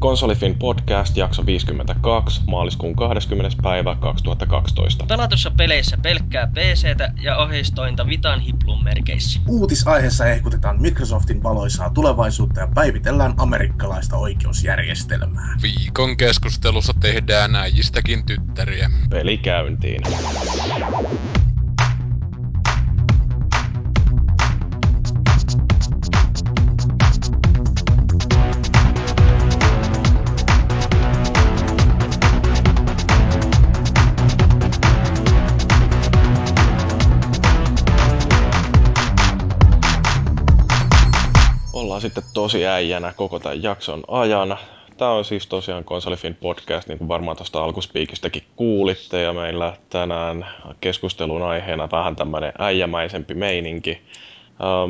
[0.00, 3.56] Konsolifin podcast jakso 52 maaliskuun 20.
[3.62, 5.04] päivä 2012.
[5.06, 9.40] Pelatussa peleissä pelkkää PCtä ja oheistointa Vitan hiplun merkeissä.
[9.48, 15.56] Uutisaiheessa ehkutetaan Microsoftin valoisaa tulevaisuutta ja päivitellään amerikkalaista oikeusjärjestelmää.
[15.62, 18.90] Viikon keskustelussa tehdään äijistäkin tyttäriä.
[19.10, 20.02] Peli käyntiin.
[42.40, 44.56] Tosi äijänä koko tämän jakson ajan.
[44.96, 50.46] Tämä on siis tosiaan Konsolifin podcast, niin kuin varmaan tuosta alkuspiikistäkin kuulitte, ja meillä tänään
[50.80, 54.02] keskustelun aiheena vähän tämmöinen äijämäisempi meininki.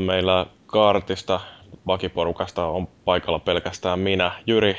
[0.06, 1.40] Meillä kaartista
[1.86, 4.76] vakiporukasta on paikalla pelkästään minä, Jyri,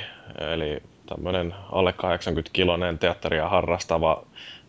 [0.53, 4.23] eli tämmöinen alle 80-kilonen teatteria harrastava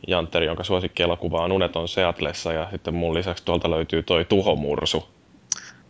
[0.07, 5.09] jantteri, jonka suosikkielokuva on Uneton Seatlessa, ja sitten mun lisäksi tuolta löytyy toi Tuhomursu.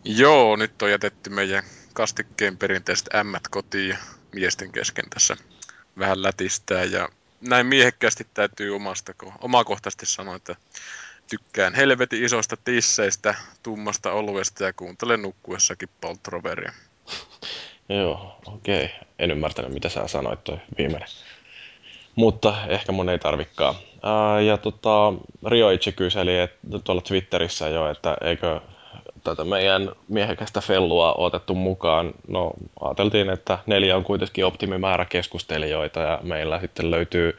[0.05, 1.63] Joo, nyt on jätetty meidän
[1.93, 3.97] kastikkeen perinteiset ämmät kotiin
[4.33, 5.37] miesten kesken tässä
[5.99, 6.83] vähän lätistää.
[6.83, 7.09] Ja
[7.41, 10.55] näin miehekkäästi täytyy omasta, omakohtaisesti sanoa, että
[11.29, 16.71] tykkään helvetin isoista tisseistä, tummasta oluesta ja kuuntelen nukkuessakin poltroveria.
[17.89, 18.85] Joo, okei.
[18.85, 18.97] Okay.
[19.19, 21.09] En ymmärtänyt, mitä sä sanoit toi viimeinen.
[22.15, 23.75] Mutta ehkä mun ei tarvikaan.
[24.03, 25.13] Ää, ja tota,
[25.47, 28.61] Rioichi kyseli että tuolla Twitterissä jo, että eikö
[29.23, 32.13] tätä meidän miehekästä fellua otettu mukaan.
[32.27, 37.37] No ajateltiin, että neljä on kuitenkin optimimäärä keskustelijoita ja meillä sitten löytyy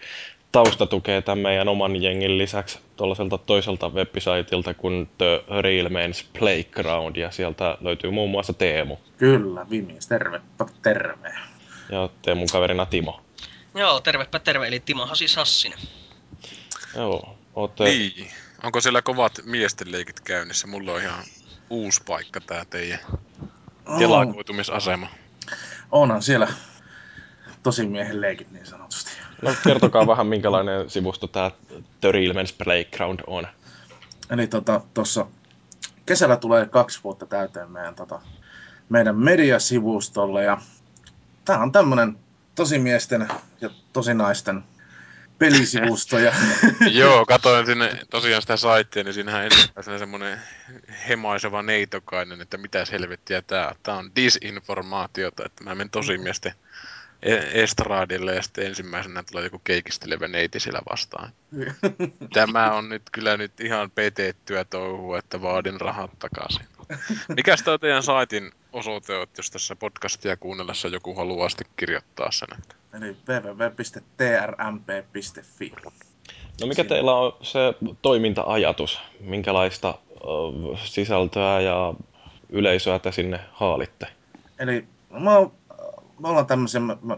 [0.52, 7.30] taustatukea tämän meidän oman jengin lisäksi tuollaiselta toiselta websaitilta kuin The Real Men's Playground ja
[7.30, 8.96] sieltä löytyy muun muassa Teemu.
[9.18, 11.34] Kyllä, viimeis, tervepä terve.
[11.90, 13.20] Ja Teemun kaverina Timo.
[13.74, 15.78] Joo, tervepä terve, eli Timo Hasi Sassinen.
[16.96, 17.84] Joo, ootte...
[17.84, 18.30] Niin.
[18.62, 20.66] Onko siellä kovat miesten leikit käynnissä?
[20.66, 21.24] Mulla on ihan
[21.70, 22.98] uusi paikka tää teidän
[23.98, 25.08] telakoitumisasema.
[25.90, 26.48] Onhan siellä
[27.62, 29.10] tosi miehen leikit niin sanotusti.
[29.42, 31.50] No kertokaa vähän minkälainen sivusto tää
[32.00, 33.46] The Real Men's Playground on.
[34.30, 35.26] Eli tota, tossa
[36.06, 38.20] kesällä tulee kaksi vuotta täyteen meidän, tota,
[38.88, 40.60] meidän mediasivustolle ja
[41.44, 42.18] tää on tämmönen
[42.54, 43.28] tosimiesten
[43.60, 44.64] ja tosinaisten
[45.38, 46.32] pelisivustoja.
[47.00, 50.38] Joo, katoin sinne tosiaan sitä saittia, niin siinähän ensimmäisenä semmoinen
[51.08, 53.74] hemaiseva neitokainen, että mitä helvettiä tää on.
[53.82, 56.52] Tää on disinformaatiota, että mä menen tosimiesten
[57.22, 61.32] e- estradille ja sitten ensimmäisenä tulee joku keikistelevä neiti siellä vastaan.
[62.34, 66.73] Tämä on nyt kyllä nyt ihan petettyä touhua, että vaadin rahat takaisin.
[67.36, 72.48] Mikäs tämä teidän saitin osoite on, jos tässä podcastia kuunnellessa joku haluaa sitten kirjoittaa sen?
[72.58, 72.74] Että...
[72.94, 74.12] Eli www.trmp.fi.
[76.60, 77.58] No mikä teillä on se
[78.02, 79.00] toiminta-ajatus?
[79.20, 79.98] Minkälaista
[80.84, 81.94] sisältöä ja
[82.48, 84.06] yleisöä te sinne haalitte?
[84.58, 85.52] Eli mä, oon,
[86.18, 87.16] me ollaan tämmöisiä, mä, mä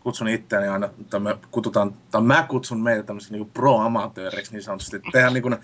[0.00, 5.00] kutsun itseäni aina, tai me kutsutaan, tai mä kutsun meitä tämmöisiä niin pro-amatööriksi niin sanotusti.
[5.12, 5.56] Tehdään niin kuin,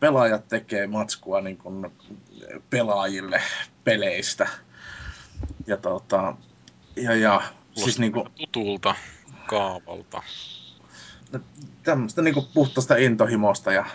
[0.00, 1.92] pelaajat tekee matskua niin kuin,
[2.70, 3.42] pelaajille
[3.84, 4.48] peleistä.
[5.66, 6.36] Ja tota,
[6.96, 7.42] ja, ja
[7.74, 8.94] siis niin kuin, tutulta
[9.46, 10.22] kaavalta.
[11.82, 13.86] Tämmöistä niin kuin puhtaista intohimosta ja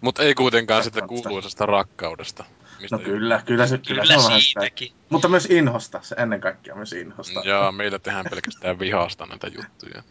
[0.00, 2.44] mutta ei kuitenkaan sitä kuuluisesta rakkaudesta.
[2.80, 4.60] Mistä no kyllä, kyllä se, kyllä, kyllä se on vähän sitä.
[5.08, 7.40] Mutta myös inhosta, se ennen kaikkea myös inhosta.
[7.44, 10.02] Ja meillä tehdään pelkästään vihasta näitä juttuja.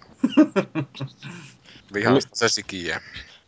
[1.93, 3.01] vihasta se sikiä.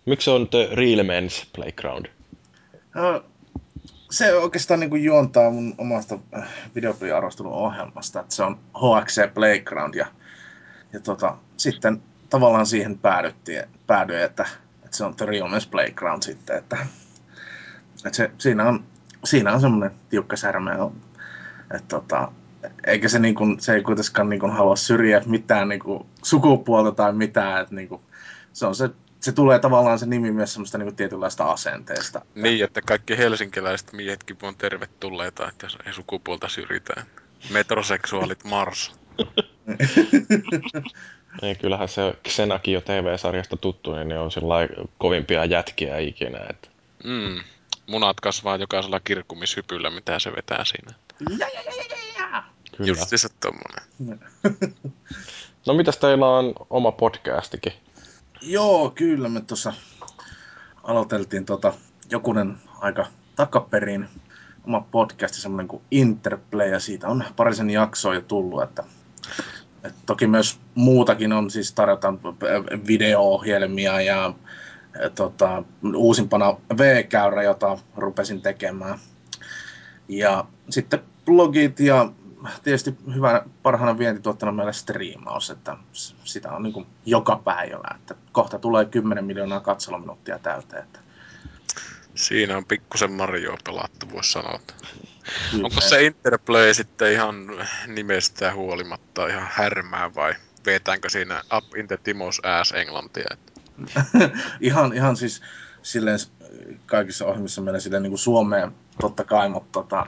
[0.05, 2.05] Miksi on The Real Men's Playground?
[4.11, 9.93] Se oikeastaan niin kuin juontaa mun omasta äh, videopeliarvostelun ohjelmasta, että se on HXC Playground
[9.93, 10.07] ja,
[10.93, 14.45] ja tota, sitten tavallaan siihen päädyttiin, päädyin, että,
[14.85, 16.77] että se on The Real Men's Playground sitten, että,
[18.05, 18.83] että se, siinä on,
[19.23, 20.71] siinä on semmoinen tiukka särme,
[21.75, 22.31] että tota,
[22.87, 26.91] eikä se, niin kuin, se ei kuitenkaan niin kuin halua syrjiä mitään niin kuin, sukupuolta
[26.91, 28.01] tai mitään, että niin kuin,
[28.53, 28.89] se on se
[29.23, 32.25] se tulee tavallaan se nimi myös semmoista niin tietynlaista asenteesta.
[32.35, 37.05] Niin, että kaikki helsinkiläiset miehetkin on tervetulleita, että jos ei sukupuolta syrjitään.
[37.49, 38.91] Metroseksuaalit Mars.
[41.41, 44.29] niin, kyllähän se Xenakin jo TV-sarjasta tuttu, niin ne on
[44.97, 46.39] kovimpia jätkiä ikinä.
[46.49, 46.67] Että...
[47.03, 47.39] Mm.
[47.87, 50.93] Munat kasvaa jokaisella kirkkumishypyllä, mitä se vetää siinä.
[51.39, 52.43] Ja, ja, ja, ja, ja.
[52.77, 52.87] Kyllä.
[52.87, 54.19] Just se tommonen.
[55.67, 57.73] no mitäs teillä on oma podcastikin?
[58.45, 59.73] Joo, kyllä me tuossa
[60.83, 61.73] aloiteltiin tota,
[62.09, 63.05] jokunen aika
[63.35, 64.09] takaperin
[64.67, 68.83] oma podcast, semmoinen kuin Interplay, ja siitä on parisen jaksoa jo tullut, että,
[69.83, 72.19] että toki myös muutakin on, siis tarjotaan
[72.87, 74.33] video-ohjelmia ja
[75.15, 75.63] tota,
[75.95, 78.99] uusimpana V-käyrä, jota rupesin tekemään.
[80.07, 82.11] Ja sitten blogit ja
[82.63, 85.77] tietysti hyvänä parhaana vientituottona meillä striimaus, että
[86.23, 90.83] sitä on niin joka päivä, että kohta tulee 10 miljoonaa katseluminuuttia täyteen.
[90.83, 90.99] Että.
[92.15, 94.59] Siinä on pikkusen Mario pelattu, voisi sanoa.
[95.51, 95.65] Kyllä.
[95.65, 97.35] Onko se Interplay sitten ihan
[97.87, 100.33] nimestään huolimatta ihan härmää vai
[100.65, 103.37] vetäänkö siinä Up in the Timos ass englantia?
[104.61, 105.41] ihan, ihan siis
[105.81, 106.19] silleen
[106.85, 110.07] kaikissa ohjelmissa meillä silleen niin kuin Suomeen totta kai, mutta tota,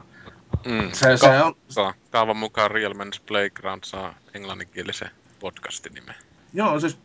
[0.66, 0.90] Mm.
[0.94, 1.56] Se, se on...
[1.70, 1.94] Saa.
[2.12, 5.10] Kaavan mukaan Real Men's Playground saa englanninkielisen
[5.40, 6.16] podcastin nimen.
[6.54, 6.98] Joo, siis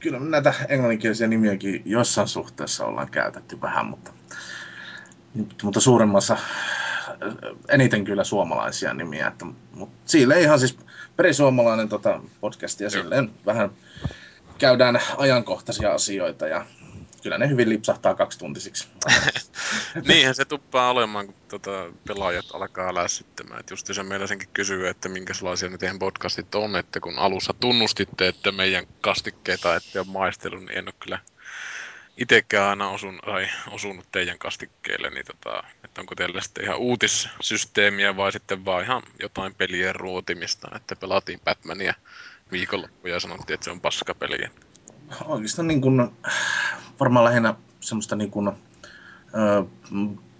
[0.00, 4.12] kyllä näitä englanninkielisiä nimiäkin jossain suhteessa ollaan käytetty vähän, mutta,
[5.62, 6.36] mutta suuremmassa
[7.68, 9.26] eniten kyllä suomalaisia nimiä.
[9.26, 10.78] Että, mutta sille ihan siis
[11.16, 13.70] perisuomalainen tota, podcast ja silleen vähän
[14.58, 16.66] käydään ajankohtaisia asioita ja
[17.22, 18.88] kyllä ne hyvin lipsahtaa kaksituntisiksi.
[20.08, 23.60] Niinhän se tuppaa olemaan, kun tota, pelaajat alkaa lässyttämään.
[23.60, 27.54] Et just se meillä senkin kysyy, että minkälaisia ne teidän podcastit on, että kun alussa
[27.60, 31.18] tunnustitte, että meidän kastikkeita ette ole maistellut, niin en ole kyllä
[32.16, 38.16] itsekään aina osun, ai, osunut teidän kastikkeille, niin tota, että onko teillä sitten ihan uutissysteemiä
[38.16, 41.94] vai sitten vaan ihan jotain pelien ruotimista, että pelaatiin Batmania
[42.52, 44.38] viikonloppuja ja sanottiin, että se on paskapeli.
[45.24, 46.10] Oikeastaan niin kuin,
[47.00, 49.64] varmaan lähinnä semmoista niin kuin, ö,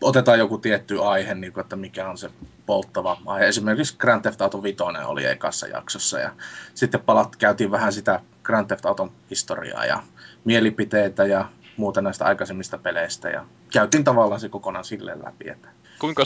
[0.01, 2.31] otetaan joku tietty aihe, niin kuin, että mikä on se
[2.67, 3.49] polttava aihe.
[3.49, 4.77] Esimerkiksi Grand Theft Auto 5
[5.07, 6.31] oli ekassa jaksossa ja
[6.75, 10.03] sitten palat, käytiin vähän sitä Grand Theft Auton historiaa ja
[10.45, 15.49] mielipiteitä ja muuta näistä aikaisemmista peleistä ja käytiin tavallaan se kokonaan silleen läpi.
[15.49, 15.69] Että...
[16.03, 16.23] Kuinka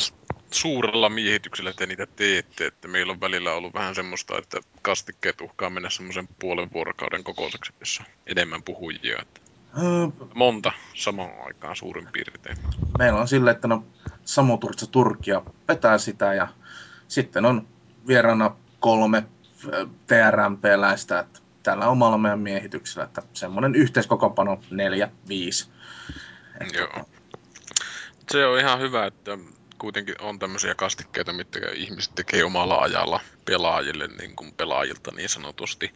[0.50, 5.70] suurella miehityksellä te niitä teette, että meillä on välillä ollut vähän semmoista, että kastikkeet uhkaa
[5.70, 9.19] mennä semmoisen puolen vuorokauden kokoiseksi, jossa enemmän puhujia.
[9.23, 9.40] Että
[10.34, 12.56] Monta samaan aikaan suurin piirtein.
[12.99, 13.84] Meillä on sille, että no
[14.25, 16.49] Samu Turtsa Turkia vetää sitä ja
[17.08, 17.69] sitten on
[18.06, 19.25] vieraana kolme
[20.06, 25.69] TRMP-läistä, että tällä omalla meidän miehityksellä, että semmoinen yhteiskokopano neljä, viisi.
[26.72, 27.08] Joo.
[28.31, 29.38] Se on ihan hyvä, että
[29.78, 35.94] kuitenkin on tämmöisiä kastikkeita, mitkä ihmiset tekee omalla ajalla pelaajille niin kuin pelaajilta niin sanotusti.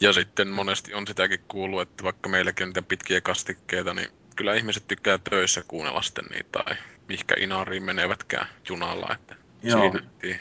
[0.00, 4.54] Ja sitten monesti on sitäkin kuullut, että vaikka meilläkin on niitä pitkiä kastikkeita, niin kyllä
[4.54, 6.76] ihmiset tykkää töissä kuunnella sitten niitä tai
[7.08, 9.08] mihkä inariin menevätkään junalla.
[9.14, 9.92] Että Joo.
[10.20, 10.38] Siinä,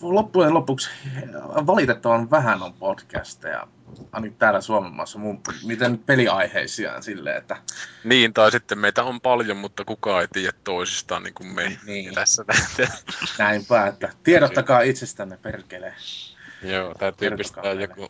[0.00, 0.90] loppujen lopuksi
[1.66, 3.66] valitettavan vähän on podcasteja,
[4.12, 5.18] ainakin täällä Suomen maassa,
[5.64, 7.56] miten peliaiheisia silleen, että...
[8.04, 12.14] Niin, tai sitten meitä on paljon, mutta kukaan ei tiedä toisistaan niin kuin me niin.
[12.14, 12.44] tässä
[13.38, 15.94] Näinpä, että tiedottakaa itsestänne perkele.
[16.62, 18.08] Joo, täytyy pistää joku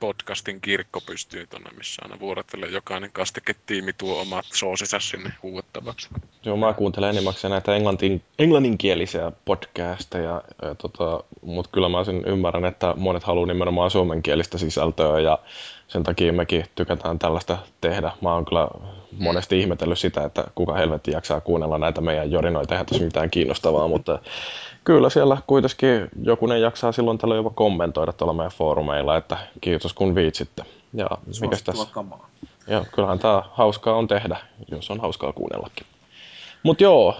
[0.00, 6.08] podcastin kirkko pystyy tuonne, missä aina vuorottelee jokainen kastiketiimi tuo omat soosinsa sinne huuettavaksi.
[6.44, 12.64] Joo, mä kuuntelen enimmäkseen näitä englantin, englanninkielisiä podcasteja, ja tota, mutta kyllä mä sen ymmärrän,
[12.64, 15.38] että monet haluaa nimenomaan suomenkielistä sisältöä, ja
[15.88, 18.12] sen takia mekin tykätään tällaista tehdä.
[18.20, 18.68] Mä oon kyllä
[19.18, 23.88] monesti ihmetellyt sitä, että kuka helvetti jaksaa kuunnella näitä meidän jorinoita, eihän tässä mitään kiinnostavaa,
[23.88, 24.18] mutta
[24.84, 30.14] kyllä siellä kuitenkin jokunen jaksaa silloin tällöin jopa kommentoida tuolla meidän foorumeilla, että kiitos kun
[30.14, 30.62] viitsitte.
[30.94, 31.06] Ja
[31.40, 31.88] mikäs tässä?
[31.92, 32.28] Kamaa.
[32.66, 34.36] Ja kyllähän tämä hauskaa on tehdä,
[34.70, 35.86] jos on hauskaa kuunnellakin.
[36.62, 37.14] Mutta joo,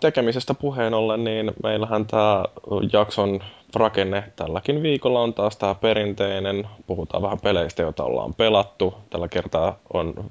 [0.00, 2.44] tekemisestä puheen ollen, niin meillähän tämä
[2.92, 3.40] jakson
[3.74, 6.68] rakenne tälläkin viikolla on taas tämä perinteinen.
[6.86, 8.94] Puhutaan vähän peleistä, joita ollaan pelattu.
[9.10, 10.30] Tällä kertaa on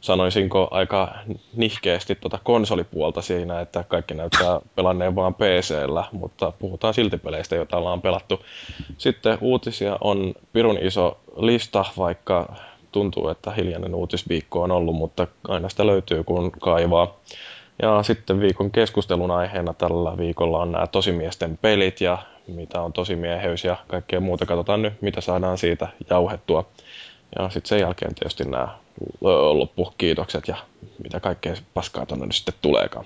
[0.00, 1.14] sanoisinko aika
[1.56, 7.76] nihkeästi tuota konsolipuolta siinä, että kaikki näyttää pelanneen vaan PCllä, mutta puhutaan silti peleistä, joita
[7.76, 8.44] ollaan pelattu.
[8.98, 12.54] Sitten uutisia on pirun iso lista, vaikka
[12.92, 17.14] tuntuu, että hiljainen uutisviikko on ollut, mutta aina sitä löytyy kun kaivaa.
[17.82, 23.64] Ja sitten viikon keskustelun aiheena tällä viikolla on nämä tosimiesten pelit ja mitä on tosimieheys
[23.64, 24.46] ja kaikkea muuta.
[24.46, 26.64] Katsotaan nyt, mitä saadaan siitä jauhettua.
[27.38, 28.78] Ja sitten sen jälkeen tietysti nämä
[29.52, 30.56] loppukiitokset ja
[31.02, 33.04] mitä kaikkea paskaa tuonne nyt sitten tuleekaan.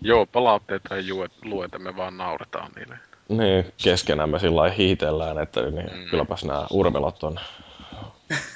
[0.00, 1.04] Joo, palautteita ei
[1.44, 2.98] lueta, me vaan nauretaan niille.
[3.28, 6.10] Niin, keskenään me sillä hiitellään, että niin, mm.
[6.10, 7.40] kylläpäs nämä urmelot on,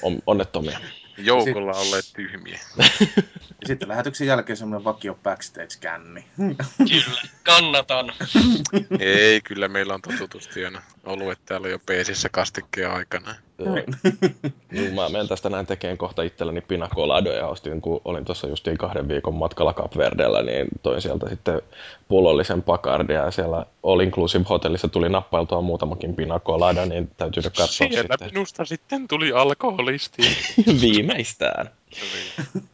[0.02, 0.78] on onnettomia.
[1.18, 2.60] Joukolla olleet tyhmiä.
[2.78, 6.24] Ja sitten lähetyksen jälkeen semmoinen vakio backstage-känni.
[6.76, 8.12] Kyllä, kannatan.
[8.98, 13.34] Ei, kyllä meillä on totutusti aina ollut, että täällä jo peesissä kastikkeen aikana.
[13.64, 13.76] Joo.
[14.72, 18.78] Niin, mä menen tästä näin tekemään kohta itselleni pinakoladoja ja ostin, kun olin tuossa justiin
[18.78, 21.62] kahden viikon matkalla Kapverdellä, niin toin sieltä sitten
[22.08, 27.98] pullollisen pakardia ja siellä All Inclusive Hotellissa tuli nappailtua muutamakin pinakolada, niin täytyy katsoa Siellä
[28.00, 28.28] sitten.
[28.32, 30.22] minusta sitten tuli alkoholisti.
[30.80, 31.70] Viimeistään.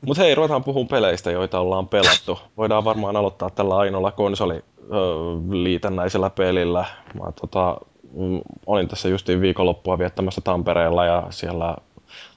[0.00, 2.38] Mutta hei, ruvetaan puhumaan peleistä, joita ollaan pelattu.
[2.56, 6.84] Voidaan varmaan aloittaa tällä ainoalla konsoliliitännäisellä pelillä.
[7.14, 7.80] Mä tota,
[8.66, 11.76] olin tässä justiin viikonloppua viettämässä Tampereella ja siellä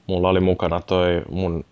[0.08, 1.66] mulla oli mukana toi mun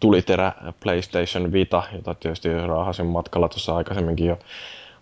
[0.00, 4.38] tuliterä PlayStation Vita, jota tietysti raahasin matkalla tuossa aikaisemminkin jo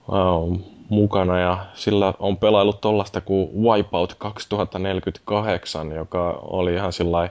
[0.09, 1.38] uh, mukana.
[1.38, 7.28] Ja sillä on pelaillut tollasta kuin Wipeout 2048, joka oli ihan sillä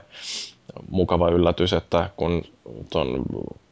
[0.90, 2.42] mukava yllätys, että kun
[2.90, 3.22] tuon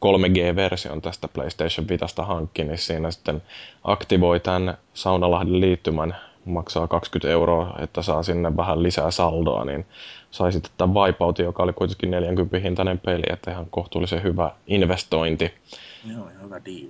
[0.05, 3.41] 3G-version tästä PlayStation Vitasta hankki, niin siinä sitten
[3.83, 9.85] aktivoi tämän Saunalahden liittymän, maksaa 20 euroa, että saa sinne vähän lisää saldoa, niin
[10.31, 15.53] sai sitten tämän Wipeoutin, joka oli kuitenkin 40 hintainen peli, että ihan kohtuullisen hyvä investointi.
[16.15, 16.89] Joo, hyvä deal.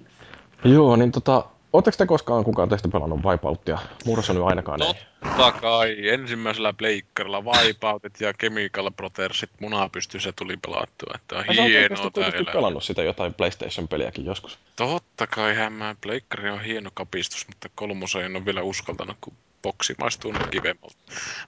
[0.64, 3.80] Joo, niin tota, Oletteko te koskaan kukaan teistä pelannut Wipeoutia?
[4.06, 4.94] Murros on ainakaan ei.
[5.24, 6.10] Totta kai.
[6.10, 11.14] Ensimmäisellä pleikkarilla Wipeoutit ja Chemical Protectit munapystyssä tuli pelattua.
[11.16, 12.54] Että on oot hienoa oikeesti tää kuitenkin elämä.
[12.54, 14.60] pelannut sitä jotain PlayStation-peliäkin joskus.
[14.76, 19.96] Totta kai mä pleikkari on hieno kapistus, mutta kolmosen en ole vielä uskaltanut, kun boksi
[20.00, 20.96] maistuu nyt kivemmalta.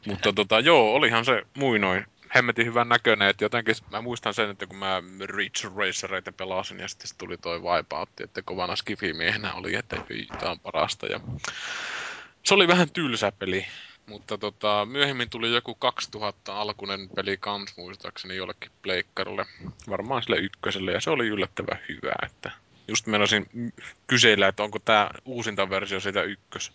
[0.06, 4.68] Mutta tota, joo, olihan se muinoin hemmetin hyvän näköinen, että jotenkin mä muistan sen, että
[4.68, 9.96] kun mä Ridge Racereita pelasin ja sitten tuli toi Wipeout, että kovana skifimiehenä oli, että
[10.40, 11.06] tää on parasta.
[11.06, 11.20] Ja
[12.44, 13.66] se oli vähän tylsä peli,
[14.06, 19.46] mutta tota, myöhemmin tuli joku 2000 alkunen peli kans muistaakseni jollekin pleikkarille,
[19.90, 22.52] varmaan sille ykköselle, ja se oli yllättävän hyvä, että
[22.88, 23.72] just meinasin mm,
[24.08, 26.72] kysellä, että onko tämä uusinta versio siitä ykkös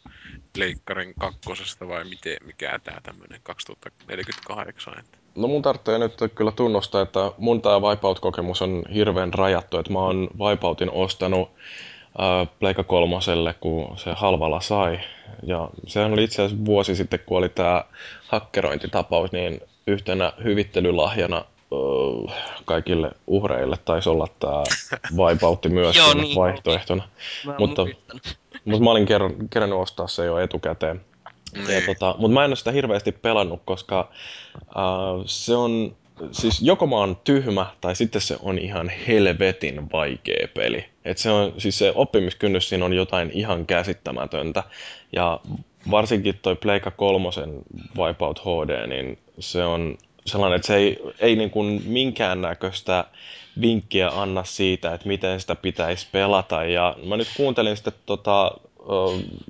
[0.53, 7.03] pleikkarin kakkosesta vai miten, mikä tämä tämmöinen 2048, että No mun tarvitsee nyt kyllä tunnustaa,
[7.03, 11.51] että mun tää Wipeout-kokemus on hirveän rajattu, että mä oon Wipeoutin ostanut
[12.21, 15.01] äh, Pleika kolmoselle, kun se halvalla sai.
[15.43, 17.85] Ja sehän oli itse asiassa vuosi sitten, kun oli tää
[18.29, 21.45] hakkerointitapaus, niin yhtenä hyvittelylahjana
[22.65, 24.63] kaikille uhreille taisi olla tää
[25.17, 26.37] Wipeoutti myös Joo, niin.
[26.37, 27.09] vaihtoehtona.
[27.47, 27.87] Mä Mutta-.
[28.65, 31.01] Mutta mä olin ker- kerännyt ostaa se jo etukäteen.
[31.57, 31.83] Ja Niin.
[31.87, 34.09] tota, mutta mä en ole sitä hirveästi pelannut, koska
[34.57, 35.97] uh, se on,
[36.33, 40.85] siis joko mä oon tyhmä, tai sitten se on ihan helvetin vaikea peli.
[41.05, 44.63] Et se, on, siis se oppimiskynnys siinä on jotain ihan käsittämätöntä.
[45.13, 45.41] Ja
[45.91, 47.63] varsinkin toi Pleika kolmosen
[47.99, 53.05] Wipeout HD, niin se on sellainen, että se ei, ei niin kuin minkäännäköistä
[53.61, 56.65] vinkkiä anna siitä, että miten sitä pitäisi pelata.
[56.65, 58.51] Ja mä nyt kuuntelin sitten tota,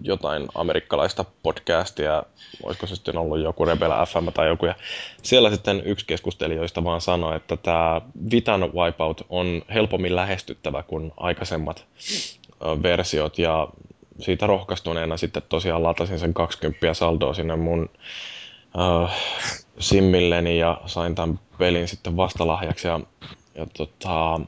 [0.03, 2.23] jotain amerikkalaista podcastia,
[2.63, 4.75] olisiko se sitten ollut joku Rebel FM tai joku, ja
[5.23, 11.85] siellä sitten yksi keskustelijoista vaan sanoi, että tämä Vitan Wipeout on helpommin lähestyttävä kuin aikaisemmat
[12.83, 13.69] versiot, ja
[14.21, 17.91] siitä rohkaistuneena sitten tosiaan latasin sen 20 saldoa sinne mun
[18.75, 19.11] uh,
[19.79, 22.89] simmilleni ja sain tämän pelin sitten vastalahjaksi.
[22.89, 23.01] Ja,
[23.55, 24.41] ja tota, äh,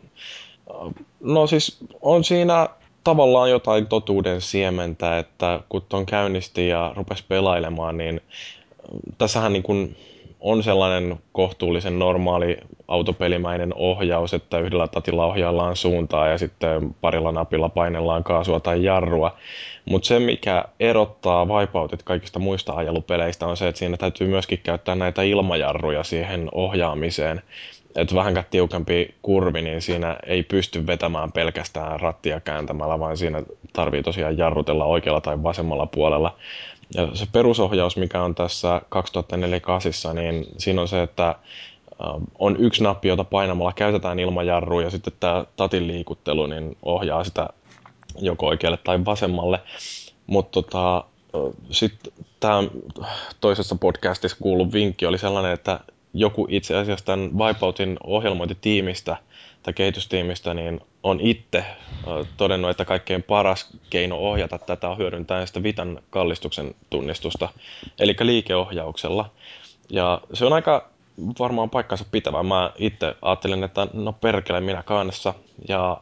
[1.21, 2.69] no siis on siinä
[3.05, 9.63] tavallaan jotain totuuden siementä, että kun ton käynnisti ja rupesi pelailemaan, niin äh, tässähän niin
[9.63, 9.97] kuin
[10.41, 12.57] on sellainen kohtuullisen normaali
[12.89, 19.37] autopelimäinen ohjaus, että yhdellä tatilla ohjaillaan suuntaa ja sitten parilla napilla painellaan kaasua tai jarrua.
[19.85, 24.95] Mutta se, mikä erottaa Wipeoutit kaikista muista ajelupeleistä, on se, että siinä täytyy myöskin käyttää
[24.95, 27.43] näitä ilmajarruja siihen ohjaamiseen.
[27.97, 33.43] Että vähänkään tiukempi kurvi, niin siinä ei pysty vetämään pelkästään rattia kääntämällä, vaan siinä
[33.73, 36.37] tarvii tosiaan jarrutella oikealla tai vasemmalla puolella.
[36.95, 41.37] Ja se perusohjaus, mikä on tässä 2048, niin siinä on se, että äh,
[42.39, 47.49] on yksi nappi, jota painamalla käytetään ilmajarrua ja sitten tämä tatin liikuttelu niin ohjaa sitä
[48.19, 49.61] joko oikealle tai vasemmalle.
[50.27, 51.05] Mutta tota,
[51.71, 52.63] sitten tämä
[53.41, 55.81] toisessa podcastissa kuullut vinkki oli sellainen, että
[56.15, 59.17] joku itse asiassa tämän Wipeoutin ohjelmointitiimistä
[59.63, 61.65] tai kehitystiimistä niin on itse
[62.37, 67.49] todennut, että kaikkein paras keino ohjata tätä on hyödyntää sitä Vitan kallistuksen tunnistusta,
[67.99, 69.31] eli liikeohjauksella.
[69.91, 70.89] Ja se on aika
[71.39, 72.43] varmaan paikkansa pitävä.
[72.43, 75.35] Mä itse ajattelin, että no perkele minä kanssa.
[75.69, 76.01] Ja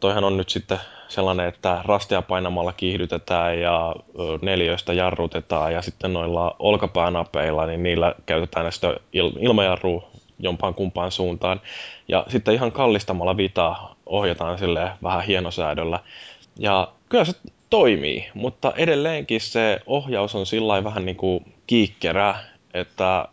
[0.00, 6.12] toihan on nyt sitten sellainen, että rastia painamalla kiihdytetään ja ö, neliöistä jarrutetaan ja sitten
[6.12, 10.10] noilla olkapäänapeilla, niin niillä käytetään sitä il- ilmajarrua
[10.40, 11.60] jompaan kumpaan suuntaan.
[12.08, 16.00] Ja sitten ihan kallistamalla vitaa ohjataan sille vähän hienosäädöllä.
[16.58, 17.32] Ja kyllä se
[17.70, 22.44] toimii, mutta edelleenkin se ohjaus on sillä vähän niin kuin kiikkerää,
[22.74, 23.28] että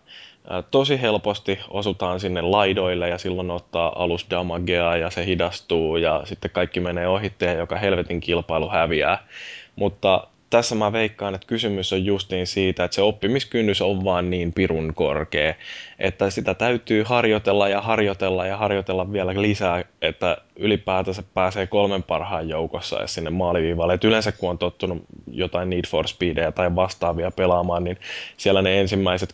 [0.72, 6.52] tosi helposti osutaan sinne laidoille ja silloin ottaa alus damagea ja se hidastuu ja sitten
[6.52, 9.28] kaikki menee ohitteen, joka helvetin kilpailu häviää.
[9.76, 14.54] Mutta tässä mä veikkaan, että kysymys on justiin siitä, että se oppimiskynnys on vaan niin
[14.54, 15.54] pirun korkea,
[16.00, 22.50] että sitä täytyy harjoitella ja harjoitella ja harjoitella vielä lisää, että ylipäätänsä pääsee kolmen parhaan
[22.50, 23.94] joukossa ja sinne maaliviivalle.
[23.94, 27.98] Et yleensä kun on tottunut jotain Need for Speedia tai vastaavia pelaamaan, niin
[28.38, 29.34] siellä ne ensimmäiset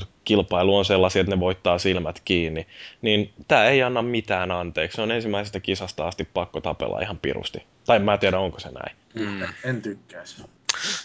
[0.00, 2.66] 20-30 kilpailu on sellaisia, että ne voittaa silmät kiinni.
[3.02, 4.96] Niin tämä ei anna mitään anteeksi.
[4.96, 7.62] Se on ensimmäisestä kisasta asti pakko tapella ihan pirusti.
[7.86, 8.96] Tai mä en tiedä, onko se näin.
[9.14, 9.42] Mm.
[9.64, 10.42] En tykkäisi.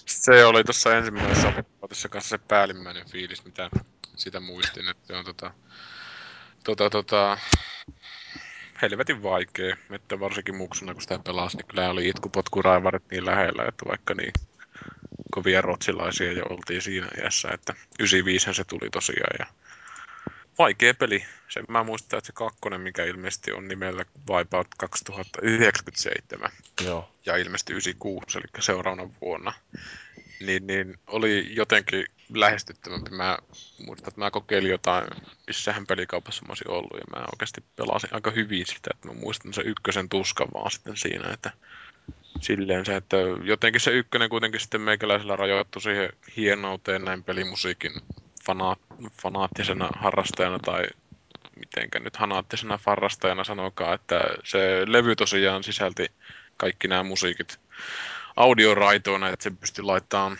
[0.05, 3.69] Se oli tuossa ensimmäisessä vuotessa kanssa se päällimmäinen fiilis, mitä
[4.15, 5.51] sitä muistin, että se on tota,
[6.63, 7.37] tota, tota,
[8.81, 13.85] helvetin vaikea, että varsinkin muksuna kun sitä pelasi, niin kyllä oli itkupotkuraivarit niin lähellä, että
[13.87, 14.31] vaikka niin
[15.31, 19.45] kovia rotsilaisia jo oltiin siinä iässä, että 95 se tuli tosiaan ja
[20.59, 21.25] vaikea peli.
[21.49, 26.51] Sen mä muistan, että se kakkonen, mikä ilmeisesti on nimellä Wipeout 2097
[26.85, 27.11] Joo.
[27.25, 29.53] ja ilmeisesti 96, eli seuraavana vuonna,
[30.39, 33.11] niin, niin oli jotenkin lähestyttävämpi.
[33.11, 33.37] Mä
[33.85, 35.07] muistan, että mä kokeilin jotain,
[35.47, 39.53] missähän pelikaupassa mä olisin ollut, ja mä oikeasti pelasin aika hyvin sitä, että mä muistan
[39.53, 41.51] se ykkösen tuskan vaan sitten siinä, että
[42.41, 47.91] silleen se, että jotenkin se ykkönen kuitenkin sitten meikäläisellä rajoittu siihen hienouteen näin pelimusiikin
[48.45, 48.79] fanaat,
[49.21, 50.83] fanaattisena harrastajana tai
[51.55, 56.05] mitenkä nyt fanaattisena farrastajana sanokaa, että se levy tosiaan sisälti
[56.57, 57.59] kaikki nämä musiikit
[58.35, 60.37] audioraitoina, että se pystyi laittamaan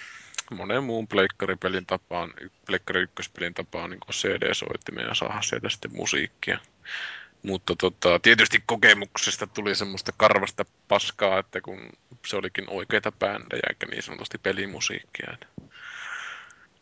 [0.51, 2.33] monen muun pleikkaripelin tapaan,
[2.65, 6.59] pleikkari ykköspelin tapaan niin CD-soittimeen ja saada sieltä sitten musiikkia.
[7.43, 11.89] Mutta tota, tietysti kokemuksesta tuli semmoista karvasta paskaa, että kun
[12.27, 15.33] se olikin oikeita bändejä eikä niin sanotusti pelimusiikkia.
[15.33, 15.47] Että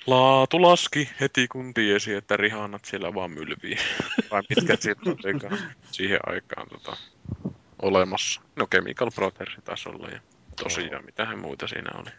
[0.07, 3.77] laatu laski heti kun tiesi, että rihanat siellä vaan mylvii.
[4.31, 5.57] Vai mitkä siellä
[5.91, 6.97] siihen aikaan tota,
[7.81, 8.41] olemassa.
[8.55, 10.19] No Chemical Brothers taisi olla ja
[10.63, 12.09] tosiaan mitähän muita siinä oli.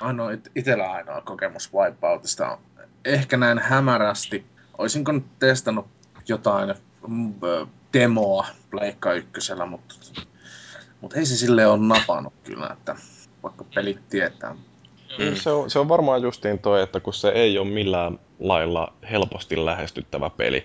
[0.00, 2.58] Ainoa, itellä ainoa kokemus Wipeoutista on
[3.04, 4.46] ehkä näin hämärästi.
[4.78, 5.86] Olisinko nyt testannut
[6.28, 6.74] jotain
[7.08, 7.34] mm,
[7.92, 9.94] demoa Pleikka ykkösellä, mutta,
[11.00, 12.96] mutta ei se sille ole napannut kyllä, että
[13.42, 14.56] vaikka pelit tietää.
[15.18, 15.34] Mm.
[15.34, 19.64] Se, on, se on varmaan justiin toi, että kun se ei ole millään lailla helposti
[19.64, 20.64] lähestyttävä peli,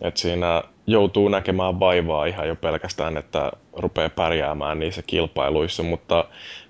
[0.00, 6.24] että siinä joutuu näkemään vaivaa ihan jo pelkästään, että rupeaa pärjäämään niissä kilpailuissa, mutta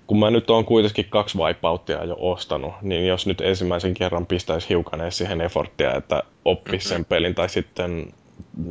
[0.07, 4.69] kun mä nyt oon kuitenkin kaksi wipeouttia jo ostanut, niin jos nyt ensimmäisen kerran pistäisi
[4.69, 8.13] hiukan edes siihen efforttia, että oppisi sen pelin, tai sitten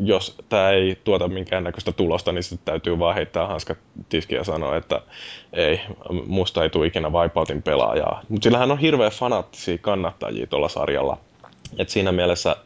[0.01, 4.77] jos tämä ei tuota minkäännäköistä tulosta, niin sitten täytyy vaan heittää hanskat tiskiä ja sanoa,
[4.77, 5.01] että
[5.53, 5.81] ei,
[6.27, 8.23] musta ei tule ikinä Wipeoutin pelaajaa.
[8.29, 11.19] Mutta sillähän on hirveä fanaattisia kannattajia tuolla sarjalla.
[11.79, 12.57] Et siinä mielessä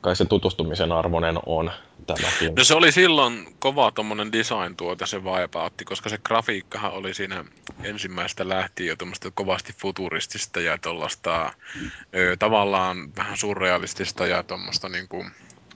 [0.00, 1.70] kai se tutustumisen arvoinen on
[2.06, 2.54] tämäkin.
[2.54, 7.44] No se oli silloin kova tuommoinen design-tuote se Wipeoutti, koska se grafiikkahan oli siinä
[7.82, 11.52] ensimmäistä lähtien jo kovasti futuristista ja tuollaista
[12.38, 15.24] tavallaan vähän surrealistista ja tuommoista niinku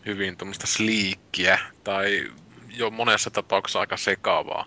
[0.07, 2.31] hyvin tuommoista sliikkiä tai
[2.69, 4.67] jo monessa tapauksessa aika sekaavaa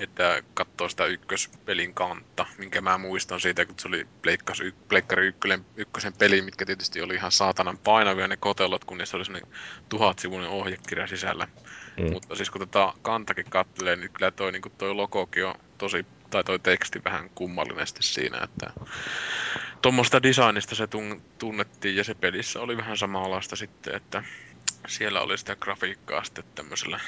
[0.00, 5.64] että katsoo sitä ykköspelin kantta, minkä mä muistan siitä, kun se oli Pleikkas, Pleikkari ykkösen,
[5.76, 9.52] ykkösen peli, mitkä tietysti oli ihan saatanan painavia ne kotelot, kun niissä oli sellainen
[9.88, 11.48] tuhatsivuinen ohjekirja sisällä.
[11.96, 12.12] Mm.
[12.12, 16.44] Mutta siis kun tota kantakin kattelee, niin kyllä toi, niin toi logokin on tosi, tai
[16.44, 18.70] toi teksti vähän kummallinen siinä, että
[19.82, 20.88] tuommoista designista se
[21.38, 24.24] tunnettiin ja se pelissä oli vähän samanlaista sitten, että
[24.86, 27.00] siellä oli sitä grafiikkaa sitten tämmöisellä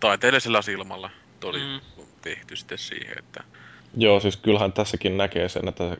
[0.00, 1.10] taiteellisella silmalla
[1.44, 2.04] oli mm.
[2.22, 3.44] tehty sitten siihen, että...
[3.96, 5.96] Joo, siis kyllähän tässäkin näkee sen, että äh,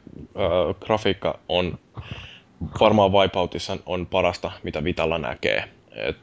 [0.80, 1.78] grafiikka on
[2.80, 5.68] varmaan Wipeoutissa on parasta, mitä Vitalla näkee.
[5.92, 6.16] Et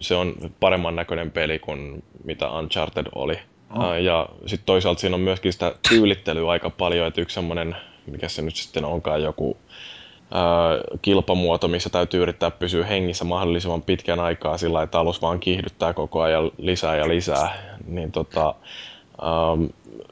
[0.00, 3.38] se on paremman näköinen peli kuin mitä Uncharted oli.
[3.70, 3.84] Oh.
[3.84, 8.28] Äh, ja sitten toisaalta siinä on myöskin sitä tyylittelyä aika paljon, että yksi semmoinen, mikä
[8.28, 9.58] se nyt sitten onkaan, joku
[11.02, 16.22] kilpamuoto, missä täytyy yrittää pysyä hengissä mahdollisimman pitkän aikaa sillä että alus vaan kiihdyttää koko
[16.22, 18.54] ajan lisää ja lisää, niin tota,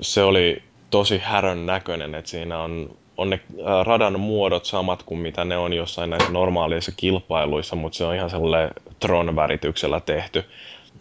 [0.01, 3.41] se oli tosi härön näköinen, että siinä on, on ne
[3.85, 8.31] radan muodot samat kuin mitä ne on jossain näissä normaaleissa kilpailuissa, mutta se on ihan
[8.31, 10.45] sellainen Tron-värityksellä tehty.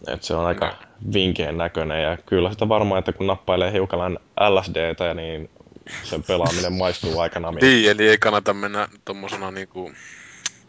[0.08, 0.74] Et se on aika
[1.12, 4.18] vinkeen näköinen ja kyllä sitä varmaan, että kun nappailee hiukan
[4.50, 5.50] LSDtä, niin
[6.02, 7.50] sen pelaaminen maistuu aikana.
[7.50, 9.92] Niin, eli ei kannata mennä tommosena niinku,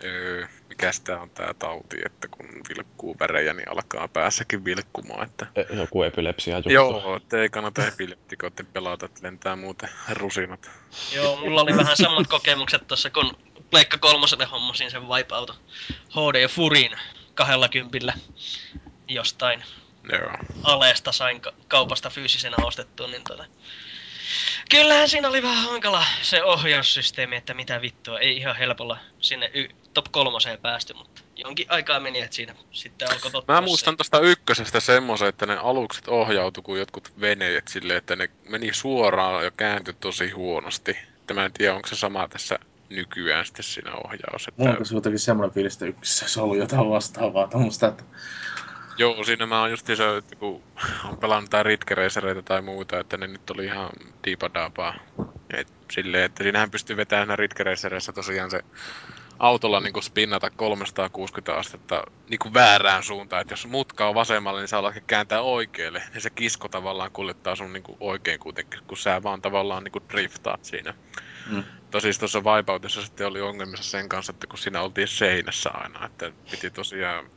[0.03, 5.25] öö, mikä sitä on tää tauti, että kun vilkkuu värejä, niin alkaa päässäkin vilkkumaan.
[5.25, 5.47] Että...
[5.55, 6.69] E, joku epilepsia juttu.
[6.69, 10.69] Joo, että ei kannata epileptikoiden pelata, että lentää muuten rusinat.
[11.13, 13.37] Joo, mulla oli vähän samat kokemukset tuossa, kun
[13.69, 15.59] Pleikka kolmoselle hommasin sen Wipeout
[16.09, 16.91] HD Furin
[17.35, 18.13] kahdella kympillä
[19.07, 19.63] jostain
[20.11, 20.37] Joo.
[20.63, 23.45] aleesta sain ka- kaupasta fyysisenä ostettua, niin tota...
[24.69, 29.69] Kyllähän siinä oli vähän hankala se ohjaussysteemi, että mitä vittua, ei ihan helpolla sinne y-
[29.93, 34.19] top kolmoseen päästy, mutta jonkin aikaa meni, että siinä sitten alkoi tottua Mä muistan tosta
[34.19, 39.51] ykkösestä semmoisen, että ne alukset ohjautu kuin jotkut veneet silleen, että ne meni suoraan ja
[39.51, 40.97] kääntyi tosi huonosti.
[41.17, 42.59] Että mä en tiedä, onko se sama tässä
[42.89, 44.47] nykyään sitten siinä ohjaus.
[44.47, 44.63] Että...
[44.63, 48.03] Mulla on jotenkin semmoinen fiilis, että ykkössä olisi ollut jotain vastaavaa tuommoista, että
[48.97, 50.63] Joo, siinä mä oon just se, että kun
[51.09, 53.89] on pelannut tää Ridge Racereita tai muuta, että ne nyt oli ihan
[54.25, 54.93] diipadapaa.
[55.53, 58.61] Et silleen, että siinähän pystyy vetämään siinä Ridge Racereissa tosiaan se
[59.39, 63.41] autolla niin spinnata 360 astetta niin kuin väärään suuntaan.
[63.41, 66.03] Että jos mutka on vasemmalla, niin saa laske kääntää oikealle.
[66.13, 69.91] Ja se kisko tavallaan kuljettaa sun niin kuin oikein kuitenkin, kun sä vaan tavallaan niin
[69.91, 70.93] kuin driftaat siinä.
[71.49, 71.63] Mm.
[71.91, 76.31] Tosis tuossa Wipeoutissa sitten oli ongelmissa sen kanssa, että kun siinä oltiin seinässä aina, että
[76.51, 77.29] piti tosiaan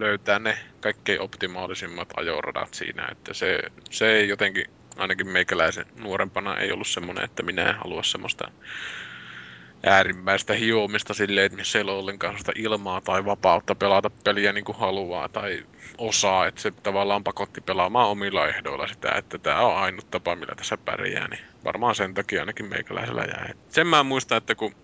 [0.00, 3.58] löytää ne kaikkein optimaalisimmat ajoradat siinä, että se,
[3.90, 4.64] se ei jotenkin,
[4.96, 8.50] ainakin meikäläisen nuorempana ei ollut semmoinen, että minä en halua semmoista
[9.86, 14.64] äärimmäistä hiomista silleen, että missä ei ole ollenkaan sitä ilmaa tai vapautta pelata peliä niin
[14.64, 15.66] kuin haluaa tai
[15.98, 20.54] osaa, että se tavallaan pakotti pelaamaan omilla ehdoilla sitä, että tämä on ainut tapa, millä
[20.56, 23.54] tässä pärjää, niin varmaan sen takia ainakin meikäläisellä jäi.
[23.68, 24.74] Sen mä muistan, että kun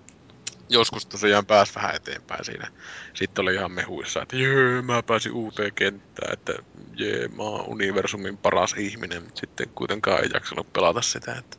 [0.71, 2.69] joskus tosiaan pääsi vähän eteenpäin siinä.
[3.15, 6.55] Sitten oli ihan mehuissa, että jee, mä pääsin uuteen kenttään, että
[6.97, 11.57] jee, mä oon universumin paras ihminen, mutta sitten kuitenkaan ei jaksanut pelata sitä, että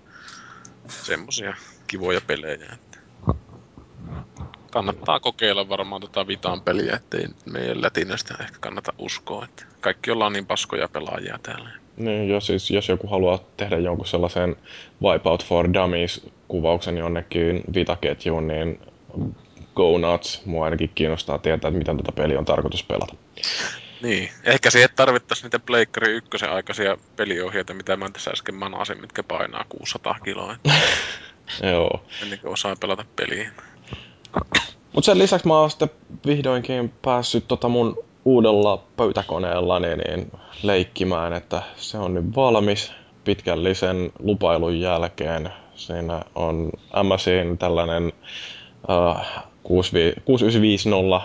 [0.87, 1.53] semmosia
[1.87, 2.97] kivoja pelejä, että
[4.71, 10.33] kannattaa kokeilla varmaan tota Vitan peliä, ettei meidän lätinästä ehkä kannata uskoa, että kaikki ollaan
[10.33, 11.69] niin paskoja pelaajia täällä.
[11.97, 14.55] Niin, jos, siis, jos joku haluaa tehdä jonkun sellaisen
[15.03, 18.79] Wipeout for Dummies-kuvauksen jonnekin Vita-ketjuun, niin
[19.75, 20.45] go nuts.
[20.45, 23.15] Mua ainakin kiinnostaa tietää, että miten tätä peliä on tarkoitus pelata.
[24.01, 29.23] Niin, ehkä siihen tarvittaisiin niitä Pleikkari ykkösen aikaisia peliohjeita, mitä mä tässä äsken manasin, mitkä
[29.23, 30.55] painaa 600 kiloa,
[31.71, 32.03] Joo.
[32.23, 33.51] ennen kuin osaa pelata peliä.
[34.93, 35.89] Mutta sen lisäksi mä oon sitten
[36.25, 40.31] vihdoinkin päässyt tota mun uudella pöytäkoneella niin, niin
[40.63, 42.91] leikkimään, että se on nyt valmis
[43.23, 45.49] pitkällisen lupailun jälkeen.
[45.75, 46.69] Siinä on
[47.03, 48.13] MSIin tällainen
[48.89, 49.17] uh,
[49.63, 51.21] 6950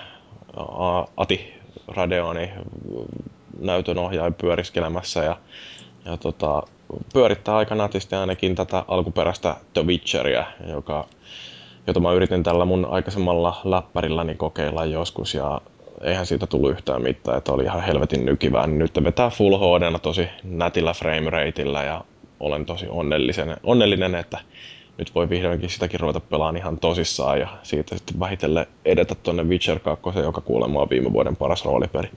[0.56, 1.54] uh, ATI
[1.88, 2.50] Radeoni
[3.60, 5.36] näytönohjaaja pyöriskelemässä ja,
[6.04, 6.62] ja tota,
[7.12, 11.08] pyörittää aika nätisti ainakin tätä alkuperäistä The Witcheria, joka
[11.86, 15.60] jota mä yritin tällä mun aikaisemmalla läppärilläni kokeilla joskus ja
[16.02, 18.66] eihän siitä tullut yhtään mitään, että oli ihan helvetin nykivää.
[18.66, 22.04] Nyt vetää Full HD tosi nätillä frame rateillä ja
[22.40, 24.38] olen tosi onnellinen, onnellinen, että
[24.98, 29.78] nyt voi vihdoinkin sitäkin ruveta pelaamaan ihan tosissaan ja siitä sitten vähitellen edetä tonne Witcher
[29.78, 32.10] 2, joka kuulemma on viime vuoden paras roolipeli.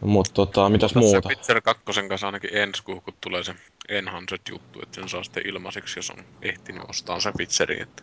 [0.00, 1.28] Mutta tota, mitäs Tässä muuta?
[1.28, 3.54] Witcher 2 kanssa ainakin ensi kuuhun, kun tulee se
[3.88, 8.02] Enhanced juttu, että sen saa sitten ilmaiseksi, jos on ehtinyt ostaa sen Witcherin, että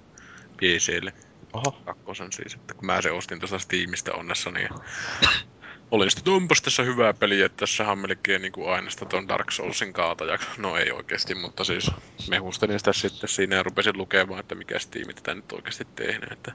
[0.58, 1.14] PClle.
[1.54, 4.70] Aha, Kakkosen siis, että kun mä se ostin tuosta Steamista onnessani ja
[5.94, 9.28] olin sitten, onpas tässä hyvää peliä, että tässä on melkein niin kuin aina sitä ton
[9.28, 10.48] Dark Soulsin kaatajaksi.
[10.58, 11.92] No ei oikeasti, mutta siis
[12.30, 16.32] mehustelin sitä sitten siinä ja rupesin lukemaan, että mikä Steam tätä nyt oikeasti tehnyt.
[16.32, 16.52] Että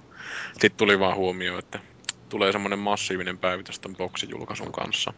[0.52, 1.80] sitten tuli vaan huomio, että
[2.28, 5.12] tulee semmoinen massiivinen päivitys ton boksijulkaisun kanssa,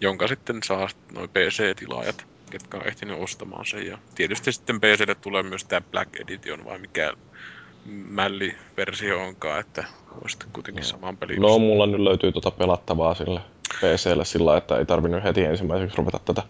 [0.00, 3.86] jonka sitten saa noin PC-tilaajat, ketkä on ehtinyt ostamaan sen.
[3.86, 7.12] Ja tietysti sitten PClle tulee myös tämä Black Edition vai mikä
[7.86, 9.84] mälliversio onkaan, että
[10.22, 11.42] voisit kuitenkin saman pelin.
[11.42, 13.40] no mulla nyt löytyy tota pelattavaa sille
[13.80, 16.42] PClle sillä, että ei tarvinnut heti ensimmäiseksi ruveta tätä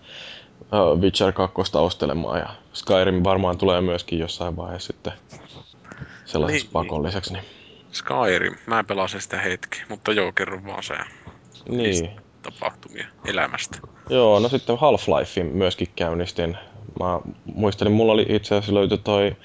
[1.00, 5.12] Witcher 2 ostelemaan ja Skyrim varmaan tulee myöskin jossain vaiheessa sitten
[6.24, 6.72] sellaiseksi Niin.
[6.72, 7.32] pakolliseksi.
[7.32, 7.44] Niin,
[7.92, 10.94] Skyrim, mä pelasin sitä hetki, mutta joo, kerro vaan se
[11.68, 12.10] niin.
[12.42, 13.78] tapahtumia elämästä.
[14.08, 16.56] Joo, no sitten Half-Lifein myöskin käynnistin.
[17.00, 19.36] Mä muistelin, mulla oli itse asiassa löyty toi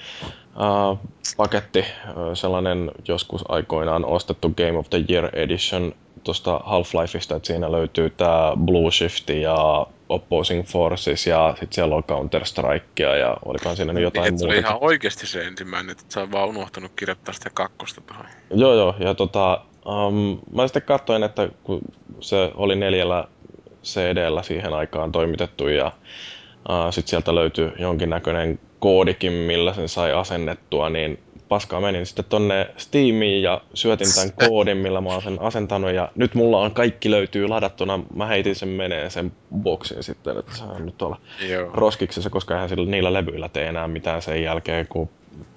[0.59, 0.99] uh,
[1.37, 1.85] paketti, uh,
[2.33, 5.93] sellainen joskus aikoinaan ostettu Game of the Year Edition
[6.23, 12.03] tuosta Half-Lifeista, että siinä löytyy tää Blue Shift ja Opposing Forces ja sitten siellä on
[12.03, 14.67] Counter-Strikea ja olikohan siinä nyt jotain niin, että se oli muuta.
[14.67, 18.25] ihan oikeasti se ensimmäinen, että sä oot vaan unohtanut kirjoittaa sitä kakkosta tuohon.
[18.55, 21.81] Joo, joo, ja tota, um, mä sitten katsoin, että kun
[22.19, 23.27] se oli neljällä
[23.83, 25.91] CD-llä siihen aikaan toimitettu ja
[26.69, 32.69] uh, sitten sieltä löytyi jonkinnäköinen koodikin, millä sen sai asennettua, niin paskaa menin sitten tonne
[32.77, 37.11] Steamiin ja syötin tämän koodin, millä mä oon sen asentanut ja nyt mulla on kaikki
[37.11, 37.99] löytyy ladattuna.
[38.15, 41.17] Mä heitin sen meneen sen boksin sitten, että se on nyt tuolla
[41.49, 41.69] Joo.
[41.73, 45.09] roskiksessa, koska eihän sillä, niillä levyillä tee enää mitään sen jälkeen, kun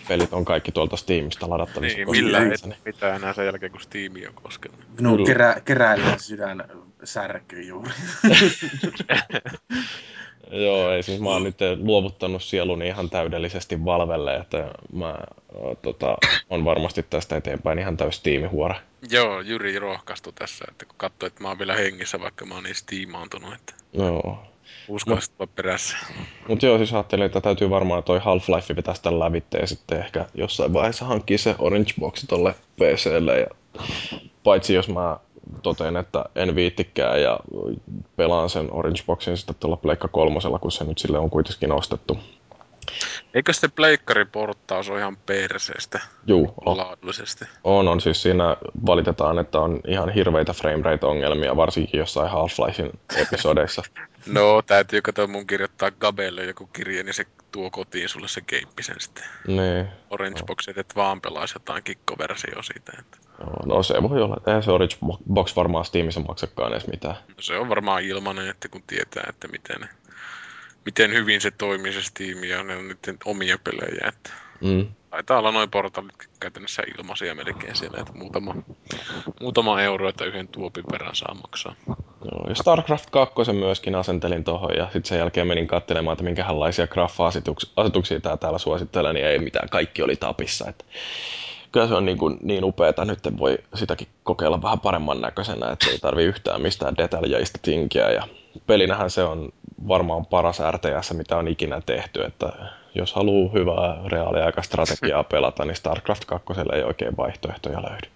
[0.08, 1.98] pelit on kaikki tuolta Steamista ladattavissa.
[1.98, 4.78] Niin, millä ei niin- mitään enää sen jälkeen, kun Steam on koskenut.
[5.00, 5.26] Minun Kyllä.
[5.26, 6.64] kerä, keräilijän sydän
[7.04, 7.90] särkyy juuri.
[10.50, 15.18] Joo, ei siis mä oon nyt luovuttanut sieluni ihan täydellisesti Valvelle, että mä
[15.82, 16.16] tota,
[16.50, 18.74] on varmasti tästä eteenpäin ihan täys tiimihuora.
[19.10, 22.64] Joo, Jyri rohkaistui tässä, että kun katsoi, että mä oon vielä hengissä, vaikka mä oon
[22.64, 24.38] niin steamaantunut, että Joo.
[24.88, 25.96] uskallisit olla perässä.
[26.48, 30.26] Mutta joo, siis ajattelin, että täytyy varmaan toi Half-Life vetää sitä lävitte ja sitten ehkä
[30.34, 33.40] jossain vaiheessa hankkia se Orange Box tolle PClle.
[33.40, 33.46] Ja
[34.44, 35.18] paitsi jos mä
[35.62, 37.40] totean, että en viittikään ja
[38.16, 42.18] pelaan sen Orange Boxin sitten tuolla Pleikka kolmosella, kun se nyt sille on kuitenkin ostettu.
[43.34, 47.44] Eikö se pleikkariporttaus ole ihan perseestä Juu, on, laadullisesti?
[47.64, 53.82] on, on siis siinä valitetaan, että on ihan hirveitä framerate-ongelmia, varsinkin jossain Half-Lifein episodeissa.
[54.26, 58.96] No, täytyy katsoa mun kirjoittaa Gabelle joku kirje, niin se tuo kotiin sulle se keippisen
[58.98, 59.24] sitten.
[59.46, 62.92] niin, Orange Box, et vaan pelaisi jotain kikkoversio siitä.
[62.98, 63.18] Että.
[63.66, 64.36] No se voi olla.
[64.46, 64.96] Eihän se Orange
[65.32, 67.16] Box varmaan Steamissa maksakaan edes mitään.
[67.28, 69.88] No, se on varmaan ilmanen, että kun tietää, että miten,
[70.84, 74.08] miten hyvin se toimii se Steam ja ne on niiden omia pelejä.
[74.08, 74.30] Että
[74.62, 74.86] Mm.
[75.10, 78.54] taitaa olla noin portaalit käytännössä ilmaisia melkein siellä, että muutama,
[79.40, 81.74] muutama euro, että yhden tuopin verran saa maksaa.
[82.24, 86.86] Joo, ja StarCraft 2 myöskin asentelin tuohon ja sitten sen jälkeen menin katselemaan, että minkälaisia
[86.86, 90.68] graffa-asetuksia tää täällä suosittelee, niin ei mitään, kaikki oli tapissa.
[90.68, 90.84] Että
[91.72, 95.90] kyllä se on niin, kuin, niin upeeta, nyt voi sitäkin kokeilla vähän paremman näköisenä, että
[95.90, 98.10] ei tarvi yhtään mistään detaljeista tinkiä.
[98.10, 98.28] Ja
[98.66, 99.52] pelinähän se on
[99.88, 102.52] varmaan paras RTS, mitä on ikinä tehty, että
[102.94, 108.08] jos haluaa hyvää reaaliaikastrategiaa pelata, niin StarCraft 2 ei oikein vaihtoehtoja löydy.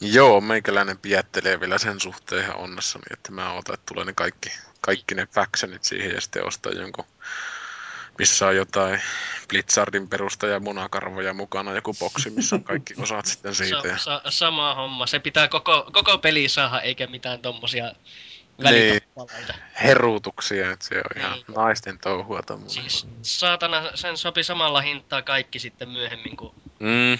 [0.00, 4.50] Joo, meikäläinen piettelee vielä sen suhteen ihan onnessani, että mä otan, että tulee ne kaikki,
[4.80, 7.04] kaikki ne factionit siihen ja sitten ostaa jonkun,
[8.18, 9.00] missä on jotain
[9.48, 13.82] Blitzardin perustaja munakarvoja mukana, joku boksi, missä on kaikki osat sitten siitä.
[13.82, 15.06] Sa- sa- sama homma.
[15.06, 17.94] Se pitää koko, koko peli saada, eikä mitään tommosia Niin.
[18.64, 19.54] välikappaleita.
[19.84, 21.44] Herutuksia, että se on ihan Niin.
[21.56, 22.70] naisten touhua tommonen.
[22.70, 27.18] Siis saatana, sen sopi samalla hintaa kaikki sitten myöhemmin, kun Mm,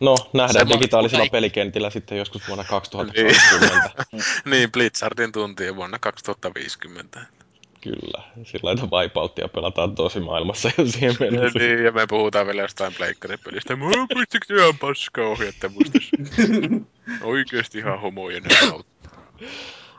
[0.00, 1.32] No, nähdään Sama- digitaalisilla kaikki.
[1.36, 4.04] pelikentillä sitten joskus vuonna 2020.
[4.44, 7.20] niin, Blitzardin tuntia vuonna 2050.
[7.82, 11.58] Kyllä, sillä lailla Wipeouttia pelataan tosi maailmassa jo siihen mennessä.
[11.58, 13.76] niin, ja me puhutaan vielä jostain pleikkaripelistä.
[13.76, 14.06] Mä oon
[14.58, 16.10] ihan paskaa ohjetta muistas.
[17.22, 19.08] Oikeesti ihan homojen kautta.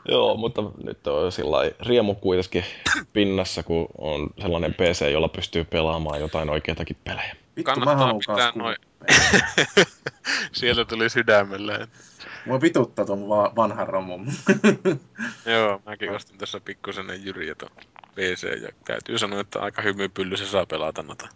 [0.08, 2.64] Joo, mutta nyt on sillä riemu kuitenkin
[3.12, 7.36] pinnassa, kun on sellainen PC, jolla pystyy pelaamaan jotain oikeatakin pelejä.
[7.56, 8.76] Vittu, Kannattaa pitää noin-.
[10.52, 11.88] Sieltä tuli sydämellä.
[12.46, 14.26] Mua vituttaa ton va- vanhan romun.
[15.46, 17.70] Joo, mäkin ostin tässä pikkusen Jyriä ton
[18.14, 21.28] PC ja täytyy sanoa, että aika hymypylly se saa pelata noita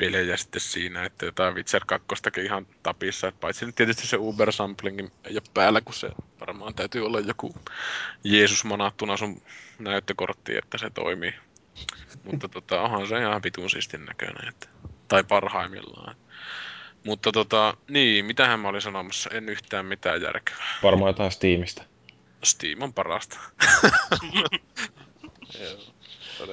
[0.00, 2.06] pelejä sitten siinä, että jotain Witcher 2
[2.44, 6.74] ihan tapissa, että paitsi nyt tietysti se Uber Samplingin ei ole päällä, kun se varmaan
[6.74, 7.54] täytyy olla joku
[8.24, 9.42] Jeesus manattuna sun
[9.78, 11.34] näyttökortti, että se toimii.
[12.24, 14.68] Mutta tota, onhan se ihan vitun siistin näköinen, että,
[15.08, 16.16] tai parhaimmillaan.
[17.04, 20.78] Mutta tota, niin, mitähän mä olin sanomassa, en yhtään mitään järkevää.
[20.82, 21.82] Varmaan jotain Steamista.
[22.44, 23.38] Steam on parasta.
[25.60, 25.78] Joo.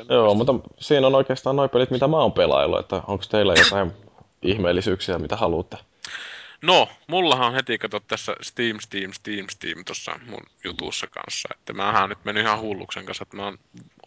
[0.10, 3.92] Joo, mutta siinä on oikeastaan noin pelit, mitä mä oon pelaillut, että onko teillä jotain
[4.42, 5.78] ihmeellisyyksiä, mitä haluatte?
[6.62, 11.50] No, mullahan on heti kato tässä Steam, Steam, Steam, Steam tuossa mun jutussa kanssa.
[11.60, 13.58] Että mähän nyt mennyt ihan hulluksen kanssa, että mä oon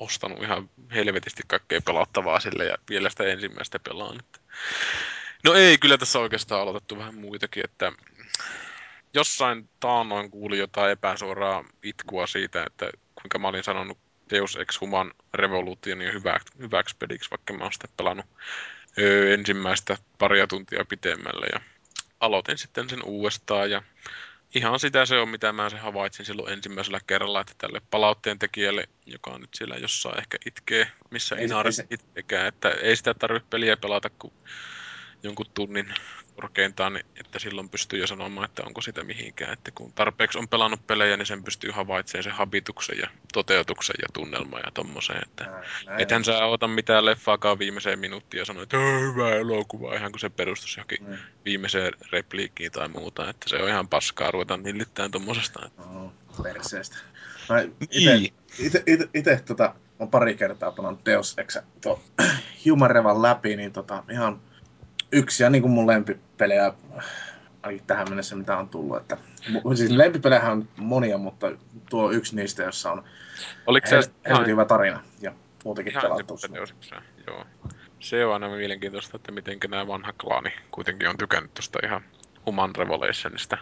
[0.00, 4.18] ostanut ihan helvetisti kaikkea pelattavaa sille ja vielä sitä ensimmäistä pelaan.
[4.20, 4.40] Että...
[5.44, 7.92] No ei, kyllä tässä oikeastaan aloitettu vähän muitakin, että
[9.14, 13.98] jossain taannoin kuuli jotain epäsuoraa itkua siitä, että kuinka mä olin sanonut
[14.30, 18.26] Deus Ex Human Revolutionin hyväksi, hyväksi peliksi, vaikka mä oon sitä pelannut
[18.98, 21.46] öö, ensimmäistä paria tuntia pitemmälle.
[21.52, 21.60] Ja
[22.20, 23.82] aloitin sitten sen uudestaan ja
[24.54, 28.88] ihan sitä se on, mitä mä se havaitsin silloin ensimmäisellä kerralla, että tälle palautteen tekijälle,
[29.06, 32.70] joka on nyt siellä jossain ehkä itkee, missä Ei se- Inari ei se- itsekään, että
[32.70, 34.32] ei sitä tarvitse peliä pelata kuin
[35.22, 35.94] jonkun tunnin
[36.36, 39.52] korkeintaan, niin että silloin pystyy jo sanomaan, että onko sitä mihinkään.
[39.52, 44.08] Että kun tarpeeksi on pelannut pelejä, niin sen pystyy havaitsemaan sen habituksen ja toteutuksen ja
[44.12, 45.22] tunnelman ja tommoseen.
[45.22, 46.00] Että Näin.
[46.00, 50.20] Ethän sä ota mitään leffaakaan viimeiseen minuuttiin ja sano, että "Ää, hyvä elokuva, ihan kun
[50.20, 51.16] se perustus johonkin Mm.
[51.44, 53.30] viimeiseen repliikkiin tai muuta.
[53.30, 55.66] Että se on ihan paskaa ruveta nillittämään tommosesta.
[55.66, 55.82] Että...
[55.82, 56.96] No, perseestä.
[57.48, 58.34] Mä ite, Niin.
[58.58, 61.56] ite, ite, ite tota, on pari kertaa pelannut Deus Ex
[62.66, 64.40] Human Revan läpi, niin tota, ihan
[65.12, 66.72] yksi ja niin kuin mun lempipelejä
[67.62, 68.96] ainakin tähän mennessä, mitä on tullut.
[68.96, 69.16] Että,
[69.74, 71.52] siis lempipelejä on monia, mutta
[71.90, 73.04] tuo on yksi niistä, jossa on
[73.66, 75.32] Oliko se ihan, hyvä tarina ja
[75.64, 76.38] muutenkin pelattu.
[77.26, 77.46] Joo.
[78.00, 82.02] se on aina mielenkiintoista, että miten nämä vanha klaani kuitenkin on tykännyt tuosta ihan
[82.46, 83.58] Human Revelationista,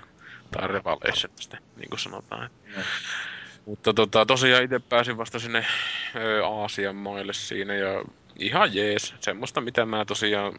[0.50, 2.50] tai Revelationista, niin kuin sanotaan.
[2.76, 2.82] Mm.
[3.66, 5.66] Mutta tota, tosiaan itse pääsin vasta sinne
[6.16, 8.04] ö, Aasian maille siinä ja
[8.38, 9.14] ihan jees.
[9.20, 10.52] Semmoista, mitä mä tosiaan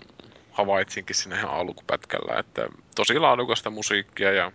[0.52, 4.52] havaitsinkin sinne ihan alkupätkällä, että tosi laadukasta musiikkia ja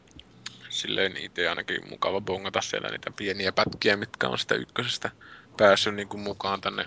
[0.68, 5.10] silleen itse ainakin mukava bongata siellä niitä pieniä pätkiä, mitkä on sitä ykkösestä
[5.56, 6.86] päässyt niin kuin mukaan tänne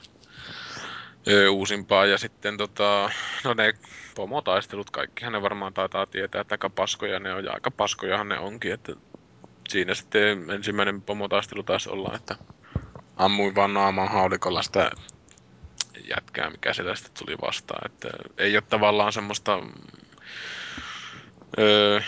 [1.50, 2.10] uusimpaan.
[2.10, 3.10] Ja sitten tota,
[3.44, 3.74] no ne
[4.16, 8.40] pomotaistelut, kaikkihan ne varmaan taitaa tietää, että aika paskoja ne on, ja aika paskojahan ne
[8.40, 8.94] onkin, että
[9.70, 12.36] siinä sitten ensimmäinen pomotaistelu taisi olla, että
[13.16, 14.92] ammuin vaan naamaan haulikolla sitä
[16.10, 17.92] jätkää, mikä sieltä sitten tuli vastaan.
[17.92, 19.60] Että ei ole tavallaan semmoista...
[21.60, 22.02] Öö,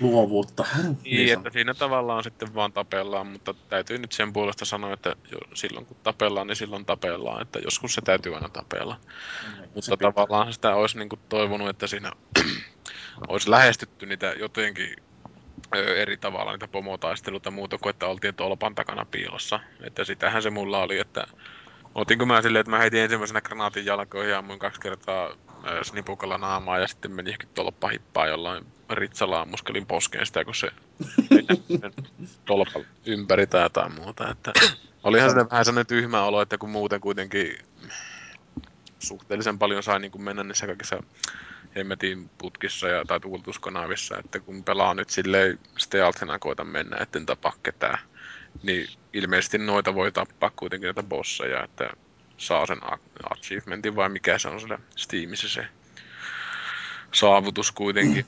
[0.00, 0.66] Luovuutta.
[0.82, 5.16] niin, niin että siinä tavallaan sitten vaan tapellaan, mutta täytyy nyt sen puolesta sanoa, että
[5.32, 9.00] jo, silloin kun tapellaan, niin silloin tapellaan, että joskus se täytyy aina tapella.
[9.46, 12.12] Mm, mutta tavallaan sitä olisi niin kuin toivonut, että siinä
[13.28, 14.96] olisi lähestytty niitä jotenkin
[15.96, 19.60] eri tavalla niitä pomotaisteluita muuta kuin, että oltiin tolpan takana piilossa.
[19.80, 21.26] Että sitähän se mulla oli, että
[21.94, 25.34] Otinko mä silleen, että mä heitin ensimmäisenä granaatin jalkoihin ja ammuin kaksi kertaa äh,
[25.82, 30.70] snipukalla naamaa ja sitten meni ehkä tolppa hippaa jollain ritsalaa muskelin poskeen sitä, kun se
[32.46, 34.30] tolppa ympäri tai jotain muuta.
[34.30, 34.52] Että
[35.02, 37.58] olihan se vähän sellainen tyhmä olo, että kun muuten kuitenkin
[38.98, 41.02] suhteellisen paljon sai niin kuin mennä niissä kaikissa
[41.76, 47.52] hemmetin putkissa ja, tai tuuletuskanavissa, että kun pelaa nyt silleen stealthina koita mennä, etten tapa
[47.62, 47.98] ketään,
[48.62, 51.90] niin ilmeisesti noita voi tappaa kuitenkin näitä bosseja, että
[52.38, 52.78] saa sen
[53.30, 55.66] achievementin vai mikä se on siellä Steamissa se
[57.12, 58.26] saavutus kuitenkin.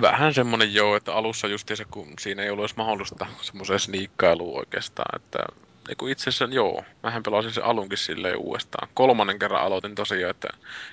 [0.00, 5.20] Vähän semmonen joo, että alussa justiinsa kun siinä ei ollut edes mahdollista semmoiseen sniikkailuun oikeastaan,
[5.20, 5.38] että
[5.88, 8.88] Eiku itse asiassa joo, mähän pelasin sen alunkin silleen uudestaan.
[8.94, 10.48] Kolmannen kerran aloitin tosiaan, että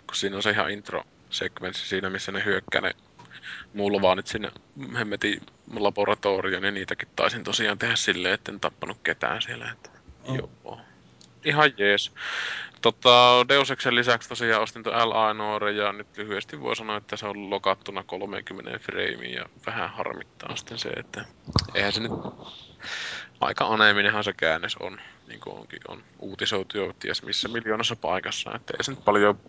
[0.08, 2.92] kun siinä on se ihan intro-sekvenssi siinä, missä ne hyökkää ne
[3.74, 4.52] mulvaanit sinne
[4.98, 5.42] hemmetin
[5.76, 9.72] laboratorioon, niin niitäkin taisin tosiaan tehdä silleen, etten tappanut ketään siellä.
[9.72, 9.90] Että,
[10.24, 10.36] oh.
[10.36, 10.80] Joo.
[11.46, 12.12] Ihan jees.
[12.82, 15.72] Tota, Deus Exen lisäksi tosiaan ostin tuon L.A.
[15.72, 20.78] ja nyt lyhyesti voi sanoa, että se on lokattuna 30 frameen ja vähän harmittaa sitten
[20.78, 21.26] se, että
[21.76, 22.12] eihän se nyt
[23.42, 28.56] aika aneeminenhan se käännös on, niin kuin onkin on uutisoitu jo ties missä miljoonassa paikassa,
[28.56, 29.40] että ei se nyt paljon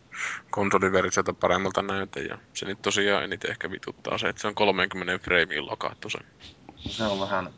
[0.50, 5.18] konsoliversiota paremmalta näytä, ja se nyt tosiaan eniten ehkä vituttaa se, että se on 30
[5.18, 6.18] frameen lokattu se.
[6.76, 7.50] Se on vähän...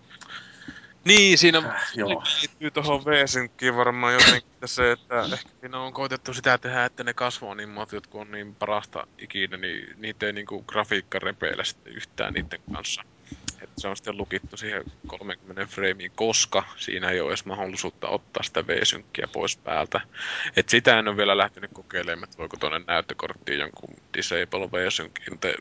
[1.05, 2.23] Niin, siinä äh, joo.
[2.41, 7.15] liittyy tuohon V-synkkiin varmaan jotenkin se, että ehkä siinä on koitettu sitä tehdä, että ne
[7.15, 13.03] kasvoanimot, jotka on niin parasta ikinä, niin niitä ei niinku grafiikka repeile yhtään niiden kanssa
[13.63, 18.43] että se on sitten lukittu siihen 30 frameen, koska siinä ei ole edes mahdollisuutta ottaa
[18.43, 20.01] sitä V-synkkiä pois päältä.
[20.57, 25.55] Et sitä en ole vielä lähtenyt kokeilemaan, että voiko tuonne näyttökorttiin jonkun Disable V-synkin te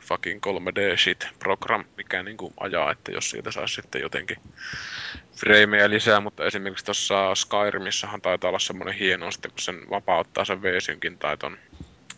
[0.00, 4.36] fucking 3D shit program, mikä niinku ajaa, että jos siitä saisi sitten jotenkin
[5.36, 10.62] frameja lisää, mutta esimerkiksi tuossa Skyrimissahan taitaa olla semmoinen hieno, sitten kun sen vapauttaa sen
[10.62, 11.58] V-synkin tai ton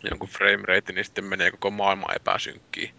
[0.09, 2.89] jonkun frame rate, niin sitten menee koko maailma epäsynkkiin.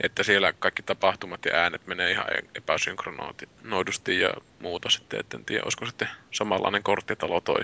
[0.00, 5.62] Että siellä kaikki tapahtumat ja äänet menee ihan epäsynkronoidusti ja muuta sitten, että en tiedä,
[5.64, 7.60] olisiko sitten samanlainen korttitalo toi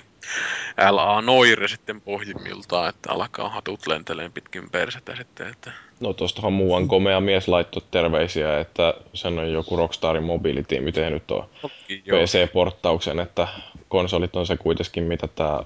[0.90, 6.88] LA Noire sitten pohjimmiltaan, että alkaa hatut lenteleen pitkin persettä sitten, että No tuostahan muuan
[6.88, 11.50] komea mies laittoi terveisiä, että sen on joku Rockstarin mobiilitiimi tehnyt tuo
[11.90, 13.48] PC-porttauksen, että
[13.88, 15.62] konsolit on se kuitenkin, mitä tämä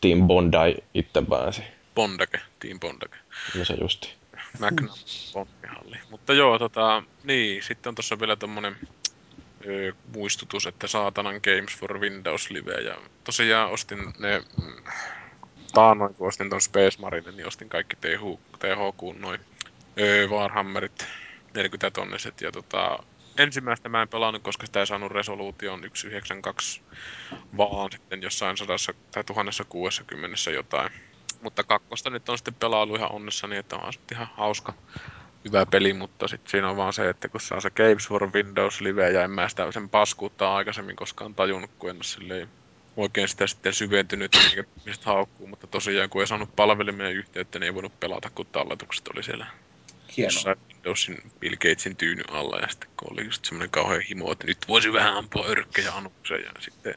[0.00, 1.62] Team Bondi itse pääsi.
[2.00, 3.16] Bondake, Team Bondake.
[3.58, 4.14] No se justi.
[4.58, 4.90] Magnum
[5.32, 5.96] Bondihalli.
[6.10, 8.76] Mutta joo, tota, niin, sitten on tuossa vielä tommonen
[9.66, 12.72] ö, muistutus, että saatanan Games for Windows Live.
[12.72, 14.84] Ja tosiaan ostin ne mm,
[15.72, 19.40] taannoin, kun ostin ton Space Marine, niin ostin kaikki TH, THQ noin
[20.30, 21.06] Warhammerit
[21.54, 22.40] 40 tonniset.
[22.40, 22.98] Ja tota,
[23.38, 26.82] ensimmäistä mä en pelannut, koska sitä ei saanut resoluution 192,
[27.56, 30.90] vaan sitten jossain sadassa tai tuhannessa kuudessa jotain
[31.42, 34.74] mutta kakkosta nyt on sitten pelailu ihan onnessani, että on sitten ihan hauska,
[35.44, 38.32] hyvä peli, mutta sitten siinä on vaan se, että kun se on se Games for
[38.32, 42.48] Windows Live, ja en mä sitä sen paskuutta aikaisemmin koskaan tajunnut, kun en ole silleen
[42.96, 47.66] oikein sitä sitten syventynyt, mikä mistä haukkuu, mutta tosiaan kun ei saanut palvelimien yhteyttä, niin
[47.66, 49.46] ei voinut pelata, kun talletukset oli siellä
[50.16, 50.56] Hienoa.
[50.68, 54.58] Windowsin Bill Gatesin tyyny alla, ja sitten kun oli just semmoinen kauhean himo, että nyt
[54.68, 56.94] voisi vähän ampua örkkejä anuksen, ja sitten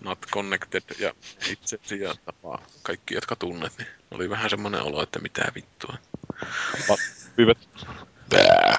[0.00, 1.12] not connected ja
[1.52, 5.94] itsesi ja tapaa kaikki, jotka tunnet, niin oli vähän semmoinen olo, että mitä vittua.
[7.38, 7.58] Hyvät.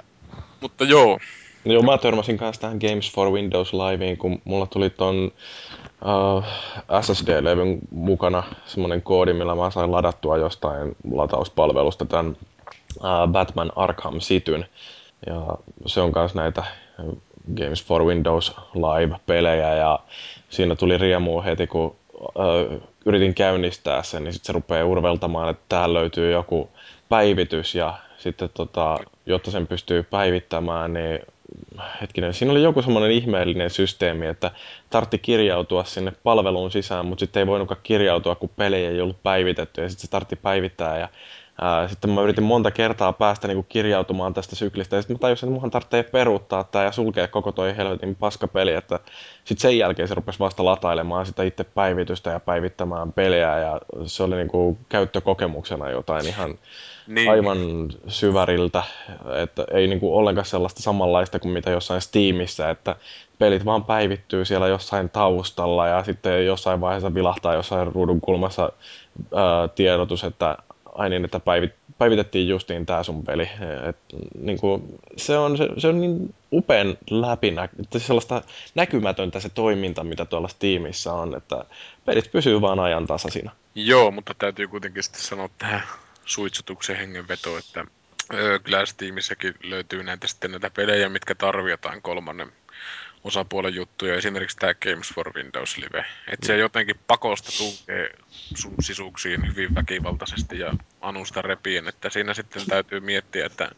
[0.61, 1.19] Mutta joo.
[1.65, 5.31] No joo, mä törmäsin kanssa tähän Games for Windows Liveen, kun mulla tuli ton
[6.01, 6.43] uh,
[7.01, 12.37] SSD-levyn mukana semmoinen koodi, millä mä sain ladattua jostain latauspalvelusta tämän
[12.97, 14.65] uh, Batman Arkham Cityn.
[15.27, 16.63] Ja se on myös näitä
[17.55, 19.99] Games for Windows Live-pelejä ja
[20.49, 25.63] siinä tuli riemu heti, kun uh, yritin käynnistää sen, niin sitten se rupeaa urveltamaan, että
[25.69, 26.69] tähän löytyy joku
[27.09, 31.19] päivitys ja sitten tota, jotta sen pystyy päivittämään, niin
[32.01, 34.51] hetkinen, siinä oli joku semmoinen ihmeellinen systeemi, että
[34.89, 39.81] tartti kirjautua sinne palveluun sisään, mutta sitten ei voinutkaan kirjautua, kun peli ei ollut päivitetty
[39.81, 41.09] ja sitten se tartti päivittää ja
[41.61, 45.19] Ää, sitten mä yritin monta kertaa päästä niin kuin kirjautumaan tästä syklistä, ja sitten mä
[45.19, 48.99] tajusin, että muhan tarvitsee peruuttaa tämä ja sulkea koko toi helvetin paskapeli, että
[49.43, 54.23] sitten sen jälkeen se rupesi vasta latailemaan sitä itse päivitystä ja päivittämään peliä, ja se
[54.23, 56.57] oli niin kuin käyttökokemuksena jotain ihan
[57.07, 57.31] niin.
[57.31, 57.57] aivan
[58.07, 58.83] syväriltä,
[59.35, 62.95] että ei niin kuin ollenkaan sellaista samanlaista kuin mitä jossain Steamissa, että
[63.39, 68.71] pelit vaan päivittyy siellä jossain taustalla ja sitten jossain vaiheessa vilahtaa jossain ruudun kulmassa
[69.35, 70.57] ää, tiedotus, että
[70.99, 73.49] ai niin, että päivit, päivitettiin justiin tämä sun peli.
[73.89, 73.97] Et,
[74.41, 78.41] niin kuin, se, on, se, se on niin upean läpinä, että sellaista
[78.75, 81.65] näkymätöntä se toiminta, mitä tuolla Steamissa on, että
[82.05, 83.51] pelit pysyy vaan ajan tasasina.
[83.75, 85.81] Joo, mutta täytyy kuitenkin sitten sanoa tähän
[86.25, 87.85] suitsutuksen hengenveto, että
[88.63, 92.51] kyllä Steamissäkin löytyy näitä sitten näitä pelejä, mitkä tarvitaan kolmannen
[93.23, 96.05] osapuolen juttuja, esimerkiksi tämä Games for Windows Live.
[96.27, 98.09] Että se jotenkin pakosta tunkee
[98.55, 103.71] sun sisuksiin hyvin väkivaltaisesti ja anusta repien, että siinä sitten täytyy miettiä, että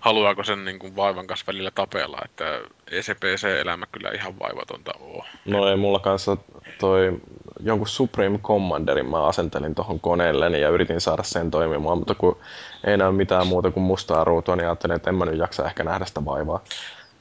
[0.00, 2.60] haluaako sen niin kuin vaivan kanssa välillä tapella, että
[2.90, 5.24] ei se PC-elämä kyllä ihan vaivatonta ole.
[5.44, 6.36] No ei mulla kanssa
[6.78, 7.20] toi
[7.60, 12.40] jonkun Supreme Commanderin mä asentelin tuohon koneelleni ja yritin saada sen toimimaan, mutta kun
[12.84, 15.84] ei näy mitään muuta kuin mustaa ruutua, niin ajattelin, että en mä nyt jaksa ehkä
[15.84, 16.64] nähdä sitä vaivaa.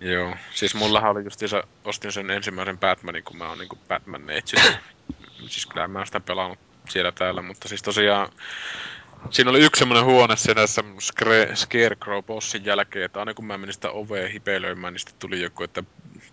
[0.01, 4.59] Joo, siis mullahan oli justiinsa, ostin sen ensimmäisen Batmanin, kun mä oon niinku Batman neitsyt.
[5.47, 8.29] siis kyllä mä oon sitä pelannut siellä täällä, mutta siis tosiaan
[9.29, 10.61] Siinä oli yksi semmoinen huone siinä
[11.53, 15.83] Scarecrow-bossin jälkeen, että aina kun mä menin sitä ovea hipelöimään, niin sitten tuli joku, että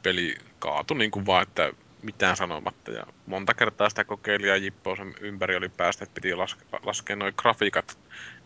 [0.02, 2.90] peli kaatui niin kuin vaan, että mitään sanomatta.
[2.90, 7.16] Ja monta kertaa sitä kokeili ja Jippo sen ympäri oli päästä, että piti laske- laskea
[7.16, 7.98] noin grafiikat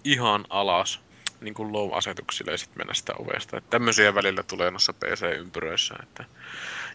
[0.05, 1.01] ihan alas
[1.43, 3.57] niin kuin low-asetuksille ja sitten mennä sitä ovesta.
[3.57, 5.95] Että tämmöisiä välillä tulee noissa PC-ympyröissä.
[6.03, 6.25] Että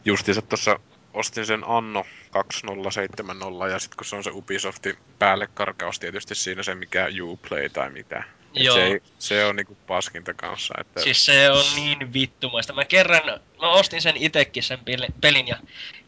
[0.05, 0.79] justiinsa tuossa
[1.13, 6.63] ostin sen Anno 2070 ja sitten kun se on se Ubisoftin päälle karkaus tietysti siinä
[6.63, 8.23] se mikä Uplay tai mitä.
[8.53, 8.75] Joo.
[8.75, 10.73] Se, ei, se on niinku paskinta kanssa.
[10.79, 11.01] Että...
[11.01, 12.73] Siis se on niin vittumaista.
[12.73, 14.79] Mä kerran, mä ostin sen itekin sen
[15.21, 15.57] pelin ja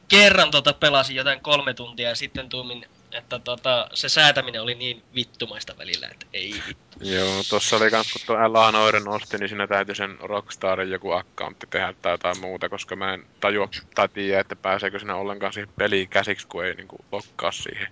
[0.07, 5.03] kerran tota pelasin jotain kolme tuntia ja sitten tuumin että tota, se säätäminen oli niin
[5.15, 6.97] vittumaista välillä, että ei vittu.
[7.01, 8.71] Joo, tossa oli kans, kun tuo L.A.
[8.71, 13.13] Noiren osti, niin siinä täytyy sen Rockstarin joku accountti tehdä tai jotain muuta, koska mä
[13.13, 17.51] en tajua tai tiedä, että pääseekö sinä ollenkaan siihen peliin käsiksi, kun ei niinku lokkaa
[17.51, 17.87] siihen.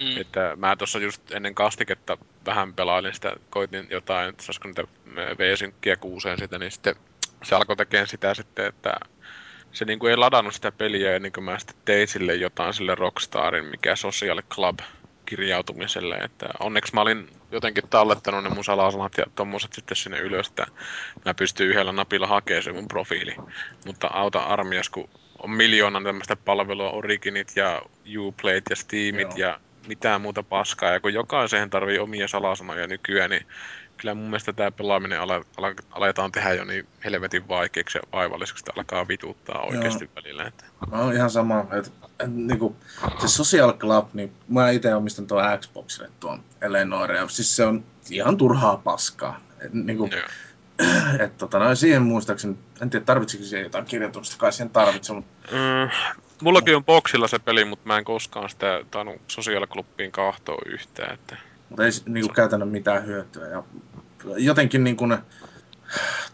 [0.00, 0.20] Mm.
[0.20, 4.84] Että mä tuossa just ennen kastiketta vähän pelailin sitä, koitin jotain, että saisiko niitä
[5.38, 6.96] V-synkkiä kuuseen sitä, niin sitten
[7.42, 8.94] se alkoi tekemään sitä sitten, että
[9.72, 13.64] se niinku ei ladannut sitä peliä ennen kuin mä sitten tein sille jotain sille Rockstarin,
[13.64, 14.78] mikä Social Club
[15.26, 20.48] kirjautumiselle, että onneksi mä olin jotenkin tallettanut ne mun salasanat ja tommoset sitten sinne ylös,
[20.48, 20.66] että
[21.24, 23.34] mä pystyn yhdellä napilla hakemaan se mun profiili.
[23.86, 25.08] Mutta auta armias, kun
[25.38, 27.82] on miljoona tämmöistä palvelua, Originit ja
[28.18, 29.48] Uplayt ja Steamit Joo.
[29.48, 33.46] ja mitään muuta paskaa, ja kun jokaiseen tarvii omia salasanoja nykyään, niin
[34.00, 38.64] kyllä mun mielestä tämä pelaaminen ale, ale, aletaan tehdä jo niin helvetin vaikeaksi ja vaivalliseksi,
[38.68, 40.12] että alkaa vituttaa oikeasti Joo.
[40.16, 40.44] välillä.
[40.44, 40.64] Että.
[40.90, 42.76] Mä oon ihan sama, että, että niinku,
[43.18, 47.84] se Social Club, niin mä itse omistan tuon Xboxille tuon Eleanor, ja siis se on
[48.10, 49.40] ihan turhaa paskaa.
[49.60, 50.10] Et, niinku,
[51.24, 55.52] et, tota, no, siihen muistaakseni, en tiedä tarvitsiko siihen jotain kirjoitusta, kai siihen tarvitse, mutta...
[55.52, 55.90] Mm,
[56.42, 61.14] mullakin on boxilla se peli, mutta mä en koskaan sitä tainnut Social Clubiin kahtoa yhtään,
[61.14, 61.36] että...
[61.68, 63.48] Mutta ei niinku, käytännön mitään hyötyä.
[63.48, 63.62] Ja
[64.36, 65.18] jotenkin niin kuin,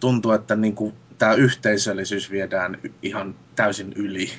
[0.01, 4.33] tuntuu, että niin kuin, tämä yhteisöllisyys viedään ihan täysin yli.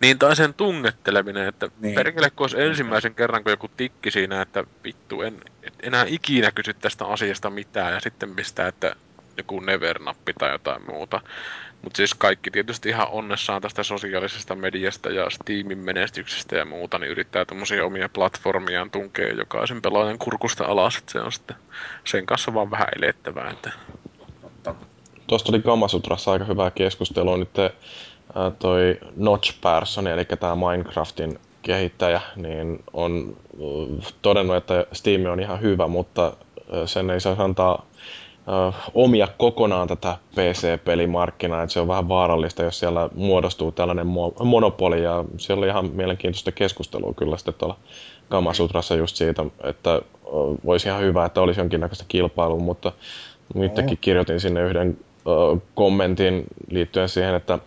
[0.00, 1.94] Niin, tai sen tungetteleminen, että niin.
[1.94, 5.40] perkele kun olisi ensimmäisen kerran, kun joku tikki siinä, että vittu, en
[5.82, 8.96] enää ikinä kysy tästä asiasta mitään, ja sitten pistää, että
[9.36, 11.20] joku never-nappi tai jotain muuta.
[11.82, 17.10] Mutta siis kaikki tietysti ihan onnessaan tästä sosiaalisesta mediasta ja Steamin menestyksestä ja muuta, niin
[17.10, 21.56] yrittää tämmöisiä omia platformiaan tunkea jokaisen pelaajan kurkusta alas, että se on sitten
[22.04, 23.50] sen kanssa vaan vähän elettävää.
[23.50, 23.72] Että...
[25.26, 27.72] Tuosta oli Gamasutrassa aika hyvää keskustelua nyt äh,
[28.58, 33.36] toi Notch Person, eli tämä Minecraftin kehittäjä, niin on
[34.22, 36.32] todennut, että Steam on ihan hyvä, mutta
[36.86, 37.86] sen ei saisi antaa
[38.94, 44.06] omia kokonaan tätä PC-pelimarkkinaa, että se on vähän vaarallista, jos siellä muodostuu tällainen
[44.44, 47.76] monopoli, ja siellä oli ihan mielenkiintoista keskustelua kyllä sitten tuolla
[48.28, 50.02] Kamasutrassa just siitä, että
[50.64, 52.92] voisi ihan hyvä, että olisi jonkinnäköistä kilpailua, mutta
[53.64, 54.98] itsekin kirjoitin sinne yhden
[55.74, 57.58] kommentin liittyen siihen, että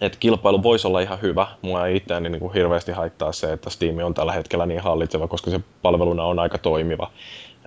[0.00, 1.46] että kilpailu voisi olla ihan hyvä.
[1.62, 5.28] Mua ei itseäni niin kuin hirveästi haittaa se, että Steam on tällä hetkellä niin hallitseva,
[5.28, 7.10] koska se palveluna on aika toimiva.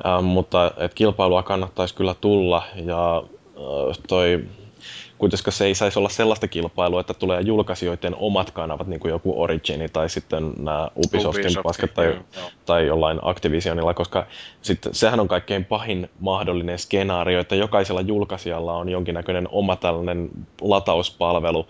[0.06, 3.24] Äh, mutta et kilpailua kannattaisi kyllä tulla ja
[3.58, 4.44] äh, toi
[5.18, 9.42] kuitenkaan se ei saisi olla sellaista kilpailua, että tulee julkaisijoiden omat kanavat, niin kuin joku
[9.42, 12.50] Origini tai sitten nämä Ubisoftin Ubisoft, paskat tai, joo.
[12.66, 14.26] tai jollain Activisionilla, koska
[14.62, 20.30] sitten sehän on kaikkein pahin mahdollinen skenaario, että jokaisella julkaisijalla on jonkinnäköinen oma tällainen
[20.62, 21.68] latauspalvelu,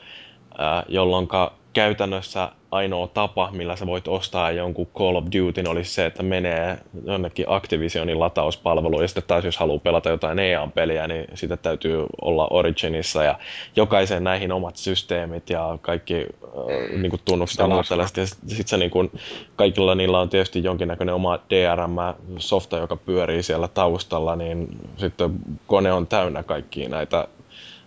[0.88, 1.28] jolloin
[1.74, 6.78] käytännössä ainoa tapa, millä sä voit ostaa jonkun Call of Duty, olisi se, että menee
[7.06, 12.48] jonnekin Activisionin latauspalveluun, ja sitten taas jos haluaa pelata jotain EA-peliä, niin sitä täytyy olla
[12.50, 13.40] Originissa, ja
[13.76, 18.68] jokaisen näihin omat systeemit ja kaikki äh, niin kuin tunnukset ja muut tällaiset, ja sitten
[18.68, 19.12] se niin kuin,
[19.56, 25.32] kaikilla niillä on tietysti jonkinnäköinen oma DRM-softa, joka pyörii siellä taustalla, niin sitten
[25.68, 27.28] kone on täynnä kaikkia näitä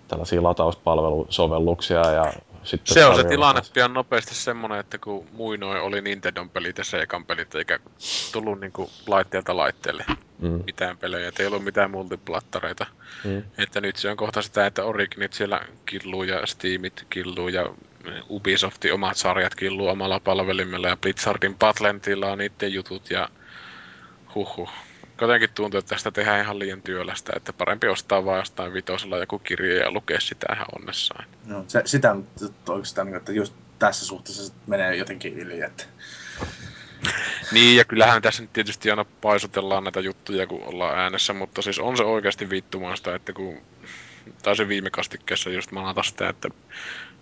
[0.09, 2.33] tällaisia latauspalvelusovelluksia ja
[2.71, 6.85] sitten se on se tilanne pian nopeasti semmonen, että kun muinoin oli Nintendon pelit ja
[6.85, 7.79] Segan pelit, eikä
[8.33, 10.05] tullut niinku laitteelta laitteelle
[10.39, 10.63] mm.
[10.67, 12.87] mitään pelejä, että ei ollut mitään multiplattareita.
[13.25, 13.43] Mm.
[13.59, 17.71] Että nyt se on kohta sitä, että Originit siellä killuu ja Steamit killuu ja
[18.31, 23.29] Ubisoftin omat sarjat killuu omalla palvelimella ja Blizzardin Patlantilla on niiden jutut ja
[24.35, 24.69] huhu
[25.21, 29.39] jotenkin tuntuu, että tästä tehdään ihan liian työlästä, että parempi ostaa vaan jostain vitosella joku
[29.39, 31.25] kirja ja lukea sitä ihan onnessaan.
[31.45, 32.17] No, se, sitä
[32.69, 35.85] oikeastaan, niin että just tässä suhteessa se menee jotenkin yli, että...
[37.53, 41.79] Niin, ja kyllähän tässä nyt tietysti aina paisutellaan näitä juttuja, kun ollaan äänessä, mutta siis
[41.79, 43.59] on se oikeasti vittumaista, että kun
[44.43, 46.49] taisin viime kastikkeessa just manata sitä, että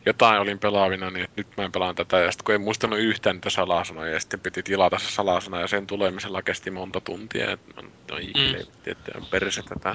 [0.08, 2.18] jotain olin pelaavina, niin nyt mä en pelaan tätä.
[2.18, 5.66] Ja sitten kun ei muistanut yhtään niitä salasanoja, ja sitten piti tilata se salasana, ja
[5.66, 7.50] sen tulemisella kesti monta tuntia.
[7.50, 8.66] Että no mm.
[8.86, 9.94] että on perse tätä.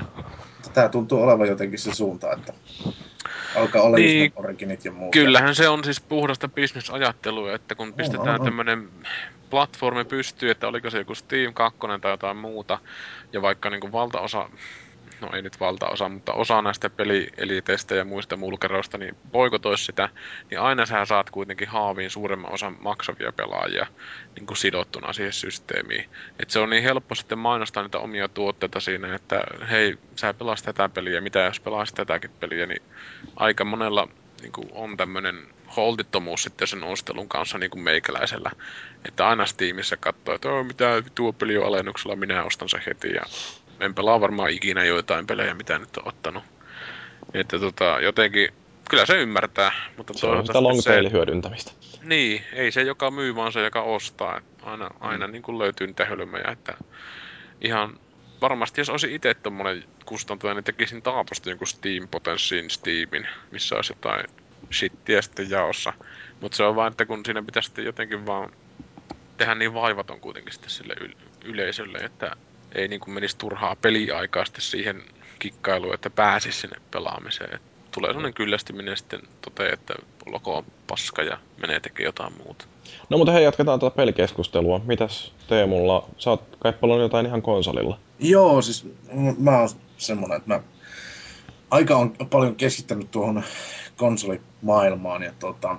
[0.74, 2.54] Tämä tuntuu olevan jotenkin se suunta, että
[3.56, 5.12] alkaa olla niin, just originit ja muuta.
[5.12, 8.90] Kyllähän se on siis puhdasta bisnesajattelua, että kun pistetään on, on, tämmöinen
[9.50, 12.80] platformi pystyy, että oliko se joku Steam 2 tai jotain muuta,
[13.34, 14.50] ja vaikka niin kuin valtaosa
[15.22, 20.10] no ei nyt valtaosa, mutta osa näistä pelieliteistä ja muista mulkeroista, niin boikotois sitä,
[20.50, 23.88] niin aina sä saat kuitenkin haaviin suuremman osan maksavia pelaajia
[24.36, 26.10] niin kuin sidottuna siihen systeemiin.
[26.40, 30.60] Et se on niin helppo sitten mainostaa niitä omia tuotteita siinä, että hei, sä pelaat
[30.64, 32.82] tätä peliä, mitä jos pelaat tätäkin peliä, niin
[33.36, 34.08] aika monella
[34.42, 38.52] niin kuin on tämmöinen holdittomuus sitten sen ostelun kanssa niin kuin meikäläisellä.
[39.08, 43.10] Että aina Steamissa katsoo, että mitä tuo peli on alennuksella, minä ostan se heti.
[43.10, 43.22] Ja
[43.86, 46.44] en pelaa varmaan ikinä joitain pelejä, mitä nyt on ottanut.
[47.34, 48.50] Että tota, jotenkin,
[48.90, 49.72] kyllä se ymmärtää.
[49.98, 51.72] Mutta se on sitä long tail hyödyntämistä.
[52.04, 54.42] Niin, ei se joka myy, vaan se joka ostaa.
[54.64, 54.96] Aina, mm.
[55.00, 56.78] aina niin kuin löytyy niitä hölmöjä, että
[57.62, 58.00] ihan
[58.42, 63.94] varmasti jos olisi itse tommonen kustantaja, niin tekisin taatusti jonkun Steam Potenssiin Steamin, missä olisi
[63.94, 64.26] jotain
[64.74, 65.94] shittiä sitten jaossa.
[66.42, 68.52] Mutta se on vaan, että kun siinä pitäisi jotenkin vaan
[69.38, 70.96] tehdä niin vaivaton kuitenkin sitten sille
[71.44, 72.36] yleisölle, että
[72.76, 75.04] ei niin kuin menisi turhaa peliaikaa sitten siihen
[75.40, 77.56] kikkailuun, että pääsisi sinne pelaamiseen.
[77.56, 77.62] Et
[77.92, 79.94] tulee sellainen kyllästyminen sitten toteen, että
[80.26, 82.66] loko on paska ja menee tekemään jotain muuta.
[83.10, 84.82] No mutta hei, jatketaan tätä pelikeskustelua.
[84.86, 86.10] Mitäs Teemulla?
[86.18, 88.00] Sä oot kai jotain ihan konsolilla.
[88.20, 88.88] Joo, siis
[89.38, 90.62] mä oon semmonen, että mä
[91.72, 93.44] aika on paljon keskittänyt tuohon
[93.98, 95.76] konsolimaailmaan ja tota,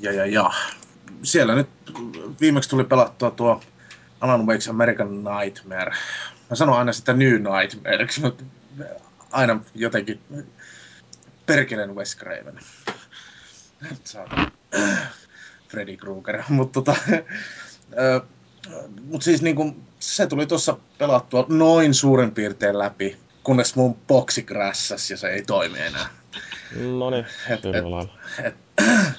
[0.00, 0.50] ja, ja, ja.
[1.22, 1.68] Siellä nyt
[2.40, 3.60] viimeksi tuli pelattua tuo
[4.20, 5.96] Alan Wake's American Nightmare.
[6.50, 8.44] Mä sanon aina sitä New Nightmare, mutta
[9.32, 10.20] aina jotenkin
[11.46, 12.58] perkeleen Wes Craven.
[15.68, 16.42] Freddy Krueger.
[16.48, 17.00] Mutta tota,
[19.04, 25.10] mut siis niinku, se tuli tuossa pelattua noin suurin piirtein läpi, kunnes mun boksi krässäs
[25.10, 26.08] ja se ei toimi enää.
[26.98, 27.26] No niin,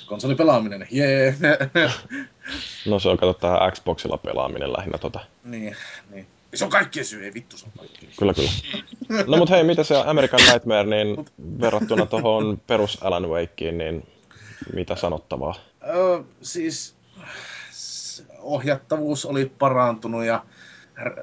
[0.05, 1.35] konsolipelaaminen, jee.
[2.89, 5.19] no se on kato tähän Xboxilla pelaaminen lähinnä tota.
[5.43, 5.75] Niin,
[6.09, 6.27] niin.
[6.53, 9.23] Se on kaikkien syy, ei vittu se on kaikkien Kyllä, kyllä.
[9.27, 11.25] No mut hei, mitä se American Nightmare, niin
[11.61, 14.07] verrattuna tuohon perus Alan Wakeen, niin
[14.73, 15.55] mitä sanottavaa?
[15.87, 16.95] Öö, siis
[18.39, 20.43] ohjattavuus oli parantunut ja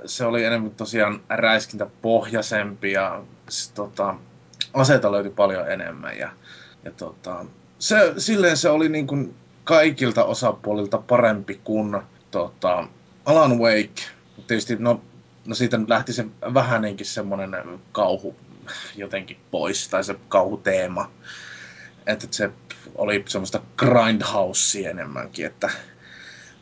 [0.05, 3.23] se oli enemmän tosiaan räiskintäpohjaisempi ja
[3.75, 4.15] tota,
[4.75, 6.31] aseita löytyi paljon enemmän ja,
[6.85, 7.45] ja tota,
[7.79, 9.35] se, silleen se oli niin kuin
[9.67, 12.01] kaikilta osapuolilta parempi kuin
[12.31, 12.89] tota,
[13.25, 14.03] Alan Wake.
[14.47, 15.01] Tietysti no,
[15.47, 18.37] no siitä nyt lähti se vähänenkin semmoinen kauhu
[18.97, 21.11] jotenkin pois, tai se kauhuteema.
[22.07, 22.51] Että se
[22.95, 25.71] oli semmoista grindhousea enemmänkin, että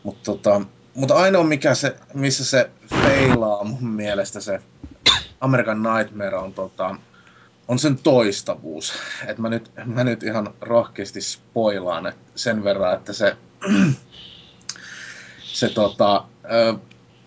[0.02, 0.60] mutta tota,
[0.94, 4.60] mutta ainoa mikä se, missä se feilaa mun mielestä se
[5.40, 6.96] American Nightmare on, tota,
[7.68, 8.92] on sen toistavuus.
[9.26, 13.36] Et mä, nyt, mä nyt ihan rohkeasti spoilaan et sen verran, että se,
[15.42, 16.74] se tota, ö,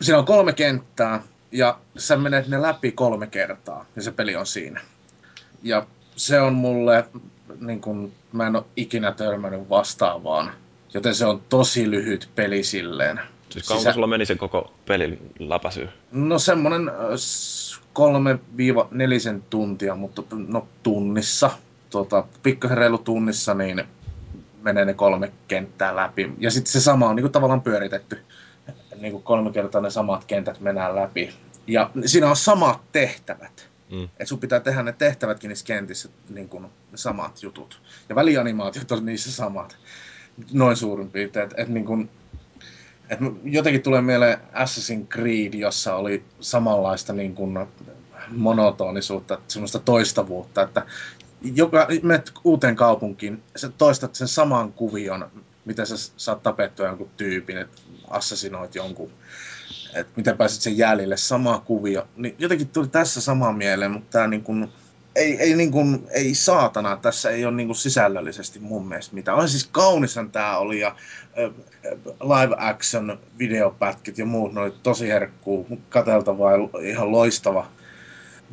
[0.02, 4.46] siinä on kolme kenttää ja sä menet ne läpi kolme kertaa ja se peli on
[4.46, 4.82] siinä.
[5.64, 7.06] Ja se on mulle,
[7.60, 10.52] niin kun, mä en ole ikinä törmännyt vastaavaan,
[10.94, 13.20] joten se on tosi lyhyt peli silleen.
[13.50, 13.94] Siis kauanko Sisä...
[13.94, 15.90] sulla meni se koko pelin läpäisy?
[16.12, 16.92] No semmonen
[17.94, 21.52] kolme viiva nelisen tuntia, mutta no tunnissa,
[21.90, 23.84] tota, pikkasen reilu tunnissa, niin
[24.62, 26.32] menee ne kolme kenttää läpi.
[26.40, 28.20] Ja sitten se sama on niin kuin tavallaan pyöritetty.
[29.02, 31.34] Niin kuin kolme kertaa ne samat kentät mennään läpi.
[31.68, 33.70] Ja siinä on samat tehtävät.
[33.92, 34.04] Mm.
[34.04, 37.82] Että sun pitää tehdä ne tehtävätkin niissä kentissä, niin kuin ne samat jutut.
[38.10, 39.78] Ja välianimaatiot on niissä samat.
[40.54, 41.44] Noin suurin piirtein.
[41.44, 42.10] Että et, niin kuin,
[43.10, 47.58] et jotenkin tulee mieleen Assassin's Creed, jossa oli samanlaista niin kuin
[48.30, 50.86] monotonisuutta, semmoista toistavuutta, että
[51.42, 55.32] joka, menet uuteen kaupunkiin, sä toistat sen saman kuvion,
[55.66, 59.12] mitä sä saat tapettua jonkun tyypin, että assassinoit jonkun,
[59.96, 62.08] että miten pääset sen jäljille, sama kuvio.
[62.16, 64.70] Niin jotenkin tuli tässä sama mieleen, mutta tämä niin kuin,
[65.18, 69.38] ei, ei, niin kuin, ei saatana, tässä ei ole niin kuin sisällöllisesti mun mielestä mitään.
[69.38, 70.96] On siis kaunisan tämä oli ja
[72.06, 77.68] live action videopätkit ja muut, ne oli tosi herkkuu, kateltavaa ja ihan loistava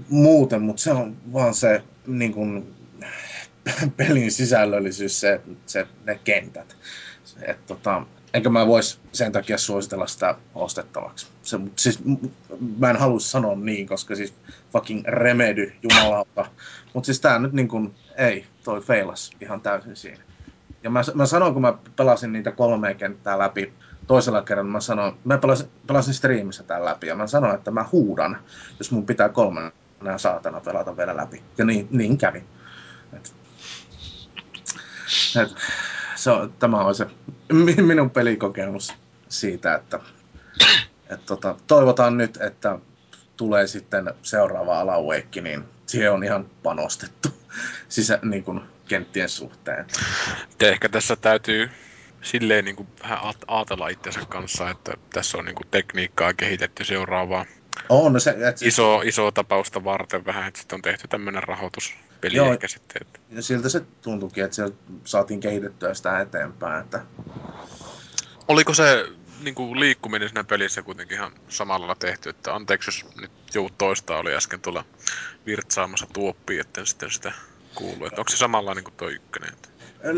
[0.08, 2.74] muuten, mutta se on vaan se niin kuin,
[3.96, 6.76] pelin sisällöllisyys, se, se, ne kentät.
[7.42, 11.26] Et, tota, enkä mä vois sen takia suositella sitä ostettavaksi.
[11.42, 11.98] Se, siis,
[12.78, 14.34] mä en halua sanoa niin, koska siis
[14.72, 16.46] fucking remedy, jumalauta.
[16.94, 20.22] Mutta siis tää nyt niin kuin, ei, toi feilas ihan täysin siinä.
[20.82, 23.72] Ja mä, mä sanoin, kun mä pelasin niitä kolme kenttää läpi
[24.06, 27.84] toisella kerralla, mä sanoin, mä pelasin, pelasin striimissä tämän läpi, ja mä sanoin, että mä
[27.92, 28.38] huudan,
[28.78, 29.72] jos mun pitää kolme
[30.02, 31.42] nämä saatana pelata vielä läpi.
[31.58, 32.44] Ja niin, niin kävi.
[33.12, 33.34] Et,
[35.42, 35.54] et,
[36.24, 37.06] se on, tämä on se
[37.82, 38.94] minun pelikokemus
[39.28, 40.00] siitä, että
[41.10, 42.78] et, tota, toivotaan nyt, että
[43.36, 47.28] tulee sitten seuraava Alan Wake, niin siihen on ihan panostettu
[47.88, 49.86] sisä, niin kuin kenttien suhteen.
[50.60, 51.70] Ja ehkä tässä täytyy
[52.22, 57.46] silleen niin kuin vähän ajatella itsensä kanssa, että tässä on niin kuin tekniikkaa kehitetty seuraavaa
[57.88, 62.36] on, no se, et iso, iso tapausta varten vähän, että sitten on tehty tämmöinen rahoituspeli
[62.36, 63.02] Joo, ehkä sitten.
[63.02, 63.20] Että...
[63.30, 66.84] Ja siltä se tuntuikin, että siellä saatiin kehitettyä sitä eteenpäin.
[66.84, 67.02] Että...
[68.48, 69.06] Oliko se
[69.40, 74.16] niin kuin liikkuminen siinä pelissä kuitenkin ihan samalla tehty, että anteeksi jos nyt joudut toista
[74.16, 74.84] oli äsken tuolla
[75.46, 77.32] virtsaamassa tuoppiin, että sitten sitä
[77.74, 78.06] kuuluu.
[78.06, 79.52] Että onko se samalla niin kuin tuo ykkönen?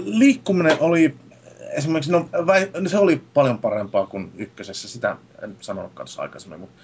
[0.05, 1.17] Liikkuminen oli
[1.73, 2.29] esimerkiksi, no,
[2.87, 6.83] se oli paljon parempaa kuin ykkösessä, sitä en sanonut kanssa aikaisemmin, mutta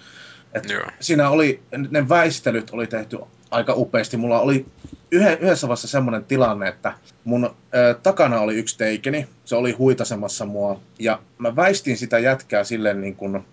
[0.53, 0.63] et
[0.99, 3.19] siinä oli, ne väistelyt oli tehty
[3.51, 4.17] aika upeasti.
[4.17, 4.65] Mulla oli
[5.11, 6.93] yhdessä vaiheessa semmoinen tilanne, että
[7.23, 12.63] mun ö, takana oli yksi teikeni, se oli huitasemassa mua, ja mä väistin sitä jätkää
[12.63, 13.45] silleen niin kuin,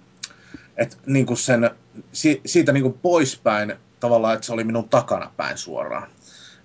[0.77, 1.71] että niin kuin sen,
[2.13, 6.09] si, siitä niin kuin poispäin tavallaan, että se oli minun takana päin suoraan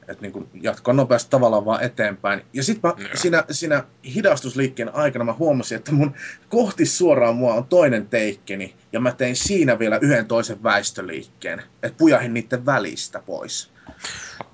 [0.08, 2.42] että niin kuin jatkoa nopeasti tavallaan vaan eteenpäin.
[2.54, 3.84] Ja sitten siinä, siinä
[4.16, 6.16] hidastusliikkeen aikana mä huomasin, että mun
[6.50, 11.98] kohti suoraan mua on toinen teikkeni, ja mä tein siinä vielä yhden toisen väistöliikkeen, että
[11.98, 13.72] pujahin niiden välistä pois.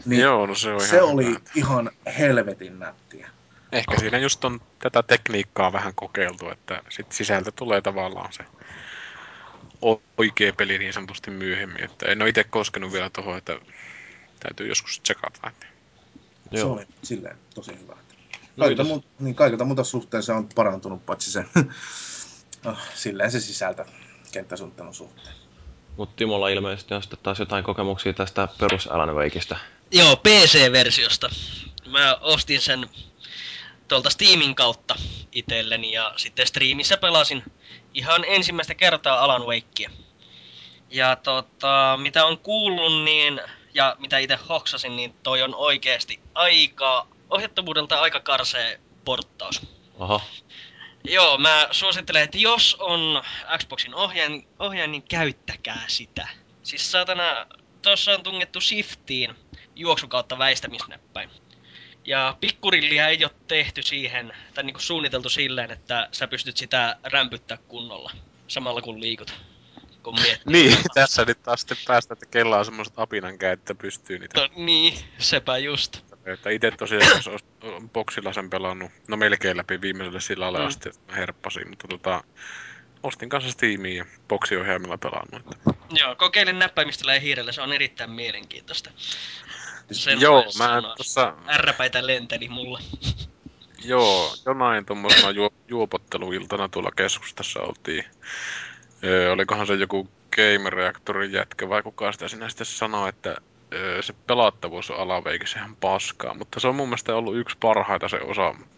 [0.05, 1.39] Niin Joo, no se, on se ihan oli hyvä.
[1.55, 3.29] ihan helvetin nättiä.
[3.71, 8.43] Ehkä siinä just on tätä tekniikkaa vähän kokeiltu, että sit sisältö tulee tavallaan se
[10.17, 11.83] oikea peli niin sanotusti myöhemmin.
[11.83, 13.59] Että en ole itse koskenut vielä tuohon, että
[14.43, 15.51] täytyy joskus tsekata.
[16.55, 17.97] Se oli silleen tosi hyvä.
[18.59, 21.45] Kaikilta, mu- niin kaikilta muuta suhteen se on parantunut, paitsi se
[22.65, 23.85] oh, silleen se sisältö
[24.31, 25.35] kenttäsuunnittelun suhteen.
[25.97, 29.57] Mutta Timolla ilmeisesti on sitten taas jotain kokemuksia tästä perus Alan Wakeista.
[29.91, 31.29] Joo, PC-versiosta.
[31.87, 32.89] Mä ostin sen
[33.87, 34.95] tuolta Steamin kautta
[35.31, 37.43] itselleni ja sitten striimissä pelasin
[37.93, 39.89] ihan ensimmäistä kertaa Alan Wakea.
[40.89, 43.41] Ja tota, mitä on kuullut, niin
[43.73, 49.61] ja mitä itse hoksasin, niin toi on oikeasti aika, ohjattavuudelta aika karsee porttaus.
[49.99, 50.21] Aha.
[51.03, 53.23] Joo, mä suosittelen, että jos on
[53.57, 56.27] Xboxin ohjaaja, ohjaaja niin käyttäkää sitä.
[56.63, 57.47] Siis saatana,
[57.81, 59.35] tuossa on tungettu Shiftiin
[59.75, 61.29] juoksu kautta väistämisnäppäin.
[62.05, 67.57] Ja pikkurillia ei ole tehty siihen, tai niinku suunniteltu silleen, että sä pystyt sitä rämpyttää
[67.57, 68.11] kunnolla,
[68.47, 69.33] samalla kun liikut.
[70.03, 70.53] Kun miettii.
[70.53, 74.41] Niin, tässä nyt taas sitten päästä, että kello on semmoiset apinan kädet, että pystyy niitä.
[74.41, 75.97] No, niin, sepä just.
[76.25, 77.45] Että itse tosiaan jos olisi
[77.93, 80.61] boksilla sen pelannut, no melkein läpi viimeiselle sillalle Mm.
[80.63, 80.67] mm.
[80.67, 82.23] asti, että mä herppasin, mutta tota,
[83.03, 85.41] ostin kanssa Steamiin ja boksiohjaimella pelannut.
[85.55, 85.73] Että.
[85.99, 88.91] Joo, kokeilin näppäimistöllä ja hiirellä, se on erittäin mielenkiintoista.
[89.91, 92.79] Sen Joo, mä tuossa, Ärräpäitä lenteli mulla.
[93.83, 98.05] joo, jonain tuommoisena juo, juopotteluiltana tuolla keskustassa oltiin.
[99.03, 103.35] Öö, olikohan se joku Game Reactorin jätkä vai kuka sitä sinä sitten sanoi, että
[103.73, 108.09] öö, se pelattavuus on alaveikissä ihan paskaa, mutta se on mun mielestä ollut yksi parhaita
[108.09, 108.19] se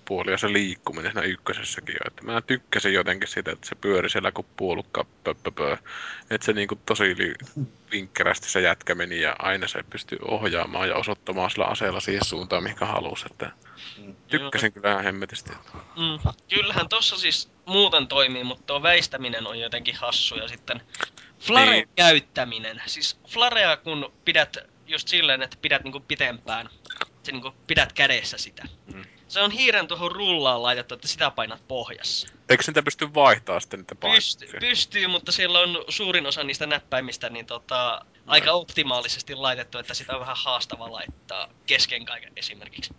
[0.03, 2.07] osapuoli ja se liikkuminen siinä ykkösessäkin jo.
[2.07, 5.77] Että mä tykkäsin jotenkin siitä, että se pyöri siellä kuin puolukka pöppöpö.
[6.29, 10.95] Että se niinku tosi li- vinkkerästi se jätkä meni ja aina se pystyi ohjaamaan ja
[10.95, 13.25] osoittamaan sillä aseella siihen suuntaan, mihinkä halusi.
[13.31, 13.51] Että
[14.27, 15.51] tykkäsin kyllä ihan hemmetisti.
[15.73, 16.31] Mm.
[16.49, 20.81] Kyllähän tossa siis muuten toimii, mutta tuo väistäminen on jotenkin hassu ja sitten
[21.39, 21.89] Flaren Niin.
[21.95, 22.81] käyttäminen.
[22.85, 26.69] Siis Flarea kun pidät just silleen, että pidät niinku pitempään,
[27.23, 28.63] se niinku pidät kädessä sitä.
[28.93, 29.05] Mm.
[29.33, 32.27] Se on hiiren tuohon rullaan laitettu, että sitä painat pohjassa.
[32.49, 34.69] Eikö niitä pysty vaihtaa sitten niitä Pystyy, painoksia?
[34.69, 40.13] pystyy, mutta siellä on suurin osa niistä näppäimistä niin tota, aika optimaalisesti laitettu, että sitä
[40.13, 42.93] on vähän haastava laittaa kesken kaiken esimerkiksi.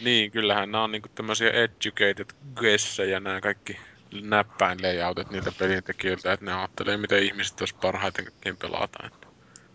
[0.00, 3.76] Niin, kyllähän nämä on niinku tämmöisiä educated guessejä nämä kaikki
[4.22, 9.10] näppäin layoutit niiltä pelintekijöiltä, että ne ajattelee, miten ihmiset olisi parhaiten pelata.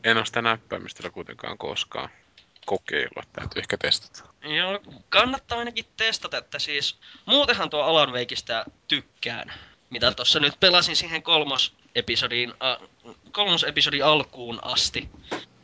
[0.04, 2.10] En ole sitä näppäimistöllä kuitenkaan koskaan
[2.66, 4.30] kokeillut, että täytyy ehkä testata.
[4.44, 9.54] Joo, kannattaa ainakin testata, että siis muutenhan tuo Alan Wakeista tykkään.
[9.90, 12.76] Mitä tuossa nyt pelasin siihen kolmosepisodiin, a,
[13.32, 15.10] kolmosepisodin alkuun asti.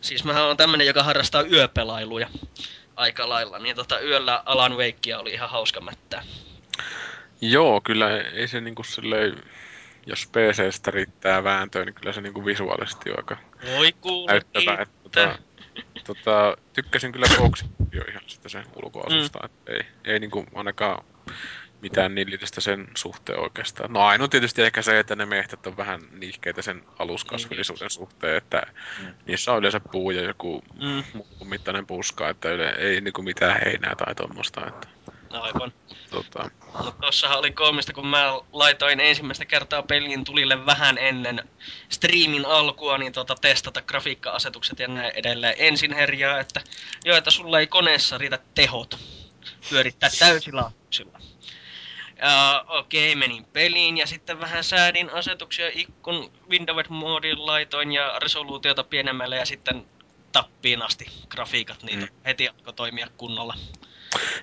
[0.01, 2.27] Siis mähän on tämmönen, joka harrastaa yöpelailuja
[2.95, 6.23] aika lailla, niin tota yöllä Alan Wakea oli ihan hauska mättää.
[7.41, 9.43] Joo, kyllä ei se niinku silleen,
[10.05, 13.37] jos PCstä riittää vääntöä, niin kyllä se niinku visuaalisesti on aika
[13.75, 14.81] Voi kuule, näyttävää.
[14.81, 15.39] Että, tota,
[16.03, 19.45] tota, tykkäsin kyllä Boxin jo ihan sitä sen ulkoasusta, mm.
[19.45, 19.81] että ei,
[20.13, 21.05] ei niinku ainakaan
[21.81, 23.93] mitään nillitistä sen suhteen oikeastaan.
[23.93, 28.61] No ainoa tietysti ehkä se, että ne mehtät on vähän niihkeitä sen aluskasvillisuuden suhteen, että
[28.99, 29.13] Mm.
[29.27, 33.59] niissä on yleensä puu ja joku Mm, muun mittainen puska, että yle, ei niinku mitään
[33.65, 34.87] heinää tai tuommoista, että
[35.35, 35.73] aivan.
[36.09, 41.49] tota, Mutta tossahan oli koomista, kun mä laitoin ensimmäistä kertaa pelin tulille vähän ennen
[41.89, 45.55] striimin alkua, niin tota, testata grafiikka-asetukset ja näin edelleen.
[45.57, 46.61] Ensin herjaa, että
[47.05, 48.99] joo, että sulla ei koneessa riitä tehot
[49.69, 50.71] pyörittää täysillä.
[52.21, 59.35] Ja okei, menin peliin ja sitten vähän säädin asetuksia ikkun Windows-moodin laitoin ja resoluutiota pienemmälle
[59.35, 59.85] ja sitten
[60.31, 62.07] tappiin asti grafiikat, niin Mm.
[62.25, 63.53] heti alkoi toimia kunnolla.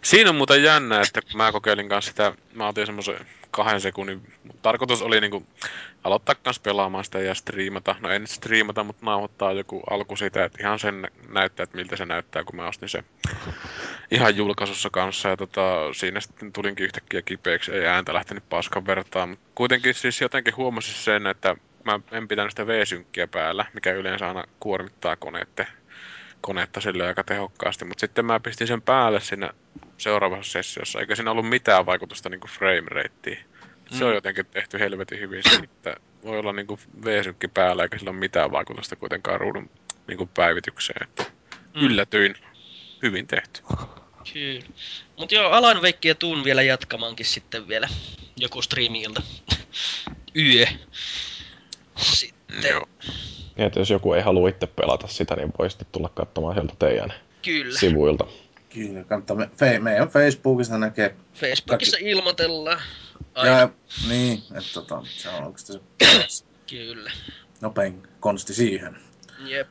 [0.03, 4.33] Siinä on muuten jännä, että kun mä kokeilin kanssa sitä, mä otin semmoisen kahden sekunnin,
[4.63, 5.47] tarkoitus oli niinku
[6.05, 7.97] aloittaa kanssa pelaamaan sitä ja striimata.
[8.01, 12.07] No en striimata, mutta nauhoittaa joku alku sitä, että ihan sen näyttää, että miltä se
[12.07, 13.05] näyttää, kun mä ostin se
[14.11, 15.29] ihan julkaisussa kanssa.
[15.29, 19.39] Ja tota, siinä sitten tulinkin yhtäkkiä kipeäksi, ei ääntä lähtenyt paskan vertaan.
[19.55, 24.45] Kuitenkin siis jotenkin huomasin sen, että mä en pitänyt sitä V-synkkiä päällä, mikä yleensä aina
[24.61, 25.67] kuormittaa koneette
[26.41, 29.51] konetta sille aika tehokkaasti, mutta sitten mä pistin sen päälle siinä
[29.99, 33.45] seuraavassa sessiossa, eikä siinä ollut mitään vaikutusta niinku frame rateen.
[33.91, 34.15] Se on Mm.
[34.15, 38.51] jotenkin tehty helvetin hyvin siitä, että voi olla niinku V-synkki päällä, eikä sillä ole mitään
[38.53, 39.71] vaikutusta kuitenkaan ruudun
[40.07, 41.03] niinku päivitykseen.
[41.09, 41.25] Että
[41.75, 41.87] Mm.
[41.87, 42.35] Yllätyin.
[43.03, 43.63] Hyvin tehty.
[44.33, 44.61] Kyllä.
[45.19, 47.89] Mut joo, Alan Wakeia tuun vielä jatkamaankin sitten vielä
[48.37, 49.23] joku striimi-ilta.
[50.55, 50.67] Yö.
[51.97, 52.89] Sitten, Joo.
[53.59, 56.75] Niin, että jos joku ei halua itse pelata sitä, niin voi sitten tulla katsomaan sieltä
[56.79, 57.13] teidän
[57.45, 57.79] kyllä.
[57.79, 58.27] sivuilta.
[58.75, 59.37] Kyllä, kannattaa.
[59.37, 61.17] Me, fe, meidän Facebookissa näkee.
[61.35, 62.81] Facebookissa ilmoitellaan.
[63.35, 63.57] Aina.
[63.57, 63.69] Ja,
[64.09, 65.73] niin, että tota, se on oikeasti
[66.29, 67.11] se Kyllä.
[67.61, 68.97] nopein konsti siihen.
[69.39, 69.69] Jep.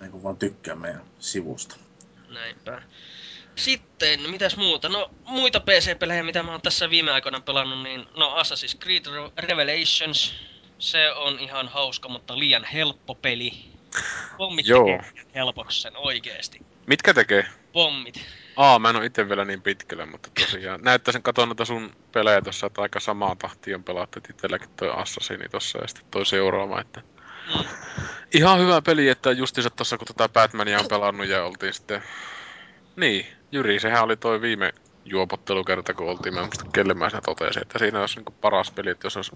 [0.00, 1.76] Niin kuin vaan tykkää meidän sivusta.
[2.28, 2.82] Näinpä.
[3.56, 4.88] Sitten, mitäs muuta?
[4.88, 9.32] No, muita PC-pelejä, mitä mä oon tässä viime aikoina pelannut, niin no Assassin's Creed Re-
[9.36, 10.34] Revelations.
[10.80, 13.52] Se on ihan hauska, mutta liian helppo peli.
[14.38, 14.84] Pommit Joo.
[14.84, 16.60] tekee helpoksi sen oikeesti.
[16.86, 17.46] Mitkä tekee?
[17.72, 18.26] Pommit.
[18.56, 22.42] Aa, mä en oo itse vielä niin pitkällä, mutta tosiaan näyttäisin katon noita sun pelejä
[22.42, 26.26] tossa, että aika samaa tahtia on pelattu, että itselläkin toi Assassini tossa ja sitten toi
[26.26, 27.02] seuraava, että
[27.54, 27.64] Mm.
[28.34, 32.02] Ihan hyvä peli, että justiinsa tossa kun tota Batmania on pelannut ja oltiin sitten...
[32.96, 34.72] Niin, Jyri, sehän oli toi viime
[35.04, 38.70] juopottelukerta, kun oltiin, mä en muista kelle mä siinä totesin, että siinä olisi niinku paras
[38.70, 39.32] peli, että jos olisi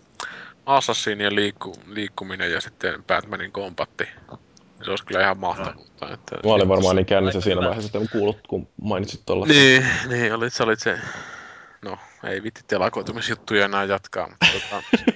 [0.67, 4.09] Assassinien liikku, liikkuminen ja sitten Batmanin kompatti.
[4.85, 6.13] Se olisi kyllä ihan mahtavuutta.
[6.13, 7.69] Että Mä olin varmaan niin kännissä Aika siinä hyvä.
[7.69, 9.47] vaiheessa, että kuulut, kun mainitsit tuolla.
[9.47, 10.99] Niin, niin olit, sä olit se...
[11.83, 14.83] No, ei vitti telakoitumisjuttuja enää jatkaa, mutta tota...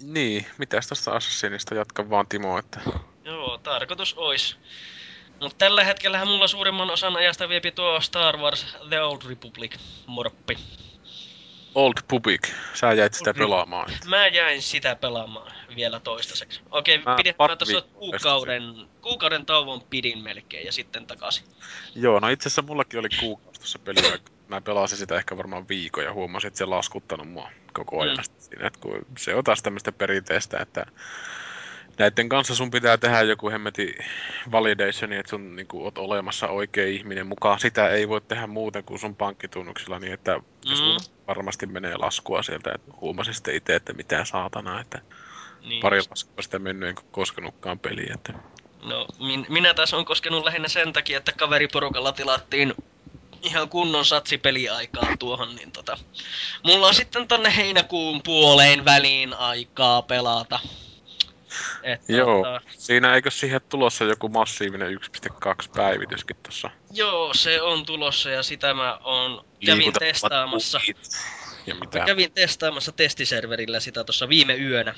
[0.00, 2.80] Niin, mitäs tosta Assassinista jatka vaan Timo, että...
[3.24, 4.58] Joo, tarkoitus ois.
[5.44, 9.76] Mutta tällä hetkellähän mulla suurimman osan ajasta viepi tuo Star Wars The Old Republic
[10.06, 10.58] morppi.
[11.74, 13.44] Old Public, sä jäit sitä Republic.
[13.46, 13.92] pelaamaan.
[14.06, 16.60] Mä jäin sitä pelaamaan vielä toistaiseksi.
[16.70, 18.62] Okei, pari mä tuossa kuukauden,
[19.00, 21.44] kuukauden tauon pidin melkein ja sitten takaisin.
[21.94, 24.18] Joo, no itse asiassa mullakin oli kuukausi tuossa peliä.
[24.48, 28.22] Mä pelasin sitä ehkä varmaan viikon ja huomasin, että se laskuttanut mua koko ajan mm.
[28.38, 28.66] siinä.
[28.66, 30.86] Että kun se on taas tämmöistä perinteistä, että
[31.98, 33.98] näiden kanssa sun pitää tehdä joku hemmeti
[34.52, 37.60] validationi, että sun niin oot olemassa oikea ihminen mukaan.
[37.60, 40.96] Sitä ei voi tehdä muuten kuin sun pankkitunnuksilla, niin että Mm.
[41.28, 45.00] varmasti menee laskua sieltä, että huomasin sitten itse, että mitä saatana, että
[45.68, 48.32] Niin pari laskua sitä mennyt enkä koskenutkaan peliin, että
[48.82, 52.74] No, min, minä taas on koskenut lähinnä sen takia, että kaveriporukalla tilattiin
[53.42, 55.98] ihan kunnon satsi peliaikaa tuohon, niin tota...
[56.62, 60.60] Mulla on sitten tonne heinäkuun puoleen väliin aikaa pelata.
[61.82, 62.36] Että Joo.
[62.44, 66.70] Tota, Siinä eikö siihen tulossa joku massiivinen 1.2 päivityskin tuossa?
[66.92, 70.80] joo, se on tulossa ja sitä mä oon kävin testaamassa.
[71.66, 72.04] Ja Mä mitä?
[72.06, 74.94] kävin testaamassa testiserverillä sitä tuossa viime yönä.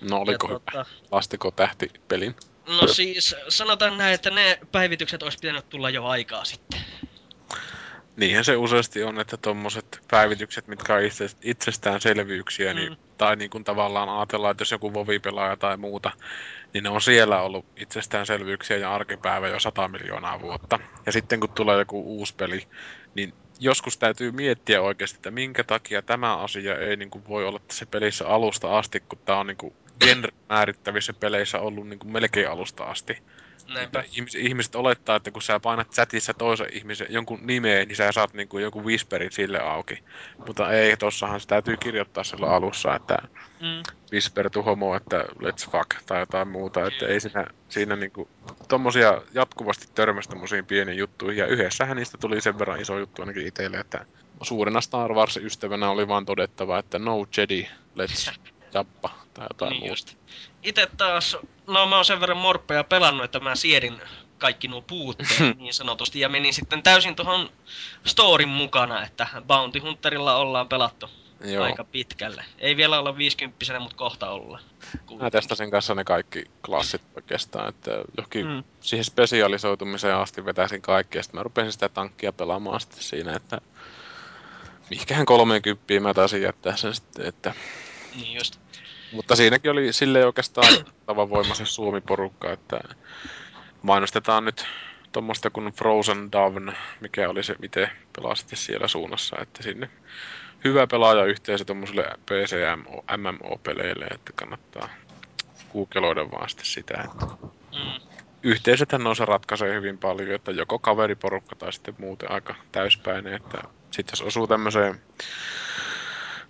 [0.00, 0.60] No oliko ja, hyvä?
[0.60, 2.36] tota, Lastiko tähti pelin?
[2.80, 6.80] No siis, sanotaan näin, että ne päivitykset olisi pitänyt tulla jo aikaa sitten.
[8.16, 12.76] Niinhän se useasti on, että tommoset päivitykset, mitkä on itse, itsestäänselvyyksiä, mm.
[12.76, 12.98] niin, Mm.
[13.18, 16.10] tai niin kuin tavallaan ajatellaan, että jos joku Vovi-pelaaja tai muuta,
[16.74, 20.78] niin ne on siellä ollut itsestäänselvyyksiä ja arkipäivä jo 100 miljoonaa vuotta.
[21.06, 22.66] Ja sitten kun tulee joku uusi peli,
[23.14, 27.58] niin joskus täytyy miettiä oikeasti, että minkä takia tämä asia ei niin kuin voi olla
[27.58, 32.12] tässä pelissä alusta asti, kun tämä on niin kuin genre määrittävissä peleissä ollut niin kuin
[32.12, 33.18] melkein alusta asti.
[33.68, 34.00] Näinpä.
[34.00, 38.12] Että ihmis, ihmiset olettaa, että kun sä painat chatissa toisen ihmisen jonkun nimeen, niin sä
[38.12, 39.98] saat niinku joku whisperin sille auki.
[40.46, 43.18] Mutta ei, tossahan se täytyy kirjoittaa silloin alussa, että
[43.60, 43.82] Mm.
[44.12, 46.86] whisper to homo, että let's fuck tai jotain muuta.
[46.86, 48.30] Että ei siinä, siinä niinku
[48.68, 51.38] tommosia jatkuvasti törmäsi tommosiin pieniin juttuihin.
[51.40, 54.06] Ja yhdessähän niistä tuli sen verran iso juttu ainakin itselle, että
[54.42, 58.32] suurena Star Wars-ystävänä oli vaan todettava, että no Jedi, let's
[58.74, 59.92] jappa tai jotain Niin muuta.
[59.92, 60.14] just.
[60.62, 61.36] Ite taas,
[61.66, 64.00] no mä oon sen verran morppeja pelannut, että mä siedin
[64.38, 67.50] kaikki nuo puutteet niin sanotusti ja menin sitten täysin tuohon
[68.04, 71.10] storin mukana, että Bounty Hunterilla ollaan pelattu
[71.44, 71.64] Joo.
[71.64, 72.44] aika pitkälle.
[72.58, 74.60] Ei vielä olla 50 mutta kohta olla.
[75.20, 78.52] Mä testasin kanssa ne kaikki klassit oikeastaan, että johonkin Mm.
[78.52, 78.64] mm.
[78.80, 83.60] siihen spesialisoitumiseen asti vetäisin kaikki, ja sitten mä rupesin sitä tankkia pelaamaan sitten siinä, että
[84.90, 87.54] mihinkähän 30 mä taisin jättää sen sitten, että...
[88.16, 88.60] Niin just.
[89.12, 92.80] Mutta siinäkin oli silleen oikeastaan tavan voimaisen Suomi-porukka, että
[93.82, 94.66] mainostetaan nyt
[95.12, 99.90] tuommoista kuin Frozen Dawn, mikä oli se, miten pelasitte siellä suunnassa, että sinne
[100.64, 104.88] hyvä pelaajayhteisö tuommoiselle PCMO, MMO-peleille, että kannattaa
[105.72, 107.26] googleoida vaan sitten sitä, että
[107.72, 108.00] Mm.
[108.42, 113.58] yhteisöthän noissa ratkaisee hyvin paljon, että joko kaveriporukka tai sitten muuten aika täyspäinen, että
[113.90, 115.02] sitten jos osuu tämmöiseen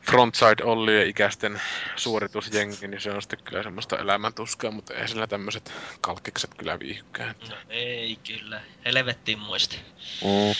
[0.03, 1.61] frontside Ollien ikäisten
[1.96, 7.34] suoritusjengi, niin se on sitten kyllä semmoista elämäntuskaa, mutta ei sillä tämmöiset kalkkikset kyllä viihykään.
[7.48, 9.76] No ei kyllä, helvettiin muisti.
[10.24, 10.55] Mm.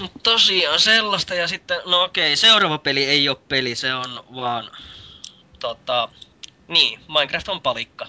[0.00, 4.70] Mut tosiaan sellaista ja sitten, no okei, seuraava peli ei ole peli, se on vaan
[5.58, 6.08] tota,
[6.68, 8.06] niin, Minecraft on palikka.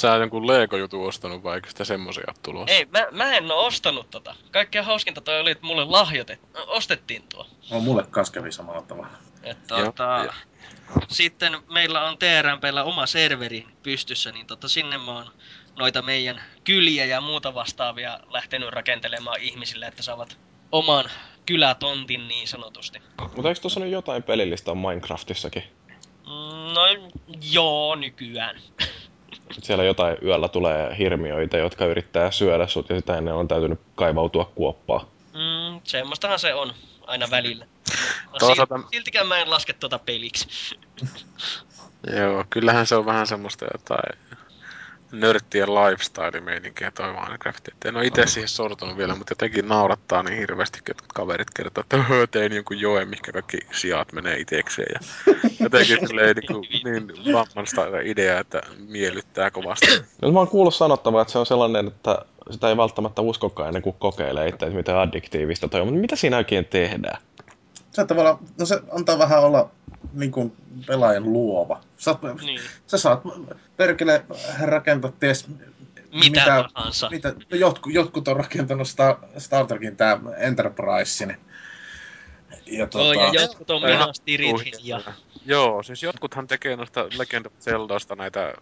[0.00, 2.74] Sä oot jonkun Lego-jutun ostanut vai eikö sitä semmosia tulossa?
[2.74, 4.34] Ei, mä, mä en oo ostanut tota.
[4.50, 7.46] Kaikkein hauskinta toi oli, että mulle lahjoitet, ostettiin tuo.
[7.70, 9.10] No, mulle kans kävi samalla tavalla.
[9.42, 11.02] Et, Joo, tota, joo.
[11.08, 15.26] sitten meillä on TRMPllä oma serveri pystyssä, niin tota, sinne mä oon
[15.78, 20.38] noita meidän kyliä ja muuta vastaavia lähtenyt rakentelemaan ihmisille, että saavat
[20.72, 21.04] oman
[21.46, 23.02] kylätontin niin sanotusti.
[23.20, 25.62] Mutta eikö tuossa nyt jotain pelillistä on Minecraftissakin?
[26.26, 26.82] Mm, No
[27.52, 28.60] joo, nykyään.
[29.52, 34.52] Siellä jotain yöllä tulee hirmiöitä, jotka yrittää syödä sut ja sitä ennen on täytynyt kaivautua
[34.54, 35.06] kuoppaa.
[35.32, 36.72] Mm, semmoistahan se on
[37.06, 37.64] aina välillä.
[38.32, 40.48] No, Toisaalta- sil- siltikään mä en laske tuota peliksi.
[42.16, 44.18] Joo, kyllähän se on vähän semmoista jotain
[45.12, 47.68] nörttien lifestyle-meininkiä toi Minecraft.
[47.68, 51.50] Et en ole itse siihen sortunut vielä, mutta jotenkin naurattaa niin hirveästi, kun jotkut kaverit
[51.56, 54.92] kertoo, että höhö, tein jonkun joen, mihinkä kaikki sijat menee itekseen.
[54.94, 59.86] Ja jotenkin silleen niin, kuin, niin vammasta idea, että miellyttää kovasti.
[60.22, 62.18] No, mä oon kuullut sanottavaa, että se on sellainen, että
[62.50, 65.86] sitä ei välttämättä uskokaan ennen kuin kokeilee itse, että miten addiktiivista toi on.
[65.86, 67.22] Mutta mitä siinä oikein tehdään?
[67.90, 69.70] Se tavallaan, no se antaa vähän olla
[70.12, 70.52] niin kuin
[70.86, 71.80] pelaajan luova.
[71.96, 72.60] Sä, Niin.
[72.86, 73.22] sä saat
[73.76, 74.24] perkele
[74.60, 75.48] rakentaa ties
[76.12, 77.10] Mitä, tahansa.
[77.10, 81.24] mitä, no jotkut, jotkut on rakentanut Star, Star Trekin tää Enterprise.
[82.66, 85.00] Ja Joo, tota, ja jotkut on Ihan menossa Tirithin Uhkia.
[85.06, 85.12] ja...
[85.46, 88.54] Joo, siis jotkuthan tekee noista Legend of Zeldasta näitä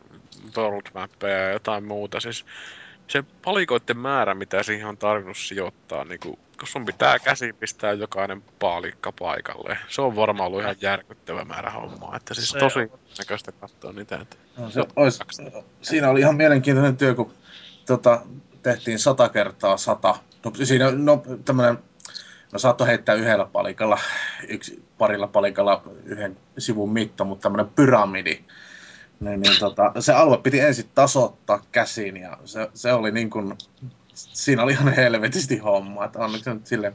[0.56, 2.20] world mappeja ja jotain muuta.
[2.20, 2.44] Siis
[3.08, 7.92] se palikoiden määrä, mitä siihen on tarvinnut sijoittaa, niin kun, kun sun pitää käsin pistää
[7.92, 9.78] jokainen paalikka paikalle.
[9.88, 12.16] Se on varmaan ollut ihan järkyttävä määrä hommaa.
[12.16, 12.98] Että siis Se tosi on.
[13.18, 14.16] näköistä katsoa niitä.
[14.16, 14.36] Että...
[14.56, 15.18] No, se ois,
[15.82, 17.34] siinä oli ihan mielenkiintoinen työ, kun
[17.86, 18.22] tota,
[18.62, 20.14] tehtiin sata kertaa sata.
[20.44, 21.78] No, siinä no, tämmönen,
[22.52, 23.98] no saattoi heittää yhdellä palikalla,
[24.48, 28.44] yksi, parilla palikalla yhden sivun mitta, mutta tämmöinen pyramidi.
[29.20, 33.54] Niin, niin, tota, se alue piti ensin tasoittaa käsin ja se, se oli niin kuin,
[34.14, 36.04] siinä oli ihan helvetisti homma.
[36.04, 36.92] Että onneksi nyt sille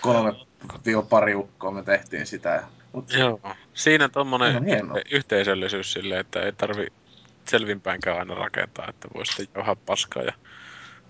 [0.00, 0.32] kolme
[1.08, 2.48] pari ukkoa me tehtiin sitä.
[2.48, 2.62] Ja,
[2.92, 3.40] mut, Joo.
[3.74, 4.64] Siinä tommonen
[5.10, 6.86] yhteisöllisyys silleen, että ei tarvi
[7.48, 10.32] selvinpäinkään aina rakentaa, että voi sitten jauhaa paskaa ja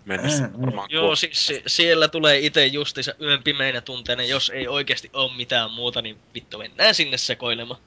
[0.04, 0.62] mennä Mm, mm.
[0.62, 5.36] varmaan Joo, siis si- siellä tulee itse justiinsa yön pimeinä tunteina, jos ei oikeasti ole
[5.36, 7.80] mitään muuta, niin vittu mennään sinne sekoilemaan.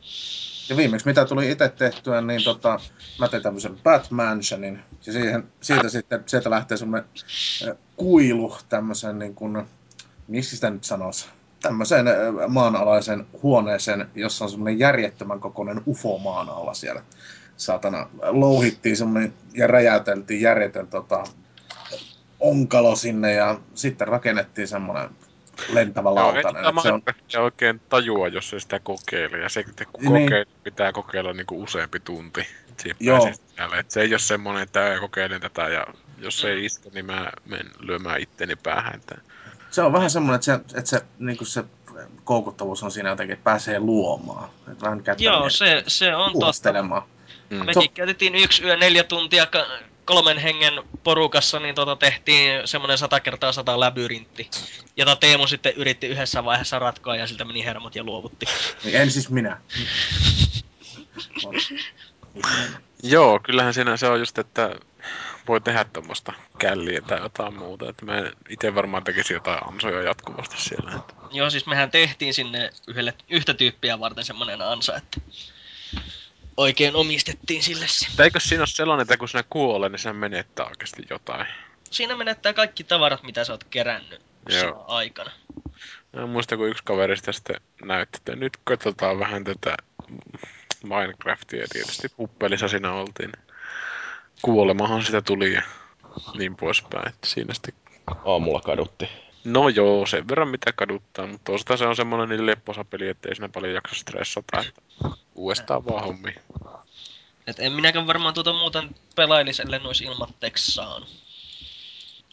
[0.69, 2.79] Ja viimeksi mitä tuli itse tehtyä, niin tota,
[3.19, 4.79] mä tein tämmöisen Batmansionin.
[5.05, 7.09] Ja siihen, siitä sitten, sieltä lähtee semmoinen
[7.95, 9.63] kuilu tämmöisen niin kuin,
[10.27, 11.27] miksi sitä nyt sanoisi,
[11.61, 12.05] tämmöiseen
[12.47, 17.01] maanalaisen huoneeseen, jossa on semmoinen järjettömän kokoinen UFO maan alla siellä.
[17.57, 21.23] Saatana, louhittiin semmoinen ja räjäyteltiin järjetön tota,
[22.39, 25.09] onkalo sinne ja sitten rakennettiin semmoinen
[25.69, 26.65] lentävä Joo, lautanen.
[26.65, 29.39] että se on, Minecraftia oikein tajua, jos se sitä kokeilee.
[29.39, 30.23] Ja se, kun Niin.
[30.23, 32.47] kokeilee, pitää kokeilla niinku useampi tunti.
[32.99, 33.29] Joo.
[33.79, 35.87] Et se ei ole semmonen, että "Ää, kokeilen tätä ja
[36.17, 38.95] jos se ei iske, niin mä menen lyömään itteni päähän.
[38.95, 39.15] Että...
[39.71, 41.63] se on vähän semmoinen, että se, että se, niin se
[42.23, 44.49] koukuttavuus on siinä jotenkin, että pääsee luomaan.
[44.71, 46.73] Että vähän Joo, se, se on totta.
[47.49, 47.65] Mm.
[47.65, 49.47] Mekin käytettiin yksi yö neljä tuntia
[50.05, 54.49] kolmen hengen porukassa, niin tota tehtiin semmonen sata kertaa sata labyrintti.
[54.97, 58.45] Jota Teemu sitten yritti yhdessä vaiheessa ratkoa ja siltä meni hermot ja luovutti.
[58.83, 59.61] Niin en siis minä.
[63.03, 64.75] Joo, kyllähän siinä se on just, että
[65.47, 67.89] voi tehdä tuommoista källiä tai jotain muuta.
[67.89, 68.13] Että mä
[68.49, 70.91] itse varmaan tekisin jotain ansoja jatkuvasti siellä.
[70.95, 71.13] Että...
[71.31, 75.21] Joo, siis mehän tehtiin sinne yhdelle, yhtä tyyppiä varten semmonen ansa, että
[76.57, 78.07] oikein omistettiin sille se.
[78.07, 81.47] Mutta eikö siinä ole sellainen, että kun sinä kuolee, niin sinä menettää oikeasti jotain?
[81.91, 84.85] Siinä menettää kaikki tavarat, mitä sä oot kerännyt Joo.
[84.87, 85.31] aikana.
[86.13, 89.77] Mä muistan, kun yksi kaveri sitä sitten näytti, että nyt katsotaan vähän tätä
[90.83, 91.65] Minecraftia.
[91.71, 93.31] Tietysti huppelissa siinä oltiin.
[94.41, 95.61] Kuolemahan sitä tuli ja
[96.37, 97.07] niin poispäin.
[97.07, 97.73] Että siinä sitten...
[98.25, 99.09] Aamulla kadutti.
[99.45, 103.35] No joo, sen verran mitä kaduttaa, mutta toisaalta se on semmoinen niin lepposa peli, ettei
[103.35, 104.59] siinä paljon jaksa stressata.
[104.59, 104.81] Että
[105.35, 106.35] uudestaan vaan hommi.
[107.47, 111.09] Et en minäkään varmaan tuota muuten pelailis, ellei nois ilmatteeksi saanut.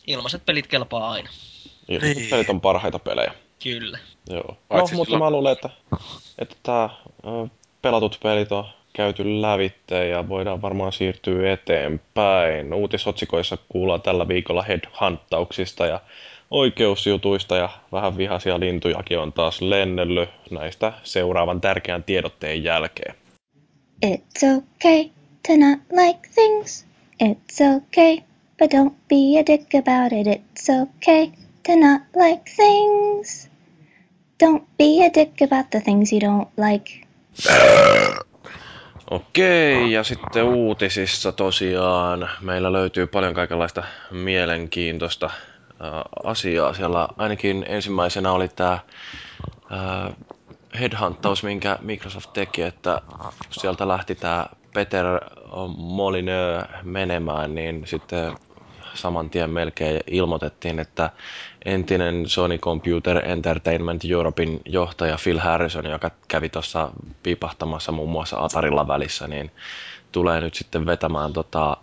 [0.06, 1.28] Ilmaiset pelit kelpaa aina.
[1.88, 2.30] Ilmaiset Niin.
[2.30, 3.34] pelit on parhaita pelejä.
[3.62, 3.98] Kyllä.
[4.30, 4.42] Joo.
[4.48, 5.70] No, Paitsi mutta silloin- mä luulen, että,
[6.38, 6.90] että tää,
[7.82, 12.74] pelatut pelit on käyty lävitteen ja voidaan varmaan siirtyä eteenpäin.
[12.74, 16.00] Uutisotsikoissa kuullaan tällä viikolla headhunttauksista ja
[16.52, 23.14] oikeusjutuista ja vähän vihaisia lintujakin on taas lennellyt näistä seuraavan tärkeän tiedotteen jälkeen.
[24.06, 25.04] It's okay
[25.46, 26.86] to not like things.
[27.24, 28.16] It's okay,
[28.58, 30.26] but don't be a dick about it.
[30.26, 31.26] It's okay
[31.66, 33.50] to not like things.
[34.44, 37.06] Don't be a dick about the things you don't like.
[39.10, 45.30] Okei, ja sitten uutisissa tosiaan meillä löytyy paljon kaikenlaista mielenkiintoista
[46.24, 46.74] asiaa.
[46.74, 48.78] Siellä ainakin ensimmäisenä oli tämä
[50.80, 53.00] headhunttaus, minkä Microsoft teki, että
[53.50, 55.06] sieltä lähti tämä Peter
[55.76, 58.38] Molyneux menemään, niin sitten
[58.94, 61.10] saman tien melkein ilmoitettiin, että
[61.64, 66.90] entinen Sony Computer Entertainment Europein johtaja Phil Harrison, joka kävi tuossa
[67.22, 69.50] piipahtamassa muun muassa Atarilla välissä, niin
[70.12, 71.76] tulee nyt sitten vetämään tota,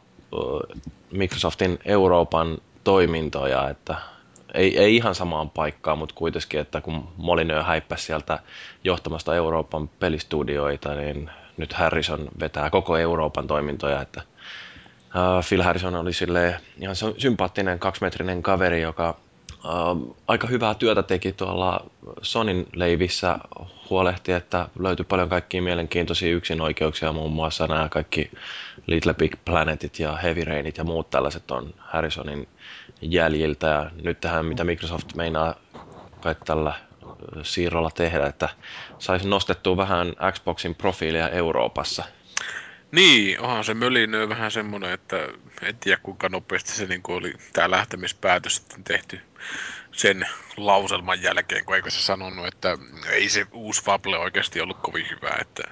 [1.11, 3.95] Microsoftin Euroopan toimintoja, että
[4.53, 8.39] ei, ei ihan samaan paikkaan, mutta kuitenkin, että kun Molineux häippäsi sieltä
[8.83, 14.21] johtamasta Euroopan pelistudioita, niin nyt Harrison vetää koko Euroopan toimintoja, että
[15.49, 19.15] Phil Harrison oli sille ihan sy- sympaattinen kaksimetrinen kaveri, joka
[19.65, 21.85] uh, aika hyvää työtä teki tuolla
[22.21, 23.37] Sonin leivissä,
[23.89, 28.31] huolehti, että löytyi paljon kaikkia mielenkiintoisia yksinoikeuksia, muun muassa nämä kaikki
[28.89, 32.47] Little Big Planetit ja Heavy Rainit ja muut tällaiset on Harrisonin
[33.01, 33.67] jäljiltä.
[33.67, 35.55] Ja nyt tähän, mitä Microsoft meinaa
[36.21, 36.73] kai tällä
[37.43, 38.49] siirrolla tehdä, että
[38.99, 42.03] saisi nostettua vähän Xboxin profiilia Euroopassa.
[42.91, 45.27] Niin, onhan se mölinöö vähän semmonen, että
[45.61, 49.19] en tiedä kuinka nopeasti se niin oli tämä lähtemispäätös sitten tehty
[49.91, 50.27] sen
[50.57, 52.77] lauselman jälkeen, kun eikö se sanonut, että
[53.09, 55.37] ei se uusi Fable oikeasti ollut kovin hyvä.
[55.41, 55.63] Että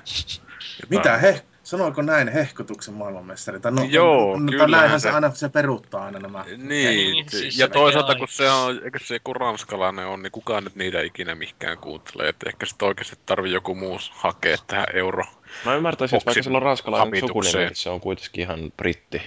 [0.90, 1.44] Mitä he?
[1.68, 3.60] Sanoiko näin hehkutuksen maailmanmestari?
[3.60, 6.44] Tai no, Joo, no, kyllähän näinhän se se- aina se peruuttaa aina nämä.
[6.44, 10.32] Niin, Niin, siis ja se toisaalta kun se on, eikö se kun ranskalainen on, niin
[10.32, 14.86] kukaan nyt niitä ikinä mikään kuuntele, että ehkä sitten oikeasti tarvii joku muu hakea tähän
[14.94, 15.24] euro.
[15.66, 19.22] Mä ymmärtäisin, että vaikka sillä on ranskalainen sukunimi, niin se on kuitenkin ihan britti.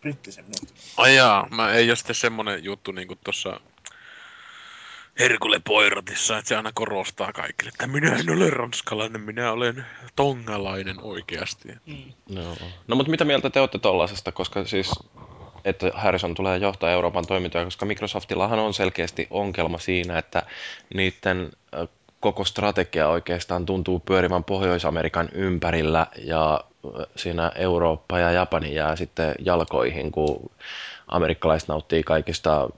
[0.00, 0.74] Brittisen muut.
[0.96, 3.60] Ai jaa, mä ei ole sitten semmonen juttu niinku tossa
[5.18, 9.84] Herkule Poirotissa, että se aina korostaa kaikille, että minä en ole ranskalainen, minä olen
[10.16, 11.68] tongalainen oikeasti.
[11.86, 12.12] Mm.
[12.28, 12.56] No.
[12.88, 14.90] no mutta mitä mieltä te olette tollasesta, koska siis
[15.64, 20.42] että Harrison tulee johtaa Euroopan toimintoja, koska Microsoftillahan on selkeästi ongelma siinä, että
[20.94, 21.52] niiden
[22.20, 26.60] koko strategia oikeastaan tuntuu pyörivän Pohjois-Amerikan ympärillä ja
[27.16, 30.50] siinä Eurooppa ja Japani jää sitten jalkoihin, kun
[31.08, 32.68] amerikkalaiset nauttii kaikista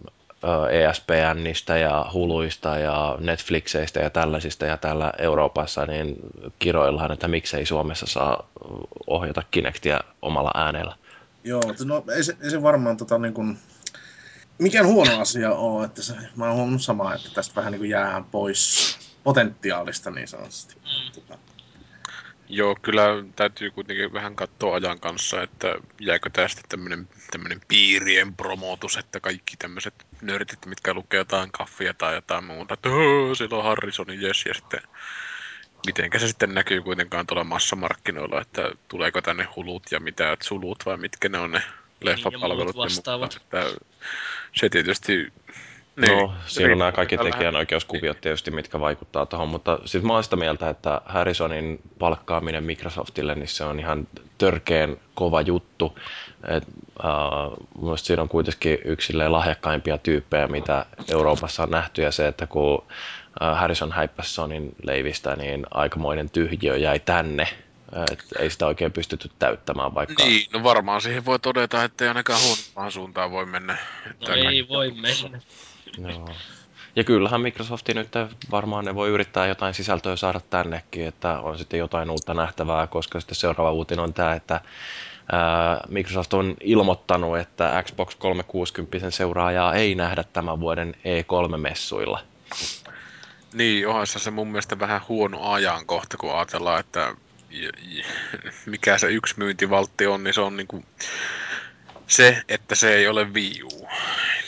[0.71, 6.17] ESPNistä ja Huluista ja Netflixeistä ja tällaisista ja täällä Euroopassa niin
[6.59, 8.49] kiroillaan, että miksei Suomessa saa
[9.07, 10.97] ohjata Kinectia omalla äänellä.
[11.45, 13.59] Joo, no ei se, ei se varmaan tota niin kuin,
[14.59, 17.91] mikään huono asia ole, että se, mä oon huomannut samaa, että tästä vähän niin kuin
[17.91, 20.75] jäähän pois potentiaalista niin sanotusti.
[20.75, 21.13] Mm.
[21.15, 21.39] Tota,
[22.49, 23.03] Joo, kyllä
[23.37, 29.57] täytyy kuitenkin vähän katsoa ajan kanssa, että jääkö tästä tämmönen, tämmönen piirien promotus, että kaikki
[29.59, 34.45] tämmöiset nörtit, mitkä lukee jotain kaffia tai jotain muuta, että "Öö, siellä on Harrisonin jes,
[34.47, 34.81] ja sitten
[35.87, 40.97] mitenkä se sitten näkyy kuitenkaan tuolla massamarkkinoilla, että tuleeko tänne hulut ja mitä sulut vai
[40.97, 41.63] mitkä ne on ne
[42.01, 42.75] leffapalvelut.
[42.75, 43.37] muut vastaavat.
[43.37, 43.65] Että
[44.55, 45.33] se tietysti...
[46.07, 50.37] No, siinä on nämä kaikki tekijänoikeuskuviot tietysti, mitkä vaikuttaa tuohon, mutta siis mä oon sitä
[50.37, 55.99] mieltä, että Harrisonin palkkaaminen Microsoftille, niin se on ihan törkeen kova juttu.
[56.49, 62.29] Et, uh, Mielestäni siinä on kuitenkin yksi lahjakkaimpia tyyppejä, mitä Euroopassa on nähty, ja se,
[62.29, 62.85] että kun
[63.41, 67.49] Harrison häippäsi Sonin leivistä, niin aikamoinen tyhjiö jäi tänne.
[68.13, 70.25] Et ei sitä oikein pystytty täyttämään, vaikka...
[70.25, 73.77] Niin, no varmaan siihen voi todeta, että ei ainakaan huonompaan suuntaan voi mennä.
[74.29, 75.41] No ei voi mennä.
[75.99, 76.29] Joo.
[76.97, 78.09] Ja kyllähän Microsofti nyt
[78.51, 83.21] varmaan ne voi yrittää jotain sisältöä saada tännekin, että on sitten jotain uutta nähtävää, koska
[83.21, 84.61] sitten seuraava uutinen on tämä, että
[85.89, 92.21] Microsoft on ilmoittanut, että Xbox 360 seuraajaa ei nähdä tämän vuoden E3-messuilla.
[93.53, 97.15] Niin, onhan se mun mielestä vähän huono ajankohta, kun ajatellaan, että
[98.67, 100.85] mikä se yksi myyntivaltti on, niin se on niinku
[102.07, 103.89] se, että se ei ole Wii U,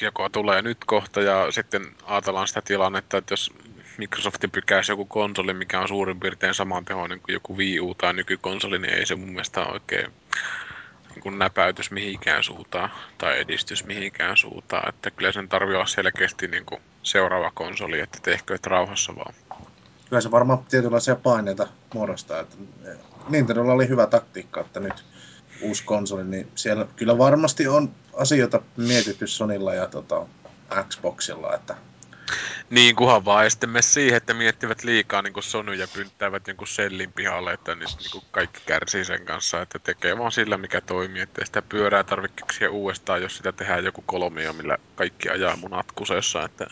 [0.03, 3.53] joka tulee nyt kohta ja sitten ajatellaan sitä tilannetta, että jos
[3.98, 8.78] Microsoft pykäisi joku konsoli, mikä on suurin piirtein samantehoinen kuin joku Wii U tai nykykonsoli,
[8.78, 10.12] niin ei se mun mielestä oikein
[11.11, 14.88] niin kuin näpäytys mihinkään suuntaan tai edistys mihinkään suuntaan.
[14.88, 19.34] Että kyllä sen tarvii olla selkeästi niin kuin seuraava konsoli, että tehkööt rauhassa vaan.
[20.09, 22.40] kyllä se varmaan tietynlaisia paineita muodostaa.
[22.40, 22.57] Että
[23.28, 25.05] Nintendolla oli hyvä taktiikka, että nyt
[25.62, 30.26] uusi konsoli, niin siellä kyllä varmasti on asioita mietitty Sonilla ja tota,
[30.88, 31.76] Xboxilla, että
[32.70, 36.66] Niin, kunhan vaan ei sitten mene siihen, että miettivät liikaa niin Sony ja pynttäävät jonkun
[36.66, 41.22] sellin pihalle, että niin kuin kaikki kärsii sen kanssa, että tekee vaan sillä, mikä toimii,
[41.22, 46.44] että sitä pyörää tarvitse uudestaan, jos sitä tehdään joku kolmio, millä kaikki ajaa munat kusessa,
[46.44, 46.66] että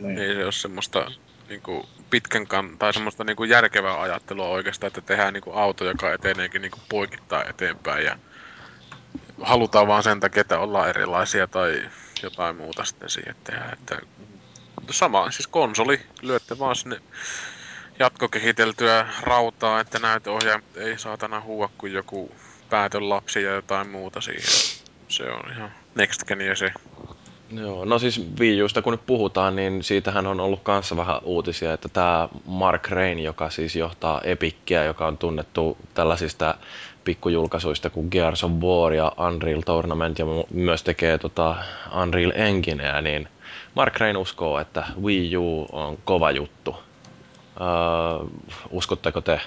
[0.00, 0.18] niin.
[0.18, 1.10] ei se ole semmoista
[1.48, 5.56] niin kuin pitkän kan, tai semmoista niin kuin järkevää ajattelua oikeastaan, että tehdään niin kuin
[5.56, 8.18] auto, joka eteneekin niin kuin poikittaa eteenpäin ja
[9.40, 11.82] halutaan vaan sen takia, että ollaan erilaisia tai
[12.22, 13.70] jotain muuta sitten siihen tehdä.
[13.72, 13.98] Että
[14.90, 17.00] sama, siis konsoli, lyötte vaan sinne
[17.98, 22.34] jatkokehiteltyä rautaa, että näytöohjaimet ei saatana huua kuin joku
[22.70, 24.80] päätön lapsi ja jotain muuta siihen.
[25.08, 26.72] Se on ihan next gen ja se.
[27.52, 31.72] Joo, no siis Wii Usta kun nyt puhutaan, niin siitähän on ollut kanssa vähän uutisia,
[31.72, 36.54] että tämä Mark Rain, joka siis johtaa Epickiä, joka on tunnettu tällaisista
[37.04, 41.56] pikkujulkaisuista kuin Gears of War ja Unreal Tournament ja myös tekee tota
[42.02, 43.28] Unreal Engineä, niin
[43.74, 46.76] Mark Rain uskoo, että Wii U on kova juttu.
[47.60, 48.28] Öö,
[48.70, 49.40] uskotteko te?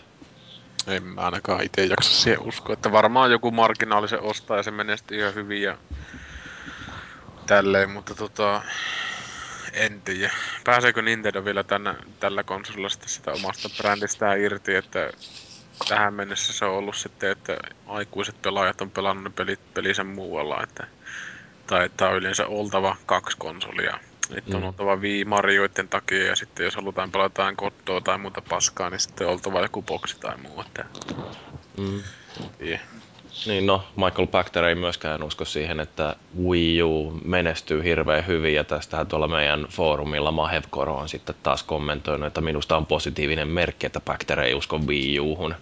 [0.87, 4.97] En mä ainakaan itse jaksa siihen uskoa, että varmaan joku marginaalisen ostaa ja se menee
[4.97, 5.77] sitten ihan hyvin ja
[7.47, 8.61] tälleen, mutta tota,
[9.73, 10.33] en tiedä.
[10.63, 15.11] Pääseekö Nintendo vielä tänä, tällä konsolilla sitä omasta brändistään irti, että
[15.87, 20.63] tähän mennessä se on ollut sitten, että aikuiset pelaajat on pelannut ne pelit pelisen muualla,
[20.63, 20.87] että
[21.67, 23.99] tai että on yleensä oltava kaksi konsolia.
[24.35, 24.67] Että on Mm.
[24.67, 28.99] oltava Wii Marioiden takia ja sitten jos halutaan pelata jotain kottoa tai muuta paskaa, niin
[28.99, 30.61] sitten on oltava joku boksi tai muu.
[30.61, 30.85] Että,
[31.77, 32.03] Mm.
[32.61, 32.81] yeah.
[33.45, 38.63] Niin no, Michael Pachter ei myöskään usko siihen, että Wii U menestyy hirveän hyvin ja
[38.63, 43.99] tästähän tuolla meidän foorumilla Mahevkoro on sitten taas kommentoinut, että minusta on positiivinen merkki, että
[43.99, 45.55] Pachter ei usko Wii U:hun.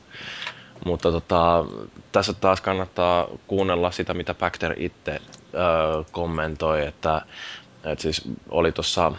[0.85, 1.65] Mutta tota,
[2.11, 5.11] tässä taas kannattaa kuunnella sitä, mitä Pachter itse
[5.53, 5.61] öö,
[6.11, 7.22] kommentoi, että,
[7.84, 9.11] että siis oli tuossa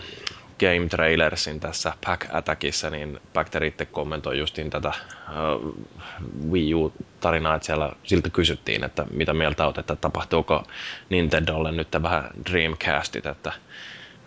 [0.63, 4.93] Game Trailersin tässä Pack Attackissa, niin Pachter itse kommentoi justiin tätä
[5.29, 5.75] uh,
[6.51, 10.65] Wii U-tarinaa, että siellä siltä kysyttiin, että mitä mieltä olet, että tapahtuuko
[11.09, 13.53] Nintendolle nyt vähän Dreamcastit, että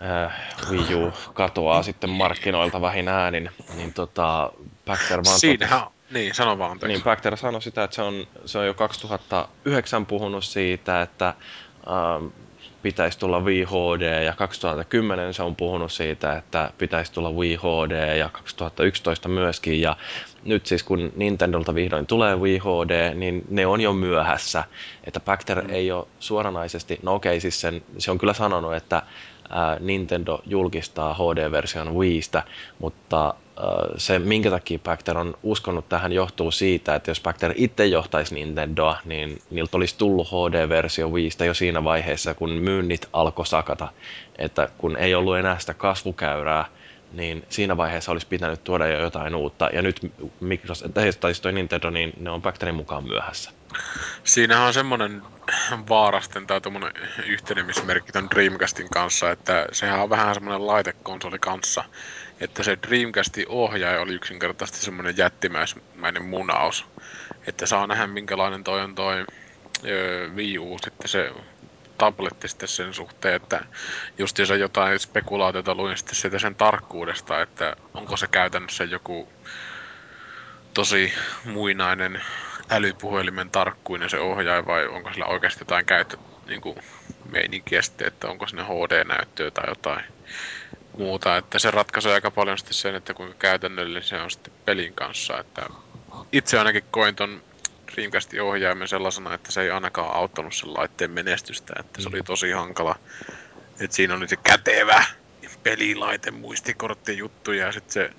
[0.02, 0.32] uh,
[0.72, 4.52] Wii U katoaa sitten markkinoilta vähin äänin, niin tota,
[4.86, 5.91] Pachter vaan Siinähän on.
[6.12, 10.44] Niin, sano vaan Niin, Pachter sanoi sitä, että se on, se on jo 2009 puhunut
[10.44, 11.34] siitä, että
[11.88, 12.34] uh,
[12.86, 19.30] pitäisi tulla VHD ja 2010 se on puhunut siitä, että pitäisi tulla VHD ja 2011
[19.30, 19.98] myöskin ja
[20.44, 24.64] nyt siis kun Nintendolta vihdoin tulee VHD, niin ne on jo myöhässä,
[25.03, 25.70] että Pachter mm.
[25.70, 29.02] ei ole suoranaisesti, no okei siis sen, se on kyllä sanonut, että
[29.80, 32.44] Nintendo julkistaa HD-version Wiistä,
[32.80, 33.34] mutta
[33.98, 38.98] se, minkä takia Pachter on uskonut tähän, johtuu siitä, että jos Pachter itse johtaisi Nintendoa,
[39.06, 43.88] niin niiltä olisi tullut HD-versio Wiistä jo siinä vaiheessa, kun myynnit alkoi sakata.
[44.38, 46.65] Että kun ei ollut enää sitä kasvukäyrää,
[47.16, 49.70] niin siinä vaiheessa olisi pitänyt tuoda jo jotain uutta.
[49.74, 50.00] Ja nyt
[50.40, 53.52] Microsoft, tai toi Nintendo, niin ne on Pachterin mukaan myöhässä.
[54.24, 55.22] Siinähän on semmoinen
[55.90, 56.92] vaarasten tai tuommoinen
[57.26, 61.84] yhtenemismerkki ton Dreamcastin kanssa, että sehän on vähän semmoinen laitekonsoli kanssa,
[62.40, 66.86] että se Dreamcastin ohjaaja oli yksinkertaisesti semmoinen jättimäismäinen munaus.
[67.48, 69.26] Että saa nähdä minkälainen toi on toi
[69.86, 71.32] öö, Wii U sitten se
[71.98, 73.66] tabletti sitten sen suhteen, että
[74.18, 79.30] justiinsa jotain spekulaatiota luin sitten siitä sen tarkkuudesta, että onko se käytännössä joku
[80.74, 81.14] tosi
[81.46, 82.22] muinainen
[82.70, 86.18] älypuhelimen tarkkuinen se ohjaaja vai onko sillä oikeasti jotain käyttö
[86.48, 86.78] niin kuin
[87.32, 90.06] meininkiä sitten, että onko sinne HD-näyttöä tai jotain
[90.98, 91.38] muuta.
[91.38, 95.40] Että se ratkaisee aika paljon sitten sen, että kuinka käytännöllinen se on sitten pelin kanssa.
[95.40, 95.66] Että
[96.32, 97.42] itse ainakin koin ton
[97.94, 101.74] Dreamcastin ohjaimen sellaisena, että se ei ainakaan auttanut sen laitteen menestystä.
[101.80, 102.26] Että se oli mm.
[102.26, 102.95] tosi hankala.
[103.80, 105.06] Että siinä oli se kätevä
[105.64, 108.10] pelilaite, muistikortti juttuja ja sitten se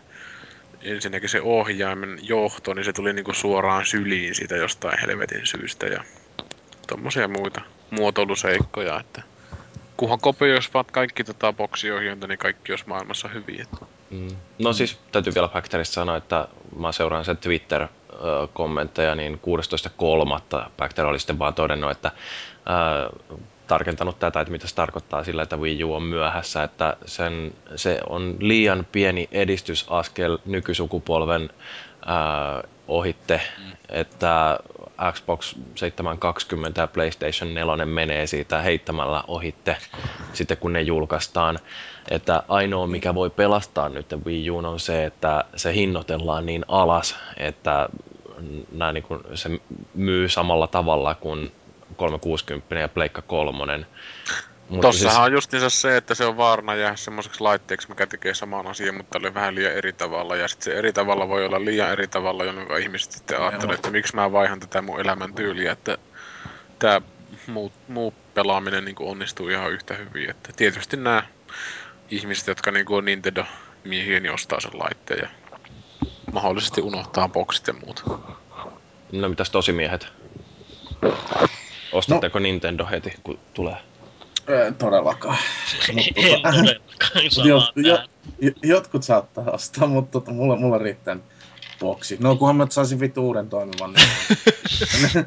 [0.83, 6.05] ensinnäkin se ohjaimen johto, niin se tuli niinku suoraan syliin siitä jostain helvetin syystä ja
[6.87, 7.61] tommosia muita
[7.91, 9.23] muotoiluseikkoja, että
[9.97, 13.67] kunhan kopioisivat kaikki tota boksiohjainta, niin kaikki olisi maailmassa hyviä.
[14.11, 14.37] Mm.
[14.59, 16.49] No siis täytyy vielä Factorista sanoa, että
[16.79, 17.37] mä seuraan sen
[18.17, 19.41] Twitter-kommentteja, niin
[20.61, 20.71] 16.3.
[20.79, 22.11] Factor oli sitten vaan todennut, että
[23.67, 28.01] tarkentanut tätä, että mitä se tarkoittaa sillä, että Wii U on myöhässä, että sen, se
[28.09, 31.51] on liian pieni edistysaskel nykysukupolven
[32.07, 33.73] ää, ohitte, mm.
[33.89, 34.59] että
[35.13, 39.77] Xbox 720 ja PlayStation 4 menee siitä heittämällä ohitte
[40.33, 41.59] sitten kun ne julkaistaan.
[42.11, 47.17] Että ainoa mikä voi pelastaa nyt Wii U on se, että se hinnoitellaan niin alas,
[47.37, 47.89] että
[48.73, 49.51] nämä niin kuin, se
[49.95, 51.53] myy samalla tavalla kuin
[51.97, 53.87] 360 ja Pleikka 3.
[54.69, 55.25] Mutta Tossahan siis...
[55.25, 59.19] on justiinsa se, että se on vaarana jää semmoiseksi laitteeksi, mikä tekee saman asian, mutta
[59.19, 60.37] oli vähän liian eri tavalla.
[60.37, 63.91] Ja sitten se eri tavalla voi olla liian eri tavalla, jolloin ihmiset sitten ajattelee, että
[63.91, 65.99] miksi mä vaihan tätä mun elämän tyyliä, että
[66.79, 67.01] tämä
[67.47, 70.31] muu, muu pelaaminen niin onnistuu ihan yhtä hyvin.
[70.31, 71.23] Että tietysti nämä
[72.11, 75.29] ihmiset, jotka niin on Nintendo-miehiä, niin ostaa sen laitteen ja
[76.33, 78.05] mahdollisesti unohtaa boksit ja muut.
[79.13, 80.07] No mitäs tosimiehet?
[81.93, 82.43] Ostatteko no.
[82.43, 83.77] Nintendo heti, kun tulee?
[84.49, 85.39] Ei todellakaan.
[85.89, 87.99] en todellakaan jot, jo,
[88.41, 91.17] jo, Jotkut saattaa ostaa, mutta tota, mulla, mulla riittää
[91.81, 92.17] boksi.
[92.21, 93.93] No kunhan mä saisin vitu uuden toimivan.
[93.93, 95.27] Niin...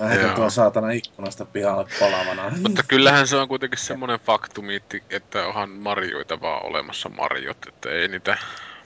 [0.00, 2.52] Mä tuo saatana ikkunasta pihalle palavana.
[2.62, 8.08] Mutta kyllähän se on kuitenkin semmoinen faktumiitti, että onhan marjoita vaan olemassa marjot, että ei
[8.08, 8.38] niitä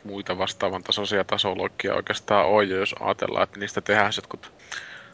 [0.05, 4.53] muita vastaavan tasoisia tasoloikkia oikeastaan ole, ja jos ajatellaan, että niistä tehdään jotkut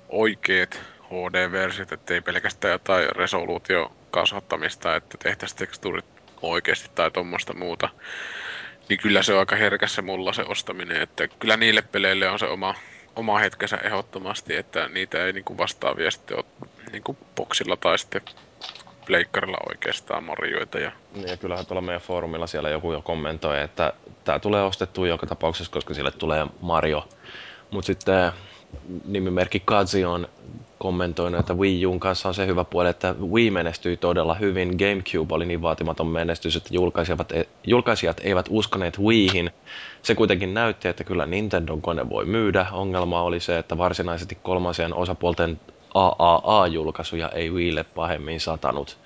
[0.09, 6.05] oikeet HD-versiot, ettei pelkästään jotain resoluutio kasvattamista, että tehtäisiin tekstuurit
[6.43, 7.89] oikeasti tai tuommoista muuta.
[8.89, 12.47] Niin kyllä se on aika herkässä mulla se ostaminen, että kyllä niille peleille on se
[12.47, 12.74] oma,
[13.16, 16.45] oma hetkensä ehdottomasti, että niitä ei niinku vastaavia sitten ole
[16.93, 18.23] niinku boksilla tai sitten
[19.07, 20.78] pleikkarilla oikeastaan marjoita.
[20.78, 20.93] Ja...
[21.15, 23.93] Niin, ja kyllähän tuolla meidän foorumilla siellä joku jo kommentoi, että
[24.24, 27.09] tämä tulee ostettua joka tapauksessa, koska sille tulee Mario.
[27.70, 28.32] Mutta sitten
[29.05, 30.29] nimimerkki Kazi on
[30.79, 34.69] kommentoinut, että Wii Uun kanssa on se hyvä puoli, että Wii menestyi todella hyvin.
[34.69, 37.33] GameCube oli niin vaatimaton menestys, että julkaisijat,
[37.67, 39.51] julkaisijat eivät uskoneet Wiihin.
[40.03, 42.67] Se kuitenkin näytti, että kyllä Nintendon kone voi myydä.
[42.73, 45.61] Ongelma oli se, että varsinaisesti kolmansien osapuolten
[45.95, 48.99] AAA-julkaisuja ei Wiille pahemmin satanut.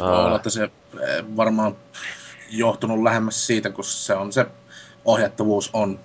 [0.00, 0.70] Olla, että se
[1.36, 1.76] varmaan
[2.50, 4.46] johtunut lähemmäs siitä, kun se on se
[5.04, 5.98] ohjattavuus on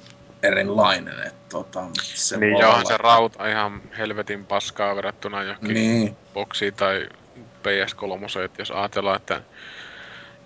[0.43, 1.27] erilainen.
[1.27, 6.17] Että tota, se niin joo, se rauta ihan helvetin paskaa verrattuna johonkin niin.
[6.33, 7.09] boksiin tai
[7.63, 9.41] PS3, että jos ajatellaan, että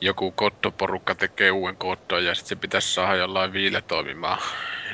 [0.01, 4.41] joku koddoporukka tekee uuden koddon ja sitten se pitäisi saada jollain viile toimimaan,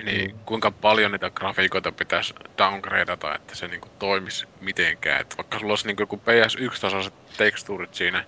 [0.04, 0.40] niin mm.
[0.46, 5.22] kuinka paljon niitä grafiikoita pitäisi downgradeata, että se niinku toimisi mitenkään.
[5.22, 8.24] Et vaikka sulla olisi niinku joku PS1-tasaiset tekstuurit siinä,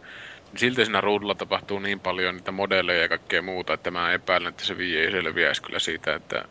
[0.52, 4.49] niin silti siinä ruudulla tapahtuu niin paljon niitä modelleja ja kaikkea muuta, että mä epäilen,
[4.49, 6.45] että se ei selviäisi kyllä siitä, että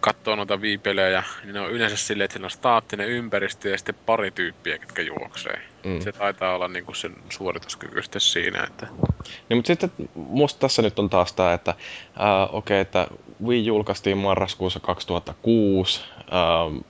[0.00, 3.94] katsoo noita viipelejä, niin ne on yleensä silleen, että siinä on staattinen ympäristö ja sitten
[4.06, 5.62] pari tyyppiä, jotka juoksee.
[5.84, 6.00] Mm.
[6.00, 8.86] Se taitaa olla niinku sen suorituskyky sitten siinä, että...
[9.48, 13.08] Niin, mutta sitten musta tässä nyt on taas tämä, että äh, okei, okay, että
[13.46, 16.84] Wii julkaistiin marraskuussa 2006, äh,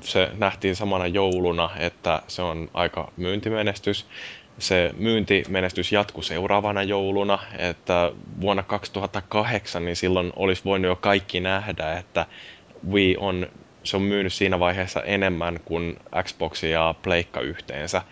[0.00, 4.06] se nähtiin samana jouluna, että se on aika myyntimenestys
[4.58, 11.98] se myyntimenestys jatkui seuraavana jouluna, että vuonna 2008 niin silloin olisi voinut jo kaikki nähdä,
[11.98, 12.26] että
[12.90, 13.46] Wii on,
[13.84, 18.02] se on myynyt siinä vaiheessa enemmän kuin Xbox ja Pleikka yhteensä.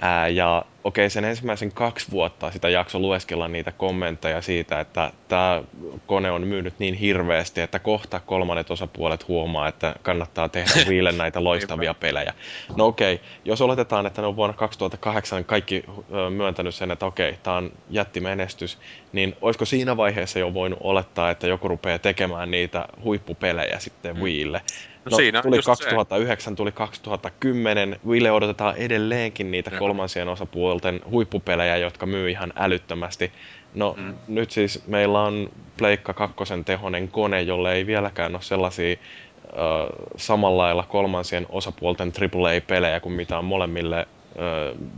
[0.00, 5.62] Ää, ja okei, sen ensimmäisen kaksi vuotta sitä jakso lueskella niitä kommentteja siitä, että tämä
[6.06, 11.44] kone on myynyt niin hirveästi, että kohta kolmannet osapuolet huomaa, että kannattaa tehdä Wiille näitä
[11.44, 12.34] loistavia pelejä.
[12.76, 15.84] No okei, jos oletetaan, että ne on vuonna 2008 kaikki
[16.30, 18.78] myöntänyt sen, että okei, tämä on jättimenestys,
[19.12, 24.22] niin olisiko siinä vaiheessa jo voinut olettaa, että joku rupeaa tekemään niitä huippupelejä sitten mm.
[24.22, 24.62] Wiille?
[25.06, 26.56] No, no siinä, tuli 2009, se.
[26.56, 28.00] tuli 2010.
[28.06, 29.78] Wille odotetaan edelleenkin niitä ja.
[29.78, 33.32] kolmansien osapuolten huippupelejä, jotka myy ihan älyttömästi.
[33.74, 34.14] No mm.
[34.28, 38.98] nyt siis meillä on Pleikka kakkosen tehonen kone, jolle ei vieläkään ole sellaisia äh,
[40.16, 44.88] samalla lailla kolmansien osapuolten AAA-pelejä kuin mitä on molemmille, äh,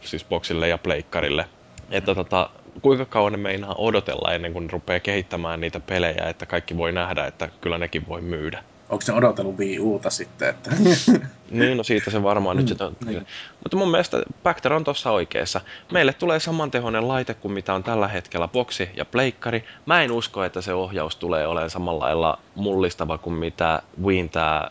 [0.00, 1.44] siis boksille ja pleikkarille.
[1.90, 2.50] Että tota,
[2.82, 7.26] kuinka kauan ne meinaa odotella ennen kuin rupeaa kehittämään niitä pelejä, että kaikki voi nähdä,
[7.26, 10.48] että kyllä nekin voi myydä onko se odotellut Wii Uta sitten?
[10.48, 10.70] Että...
[11.50, 12.96] niin, no siitä se varmaan nyt sitten on.
[13.04, 13.26] Niin.
[13.62, 15.60] Mutta mun mielestä Bacter on tuossa oikeassa.
[15.92, 19.64] Meille tulee samantehoinen laite kuin mitä on tällä hetkellä boksi ja pleikkari.
[19.86, 24.70] Mä en usko, että se ohjaus tulee olemaan samalla lailla mullistava kuin mitä Wiin tämä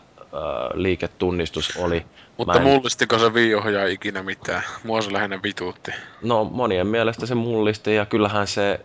[0.74, 2.06] liiketunnistus oli.
[2.36, 2.62] Mutta en...
[2.62, 4.62] mullistiko se Wii-ohjaa ikinä mitään?
[4.84, 5.90] Mua se lähinnä vituutti.
[6.22, 8.80] No monien mielestä se mullisti ja kyllähän se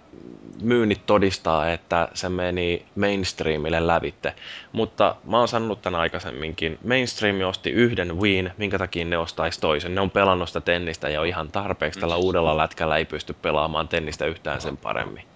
[0.61, 4.33] myynnit todistaa, että se meni mainstreamille lävitte.
[4.71, 6.79] Mutta mä oon sanonut tämän aikaisemminkin.
[6.87, 9.95] Mainstream osti yhden Wiin, minkä takia ne ostaisi toisen.
[9.95, 14.25] Ne on pelannut sitä tennistä ja ihan tarpeeksi tällä uudella lätkällä ei pysty pelaamaan tennistä
[14.25, 15.27] yhtään sen paremmin.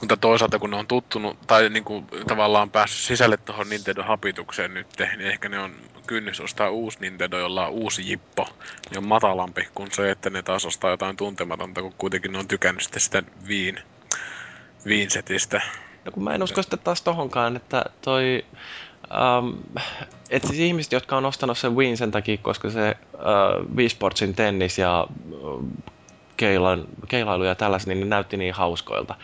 [0.00, 4.86] Mutta toisaalta kun ne on tuttunut, tai niin kuin tavallaan päässyt sisälle tuohon Nintendo-hapitukseen nyt,
[4.98, 5.72] niin ehkä ne on
[6.06, 8.48] kynnys ostaa uusi Nintendo, jolla on uusi jippo,
[8.90, 12.48] niin on matalampi kuin se, että ne taas ostaa jotain tuntematonta, kun kuitenkin ne on
[12.48, 13.78] tykännyt sitten sitä Viin
[14.86, 15.60] Vinsetistä.
[16.04, 18.44] No kun mä en usko sitten taas tohonkaan, että toi...
[19.38, 19.58] Um,
[20.30, 24.34] että siis ihmiset, jotka on ostanut sen Win sen takia, koska se uh, Wii Sportsin
[24.34, 25.64] tennis ja uh,
[26.36, 29.14] keilan, keilailu ja tällaiset, niin ne näytti niin hauskoilta.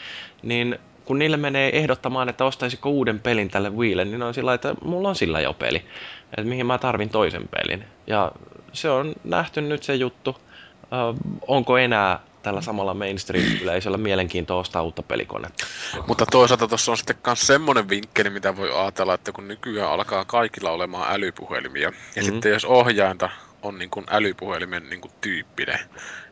[0.42, 4.74] Niin kun niille menee ehdottamaan, että ostaisiko uuden pelin tälle Wiille, niin on sillä että
[4.84, 5.84] mulla on sillä jo peli.
[6.30, 7.84] Että mihin mä tarvin toisen pelin.
[8.06, 8.32] Ja
[8.72, 10.30] se on nähty nyt se juttu.
[10.30, 15.66] Uh, onko enää tällä samalla mainstream-yleisöllä mielenkiintoa ostaa uutta pelikonetta.
[16.06, 20.24] Mutta toisaalta tuossa on sitten myös semmoinen vinkkeli, mitä voi ajatella, että kun nykyään alkaa
[20.24, 22.22] kaikilla olemaan älypuhelimia, ja mm-hmm.
[22.22, 23.30] sitten jos ohjainta
[23.62, 25.78] on niin kuin älypuhelimen niin kuin tyyppinen,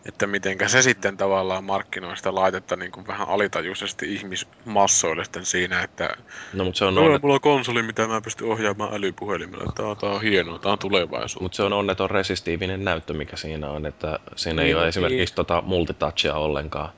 [0.06, 5.82] että mitenkä se sitten tavallaan markkinoi sitä laitetta niin kuin vähän alitajuisesti ihmismassoille sitten siinä,
[5.82, 6.16] että
[6.52, 7.22] no, mutta se on onnet...
[7.22, 10.78] mulla on konsoli, mitä mä pystyn ohjaamaan älypuhelimella, tämä on, tämä on hienoa, tämä on
[10.78, 11.42] tulevaisuus.
[11.42, 14.88] Mutta se on onneton resistiivinen näyttö, mikä siinä on, että siinä niin, ei ole niin.
[14.88, 16.92] esimerkiksi tota multitouchia ollenkaan.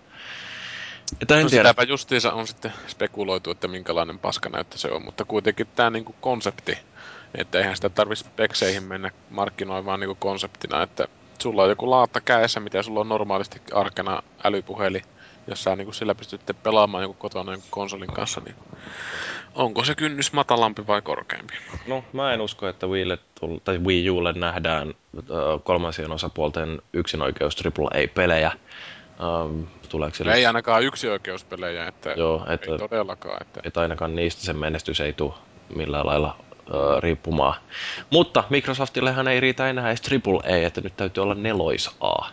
[1.23, 1.69] Että en no tiedä.
[1.69, 6.79] Sitäpä justiinsa on sitten spekuloitu, että minkälainen paskanäyttö se on, mutta kuitenkin tämä niinku konsepti,
[7.35, 12.61] että eihän sitä tarvitsisi pekseihin mennä markkinoimaan niinku konseptina, että sulla on joku laatta kädessä,
[12.61, 15.03] mitä sulla on normaalisti arkena älypuheli,
[15.47, 18.55] jos sä niin sillä pystytte pelaamaan joku kotona jonkun konsolin kanssa, niin
[19.55, 21.55] onko se kynnys matalampi vai korkeampi?
[21.87, 23.19] No, mä en usko, että Wiille
[23.65, 25.25] tai Wii Ulle nähdään äh,
[25.65, 28.53] kolmansien osapuolten yksinoikeus AAA-pelejä.
[29.21, 30.35] Ähm, tuleeko sille...
[30.35, 33.39] Ei ainakaan yksioikeuspelejä, että Joo, että, ei todellakaan.
[33.41, 33.61] Että...
[33.65, 35.35] että ainakaan niistä sen menestys ei tule
[35.75, 36.37] millään lailla
[37.01, 37.55] riippumaan.
[38.11, 42.27] Mutta Microsoftillehan ei riitä enää edes AAA, että nyt täytyy olla nelois A.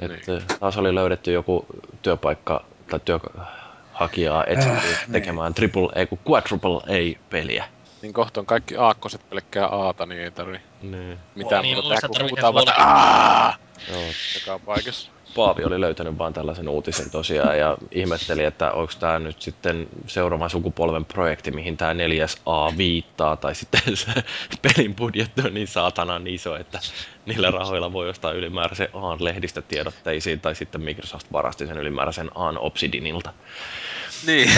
[0.00, 0.42] Että Niin.
[0.60, 1.66] taas oli löydetty joku
[2.02, 7.64] työpaikka tai työhakijaa etsittiin tekemään AAA kuin Quadruple A-peliä.
[8.02, 11.18] Niin kohta on kaikki aakkoset pelkkää aata, niin ei tarvi Niin.
[11.34, 13.54] mitään Niin, muuta tehdä, kun huutaa vaan!
[13.90, 14.02] Joo.
[14.34, 15.10] joka paikassa.
[15.36, 20.50] Paavi oli löytänyt vaan tällaisen uutisen tosiaan ja ihmetteli, että onko tämä nyt sitten seuraavan
[20.50, 24.12] sukupolven projekti, mihin tämä 4A viittaa, tai sitten se
[24.62, 26.78] pelin budjetti on niin saatanan iso, että
[27.26, 33.32] niillä rahoilla voi ostaa ylimääräisen Aan lehdistötiedotteisiin, tai sitten Microsoft varasti sen ylimääräisen Aan Obsidianilta.
[34.26, 34.50] Niin.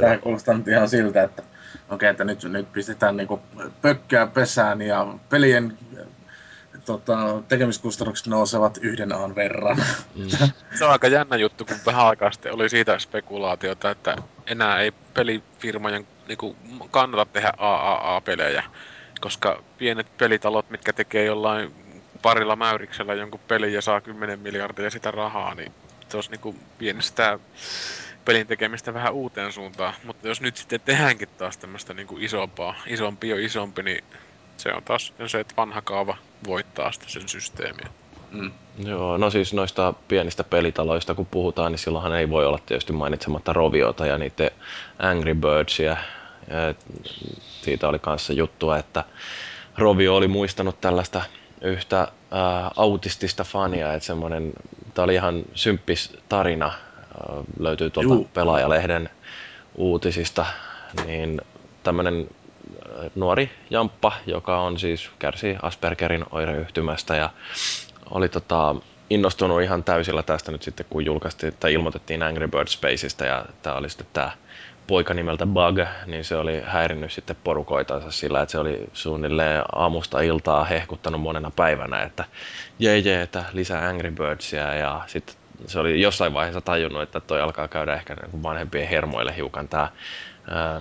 [0.00, 1.42] Tämä kuulostaa nyt ihan siltä, että
[1.90, 3.40] okei, että nyt, nyt pistetään niinku
[3.82, 5.78] pökkää pesään ja pelien
[6.84, 9.76] tota, tekemiskustannukset nousevat yhden aan verran.
[10.14, 10.28] Mm.
[10.78, 14.92] Se on aika jännä juttu, kun vähän aikaa sitten oli siitä spekulaatiota, että enää ei
[15.14, 16.56] pelifirmojen niinku,
[16.90, 18.64] kannata tehdä AAA-pelejä,
[19.20, 21.74] koska pienet pelitalot, mitkä tekee jollain
[22.22, 25.72] parilla mäyriksellä jonkun pelin ja saa 10 miljardia sitä rahaa, niin
[26.08, 27.38] se olisi niinku pienestää
[28.24, 29.94] pelin tekemistä vähän uuteen suuntaan.
[30.04, 34.04] Mutta jos nyt sitten tehdäänkin taas tämmöistä niinku isompaa, isompi jo isompi, niin
[34.62, 36.16] se on taas se, että vanha kaava
[36.46, 37.88] voittaa sitten sen systeemiä.
[38.30, 38.50] Mm.
[38.78, 43.52] Joo, no siis noista pienistä pelitaloista kun puhutaan, niin silloinhan ei voi olla tietysti mainitsematta
[43.52, 44.50] Roviota ja niiden
[44.98, 45.96] Angry Birdsia.
[46.48, 46.74] Ja
[47.62, 49.04] siitä oli kanssa juttua, että
[49.78, 51.22] Rovio oli muistanut tällaista
[51.60, 54.52] yhtä ää, autistista fania, että semmoinen,
[54.94, 58.30] tämä oli ihan symppis tarina, ää, löytyy tuolta Juu.
[58.34, 59.10] pelaajalehden
[59.74, 60.46] uutisista,
[61.06, 61.40] niin
[61.82, 62.28] tämmöinen
[63.14, 67.30] nuori jamppa, joka on siis kärsii Aspergerin oireyhtymästä ja
[68.10, 68.74] oli tota,
[69.10, 73.76] innostunut ihan täysillä tästä nyt sitten, kun julkaistiin tai ilmoitettiin Angry Birds Spaceista ja tämä
[73.76, 74.30] oli sitten tämä
[74.86, 80.20] poika nimeltä Bug, niin se oli häirinnyt sitten porukoitansa sillä, että se oli suunnilleen aamusta
[80.20, 82.24] iltaa hehkuttanut monena päivänä, että
[82.78, 85.34] jee jee, että lisää Angry Birdsia ja sitten
[85.66, 89.68] se oli jossain vaiheessa tajunnut, että toi alkaa käydä ehkä niin kuin vanhempien hermoille hiukan
[89.68, 89.88] tämä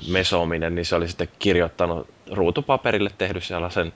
[0.07, 3.93] mesoaminen, niin se oli sitten kirjoittanut ruutupaperille tehnyt sellaisen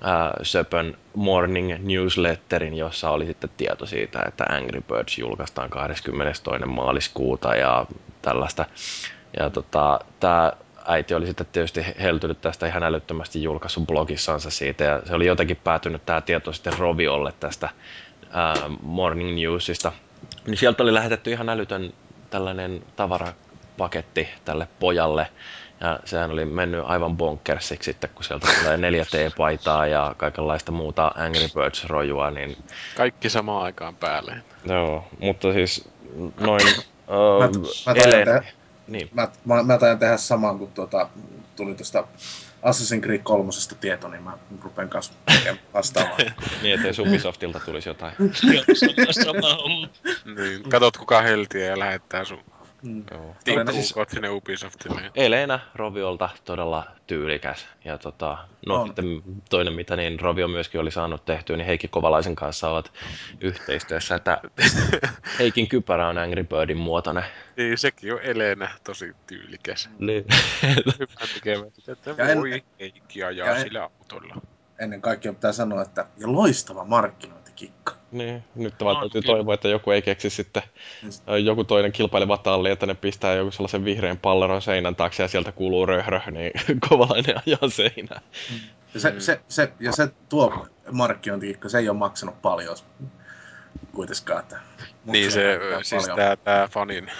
[0.00, 6.42] ää, söpön morning newsletterin, jossa oli sitten tieto siitä, että Angry Birds julkaistaan 22.
[6.66, 7.86] maaliskuuta ja
[8.22, 8.66] tällaista.
[9.38, 10.52] Ja tota, tämä
[10.86, 15.56] äiti oli sitten tietysti heltynyt tästä ihan älyttömästi julkaissut blogissansa siitä ja se oli jotenkin
[15.56, 17.68] päätynyt tämä tieto sitten Roviolle tästä
[18.30, 19.92] ää, Morning Newsista.
[20.46, 21.92] Niin sieltä oli lähetetty ihan älytön
[22.30, 22.82] tällainen
[23.80, 25.26] tavarapaketti tälle pojalle
[25.80, 31.48] ja sehän oli mennyt aivan bonkersiksi sitten, kun sieltä tulee 4T-paitaa ja kaikenlaista muuta Angry
[31.54, 32.56] Birds-rojua, niin
[32.96, 34.42] Kaikki samaan aikaan päälle.
[34.64, 35.88] joo, mutta siis
[36.40, 37.42] noin Mä, uh,
[37.86, 38.42] mä, taidan tehdä,
[38.88, 41.08] niin, mä, mä, mä taidan tehdä saman, kun tuota,
[41.56, 42.04] tuli tuosta
[42.62, 43.50] Assassin's Creed 3
[43.80, 46.18] tieto, niin mä rupean kanssa tekemään vastaavaa.
[46.62, 48.14] niin ettei Ubisoftilta tulisi jotain.
[48.54, 49.88] Joo, sama, sama homma.
[50.36, 52.44] Niin, katot kuka heltiä ja lähettää sun
[52.82, 53.04] Mm.
[53.10, 53.36] Joo.
[53.44, 55.10] tikkuukot sinne Ubisoftille.
[55.14, 57.66] Elena Roviolta todella tyylikäs.
[57.84, 58.86] Ja tota, no On.
[58.86, 62.92] sitten toinen mitä niin Rovio myöskin oli saanut tehtyä, niin Heikki Kovalaisen kanssa ovat
[63.40, 64.40] yhteistyössä, että
[65.38, 67.24] Heikin kypärä on Angry Birdin muotoinen.
[67.56, 69.90] Niin, sekin on Elena tosi tyylikäs.
[69.98, 70.24] Niin.
[71.72, 74.34] Sitä, että Ja en- voi Heikki ajaa ja en- sillä autolla.
[74.78, 76.84] Ennen kaikkea pitää sanoa, että ja loistava
[77.60, 77.94] markkinointikikka.
[78.12, 79.34] niin, nyt vaan On, täytyy kyllä.
[79.34, 80.62] toivoa, että joku ei keksi sitten
[81.28, 85.28] ö, joku toinen kilpaileva talli, että ne pistää joku sellaisen vihreän palleron seinän taakse ja
[85.28, 86.52] sieltä kuuluu röhrö, niin
[86.88, 88.22] Kovalainen ajaa seinään.
[88.94, 92.76] Ja se, se, se, ja se tuo markkinointikikka, se ei ole maksanut paljon
[93.92, 94.40] kuitenkaan.
[94.40, 94.60] Että,
[95.04, 97.10] Niin se, siis tää, tää fanin.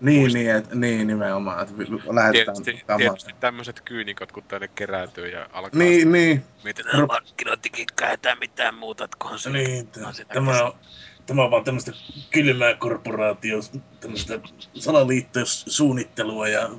[0.00, 1.74] Niin, niin, et, niin nimenomaan, että
[2.14, 2.98] lähetetään Tietysti, kamaa.
[2.98, 8.34] tietysti tämmöiset kyynikot, kun tänne kerääntyy ja alkaa Niin, niin, mietitään Ru- markkinointikikkaa ja tää
[8.34, 9.88] mitään muuta, että kunhan se niin.
[10.06, 10.72] on sitä Tämä on,
[11.26, 11.92] tämä on vaan tämmöistä
[12.30, 13.58] kylmää korporaatio,
[14.00, 14.38] tämmöistä
[14.74, 16.70] salaliittosuunnittelua ja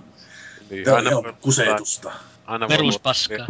[0.70, 2.12] Niin, ja, aina, ja voi- kusetusta.
[2.46, 3.48] aina voi luottaa, Peruspaskaa.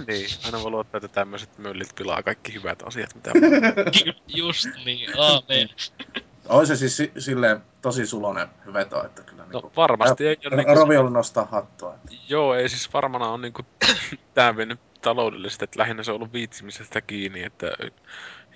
[0.08, 3.30] niin, aina voi luottaa, että tämmöiset möllit pilaa kaikki hyvät asiat, mitä
[4.26, 5.68] Just niin, aamen.
[6.50, 10.56] On se siis si- silleen tosi sulonen veto, että kyllä No niinku, varmasti ei ole
[10.56, 11.94] niinku, Roviolle nostaa hattua.
[11.94, 12.16] Että.
[12.28, 13.62] joo, ei siis varmana on niinku
[14.34, 17.66] tää mennyt taloudellisesti, että lähinnä se on ollut viitsimisestä kiinni, että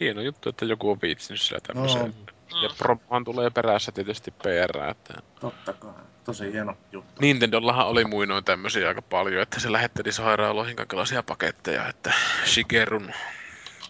[0.00, 2.14] hieno juttu, että joku on viitsinyt sillä tämmöiseen.
[2.52, 5.92] No, Ja promohan tulee perässä tietysti PR, että totta kai.
[6.24, 7.20] Tosi hieno juttu.
[7.20, 12.12] Nintendollahan oli muinoin tämmöisiä aika paljon, että se lähetteli sairaaloihin kaikenlaisia paketteja, että
[12.46, 13.12] Shigerun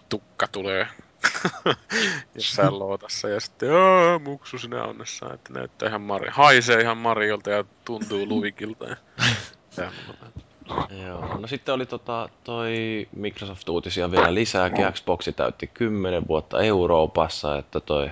[0.09, 0.87] tukka tulee
[2.35, 7.49] jossain lootassa ja sitten aah, muksu sinne annessaan, että näyttää ihan Mari, haisee ihan Mariolta
[7.49, 8.85] ja tuntuu Luikilta.
[9.77, 9.91] Ja.
[11.07, 14.85] Joo, no sitten oli tota, toi Microsoft-uutisia vielä lisääkin.
[14.91, 18.11] Xboxi täytti 10 vuotta Euroopassa, että toi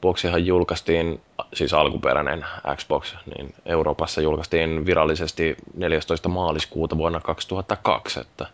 [0.00, 1.20] Boxihan julkaistiin,
[1.54, 2.46] siis alkuperäinen
[2.76, 6.28] Xbox, niin Euroopassa julkaistiin virallisesti 14.
[6.28, 8.46] maaliskuuta vuonna 2002, että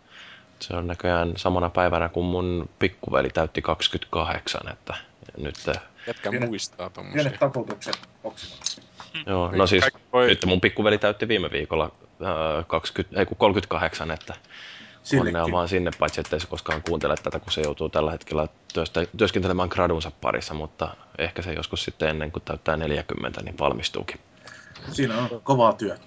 [0.63, 4.95] se on näköjään samana päivänä kuin mun pikkuveli täytti 28, että
[5.37, 5.57] nyt
[6.07, 7.23] Jätkä Pienet- muistaa tommosia.
[7.23, 8.81] Pienet taputukset boksimaksi.
[9.27, 14.11] Joo, no siis voi- nyt mun pikkuveli täytti viime viikolla äh, 20, ei kun 38,
[14.11, 14.53] että onnea
[15.03, 15.53] Sillekin.
[15.53, 19.69] vaan sinne, paitsi ettei se koskaan kuuntele tätä, kun se joutuu tällä hetkellä työstä, työskentelemään
[19.69, 24.21] gradunsa parissa, mutta ehkä se joskus sitten ennen kuin täyttää 40, niin valmistuukin.
[24.93, 26.03] Siinä on kovaa työtä.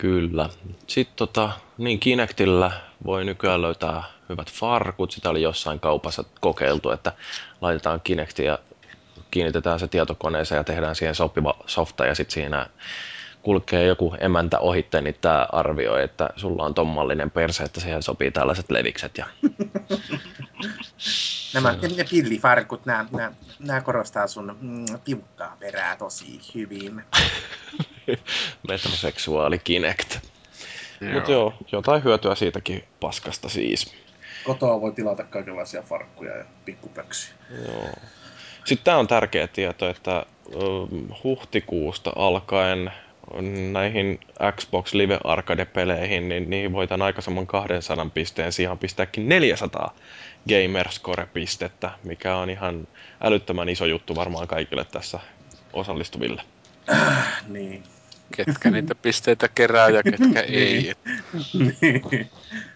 [0.00, 0.48] Kyllä.
[0.86, 2.72] Sitten tota, niin Kinectillä
[3.04, 5.10] voi nykyään löytää hyvät farkut.
[5.10, 7.12] Sitä oli jossain kaupassa kokeiltu, että
[7.60, 8.58] laitetaan Kinecti ja
[9.30, 12.66] kiinnitetään se tietokoneeseen ja tehdään siihen sopiva softa ja sitten siinä
[13.42, 18.30] kulkee joku emäntä ohitte, niin tämä arvioi, että sulla on tommallinen perse, että siihen sopii
[18.30, 19.18] tällaiset levikset.
[19.18, 19.26] Ja
[21.54, 27.04] Nämä ne, pillifarkut, nämä, nämä, nämä korostaa sun mm, tiukkaa perää tosi hyvin.
[28.68, 30.18] metroseksuaali Kinect.
[31.12, 33.94] Mutta joo, jotain hyötyä siitäkin paskasta siis.
[34.44, 37.34] Kotoa voi tilata kaikenlaisia farkkuja ja pikkupöksiä.
[37.66, 37.94] Joo.
[38.64, 40.26] Sitten tämä on tärkeä tieto, että
[41.24, 42.92] huhtikuusta alkaen
[43.72, 44.20] näihin
[44.56, 49.94] Xbox Live Arcade-peleihin, niin niihin voi tämän aikaisemman 200 pisteen sijaan pistääkin 400
[50.48, 52.88] Gamerscore-pistettä, mikä on ihan
[53.20, 55.20] älyttömän iso juttu varmaan kaikille tässä
[55.72, 56.42] osallistuville.
[57.48, 57.82] Niin.
[58.36, 60.90] Ketkä niitä pisteitä kerää ja ketkä ei.
[60.90, 60.98] Et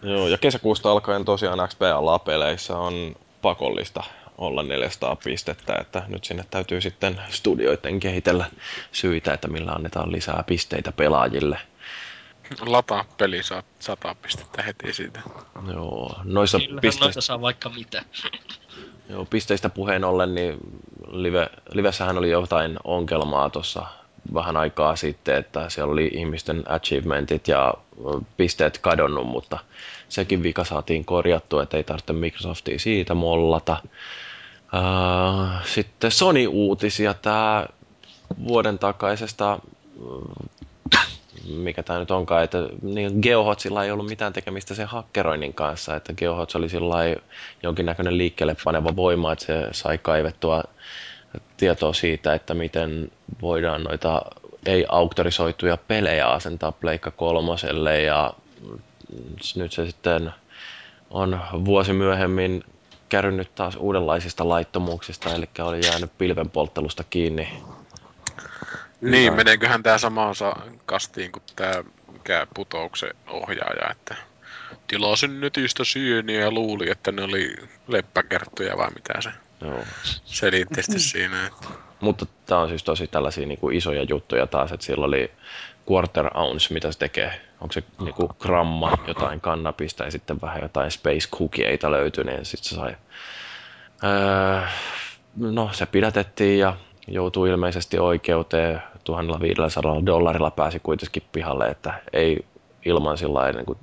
[0.02, 4.02] Joo, ja kesäkuusta alkaen tosiaan XPA-peleissä on pakollista
[4.38, 8.46] olla 400 pistettä, että nyt sinne täytyy sitten studioiden kehitellä
[8.92, 11.58] syitä, että millä annetaan lisää pisteitä pelaajille.
[12.60, 15.20] Lataa peli, saat 100 pistettä heti siitä.
[15.72, 18.02] Joo, noissa Kyllähän pisteistä, noita saa vaikka mitä.
[19.08, 20.58] joo, pisteistä puheen ollen, niin
[21.10, 23.86] live, livessähän oli jotain ongelmaa tuossa
[24.34, 27.74] vähän aikaa sitten, että siellä oli ihmisten achievementit ja
[28.36, 29.58] pisteet kadonnut, mutta
[30.08, 33.76] sekin vika saatiin korjattua, että ei tarvitse Microsoftia siitä mollata.
[35.64, 37.66] Sitten Sony-uutisia, tämä
[38.48, 39.58] vuoden takaisesta,
[41.48, 46.12] mikä tämä nyt onkaan, että niin GeoHotsilla ei ollut mitään tekemistä sen hakkeroinnin kanssa, että
[46.12, 46.66] GeoHots oli
[47.62, 50.64] jonkinnäköinen liikkeelle paneva voima, että se sai kaivettua
[51.56, 53.10] tietoa siitä, että miten
[53.42, 54.22] voidaan noita
[54.66, 58.34] ei-auktorisoituja pelejä asentaa Pleikka kolmoselle ja
[59.56, 60.32] nyt se sitten
[61.10, 62.64] on vuosi myöhemmin
[63.08, 67.48] kärrynyt taas uudenlaisista laittomuuksista, eli oli jäänyt pilvenpolttelusta kiinni.
[69.00, 70.56] Niin, meneeköhän tää sama osa
[70.86, 74.14] kastiin kuin tää mikä putouksen ohjaaja, että
[74.86, 77.56] tilasin netistä syöniä ja luuli, että ne oli
[77.88, 79.30] leppäkerttuja vai mitä se
[79.64, 79.78] Joo.
[80.24, 81.50] selitti sitten siinä.
[82.00, 85.30] Mutta tämä on siis tosi tällaisia niin kuin isoja juttuja taas, että sillä oli
[85.90, 87.40] quarter ounce, mitä se tekee.
[87.60, 92.44] Onko se niin kuin gramma jotain kannabista ja sitten vähän jotain space cookieita löytyi, niin
[92.44, 92.96] sitten se sai...
[94.04, 94.60] Öö,
[95.36, 96.76] no, se pidätettiin ja
[97.08, 102.44] joutui ilmeisesti oikeuteen 1500 dollarilla pääsi kuitenkin pihalle, että ei
[102.84, 103.78] ilman sillä niin kuin,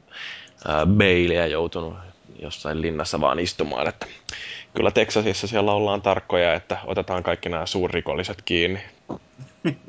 [0.67, 1.93] ää, bailia joutunut
[2.39, 4.05] jossain linnassa vaan istumaan, että
[4.75, 8.83] kyllä Texasissa siellä ollaan tarkkoja, että otetaan kaikki nämä suurrikolliset kiinni.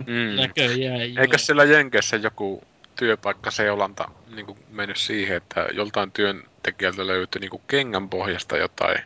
[0.06, 0.36] Mm.
[0.36, 1.00] Näköjään.
[1.00, 2.64] Eikö siellä Jenkeissä joku
[2.96, 8.98] työpaikkaseulanta niin kuin mennyt siihen, että joltain työntekijältä löytyi niin kuin kengän pohjasta jotain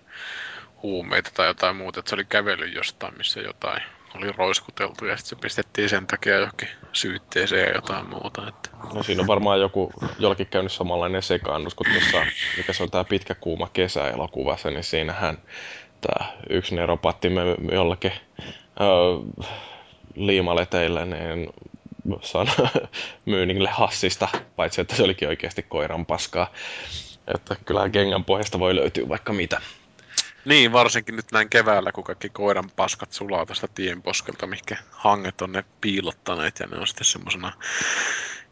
[0.83, 3.83] huumeita tai jotain muuta, että se oli kävellyt jostain, missä jotain
[4.17, 8.49] oli roiskuteltu ja sitten se pistettiin sen takia johonkin syytteeseen ja jotain muuta.
[8.49, 8.71] Että...
[8.95, 12.27] No siinä on varmaan joku, jollakin käynyt samanlainen sekaannus kuin tuossa,
[12.57, 15.39] mikä se on tämä pitkä kuuma kesä elokuvassa, niin siinähän
[16.01, 18.13] tämä yksi neropatti me jollakin
[18.81, 19.47] öö,
[20.15, 21.53] liimaleteillä niin
[22.23, 22.47] san,
[23.27, 26.53] myy niille hassista, paitsi että se olikin oikeasti koiran paskaa.
[27.35, 29.61] Että kyllähän kengän pohjasta voi löytyä vaikka mitä.
[30.47, 35.41] Niin, varsinkin nyt näin keväällä, kun kaikki koiran paskat sulaa tästä tien poskelta, mihinkä hanget
[35.43, 37.53] on ne piilottaneet ja ne on sitten semmosena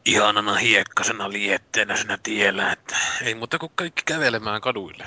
[0.05, 5.07] ihanana hiekkasena lietteenä siinä tiellä, että ei muuta kuin kaikki kävelemään kaduille.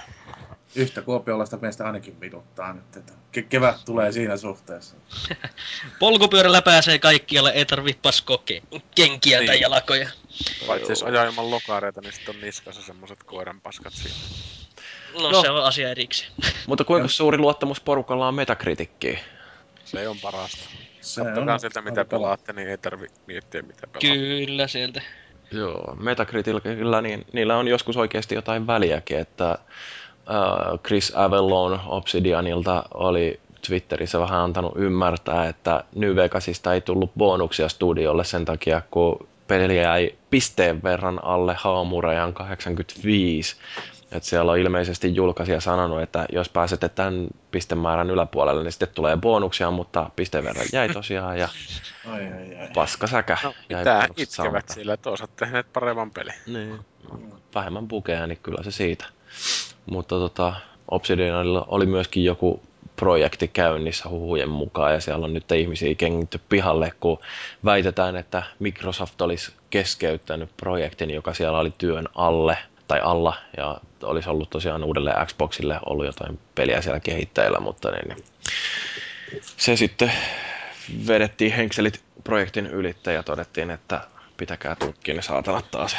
[0.76, 4.96] Yhtä kuopiolaista meistä ainakin viduttaa nyt, että ke- kevät tulee siinä suhteessa.
[6.00, 9.62] Polkupyörällä pääsee kaikkialle, ei tarvi paskoa ke- kenkiä tai Niin.
[9.62, 10.10] jalkoja.
[10.68, 14.16] Paitsi jos ajaa ilman lokareita, niin sitten on niskassa semmoset koiran paskat siinä.
[15.22, 15.42] No, No.
[15.42, 16.32] se on asia erikseen.
[16.68, 19.20] Mutta kuinka suuri luottamus porukalla on Metacritickiin?
[19.86, 20.58] Se on parasta.
[21.02, 24.08] Se Kattokaa on sieltä mitä pelaatte, niin ei tarvi miettiä mitä pelaatte.
[24.46, 25.02] Kyllä sieltä.
[25.52, 33.40] Joo, Metacriticillä niin niillä on joskus oikeasti jotain väliäkin, että äh, Chris Avellone Obsidianilta oli
[33.68, 39.78] Twitterissä vähän antanut ymmärtää, että New Vegasista ei tullut bonuksia studiolle sen takia, kun peli
[39.78, 43.56] jäi pisteen verran alle haamurajan 85.
[44.12, 49.18] Et siellä on ilmeisesti julkaisija sanonut, että jos pääsette tämän pistemäärän yläpuolelle, niin sitten tulee
[49.18, 51.50] bonuksia, mutta pisteen verran jäi tosiaan ja
[52.12, 52.70] Ai, ai, ai.
[52.76, 53.38] paskasäkä.
[53.44, 54.74] No, jäi itkevät saamatta.
[54.74, 56.34] siellä, että osaat tehneet paremman pelin.
[56.48, 56.80] Niin,
[57.56, 59.06] vähemmän pukeja, niin kyllä se siitä.
[59.86, 60.54] Mutta tota,
[60.92, 62.62] Obsidianilla oli myöskin joku
[62.96, 67.20] projekti käynnissä huhujen mukaan ja siellä on nyt ihmisiä kengitty pihalle, kun
[67.66, 72.58] väitetään, että Microsoft olisi keskeyttänyt projektin, joka siellä oli työn alle
[72.88, 78.08] tai alla ja olisi ollut tosiaan uudelle Xboxille ollut jotain peliä siellä kehitteillä, mutta niin,
[78.08, 78.24] niin.
[79.58, 80.12] se sitten
[81.08, 84.02] vedettiin henkselit projektin ylitte ja todettiin, että
[84.38, 85.98] pitäkää tukkiin ne saatanat taas.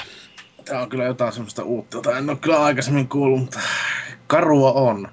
[0.65, 3.61] Tää on kyllä jotain semmoista uutta, jota en ole kyllä aikaisemmin kuullut, mutta
[4.27, 5.09] karua on.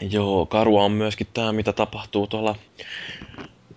[0.00, 2.54] Joo, karua on myöskin tämä, mitä tapahtuu tuolla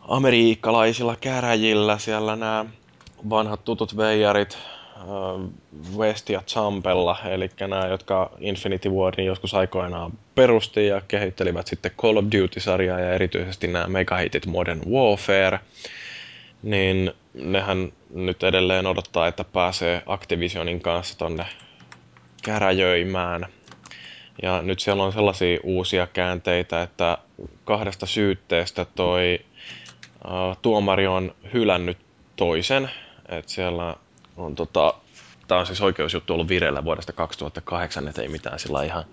[0.02, 1.98] amerikkalaisilla käräjillä.
[1.98, 2.66] Siellä nämä
[3.30, 4.58] vanhat tutut veijarit
[5.98, 12.18] West ja Champella, eli nämä, jotka Infinity Wardin joskus aikoinaan perusti ja kehittelivät sitten Call
[12.18, 15.60] of Duty-sarjaa ja erityisesti nämä megahitit Modern Warfare,
[16.64, 21.46] niin nehän nyt edelleen odottaa, että pääsee Activisionin kanssa tonne
[22.44, 23.46] käräjöimään.
[24.42, 27.18] Ja nyt siellä on sellaisia uusia käänteitä, että
[27.66, 29.40] kahdesta syytteestä toi
[30.26, 31.98] uh, tuomari on hylännyt
[32.36, 32.92] toisen.
[33.30, 33.96] Että siellä
[34.40, 34.94] on tota,
[35.48, 39.04] tämä on siis oikeusjuttu ollut vireillä vuodesta 2008, että ei mitään sillä ihan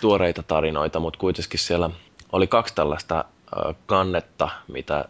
[0.00, 1.90] tuoreita tarinoita, mutta kuitenkin siellä
[2.32, 3.24] oli kaksi tällaista
[3.86, 5.04] kannetta, mitä,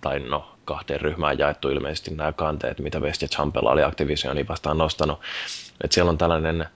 [0.00, 4.78] tai no kahteen ryhmään jaettu ilmeisesti nämä kanteet, mitä West ja Champella oli Activisionin vastaan
[4.78, 5.20] nostanut.
[5.84, 6.66] Et siellä on tällainen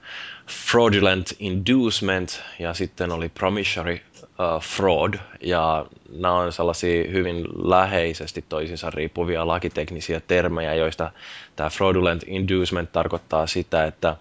[0.46, 4.00] fraudulent inducement ja sitten oli promissory
[4.60, 5.14] fraud.
[5.40, 5.86] Ja
[6.18, 11.10] nämä on sellaisia hyvin läheisesti toisiinsa riippuvia lakiteknisiä termejä, joista
[11.56, 14.16] tämä fraudulent inducement tarkoittaa sitä, että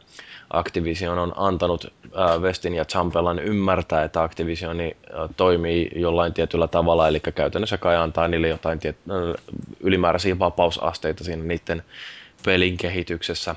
[0.54, 7.08] Activision on antanut uh, Westin ja Champellan ymmärtää, että Activisioni uh, toimii jollain tietyllä tavalla,
[7.08, 8.98] eli käytännössä kai antaa niille jotain tiet,
[9.80, 11.84] ylimääräisiä vapausasteita siinä niiden
[12.46, 13.56] pelin kehityksessä,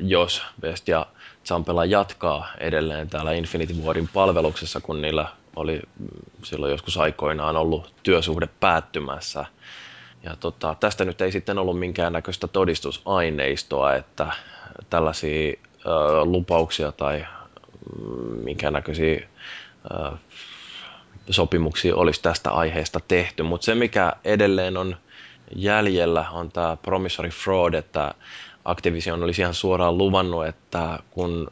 [0.00, 1.06] jos West ja
[1.44, 5.26] Champella jatkaa edelleen täällä Infinity Wardin palveluksessa, kun niillä
[5.56, 5.80] oli
[6.42, 9.46] silloin joskus aikoinaan ollut työsuhde päättymässä.
[10.22, 14.32] Ja tota, tästä nyt ei sitten ollut minkäännäköistä todistusaineistoa, että
[14.90, 15.52] tällaisia
[15.86, 17.26] ö, lupauksia tai
[17.98, 19.28] mm, minkäännäköisiä
[19.90, 20.16] ö,
[21.30, 23.42] sopimuksia olisi tästä aiheesta tehty.
[23.42, 24.96] Mutta se, mikä edelleen on
[25.56, 28.14] jäljellä, on tämä promissory fraud, että
[28.64, 31.50] Activision olisi ihan suoraan luvannut, että kun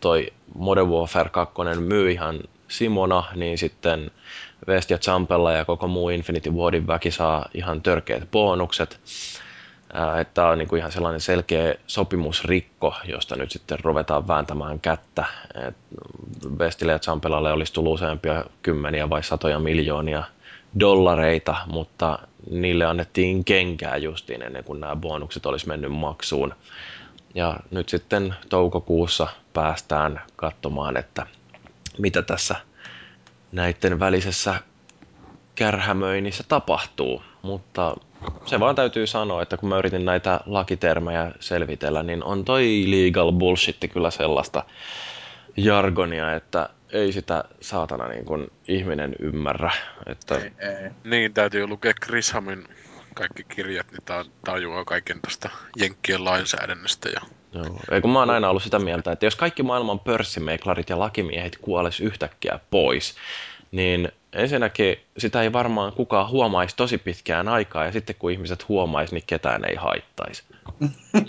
[0.00, 4.10] toi Modern Warfare 2 myy ihan Simona, niin sitten
[4.68, 9.00] West ja Champella ja koko muu Infinity Wardin väki saa ihan törkeät bonukset.
[10.20, 15.24] Että tämä on niin kuin ihan sellainen selkeä sopimusrikko, josta nyt sitten ruvetaan vääntämään kättä.
[15.68, 15.76] Et
[16.58, 20.24] Westille ja Champellalle olisi tullut useampia kymmeniä vai satoja miljoonia
[20.80, 22.18] dollareita, mutta
[22.50, 26.54] niille annettiin kenkää justiin ennen kuin nämä bonukset olisi mennyt maksuun.
[27.34, 31.26] Ja nyt sitten toukokuussa päästään katsomaan, että
[31.98, 32.56] mitä tässä
[33.52, 34.54] näiden välisessä
[35.54, 37.22] kärhämöinnissä tapahtuu.
[37.42, 37.96] Mutta
[38.46, 43.32] se vaan täytyy sanoa, että kun mä yritin näitä lakitermejä selvitellä, niin on toi legal
[43.32, 44.64] bullshit kyllä sellaista
[45.56, 49.70] jargonia, että ei sitä saatana niin kuin ihminen ymmärrä.
[50.06, 50.90] Että Ei, ei.
[51.04, 52.68] Niin, täytyy lukea Chris Hamin
[53.14, 57.08] kaikki kirjat, niin ta- tajuaa kaiken tästä Jenkkien lainsäädännöstä.
[57.08, 57.20] Ja...
[57.52, 57.80] Joo.
[57.90, 61.58] Ei kun mä oon aina ollut sitä mieltä, että jos kaikki maailman pörssimeiklarit ja lakimiehet
[61.60, 63.14] kuoles yhtäkkiä pois,
[63.72, 69.14] niin ensinnäkin sitä ei varmaan kukaan huomaisi tosi pitkään aikaa, ja sitten kun ihmiset huomaisi,
[69.14, 70.42] niin ketään ei haittaisi.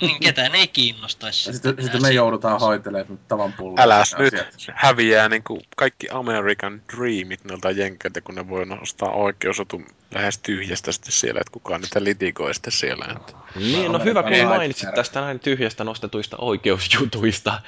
[0.02, 1.54] Niin ketään ei kiinnostaisi.
[1.54, 3.80] Sitten, sitten me joudutaan hoitelemaan nyt tavan pullon.
[3.80, 4.34] Äläs nyt,
[4.74, 10.92] häviää niin kuin kaikki American Dreamit noilta jenkeiltä, kun ne voi nostaa oikeusotun lähes tyhjästä
[10.92, 13.06] sitten siellä, että kukaan niitä litikoi sitten siellä.
[13.16, 13.34] Että...
[13.56, 17.62] Niin, no hyvä, kun mainitsit tästä näin tyhjästä nostetuista oikeusjutuista.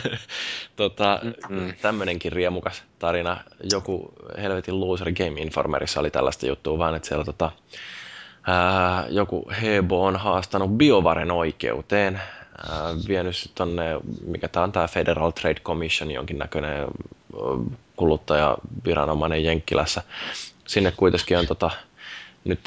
[0.76, 1.74] tota, Mm.
[1.82, 3.36] tämmönenkin riemukas tarina.
[3.72, 4.12] Joku
[4.42, 7.52] helvetin loser Game Informerissa oli tällaista juttua, vaan että siellä tota,
[8.46, 13.84] ää, joku Hebo on haastanut BioVaren oikeuteen, ää, vienyt tonne,
[14.26, 16.86] mikä tää on tää Federal Trade Commission, jonkinnäköinen
[17.96, 20.02] kuluttajaviranomainen Jenkkilässä.
[20.66, 21.70] Sinne kuitenkin on tota,
[22.44, 22.60] nyt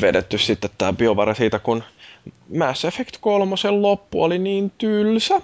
[0.00, 1.82] vedetty sitten tämä BioWare siitä, kun
[2.56, 5.40] Mass Effect 3 loppu oli niin tylsä,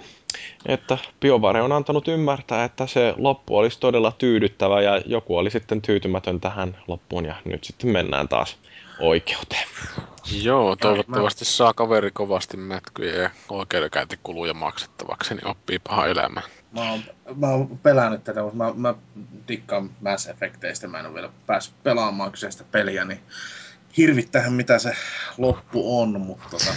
[0.65, 5.81] että BioWare on antanut ymmärtää, että se loppu olisi todella tyydyttävä ja joku oli sitten
[5.81, 8.57] tyytymätön tähän loppuun ja nyt sitten mennään taas
[9.03, 9.67] oikeuteen.
[10.41, 16.41] Joo, toivottavasti saa kaveri kovasti mätkyjä ja oikeudenkäyntikuluja maksettavaksi, niin oppii paha elämä.
[16.71, 17.03] Mä oon,
[17.35, 18.95] mä oon pelännyt tätä, mutta mä, mä
[19.47, 23.19] dikkaan Mass Effecteistä, mä en ole vielä päässyt pelaamaan kyseistä peliä, niin
[23.97, 24.95] hirvittähän mitä se
[25.37, 26.73] loppu on, mutta tota,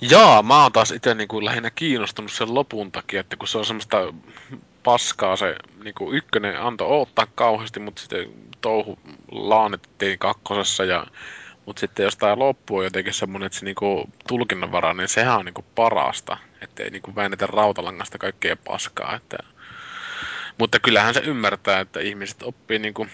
[0.00, 3.64] Jaa, mä oon taas itse niinku lähinnä kiinnostunut sen lopun takia, että kun se on
[3.64, 4.14] semmoista
[4.82, 8.98] paskaa se niinku ykkönen antoi oottaa kauheasti, mutta sitten touhu
[9.32, 11.06] laanettiin kakkosessa ja
[11.66, 15.44] mutta sitten jos tää loppu on jotenkin semmonen, että se niinku tulkinnanvara, niin sehän on
[15.44, 16.36] niinku parasta.
[16.60, 19.16] Että ei niinku väännetä rautalangasta kaikkea paskaa.
[19.16, 19.38] Että...
[20.58, 23.06] Mutta kyllähän se ymmärtää, että ihmiset oppii niinku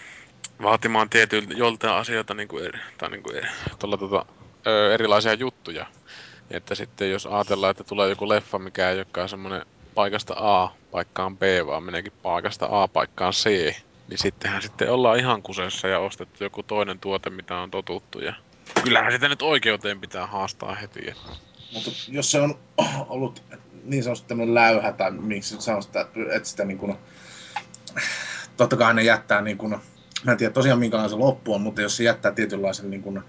[0.61, 3.49] vaatimaan tietyiltä joltain asioita niinku eri, tai niinku eri,
[3.79, 4.25] tuolla tota,
[4.67, 5.85] ö, erilaisia juttuja.
[6.51, 9.65] Että sitten jos ajatellaan, että tulee joku leffa, mikä ei olekaan semmoinen
[9.95, 13.75] paikasta A paikkaan B, vaan meneekin paikasta A paikkaan C,
[14.09, 18.19] niin sittenhän sitten ollaan ihan kusessa ja ostettu joku toinen tuote, mitä on totuttu.
[18.19, 18.33] Ja
[18.83, 21.13] kyllähän sitä nyt oikeuteen pitää haastaa heti.
[21.73, 22.59] mutta jos se on
[23.09, 23.43] ollut
[23.83, 26.01] niin sanotusti tämmöinen läyhä, tai miksi se on sitä,
[26.35, 26.95] että sitä niin kuin,
[28.57, 29.75] totta kai ne jättää niin kuin,
[30.23, 33.23] mä en tiedä tosiaan minkälainen se loppu on, mutta jos se jättää tietynlaisen niin kuin,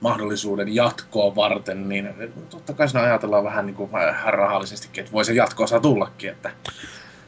[0.00, 2.08] mahdollisuuden jatkoa varten, niin
[2.50, 3.90] totta kai siinä ajatellaan vähän niin kuin
[4.26, 6.50] rahallisestikin, että voi se jatko-osa tullakin, että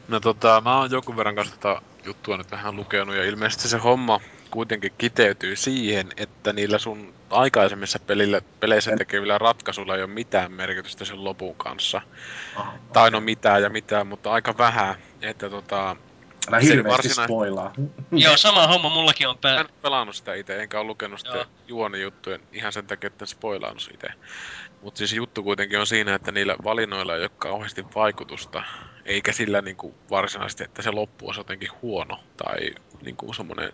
[0.07, 3.77] No tota, mä oon jonkun verran kanssa tota juttua nyt vähän lukenut ja ilmeisesti se
[3.77, 4.19] homma
[4.51, 11.05] kuitenkin kiteytyy siihen, että niillä sun aikaisemmissa pelillä, peleissä tekevillä ratkaisuilla ei ole mitään merkitystä
[11.05, 12.01] sen lopun kanssa.
[12.55, 14.95] ah, Tai no mitään ja mitään, mutta aika vähän.
[15.21, 15.95] Että tota,
[16.47, 17.73] älä hirveästi varsina- spoilaa.
[18.11, 19.53] Joo, sama homma mullakin on Mä pää.
[19.59, 23.27] en ole pelannut sitä itse, enkä ole lukenut sitä juonijuttuja ihan sen takia, että en
[23.27, 24.07] sitä itse.
[24.81, 28.63] Mutta siis juttu kuitenkin on siinä, että niillä valinnoilla ei ole kauheasti vaikutusta,
[29.07, 32.71] eikä sillä niinku varsinaisesti, että se loppu olisi jotenkin huono tai
[33.01, 33.73] niinku semmoinen,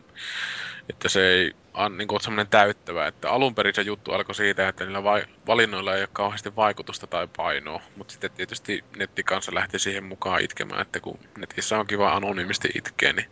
[0.89, 3.07] että se ei on niinku semmoinen täyttävä.
[3.07, 7.07] Että alun perin se juttu alkoi siitä, että niillä vai- valinnoilla ei ole kauheasti vaikutusta
[7.07, 11.87] tai painoa, mutta sitten tietysti netti kanssa lähti siihen mukaan itkemään, että kun netissä on
[11.87, 13.27] kiva anonyymisti itkeä, niin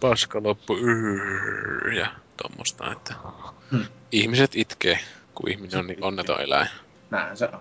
[0.00, 0.76] paska loppu
[1.96, 2.06] ja
[2.42, 3.14] tommosta, että
[3.70, 3.84] Hmm.
[4.12, 4.98] ihmiset itkee,
[5.34, 6.68] kun ihminen on niin onneton eläin.
[7.10, 7.60] Näin se on.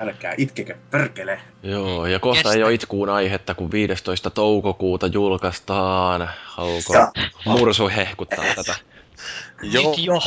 [0.00, 1.40] Älkää itkekö, perkele.
[1.62, 2.56] Joo, ja kohta Kestä.
[2.58, 4.30] ei ole itkuun aihetta, kun 15.
[4.30, 6.30] toukokuuta julkaistaan.
[6.44, 7.12] Haluko Sa-
[7.44, 8.74] Mursu hehkuttaa tätä?
[9.72, 10.18] Joo, jo.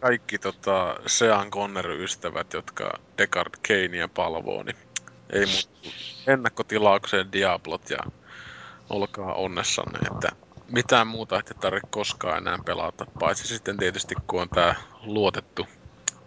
[0.00, 4.76] kaikki tota Sean Connery-ystävät, jotka Deckard Kanea palvoo, niin
[5.32, 5.68] ei muuta
[6.26, 7.98] ennakkotilaukseen Diablot ja
[8.90, 10.28] olkaa onnessanne, että
[10.68, 15.66] mitään muuta ette tarvitse koskaan enää pelata, paitsi sitten tietysti kun on tää luotettu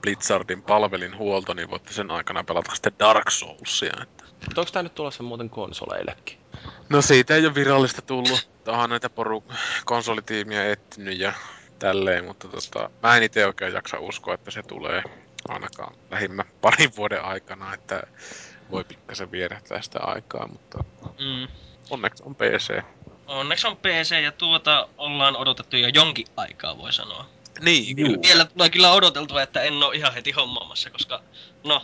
[0.02, 3.94] Blizzardin palvelin huolto, niin voitte sen aikana pelata sitten Dark Soulsia.
[4.02, 4.24] Että.
[4.46, 6.38] Mutta onko tää nyt tulossa muuten konsoleillekin?
[6.90, 8.50] No siitä ei ole virallista tullut.
[8.68, 9.44] Onhan näitä poru
[9.86, 11.34] konsolitiimiä etsinyt ja
[11.80, 15.04] tälleen, mutta tota, mä en itse oikein jaksa uskoa, että se tulee
[15.50, 18.04] ainakaan lähimmä parin vuoden aikana, että
[18.72, 20.84] voi pikkasen vierähtää sitä aikaa, mutta
[21.20, 21.48] Mm.
[21.90, 22.82] onneksi on PC.
[23.28, 27.26] Onneksi on PC ja tuota ollaan odotettu jo jonkin aikaa, voi sanoa.
[27.62, 28.22] Niin, Juu.
[28.22, 31.22] Vielä tulee kyllä odoteltua, että en oo ihan heti hommaamassa, koska
[31.64, 31.82] no,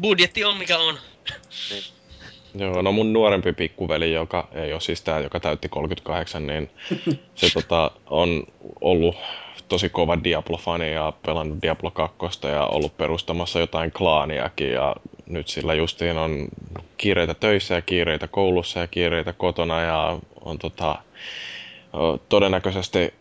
[0.00, 0.98] budjetti on mikä on.
[2.54, 6.70] Joo, no mun nuorempi pikkuveli, joka ei ole siis tää, joka täytti 38, niin
[7.34, 8.42] se tota, on
[8.80, 9.16] ollut
[9.68, 14.96] tosi kova Diablo-fani ja pelannut Diablo 2 ja ollut perustamassa jotain klaaniakin ja
[15.26, 16.48] nyt sillä justiin on
[16.96, 20.98] kiireitä töissä ja kiireitä koulussa ja kiireitä kotona ja on tota,
[22.28, 23.14] todennäköisesti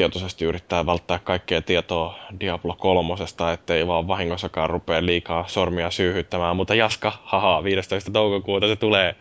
[0.00, 6.74] tietoisesti yrittää välttää kaikkea tietoa Diablo kolmosesta, ettei vaan vahingossakaan rupea liikaa sormia syyhyttämään, mutta
[6.74, 8.10] Jaska, haha, 15.
[8.10, 9.16] toukokuuta se tulee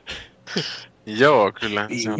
[1.06, 1.88] Joo, kyllä.
[2.04, 2.20] Se on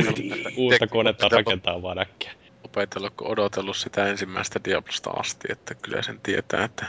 [0.58, 2.32] uutta konetta rakentaa vaan äkkiä.
[2.64, 6.86] opetellut, kun odotellut sitä ensimmäistä Diablosta asti, että kyllä sen tietää, että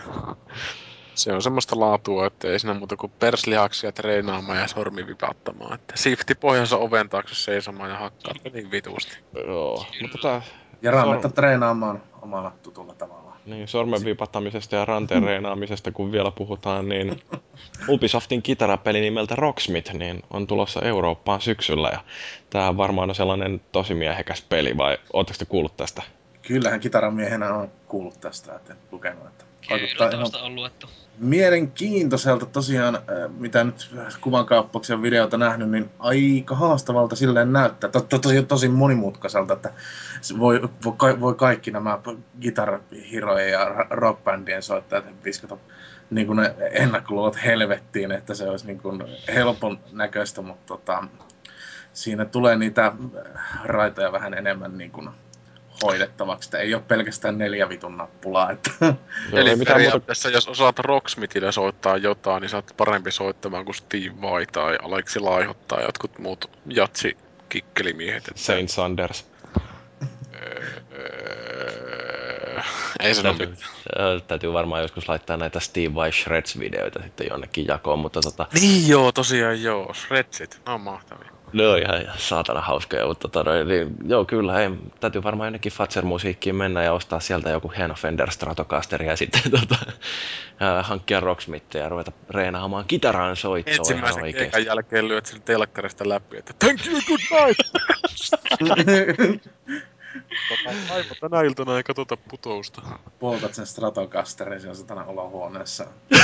[1.15, 5.75] se on semmoista laatua, että ei siinä muuta kuin perslihaksia treenaamaan ja sormi vipattamaan.
[5.75, 9.19] Että sifti pohjansa oven taakse seisomaan ja hakkaa niin vitusti.
[9.47, 10.43] Joo, mutta tota,
[10.83, 13.37] Ja rannetta Sor- treenaamaan omalla tutulla tavalla.
[13.47, 17.21] niin, sormen vipattamisesta ja ranteen reenaamisesta, kun vielä puhutaan, niin
[17.89, 22.01] Ubisoftin kitarapeli nimeltä Rocksmith niin on tulossa Eurooppaan syksyllä ja
[22.51, 26.03] tämä varmaan on sellainen tosi miehekäs peli, vai ootteko te kuullut tästä?
[26.51, 30.87] Kyllähän kitaramiehenä on kuullut tästä, että en lukenut, että Kyllä, ihan on luettu.
[31.19, 32.99] mielenkiintoiselta tosiaan,
[33.39, 33.91] mitä nyt
[34.21, 37.91] kuvankaappauksen videota nähnyt, niin aika haastavalta silleen näyttää.
[37.91, 39.73] To, to, tosi, tosi monimutkaiselta, että
[40.39, 41.99] voi, voi, voi kaikki nämä
[42.41, 45.57] gitarhirojen ja rockbändien soittajat viskata
[46.11, 49.03] niin kuin ne ennakkoluulot helvettiin, että se olisi niin kuin
[49.35, 51.05] helpon näköistä, mutta tota,
[51.93, 52.93] siinä tulee niitä
[53.65, 55.11] raitoja vähän enemmän niin kuin
[55.83, 56.47] hoidettavaksi.
[56.47, 58.51] Että ei ole pelkästään neljä vitun nappulaa.
[58.51, 58.95] Että Joo,
[59.33, 64.21] Eli mitään muuta periaatteessa, jos osaat Rocksmithillä soittaa jotain, niin oot parempi soittamaan kuin Steve
[64.21, 67.17] Vai tai Aleksi Laiho tai jotkut muut jatsi
[67.49, 68.29] kikkelimiehet.
[68.29, 69.27] Että, Saint Sanders.
[70.33, 71.21] öö,
[73.01, 73.57] ei se Täytyy,
[74.29, 79.13] täytyy varmaan joskus laittaa näitä Steve Vai Shreds-videoita sitten jonnekin jakoon, mutta tota, Niin joo,
[79.13, 79.95] tosiaan joo.
[79.95, 81.40] Shredsit, ne on mahtavia.
[81.53, 84.71] Ne on ihan saatana hauskoja, mutta tota, noin, niin, joo kyllä, ei,
[85.01, 89.77] täytyy varmaan jonnekin Fatser-musiikkiin mennä ja ostaa sieltä joku hieno Fender Stratocaster ja sitten tota,
[90.63, 94.51] äh, hankkia Rocksmithia ja ruveta reenaamaan kitaraan soittoa ihan Ensimmäisen oikeesti.
[94.51, 97.61] keikan jälkeen lyöt sen telkkarista läpi, että thank you, good night!
[100.49, 102.83] tota, aivan tänä iltana ei katsota putousta.
[103.19, 105.87] poltat sen Stratocasterin siellä satana olohuoneessa.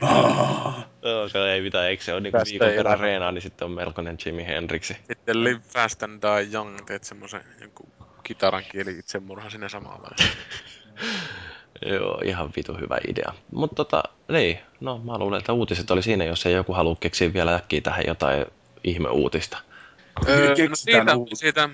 [0.00, 0.86] Ah.
[1.02, 3.02] Joo, se ei mitään, eikö se ole niin Tästä viikon lähde.
[3.02, 4.96] reenaa, niin sitten on melkoinen Jimi Hendrixi.
[5.06, 7.88] Sitten Live Fast and Die Young, teet semmosen joku
[8.22, 10.10] kitaran kieli itsemurha sinne samalla.
[11.86, 13.32] Joo, ihan vitu hyvä idea.
[13.52, 17.32] Mutta tota, niin, no mä luulen, että uutiset oli siinä, jos ei joku halua keksiä
[17.32, 18.46] vielä äkkiä tähän jotain
[18.84, 19.58] ihme-uutista.
[20.28, 21.68] Öö, no siitä, siitä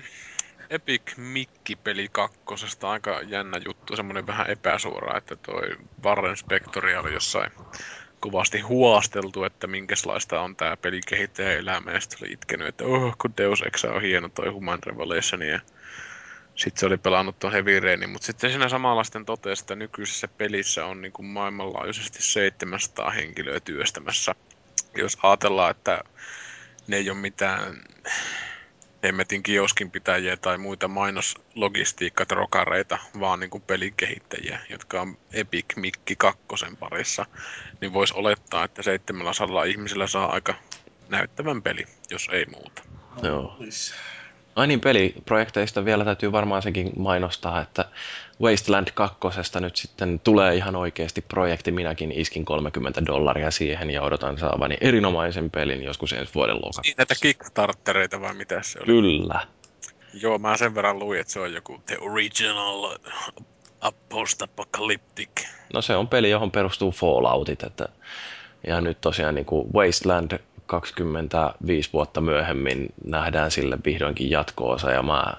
[0.69, 2.89] Epic Mikki-peli kakkosesta.
[2.89, 7.51] Aika jännä juttu, semmonen vähän epäsuora, että toi Warren Spectori oli jossain
[8.19, 13.17] kovasti huosteltu, että minkälaista on tää pelin kehittäjän elämä, ja sitten oli itkenyt, että oh,
[13.17, 15.59] kun Deus Ex on hieno toi Human Revelation, ja
[16.55, 20.27] sitten se oli pelannut tuon Heavy Rainin, mutta sitten siinä samalla sitten totesi, että nykyisessä
[20.27, 24.35] pelissä on niin kuin maailmanlaajuisesti 700 henkilöä työstämässä.
[24.95, 26.03] Jos ajatellaan, että
[26.87, 27.83] ne ei ole mitään
[29.03, 36.15] hemmetin kioskin pitäjiä tai muita mainoslogistiikkatrokareita, vaan niin kuin pelin kehittäjiä, jotka on Epic Mikki
[36.15, 37.25] kakkosen parissa,
[37.81, 40.53] niin voisi olettaa, että 700 ihmisillä saa aika
[41.09, 42.83] näyttävän peli, jos ei muuta.
[43.23, 43.57] Joo.
[44.59, 47.85] Ai niin, peliprojekteista vielä täytyy varmaan sekin mainostaa, että
[48.41, 49.19] Wasteland 2
[49.59, 51.71] nyt sitten tulee ihan oikeasti projekti.
[51.71, 56.81] Minäkin iskin 30 dollaria siihen ja odotan saavani erinomaisen pelin joskus ensi vuoden lokakuussa.
[56.81, 58.85] Niin näitä Kickstartereita vai mitä se oli?
[58.85, 59.47] Kyllä.
[60.13, 62.97] Joo, mä sen verran luin, että se on joku The Original
[64.09, 65.45] Post-Apocalyptic.
[65.73, 67.63] No se on peli, johon perustuu Falloutit.
[67.63, 67.89] Että,
[68.67, 75.33] ja nyt tosiaan niin kuin Wasteland 25 vuotta myöhemmin nähdään sille vihdoinkin jatko-osa ja mä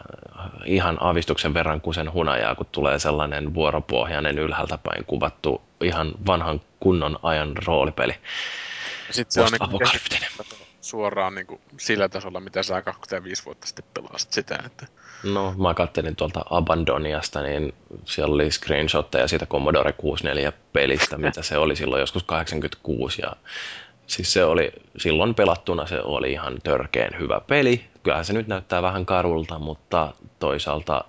[0.64, 7.18] ihan avistuksen verran kusen hunajaa, kun tulee sellainen vuoropohjainen ylhäältä päin kuvattu ihan vanhan kunnon
[7.22, 8.14] ajan roolipeli.
[9.08, 10.28] Ja sit se on Post-apokalyptinen.
[10.80, 14.86] suoraan niinku sillä tasolla, mitä sä 25 vuotta sitten pelasit sitä, että
[15.22, 17.74] No, mä kattelin tuolta Abandoniasta, niin
[18.04, 23.22] siellä oli screenshotteja siitä Commodore 64-pelistä, mitä se oli silloin joskus 86.
[23.22, 23.32] Ja
[24.10, 27.84] siis se oli, silloin pelattuna se oli ihan törkeen hyvä peli.
[28.02, 31.04] Kyllähän se nyt näyttää vähän karulta, mutta toisaalta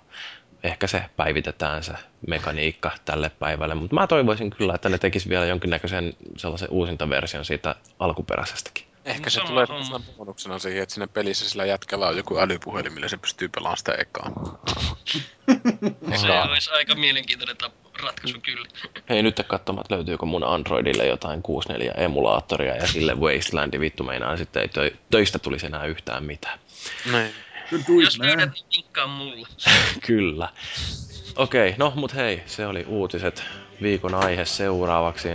[0.62, 1.92] ehkä se päivitetään se
[2.26, 3.74] mekaniikka tälle päivälle.
[3.74, 8.84] Mutta mä toivoisin kyllä, että ne tekis vielä jonkinnäköisen sellaisen uusintaversion siitä alkuperäisestäkin.
[9.04, 9.66] ehkä No se tulee
[10.16, 13.94] bonuksena siihen, että siinä pelissä sillä jätkällä on joku älypuhelin, millä se pystyy pelaamaan sitä
[13.94, 14.30] ekaa.
[16.20, 18.68] Se olisi aika mielenkiintoinen tap- ratkaisu kyllä.
[19.08, 24.62] Hei, nyt katsomaan, että löytyykö mun Androidille jotain 64-emulaattoria ja sille Wastelandi vittu meinaa sitten
[24.62, 26.58] ei tö- töistä tulisi enää yhtään mitään.
[27.12, 27.34] Niin.
[28.02, 29.48] Jos löydät, niin mulle.
[30.06, 30.48] Kyllä.
[31.36, 33.44] Okei, no mut hei, se oli uutiset.
[33.82, 35.28] Viikon aihe seuraavaksi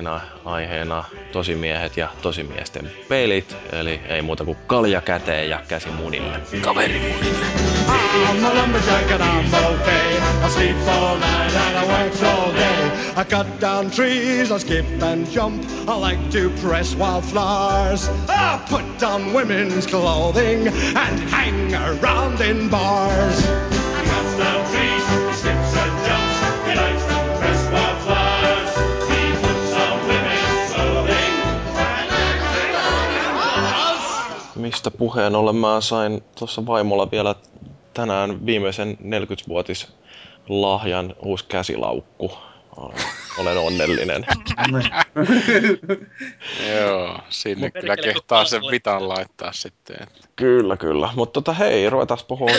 [0.46, 3.56] aiheena tosimiehet ja tosimiesten pelit.
[3.72, 6.40] Eli ei muuta kuin kalja käteen ja käsi munille.
[6.62, 7.78] Kaveri munille.
[7.88, 10.18] I'm a lumberjack and I'm okay.
[10.46, 12.92] I sleep all night and I work all day.
[13.16, 15.64] I cut down trees, I skip and jump.
[15.88, 18.10] I like to press wildflowers.
[18.30, 23.40] I put on women's clothing and hang around in bars.
[23.42, 24.36] He cuts
[34.68, 37.36] Mistä puheen ollen mä sain tuossa vaimolla vielä
[37.94, 39.88] tänään viimeisen 40-vuotis
[40.50, 42.32] lahjan uusi käsilaukku.
[43.38, 44.26] olen onnellinen.
[46.80, 49.96] Joo, sinne kyllä kehtaa sen vitan laittaa sitten.
[50.04, 51.10] että- Kyllä, kyllä.
[51.16, 52.50] Mutta tota, hei, ruvetaan puhua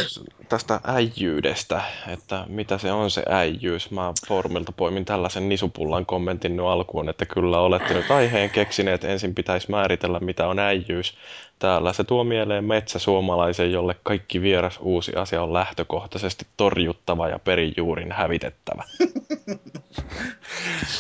[0.48, 3.90] tästä äijyydestä, että mitä se on se äijyys.
[3.90, 9.34] Mä foorumilta poimin tällaisen nisupullan kommentin nyt alkuun, että kyllä olette nyt aiheen keksineet, ensin
[9.34, 11.14] pitäisi määritellä, mitä on äijyys.
[11.58, 18.12] Täällä se tuo mieleen metsäsuomalaisen, jolle kaikki vieras uusi asia on lähtökohtaisesti torjuttava ja perijuurin
[18.12, 18.84] hävitettävä.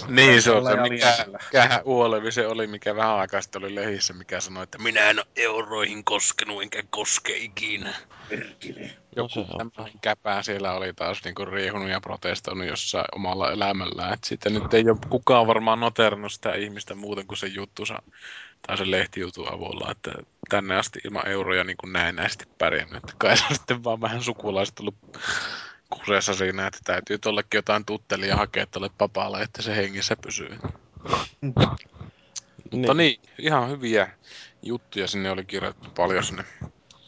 [0.08, 4.14] Niin se on se, mikä, mikähän Uolevi se oli, mikä vähän aikaa sitten oli lehissä,
[4.14, 7.94] mikä sanoi, että minä en ole euroihin koskenut, enkä koske ikinä.
[8.28, 8.90] Perkele.
[9.16, 9.46] Joku se on.
[9.58, 14.14] tämmöinen käpää siellä oli taas niinku riehunut ja protestoinut jossain omalla elämällään.
[14.14, 18.02] Et sitten nyt ei ole kukaan varmaan noterannut sitä ihmistä muuten kuin sen juttusa
[18.66, 20.12] tai sen lehtijutun avulla, että
[20.48, 22.96] tänne asti ilman euroja niin kuin näennäisesti pärjännyt.
[22.96, 24.94] Että kai se on sitten vaan vähän sukulaiset ollut
[25.90, 30.58] kuseessa siinä, että täytyy tollekin jotain tuttelia hakea tuolle papalle, että se hengissä pysyy.
[32.70, 34.10] Mutta niin, ihan hyviä
[34.62, 36.44] juttuja sinne oli kirjoitettu paljon sinne.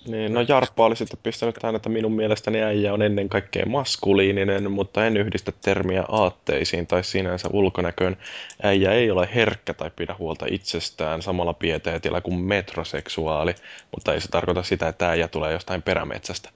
[0.06, 4.70] Niin, no Jarppa oli sitten pistänyt tähän, että minun mielestäni äijä on ennen kaikkea maskuliininen,
[4.70, 8.16] mutta en yhdistä termiä aatteisiin tai sinänsä ulkonäköön.
[8.62, 13.54] Äijä ei ole herkkä tai pidä huolta itsestään samalla pieteetillä kuin metroseksuaali,
[13.96, 16.50] mutta ei se tarkoita sitä, että äijä tulee jostain perämetsästä.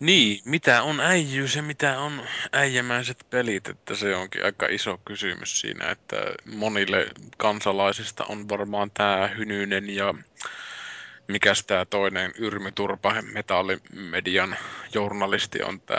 [0.00, 2.22] Niin, mitä on äijyys ja mitä on
[2.52, 6.16] äijämäiset pelit, että se onkin aika iso kysymys siinä, että
[6.54, 7.06] monille
[7.36, 10.14] kansalaisista on varmaan tämä Hynynen ja
[11.28, 14.56] mikäs tämä toinen Yrmi Turpa, metallimedian
[14.94, 15.98] journalisti on tämä...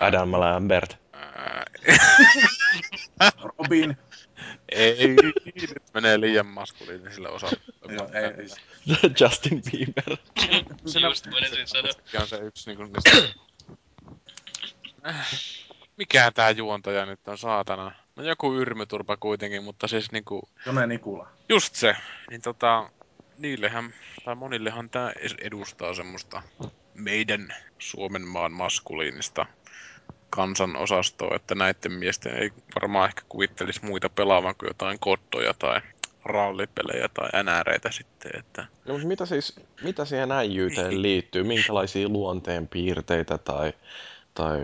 [0.00, 0.98] Adam Lambert.
[3.58, 3.96] Robin.
[4.68, 7.56] Ei, nyt menee liian maskuliiniselle osalle.
[7.88, 8.48] Ei.
[9.20, 10.16] Justin Bieber.
[11.02, 11.92] Just meinasin sanoa.
[11.92, 13.38] Sekin on se yksi niinku niistä...
[15.96, 17.92] Mikä tää juontaja nyt on, saatana?
[18.16, 20.48] No joku Yrmyturpa kuitenkin, mutta siis niinku...
[20.66, 21.28] Jone Nikula.
[21.48, 21.96] Just se.
[22.30, 22.90] Niin tota...
[23.38, 23.94] Niillehän,
[24.24, 26.42] tai monillehan tää edustaa semmoista
[26.94, 29.46] meidän Suomen maan maskuliinista
[30.30, 35.80] kansanosastoa, että näiden miesten ei varmaan ehkä kuvittelisi muita pelaavan kuin jotain kottoja tai
[36.24, 41.42] rallipelejä tai NRitä sitten, että No, mutta mitä siis, mitä siihen äijyyteen liittyy?
[41.42, 43.72] Minkälaisia luonteen piirteitä tai,
[44.34, 44.58] tai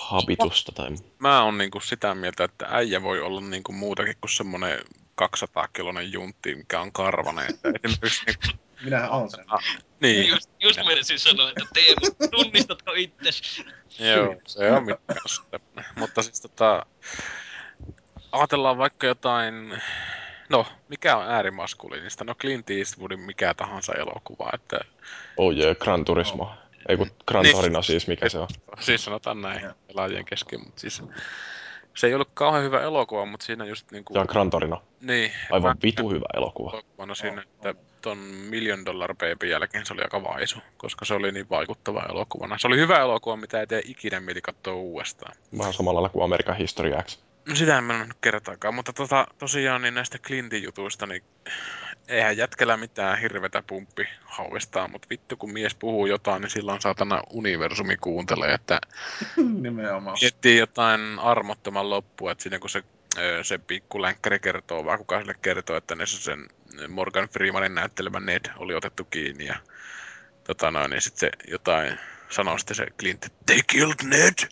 [0.00, 0.72] habitusta?
[0.72, 0.90] Tai...
[1.18, 4.78] mä oon niinku sitä mieltä, että äijä voi olla niinku muutakin kuin semmonen
[5.22, 7.50] 200-kilonen juntti, mikä on karvanen.
[7.50, 8.46] Että esimerkiksi niinku,
[8.84, 9.44] Minähän on sen.
[10.00, 13.62] niin, Just, just meinasin sanoa, että Teemu, tunnistatko itses?
[13.98, 15.92] joo, se on mitään semmonen.
[15.96, 16.86] Mutta siis tota,
[18.32, 19.82] ajatellaan vaikka jotain,
[20.48, 22.24] no, mikä on äärimaskuliinista?
[22.24, 24.80] No Clint Eastwoodin mikä tahansa elokuva, että
[25.36, 26.52] Oh yeah, Gran Turismo.
[26.88, 27.56] Ei kun Gran Niin.
[27.56, 28.48] Torino siis, mikä se on.
[28.80, 31.02] siis sanotaan näin pelaajien kesken, mutta siis
[31.98, 34.12] se ei ollut kauhean hyvä elokuva, mutta siinä just niinku...
[34.12, 34.82] Se on Gran Torino.
[35.00, 35.32] Niin.
[35.50, 36.70] Aivan mä- vitu hyvä elokuva.
[36.72, 37.38] elokuvana siinä, On,
[37.68, 42.06] että ton Million Dollar Baby jälkeen se oli aika vaisu, koska se oli niin vaikuttava
[42.10, 42.58] elokuvana.
[42.58, 45.32] Se oli hyvä elokuva, mitä ei tee ikinä mieli katsoa uudestaan.
[45.58, 47.18] Vähän samalla lailla kuin American History X.
[47.48, 51.22] No sitä en mä kertaakaan, mutta tota, tosiaan niin näistä Clintin jutuista, niin
[52.08, 57.22] eihän jätkellä mitään hirvetä pumppi hauistaa, mutta vittu kun mies puhuu jotain, niin silloin saatana
[57.30, 58.80] universumi kuuntelee, että
[59.62, 60.16] Nimenomaan.
[60.20, 62.82] miettii jotain armottoman loppua, että siinä kun se,
[63.42, 66.48] se pikku länkkäri kertoo, vaan kuka sille kertoo, että ne se sen
[66.88, 69.56] Morgan Freemanin näyttelemä Ned oli otettu kiinni ja
[70.44, 71.98] tota noin, niin sitten se jotain
[72.30, 74.48] sanoo sitten se Clint, they killed Ned!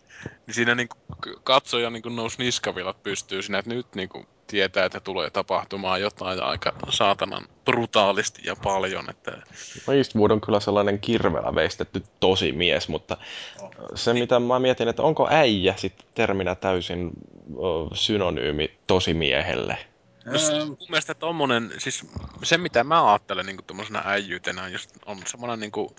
[0.46, 5.30] Niin siinä k- katsoja niinku nousi niskavilat pystyy siinä, että nyt niinku tietää, että tulee
[5.30, 9.32] tapahtumaan jotain aika saatanan brutaalisti ja paljon, että
[9.86, 13.16] No Eastwood on kyllä sellainen kirvelä veistetty tosi mies, mutta
[13.94, 17.10] se mitä mä mietin, että onko äijä sitten terminä täysin
[17.94, 19.78] synonyymi tosimiehelle?
[20.24, 22.06] No, siis mun mielestä tommonen, siis
[22.42, 25.96] se mitä mä ajattelen niinku tommosena äijyytenä on just on semmonen niinku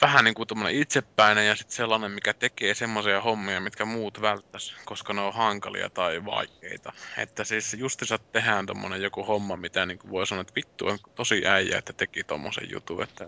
[0.00, 5.12] vähän niinku tommonen itsepäinen ja sitten sellainen, mikä tekee semmoisia hommia, mitkä muut välttäis, koska
[5.12, 6.92] ne on hankalia tai vaikeita.
[7.18, 11.46] Että siis justiinsa tehdään tommonen joku homma, mitä niinku voi sanoa, että vittu on tosi
[11.46, 13.26] äijä, että teki tommosen jutun, että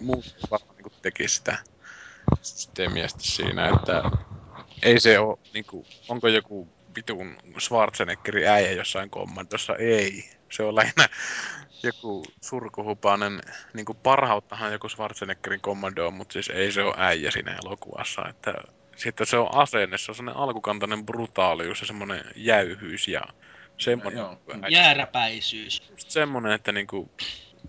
[0.00, 1.58] muut varmaan niinku teki sitä
[2.42, 4.02] systeemiä siinä, että
[4.82, 9.76] ei se oo niinku, onko joku vitun Schwarzeneggerin äijä jossain kommandossa?
[9.76, 10.30] Ei.
[10.52, 11.08] Se on lähinnä
[11.82, 13.40] joku surkuhupainen,
[13.74, 18.28] niinku parhauttahan joku Schwarzeneggerin kommando on, mutta siis ei se ole äijä siinä elokuvassa.
[18.28, 18.54] Että
[18.96, 23.22] sitten se on asenne, se on semmoinen alkukantainen brutaalius ja semmoinen jäyhyys ja
[23.78, 24.38] semmoinen, Joo.
[24.68, 25.82] Jääräpäisyys.
[25.90, 27.10] just semmoinen, että niinku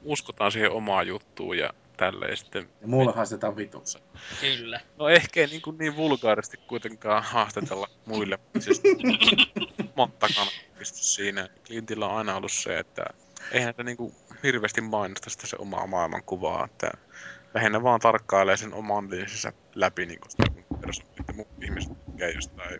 [0.03, 3.99] uskotaan siihen omaan juttuun ja tälleen sitten Ja muulle haastetaan vitussa.
[4.41, 4.79] Kyllä.
[4.99, 8.39] No ehkä ei niin, kuin niin vulgaaristi kuitenkaan haastatella muille.
[8.59, 8.81] Siis,
[10.77, 11.49] pysty siinä.
[11.65, 13.05] Clintillä on aina ollut se, että
[13.51, 16.91] eihän se niinku hirveästi mainosta sitä se omaa maailmankuvaa, että
[17.53, 20.43] lähinnä vaan tarkkailee sen oman linssinsä läpi niinku sitä
[21.19, 22.79] että muut ihmiset tekee jostain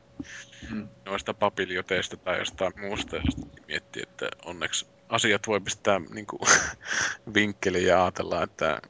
[0.71, 0.87] Mm.
[1.05, 6.39] noista papiljoteista tai jostain muusta, ja sitten miettii, että onneksi asiat voi pistää niinku
[7.35, 8.81] vinkkeliin ja ajatella, että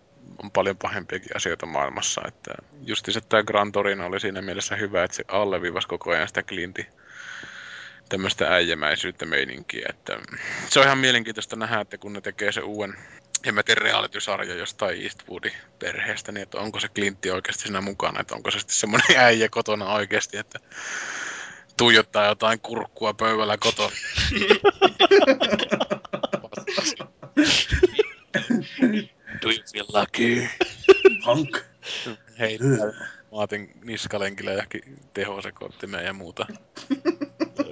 [0.44, 2.22] on paljon pahempiakin asioita maailmassa.
[2.28, 2.52] Että
[2.82, 6.86] justiinsa tämä Gran Torino oli siinä mielessä hyvä, että se alleviivasi koko ajan sitä Clintin
[8.14, 9.86] tämmöistä äijämäisyyttä meininkiä.
[9.90, 10.20] Että
[10.70, 12.96] se on ihan mielenkiintoista nähdä, että kun ne tekee se uuden
[13.46, 18.52] hemmetin reality-sarja jostain Eastwoodin perheestä, niin että onko se Clintti oikeasti siinä mukana, että onko
[18.52, 20.60] se sitten semmoinen äijä kotona oikeasti, että
[21.78, 23.96] tuijottaa jotain kurkkua pöydällä kotona.
[29.42, 30.48] Do you feel lucky?
[31.22, 31.58] Hank.
[33.34, 36.46] Heittää Maatin niskalenkillä johonkin tehosekoittimeen ja muuta.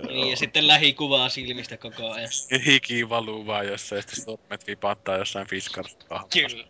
[0.07, 2.29] Niin, ja sitten lähikuvaa silmistä koko ajan.
[2.65, 5.97] Hiki valuu vaan jossain, ja sitten sormet vipattaa jossain fiskarissa.
[6.33, 6.67] Kyllä.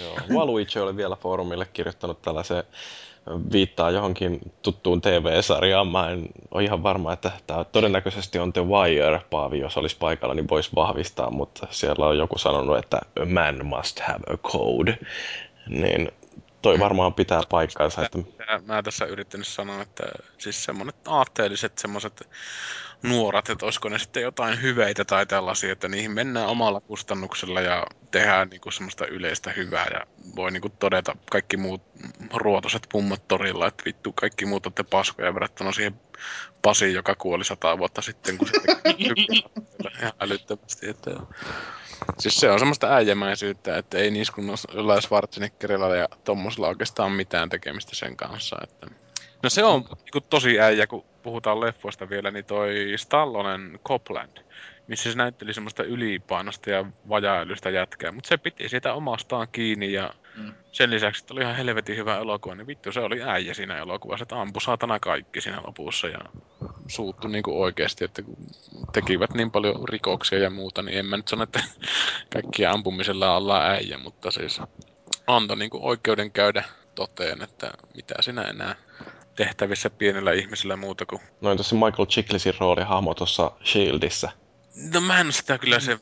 [0.00, 2.64] Joo, Waluigi oli vielä foorumille kirjoittanut tällaisen
[3.52, 5.88] viittaa johonkin tuttuun TV-sarjaan.
[5.88, 9.20] Mä en ole ihan varma, että tämä todennäköisesti on The Wire.
[9.30, 13.66] Paavi, jos olisi paikalla, niin voisi vahvistaa, mutta siellä on joku sanonut, että a man
[13.66, 14.98] must have a code.
[15.68, 16.12] Niin
[16.62, 18.04] toi varmaan pitää paikkaansa.
[18.04, 18.18] Että...
[18.66, 20.04] Mä, tässä yrittänyt sanoa, että
[20.38, 22.28] siis semmonet aatteelliset semmoset
[23.02, 27.86] nuorat, että olisiko ne sitten jotain hyveitä tai tällaisia, että niihin mennään omalla kustannuksella ja
[28.10, 30.06] tehdään niinku semmoista yleistä hyvää ja
[30.36, 31.82] voi niinku todeta kaikki muut
[32.34, 36.00] ruotoset pummot torilla, että vittu kaikki muut olette paskoja verrattuna siihen
[36.62, 39.04] Pasiin, joka kuoli sata vuotta sitten, kun se teki
[40.00, 40.88] ihan älyttömästi.
[40.88, 41.10] Että...
[42.18, 47.48] Siis se on semmoista äijämäisyyttä, että ei niissä kun jollain Schwarzeneggerilla ja tommosella oikeastaan mitään
[47.48, 48.56] tekemistä sen kanssa.
[48.62, 48.86] Että...
[49.42, 54.38] No se on niin tosi äijä, kun puhutaan leffoista vielä, niin toi Stallonen Copland,
[54.86, 60.14] missä se näytteli semmoista ylipainosta ja vajailystä jätkää, mutta se piti siitä omastaan kiinni ja
[60.36, 60.52] Mm.
[60.72, 64.22] sen lisäksi, että oli ihan helvetin hyvä elokuva, niin vittu se oli äijä siinä elokuvassa,
[64.22, 66.18] että ampui saatana kaikki siinä lopussa ja
[66.88, 68.36] suuttu niinku oikeesti, että kun
[68.92, 71.62] tekivät niin paljon rikoksia ja muuta, niin en mä nyt sano, että
[72.32, 74.60] kaikkia ampumisella ollaan äijä, mutta siis
[75.26, 76.64] antoi niinku oikeuden käydä
[76.94, 78.74] toteen, että mitä sinä enää
[79.36, 81.22] tehtävissä pienellä ihmisellä muuta kuin...
[81.40, 84.30] Noin tuossa Michael Chiklisin rooli hahmo tuossa Shieldissä.
[84.74, 85.98] No mä en sitä kyllä se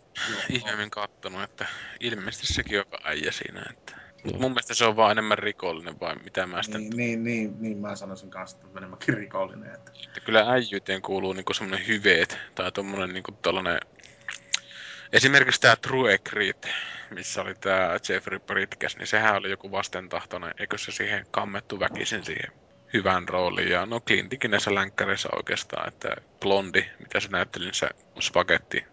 [0.49, 1.67] ihmeemmin kattonut, että
[2.01, 4.01] ilmeisesti sekin on äijä siinä, että...
[4.25, 6.79] Mut mun mielestä se on vaan enemmän rikollinen vai mitä mä sitä...
[6.79, 9.75] Niin, niin, niin, niin, mä sanoisin kanssa, että enemmänkin rikollinen.
[9.75, 9.93] Että...
[10.05, 13.81] Että kyllä äijyyteen kuuluu niinku semmonen hyveet tai tommonen niinku tollanen...
[15.13, 16.69] Esimerkiksi tää True Egret,
[17.11, 22.25] missä oli tää Jeffrey Bridges, niin sehän oli joku vastentahtoinen, eikö se siihen kammettu väkisin
[22.25, 22.53] siihen
[22.93, 23.71] hyvän rooliin.
[23.71, 27.91] Ja no Clintikin näissä länkkäreissä oikeastaan, että Blondi, mitä se näytteli niissä
[28.21, 28.85] spagetti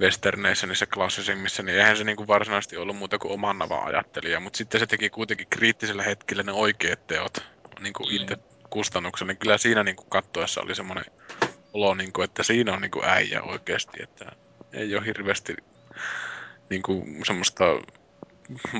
[0.00, 4.56] westerneissä, niissä klassisimmissa, niin eihän se niinku varsinaisesti ollut muuta kuin oman navan ajattelija, mutta
[4.56, 7.38] sitten se teki kuitenkin kriittisellä hetkellä ne oikeat teot
[7.80, 8.36] niinku itse
[8.70, 11.04] kustannuksella, niin kyllä siinä niinku kattoessa oli semmoinen
[11.72, 14.32] olo, niinku, että siinä on niinku äijä oikeasti, että
[14.72, 15.56] ei ole hirveästi
[16.70, 17.64] niinku semmoista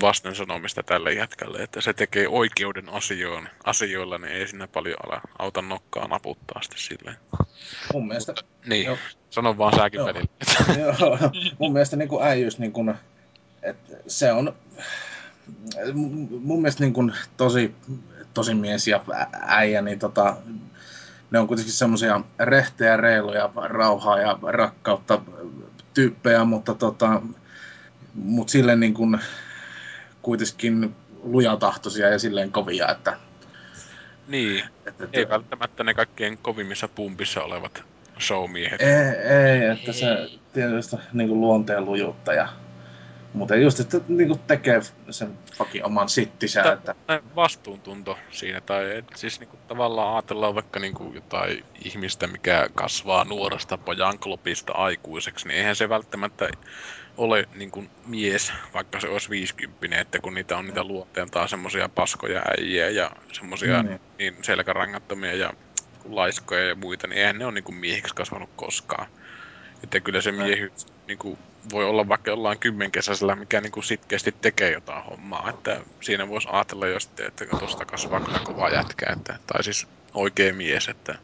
[0.03, 5.21] vasten sanomista tälle jätkälle, että se tekee oikeuden asioon, asioilla, niin ei siinä paljon ala,
[5.39, 7.17] auta nokkaa naputtaa sitten silleen.
[7.93, 8.35] Mun mielestä,
[8.67, 8.99] Niin, Joo.
[9.31, 10.07] sano vaan säkin Joo.
[10.07, 10.29] välillä.
[10.79, 11.19] joo,
[11.59, 12.95] mun mielestä niin kuin äijyys, niin kuin,
[13.63, 14.55] että se on
[16.41, 17.75] mun mielestä niin kuin tosi,
[18.35, 19.05] tosi mies ja
[19.47, 20.37] äijä, niin tota,
[21.31, 25.21] ne on kuitenkin semmoisia rehtejä, reiluja, rauhaa ja rakkautta
[25.95, 27.23] tyyppejä, mutta tota,
[28.15, 29.21] mut silleen niin kuin
[30.23, 33.17] kuitenkin lujatahtoisia ja silleen kovia, että,
[34.29, 37.83] Niin, että, ei välttämättä ne kaikkien kovimmissa pumpissa olevat
[38.21, 38.83] showmiehet.
[38.83, 42.49] Ei, ei että se tietysti niin kuin luonteen lujuutta ja
[43.33, 44.81] mutta just, että niin kuin tekee
[45.11, 50.81] sen fucking oman sittisä, Mutta- että vastuuntunto siinä, tai et siis niinku tavallaan ajatellaan vaikka
[50.81, 56.49] niinku jotain ihmistä, mikä kasvaa nuoresta pojanklopista aikuiseksi, niin eihän se välttämättä
[57.17, 62.43] ole niinku mies, vaikka se olisi 50, että kun niitä on niitä luonteeltaan semmosia paskoja
[62.59, 64.01] äijiä ja semmosia Niin.
[64.19, 65.53] niin selkärangattomia ja
[66.05, 69.07] laiskoja ja muita, niin eihän ne ole niinku miehiksi kasvanut koskaan.
[69.85, 71.39] Että kyllä se miehyys niinku,
[71.73, 75.51] voi olla vaikka jollain kymmenkesäisellä, mikä niinku sitkeästi tekee jotain hommaa.
[75.51, 79.07] Että siinä voisi ajatella jo sitten, että tuosta kasvaa kyllä kova jätkä.
[79.13, 81.19] Että, tai siis oikea mies, että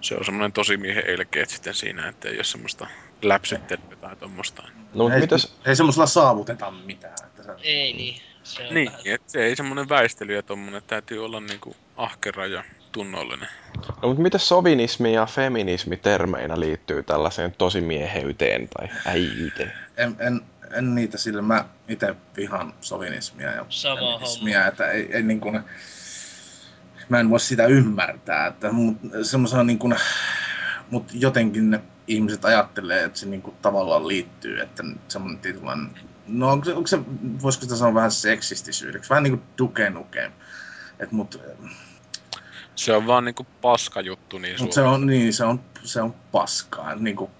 [0.00, 2.86] se on semmoinen tosi miehen elkeet sitten siinä, että ei ole semmoista
[3.28, 4.62] läpsyttelyä tai tuommoista.
[4.94, 7.14] No ei, mitäs, ei semmoisella saavuteta mitään.
[7.26, 8.20] Että se, Ei niin.
[8.42, 9.00] Se on Niin, vähän...
[9.06, 13.48] että se ei semmoinen väistely ja tommonen, että täytyy olla niinku ahkera ja tunnollinen.
[14.02, 19.72] No, mutta miten sovinismi ja feminismi termeinä liittyy tällaiseen tosimieheyteen tai äijyyteen?
[19.96, 20.40] En, en,
[20.72, 25.60] en niitä sillä, mä itse vihan sovinismia ja Sama feminismiä, että ei, ei niin kuin,
[27.08, 29.94] mä en voi sitä ymmärtää, että mut, semmoisena niin kuin,
[30.90, 35.90] mut jotenkin ne ihmiset ajattelee, että se niin kuin tavallaan liittyy, että semmoinen tietynlainen,
[36.26, 36.98] no onko se, onko se,
[37.42, 40.30] voisiko sitä sanoa vähän seksistisyydeksi, vähän niin kuin duke nuke.
[40.98, 41.40] Et mut,
[42.76, 46.14] Se on vaan niinku paska juttu niin mut se on, niin, se on, se on
[46.32, 46.94] paskaa.
[46.94, 47.30] Niin kuin,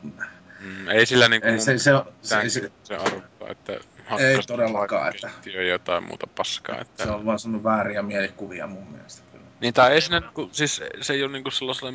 [0.61, 3.73] Mm, ei sillä niinku ei, se, se, on- se, se, se, arvottaa, että
[4.19, 5.31] Ei todellakaan, että-
[5.69, 6.81] jotain muuta paskaa.
[6.81, 7.05] Että...
[7.05, 9.34] se on vaan semmoinen vääriä mielikuvia mun mielestä.
[9.60, 11.93] Niin tai ei siinä niinku, siis se ei ole niinku sellaisella,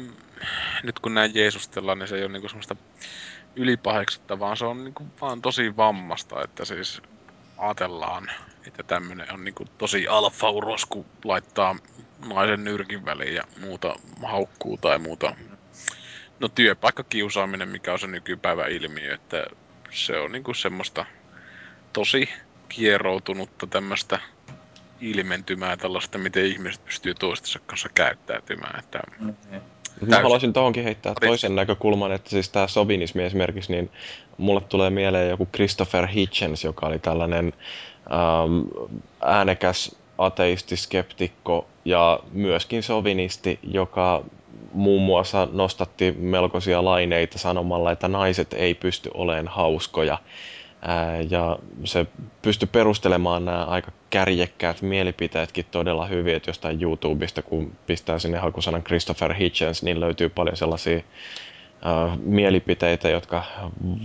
[0.83, 2.75] nyt kun näin Jeesustellaan, niin se ei ole niinku semmoista
[3.55, 7.01] ylipaheksutta, vaan se on niinku vaan tosi vammasta, että siis
[7.57, 8.31] ajatellaan,
[8.67, 11.75] että tämmönen on niinku tosi alfauros, kun laittaa
[12.33, 15.35] naisen nyrkin väliin ja muuta haukkuu tai muuta.
[16.39, 19.45] No työpaikkakiusaaminen, mikä on se nykypäivän ilmiö, että
[19.91, 21.05] se on niinku semmoista
[21.93, 22.29] tosi
[22.69, 24.19] kieroutunutta tämmöistä
[25.01, 28.79] ilmentymää tällaista, miten ihmiset pystyy toistensa kanssa käyttäytymään.
[28.79, 29.61] Että Mm, niin.
[29.99, 33.91] Mut Mä haluaisin tuohonkin heittää toisen näkökulman, että siis tämä sovinismi esimerkiksi, niin
[34.37, 37.53] mulle tulee mieleen joku Christopher Hitchens, joka oli tällainen
[38.11, 38.87] ähm,
[39.21, 44.23] äänekäs ateistiskeptikko ja myöskin sovinisti, joka
[44.73, 50.17] muun muassa nostatti melkoisia laineita sanomalla, että naiset ei pysty olemaan hauskoja.
[50.81, 52.05] Ää, ja se
[52.41, 58.83] pystyi perustelemaan nämä aika kärjekkäät mielipiteetkin todella hyvin, että jostain YouTubesta, kun pistää sinne hakusanan
[58.83, 61.01] Christopher Hitchens, niin löytyy paljon sellaisia
[61.81, 63.43] ää, mielipiteitä, jotka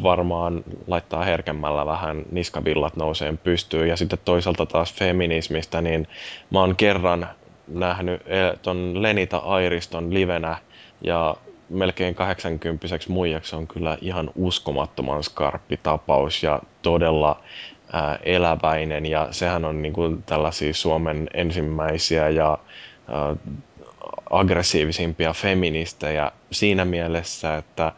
[0.03, 3.89] varmaan laittaa herkemmällä vähän niskavillat nouseen pystyyn.
[3.89, 6.09] Ja sitten toisaalta taas feminismistä, niin
[6.51, 7.29] mä oon kerran
[7.69, 10.57] nähnyt eh, ton Lenita Airiston livenä
[11.01, 11.37] ja
[11.69, 17.41] melkein 80 muijaksi on kyllä ihan uskomattoman skarppi tapaus ja todella
[18.23, 19.07] eläväinen.
[19.07, 22.59] Ja sehän on niin kuin tällaisia Suomen ensimmäisiä ja
[23.09, 23.37] ää,
[24.31, 27.93] aggressiivisimpia feministejä siinä mielessä, että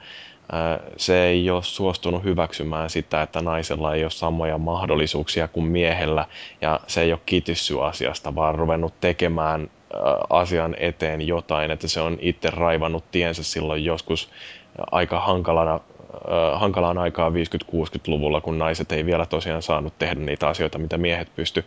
[0.97, 6.27] se ei ole suostunut hyväksymään sitä, että naisella ei ole samoja mahdollisuuksia kuin miehellä.
[6.61, 9.76] Ja se ei ole kitissy asiasta, vaan ruvennut tekemään ää,
[10.31, 14.31] asian eteen jotain, että se on itse raivannut tiensä silloin joskus
[14.91, 20.79] aika hankalana, ää, hankalaan aikaan 50-60-luvulla, kun naiset ei vielä tosiaan saanut tehdä niitä asioita,
[20.79, 21.65] mitä miehet pysty.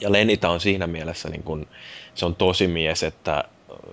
[0.00, 1.66] Ja Lenita on siinä mielessä, niin kun,
[2.14, 3.44] se on tosi mies, että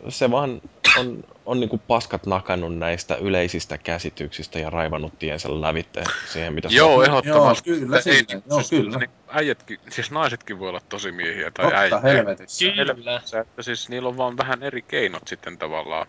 [0.10, 0.62] se vaan
[1.00, 6.70] on, on niin kuin paskat nakannut näistä yleisistä käsityksistä ja raivannut tiensä lävitte siihen, mitä
[6.70, 7.06] se Joo, on.
[7.06, 7.70] ehdottomasti.
[7.70, 8.44] Joo, kyllä, Ei, silleen.
[8.50, 8.98] Joo, siis, kyllä.
[8.98, 12.00] Niin, äijätkin, siis naisetkin voi olla tosi miehiä tai Totta äijä.
[12.00, 12.66] helvetissä.
[12.96, 13.22] Kyllä.
[13.26, 16.08] Se, että siis niillä on vaan vähän eri keinot sitten tavallaan,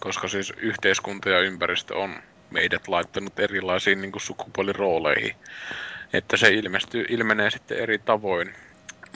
[0.00, 2.14] koska siis yhteiskunta ja ympäristö on
[2.50, 5.36] meidät laittanut erilaisiin niin kuin sukupuolirooleihin.
[6.12, 8.54] Että se ilmestyy, ilmenee sitten eri tavoin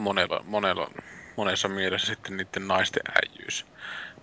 [0.01, 0.91] monella, monella,
[1.37, 3.67] monessa mielessä sitten niiden naisten äijyys.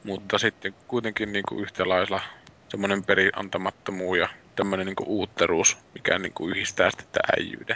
[0.04, 2.22] Mutta sitten kuitenkin niin kuin yhtä lailla
[2.70, 7.76] semmoinen periantamattomuus ja tämmöinen niin uutteruus, mikä niin kuin yhdistää sitten tämän äijyyden.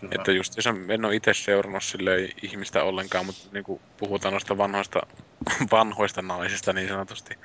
[0.00, 0.12] Kyllä.
[0.14, 1.82] Että just se, en ole itse seurannut
[2.42, 5.00] ihmistä ollenkaan, mutta niin kuin puhutaan noista vanhoista,
[5.72, 7.38] vanhoista naisista niin sanotusti,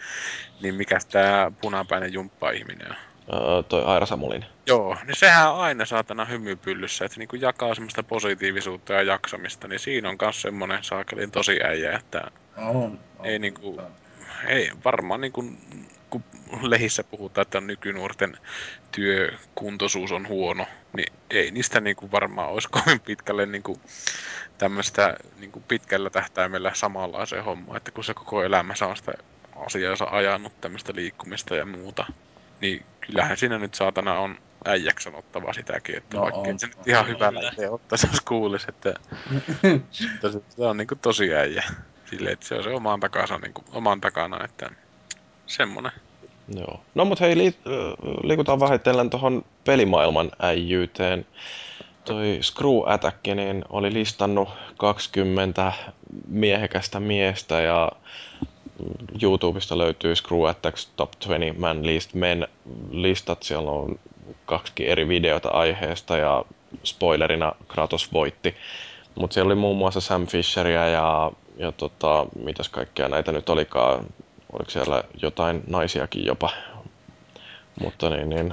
[0.62, 2.98] niin mikä tämä punapäinen jumppa-ihminen on?
[3.34, 4.46] Öö, toi Aira Samulin.
[4.66, 9.80] Joo, niin sehän on aina saatana hymypyllyssä, että niinku jakaa semmoista positiivisuutta ja jaksamista, niin
[9.80, 13.82] siinä on myös semmoinen saakelin tosi äijä, että On, on, ei niinku-
[14.48, 15.58] ei varmaan niin kuin,
[16.10, 16.24] kun
[16.62, 18.38] lehissä puhutaan, että nykynuorten
[18.92, 23.82] työkuntoisuus on huono, niin ei niistä niin kuin varmaan olisi kovin pitkälle niin kuin
[24.58, 29.14] tämmöistä niin kuin pitkällä tähtäimellä samanlaiseen hommaan, että kun se koko elämänsä on sitä
[29.66, 32.06] asiaansa ajanut tämmöistä liikkumista ja muuta,
[32.62, 36.50] niin kyllähän siinä nyt saatana on äijäksi sanottavaa sitäkin, että No vaikka on.
[36.50, 37.18] on, se nyt ihan Kyllä.
[37.18, 38.94] hyvällä itse ottaisi, jos kuulisi, että,
[39.64, 41.64] että se, se on niin kuin tosi äijä.
[42.10, 44.70] Silleen, että se on se oman, takansa, niin kuin, oman takana, että
[45.48, 45.92] semmonen.
[46.56, 46.82] Joo.
[46.96, 47.58] No mut hei, li-
[48.24, 51.26] liikutaan vähitellen tuohon pelimaailman äijyyteen.
[52.06, 55.74] Toi Screw Attack niin oli listannut 20
[56.28, 57.92] miehekästä miestä ja
[59.22, 62.48] YouTubesta löytyy Screw Attack Top 20 Man List Men
[62.92, 63.44] listat.
[63.44, 64.00] Siellä on
[64.46, 66.46] kaksi eri videota aiheesta ja
[66.84, 68.56] spoilerina Kratos voitti.
[69.16, 74.06] Mutta siellä oli muun muassa Sam Fisheria ja, ja tota, mitäs kaikkea näitä nyt olikaan.
[74.54, 76.50] Oliko siellä jotain naisiakin jopa?
[77.82, 78.52] Mutta niin, niin.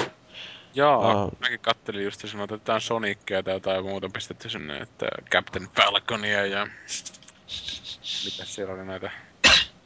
[0.74, 1.30] Jaa, Aa.
[1.40, 6.46] mäkin kattelin just sanoin, että jotain Sonicia tai jotain muuta pistetty sinne, että Captain Falconia
[6.46, 6.66] ja...
[8.24, 9.10] Mitä siellä oli näitä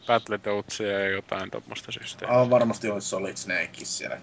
[0.09, 2.39] Battletoadsia ja jotain tuommoista systeemiä.
[2.39, 4.20] Ah, varmasti olisi Solid Snakekin siellä.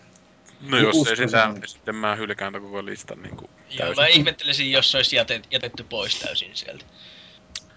[0.61, 1.69] No jos ei uskoisin sitä, ainakin.
[1.69, 5.83] sitten mä hylkään koko listan niin kuin Joo, mä ihmettelisin, jos se olisi jätet, jätetty
[5.83, 6.85] pois täysin sieltä.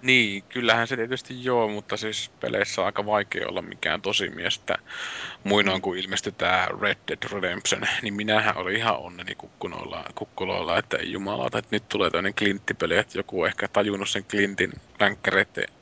[0.03, 4.79] Niin, kyllähän se tietysti joo, mutta siis peleissä on aika vaikea olla mikään tosimies, että
[5.45, 10.97] muinoin kun ilmestyi tää Red Dead Redemption, niin minähän olin ihan onneni kukkuloilla, kukkuloilla että
[10.97, 15.78] ei jumalata, että nyt tulee toinen Clint-peli, että joku on ehkä tajunnut sen Clintin länkkäreiden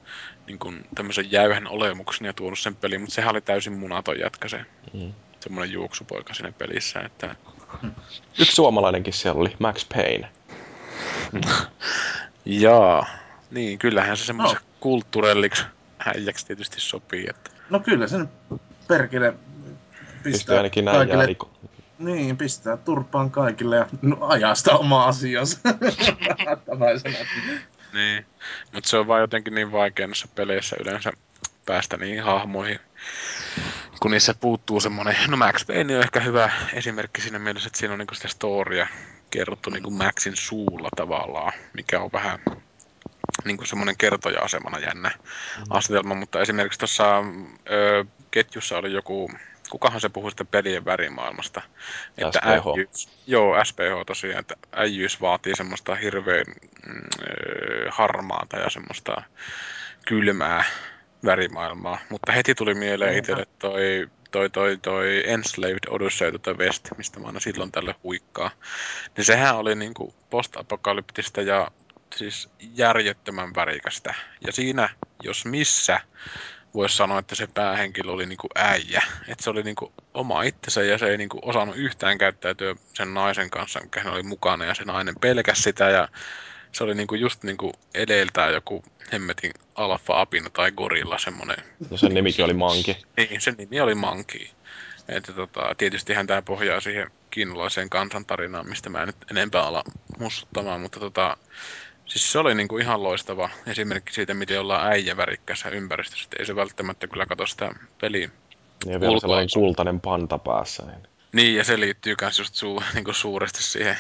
[0.46, 4.48] niin kuin tämmöisen jäyhän olemuksen ja tuonut sen peliin, mutta sehän oli täysin munaton jätkä
[4.48, 4.60] se.
[4.92, 5.12] Mm.
[5.40, 7.36] Semmoinen juoksupoika siinä pelissä, että
[8.40, 10.28] Yksi suomalainenkin siellä oli, Max Payne.
[12.44, 13.06] jaa,
[13.50, 14.62] niin kyllähän se semmoisen No.
[14.80, 15.64] kulttuurelliksi
[15.98, 18.28] häijäksi tietysti sopii, että No kyllä sen
[18.88, 19.34] perkele
[20.22, 21.50] Pystyy pistää ainakin näin kaikille, jääliko.
[21.98, 25.58] niin, pistää turpaan kaikille ja no, ajaa sitä omaa asiansa.
[27.96, 28.26] Niin,
[28.72, 31.12] mutta se on vaan jotenkin niin vaikea noissa peleissä yleensä
[31.66, 32.80] päästä niihin hahmoihin,
[34.00, 37.92] kun niissä puuttuu semmoinen, no Max Payne on ehkä hyvä esimerkki siinä mielessä, että siinä
[37.92, 38.86] on niinku sitä storya
[39.30, 42.38] kerrottu niinku Maxin suulla tavallaan, mikä on vähän
[43.44, 45.10] niinku semmoinen kertoja-asemana jännä
[45.70, 47.18] asetelma, mutta esimerkiksi tuossa
[47.70, 49.30] ö, ketjussa oli joku,
[49.70, 51.62] kukahan se puhui sitä pelien värimaailmasta,
[52.18, 52.48] että SPH.
[52.48, 56.44] äijyys, joo, SPH tosiaan, että äijyys vaatii semmoista hirveän
[56.86, 59.22] mm, ö, harmaata ja semmoista
[60.06, 60.64] kylmää
[61.24, 63.32] värimaailmaa, mutta heti tuli mieleen Niinpä.
[63.32, 68.50] itselle toi toi, toi, toi Enslaved Odyssey the West, mistä mä aina silloin tällä huikkaa.
[69.16, 71.70] Niin sehän oli niinku post-apokalyptista ja
[72.14, 74.14] siis järjettömän värikästä.
[74.46, 74.88] Ja siinä,
[75.22, 76.00] jos missä,
[76.76, 79.02] voisi sanoa, että se päähenkilö oli niinku äijä.
[79.28, 83.50] Että se oli niinku oma itsensä ja se ei niinku osannut yhtään käyttäytyä sen naisen
[83.50, 86.08] kanssa, mikä hän oli mukana ja se nainen pelkäsi sitä ja
[86.72, 91.56] se oli niinku just niinku edeltään joku hemmetin alfa-apina tai gorilla semmonen.
[91.90, 92.96] Ja sen nimikin oli Manki.
[93.16, 94.46] Niin, sen nimi oli Monkey.
[95.08, 99.84] Että tota, tietystihän tämä pohjaa siihen kiinalaiseen kansantarinaan, mistä mä en nyt enempää ala
[100.18, 101.36] mussuttamaan, mutta tota,
[102.06, 106.28] siis se oli niinku ihan loistava esimerkki siitä, miten ollaan äijä värikkässä ympäristössä.
[106.38, 107.70] Ei se välttämättä kyllä katso sitä
[108.00, 108.30] peliä.
[108.86, 110.82] Ja vielä sellainen kultainen panta päässä.
[110.86, 111.08] Niin.
[111.32, 113.96] Niin, ja se liittyy myös just suu, niinku suuresti siihen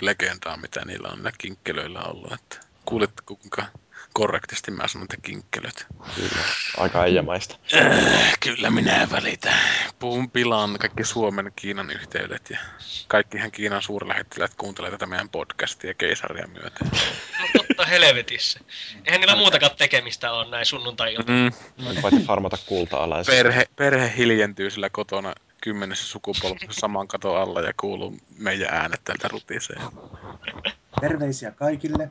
[0.00, 2.32] legendaan, mitä niillä on niillä kinkkelöillä ollut.
[2.32, 3.66] Että kuulitteko, kuinka
[4.16, 5.86] korrektisti mä sanon, että kinkkelöt?
[6.14, 6.42] Kyllä.
[6.76, 7.54] Aika äijämäistä.
[7.74, 9.58] Äh, kyllä minä välitän.
[9.98, 12.58] Puhun pilaan kaikki Suomen Kiinan yhteydet ja
[13.08, 16.88] kaikkihan Kiinan suurlähettiläät kuuntelee tätä meidän podcastia keisaria myöten.
[17.40, 18.60] No totta helvetissä.
[19.04, 21.52] Eihän niillä muutakaan tekemistä ole näin sunnuntai Mm,
[22.02, 23.34] Paitsi farmata kulta-alaisia.
[23.34, 29.28] perhe, perhe hiljentyy sillä kotona kymmenessä sukupolvessa saman katon alla ja kuuluu meidän äänet täältä
[29.28, 29.82] rutiseen.
[31.00, 32.10] Terveisiä kaikille.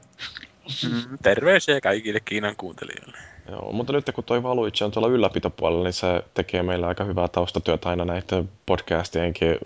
[0.84, 3.18] Mm, terveisiä kaikille Kiinan kuuntelijoille.
[3.50, 7.28] Joo, mutta nyt kun toi Valuitse on tuolla ylläpitopuolella, niin se tekee meillä aika hyvää
[7.28, 9.58] taustatyötä aina näiden podcastienkin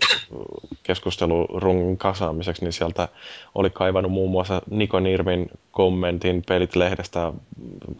[0.82, 3.08] keskustelurungun kasaamiseksi, niin sieltä
[3.54, 7.32] oli kaivannut muun muassa Niko Nirvin kommentin Pelit-lehdestä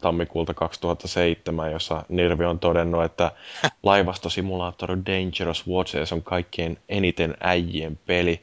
[0.00, 3.32] tammikuulta 2007, jossa Nirvi on todennut, että
[3.82, 8.40] laivastosimulaattori Dangerous Watches on kaikkien eniten äijien peli,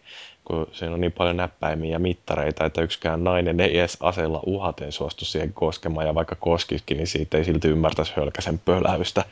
[0.47, 4.91] kun siinä on niin paljon näppäimiä ja mittareita, että yksikään nainen ei edes aseella uhaten
[4.91, 9.25] suostu siihen koskemaan, ja vaikka koskisikin, niin siitä ei silti ymmärtäisi hölkäsen pöläystä.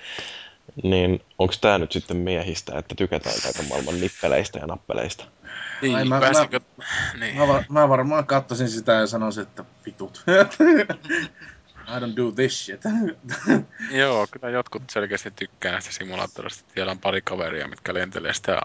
[0.84, 5.26] Niin onko tämä nyt sitten miehistä, että tykätään kaiken maailman nippeleistä ja nappeleista?
[5.82, 6.60] Niin, Ai, mä- pääsinkö...
[7.20, 7.38] Niin.
[7.38, 10.24] Mä, var, mä varmaan katsoisin sitä ja sanoisin, että vitut.
[11.88, 12.82] I don't do this shit.
[14.02, 16.72] Joo, kyllä jotkut selkeästi tykkää näistä simulaattorista.
[16.74, 18.62] Siellä on pari kaveria, mitkä lentelee sitä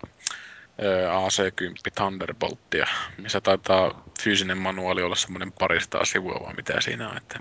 [1.11, 2.87] AC-10 Thunderbolttia,
[3.19, 7.41] missä taitaa fyysinen manuaali olla semmoinen paristaa sivua, vaan mitä siinä on, että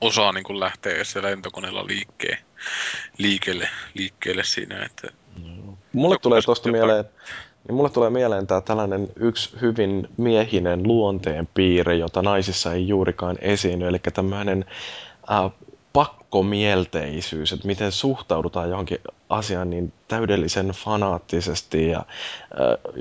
[0.00, 2.38] osaa niin kuin lähtee se lentokoneella liikkeen,
[3.18, 5.08] liikkeelle, liikkeelle siinä, että
[5.92, 7.04] Mulle Joku tulee tuosta mieleen,
[7.68, 13.38] niin mulle tulee mieleen tämä tällainen yksi hyvin miehinen luonteen piirre, jota naisissa ei juurikaan
[13.40, 14.64] esiinny, eli tämmöinen
[15.30, 15.50] äh,
[16.34, 18.98] pakkomielteisyys, että miten suhtaudutaan johonkin
[19.28, 22.94] asiaan niin täydellisen fanaattisesti ja äh,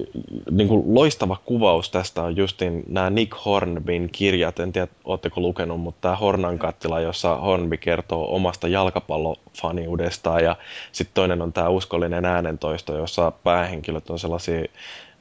[0.52, 5.80] niin kuin loistava kuvaus tästä on justin nämä Nick Hornbyn kirjat, en tiedä ootteko lukenut,
[5.80, 10.56] mutta tämä Hornan kattila, jossa Hornby kertoo omasta jalkapallofaniudestaan ja
[10.92, 14.64] sitten toinen on tämä uskollinen äänentoisto, jossa päähenkilöt on sellaisia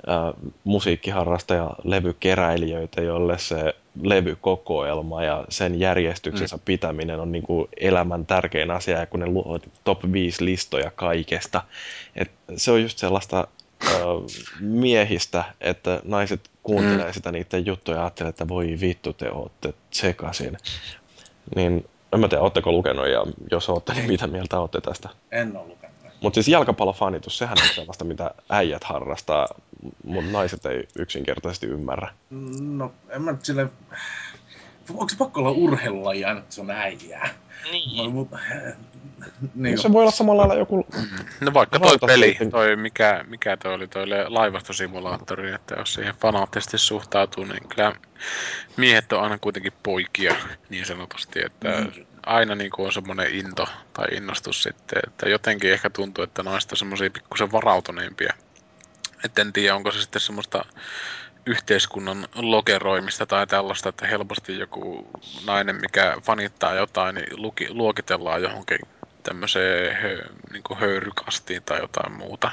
[0.09, 6.63] äh, musiikkiharrastaja levykeräilijöitä, jolle se levykokoelma ja sen järjestyksensä mm.
[6.65, 11.63] pitäminen on niin kuin elämän tärkein asia, ja kun ne luo top 5 listoja kaikesta.
[12.17, 13.49] Et se on just sellaista
[13.87, 13.93] äh,
[14.61, 17.13] miehistä, että naiset kuuntelee mm.
[17.13, 20.57] sitä niiden juttuja ja ajattelee, että voi vittu te ootte sekasin.
[21.57, 25.09] Niin En mä tiedä, ootteko lukenut ja jos ootte, niin mitä mieltä ootte tästä?
[25.31, 25.82] En ole lukenut.
[26.23, 29.49] Mutta siis jalkapallofanitus, sehän on sellaista, mitä äijät harrastaa,
[30.05, 32.09] mutta naiset ei yksinkertaisesti ymmärrä.
[32.61, 33.71] No, en mä nyt silleen...
[34.91, 37.29] Onko se pakko olla urheilulaji aina, että se on äijää?
[37.73, 38.13] Niin.
[38.13, 38.29] Mut,
[39.55, 40.87] Niin se voi olla samalla lailla joku...
[41.41, 42.51] No vaikka toi peli, sitten.
[42.51, 47.93] toi mikä, mikä toi oli toi laivastosimulaattori, että jos siihen fanaattisesti suhtautuu, niin kyllä
[48.77, 50.35] miehet on aina kuitenkin poikia
[50.71, 51.87] niin sanotusti, että
[52.27, 56.73] aina niin kuin on semmoinen into tai innostus sitten, että jotenkin ehkä tuntuu, että naiset
[56.73, 58.35] on semmoisia pikkusen varautuneempia.
[59.25, 60.65] Et en tiedä, onko se sitten semmoista
[61.47, 65.11] yhteiskunnan lokeroimista tai tällaista, että helposti joku
[65.47, 68.79] nainen, mikä fanittaa jotain, niin luki, luokitellaan johonkin
[69.23, 72.51] tämmöiseen hö, niin kuin höyrykastiin tai jotain muuta.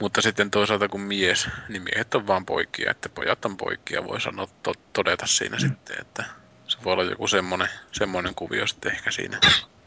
[0.00, 4.20] Mutta sitten toisaalta kun mies, niin miehet on vaan poikia, että pojat on poikia, voi
[4.20, 5.60] sanoa to, todeta siinä mm.
[5.60, 6.24] sitten, että
[6.84, 9.38] voi olla joku semmoinen, semmoinen kuvio sitten ehkä siinä.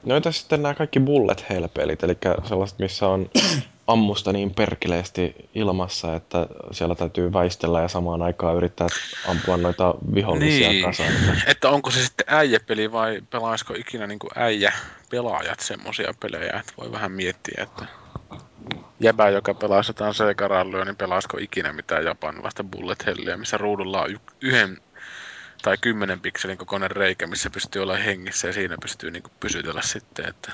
[0.03, 3.29] No entäs sitten nämä kaikki bullet hell-pelit, eli sellaiset, missä on
[3.87, 8.87] ammusta niin perkeleesti ilmassa, että siellä täytyy väistellä ja samaan aikaan yrittää
[9.27, 10.85] ampua noita vihollisia Niin.
[10.85, 11.09] kasaan.
[11.09, 14.73] Että Että onko se sitten äijäpeli vai pelaisiko ikinä niin äijä
[15.09, 17.85] pelaajat semmosia pelejä, että voi vähän miettiä, että
[18.99, 24.11] jäbä, joka pelaa jotain Sega niin pelaisiko ikinä mitään japanilaista bullet hellia, missä ruudulla on
[24.11, 24.77] y- yhden
[25.63, 30.29] tai kymmenen pikselin kokoinen reikä, missä pystyy olla hengissä ja siinä pystyy niinku pysytellä sitten,
[30.29, 30.51] että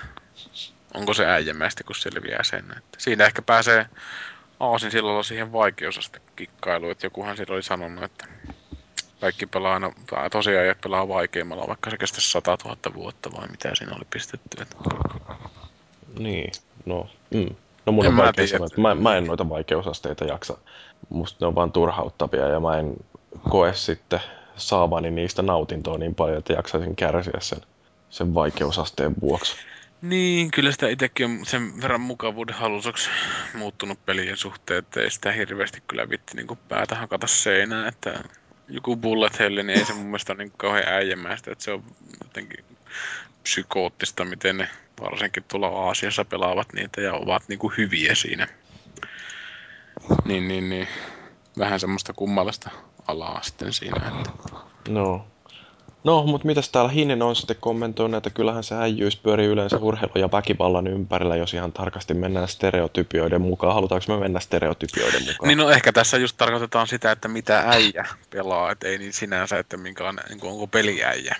[0.94, 2.66] onko se äijämäistä, kun selviää sen.
[2.78, 3.86] Että siinä ehkä pääsee
[4.60, 8.28] aasin silloin siihen vaikeusaste kikkailuun, että jokuhan siellä oli sanonut, että
[9.22, 13.48] kaikki pelaa aina, tai tosiaan ei pelaa vaikeimmalla, vaikka se kestäisi 100 000 vuotta vai
[13.48, 14.62] mitä siinä oli pistetty.
[14.62, 14.76] Että
[16.20, 16.52] Niin,
[16.86, 17.56] no, mm.
[17.86, 20.58] no mun En on mä vaikea sanoa, että mä, mä en noita vaikeusasteita jaksa.
[21.10, 22.96] Musta ne on vaan turhauttavia ja mä en
[23.50, 24.20] koe sitten
[24.60, 27.62] saavani niistä nautintoa niin paljon, että jaksaisin kärsiä sen,
[28.10, 29.56] sen vaikeusasteen vuoksi.
[30.02, 33.10] Niin, kyllä sitä itsekin on sen verran mukavuuden halusoksi
[33.54, 38.24] muuttunut pelien suhteen, että ei sitä hirveästi kyllä vitti niin päätä hakata seinään, että
[38.68, 41.84] joku bullet hell, niin ei se mun mielestä ole niin kauhean äijämäistä, että se on
[42.24, 42.66] jotenkin
[43.44, 44.70] psykoottista, miten ne
[45.02, 48.48] varsinkin tuolla Aasiassa pelaavat niitä ja ovat niin kuin hyviä siinä.
[50.26, 50.88] Niin, niin, niin.
[51.58, 52.70] Vähän semmoista kummallista
[53.08, 54.32] alaa sitten siinä, että
[54.90, 55.26] No.
[56.04, 60.12] No, mutta mitäs täällä Hinen on sitten kommentoinut, että kyllähän se äijyys pyörii yleensä urheilu
[60.16, 63.74] ja väkivallan ympärillä, jos ihan tarkasti mennään stereotypioiden mukaan.
[63.74, 65.48] Halutaanko me mennä stereotypioiden mukaan?
[65.48, 69.60] Niin no ehkä tässä just tarkoitetaan sitä, että mitä äijä pelaa, et ei niin sinänsä,
[69.60, 71.36] että minkälainen, niin kuin onko peliäijä.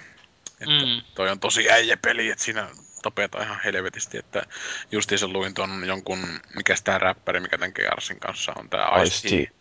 [0.62, 1.02] Että Mm.
[1.16, 2.68] toi on tosi äijä peli, että siinä
[3.02, 4.44] tapetaan ihan helvetisti, että
[4.92, 9.26] justiinsa luin ton jonkun, mikä tää räppäri, mikä tämän Gearsin kanssa on, tää Ice-T.
[9.26, 9.54] Ice-T.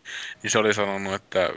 [0.43, 1.51] Niin se oli sanonut, että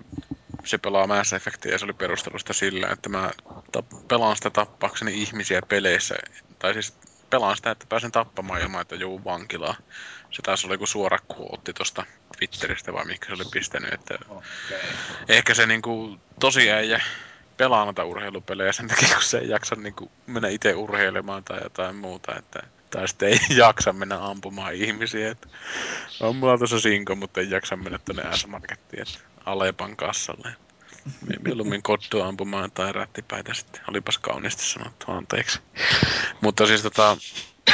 [0.65, 3.31] se pelaa Mass Effectia ja se oli perustellut sitä sillä, että mä
[3.77, 6.15] tap- pelaan sitä tappaakseni ihmisiä peleissä.
[6.59, 6.93] Tai siis
[7.29, 9.75] pelaan sitä, että pääsen tappamaan ilman, että joudun vankilaan.
[10.31, 12.05] Se taisi olla joku suora quote tosta
[12.37, 14.79] Twitteristä vai mikä se oli pistänyt, että Okei.
[15.27, 17.01] ehkä se niinku tosi äijä
[17.61, 21.95] pelaa noita urheilupelejä sen takia, kun se ei jaksa niinku mennä itse urheilemaan tai jotain
[21.95, 25.47] muuta, että tai sitten ei jaksa mennä ampumaan ihmisiä, että
[26.19, 30.55] on mulla tuossa sinko, mutta ei jaksa mennä tonne S-Markettiin, että Alepan kassalle.
[31.45, 33.81] Mieluummin kottua ampumaan tai rättipäitä sitten.
[33.87, 35.59] Olipas kauniisti sanottu, anteeksi.
[36.41, 37.17] Mutta siis tota,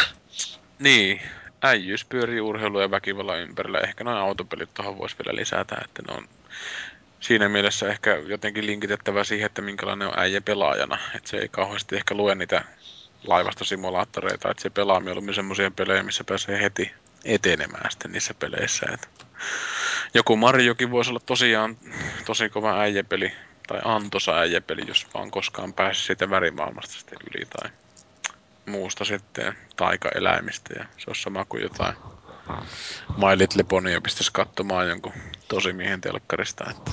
[0.80, 1.22] niin,
[1.62, 3.80] äijyys pyörii urheilu ja väkivallan ympärillä.
[3.80, 6.28] Ehkä noin autopelit tuohon voisi vielä lisätä, että ne on
[7.20, 10.98] siinä mielessä ehkä jotenkin linkitettävä siihen, että minkälainen on äijä pelaajana.
[11.16, 12.64] Että se ei kauheasti ehkä lue niitä
[13.24, 16.92] laivastosimulaattoreita, että se pelaa mieluummin semmoisia pelejä, missä pääsee heti
[17.26, 18.86] etenemään sitten niissä peleissä.
[18.94, 19.10] Et
[20.14, 21.78] joku Mariokin voisi olla tosiaan
[22.26, 23.32] tosi kova äijäpeli,
[23.68, 27.70] tai antoisa äijäpeli, jos vaan koskaan pääsi siitä värimaailmasta sitten yli, tai
[28.66, 31.96] muusta sitten taikaeläimistä, ja se on sama kuin jotain
[33.18, 35.14] My Little Ponya pistäisi katsomaan jonkun
[35.48, 36.92] tosimiehen telkkarista, että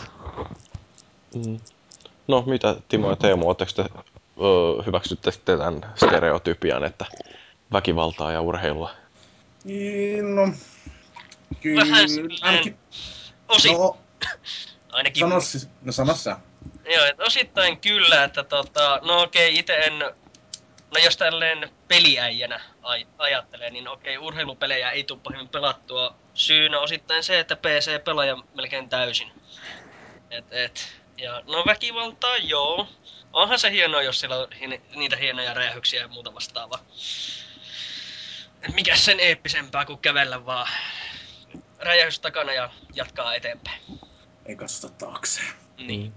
[1.35, 1.61] Mm.
[2.29, 7.05] No, mitä Timo ja Teemu, ootteko te, öö, hyväksytte sitten tämän stereotypian, että
[7.73, 8.91] väkivaltaa ja urheilua?
[9.65, 10.49] Niin, No,
[11.61, 12.07] kyllä, Vähän
[12.43, 12.79] ainakin,
[13.49, 13.97] Osi, no,
[14.93, 15.21] ainakin.
[15.21, 16.37] sano, siis- no sano sä.
[16.95, 23.07] Joo, et osittain kyllä, että tota, no okei, itse en, no jos tälleen peliäijänä aj-
[23.19, 26.15] ajattelee, niin okei, urheilupelejä ei tule pahemmin pelattua.
[26.35, 29.33] Syynä osittain se, että PC pelaaja melkein täysin.
[30.31, 32.89] Et, et, ja no väkivaltaa, joo.
[33.33, 36.79] Onhan se hienoa, jos siellä on hi- niitä hienoja räjähyksiä ja muuta vastaavaa.
[38.63, 40.69] Et mikä sen eeppisempää kuin kävellä vaan
[41.79, 43.81] räjähys takana ja jatkaa eteenpäin.
[44.47, 45.41] Ei katsota taakse.
[45.79, 46.13] Niin.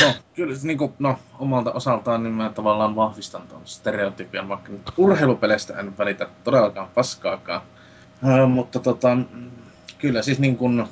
[0.00, 4.90] No, kyllä se niinku, no, omalta osaltaan niin mä tavallaan vahvistan tuon stereotypian, vaikka nyt
[4.96, 7.62] urheilupeleistä en välitä todellakaan paskaakaan.
[8.42, 9.50] Ö, mutta tota, mm,
[9.98, 10.88] kyllä siis niin kuin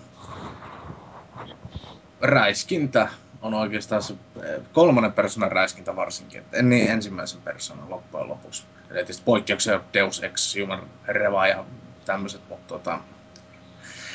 [2.26, 3.08] räiskintä
[3.42, 8.64] on oikeastaan se eh, kolmannen persoonan räiskintä varsinkin, että en niin ensimmäisen persoonan loppujen lopuksi.
[8.90, 11.64] Eli tietysti poikkeuksia Deus Ex, Human Reva ja
[12.04, 12.98] tämmöiset, mutta tota,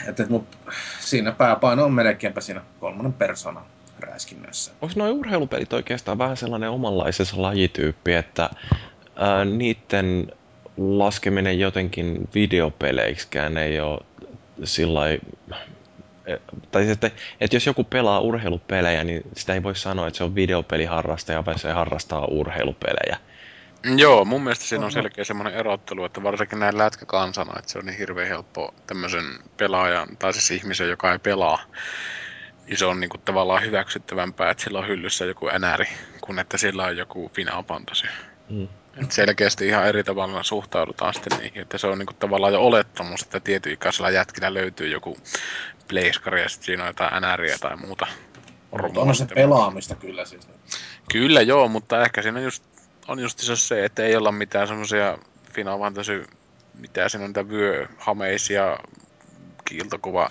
[0.07, 0.57] et, et, mut
[0.99, 3.63] siinä pääpaino on melkeinpä siinä kolmannen persoonan
[3.99, 4.71] räiskinnöissä.
[4.81, 8.49] Onko nuo urheilupelit oikeastaan vähän sellainen omanlaisensa lajityyppi, että
[9.15, 10.31] ää, niiden
[10.77, 13.99] laskeminen jotenkin videopeleiksikään ei ole
[14.63, 15.01] sillä
[16.71, 20.35] tai että, että jos joku pelaa urheilupelejä, niin sitä ei voi sanoa, että se on
[20.35, 23.17] videopeliharrastaja, vaan se harrastaa urheilupelejä.
[23.95, 27.85] Joo, mun mielestä siinä on selkeä semmoinen erottelu, että varsinkin näin lätkäkansana, että se on
[27.85, 29.23] niin hirveän helppo tämmöisen
[29.57, 31.63] pelaajan, tai siis ihmisen, joka ei pelaa,
[32.67, 35.85] niin se on niinku tavallaan hyväksyttävämpää, että sillä on hyllyssä joku enäri,
[36.21, 38.07] kun että sillä on joku Final Fantasy.
[38.49, 38.67] Mm.
[39.03, 43.21] Et selkeästi ihan eri tavalla suhtaudutaan sitten niihin, että se on niinku tavallaan jo olettamus,
[43.21, 45.17] että tietyikäisellä jätkillä löytyy joku
[45.91, 48.07] pleiskari ja sitten siinä on jotain NRiä tai muuta.
[48.81, 50.47] Mutta on se pelaamista kyllä siis.
[51.11, 52.63] Kyllä joo, mutta ehkä siinä just,
[53.07, 55.17] on just se, että ei olla mitään semmoisia
[55.53, 56.27] Final Fantasy,
[56.73, 58.77] mitä siinä on niitä vyöhameisia,
[59.65, 60.29] kiiltokuva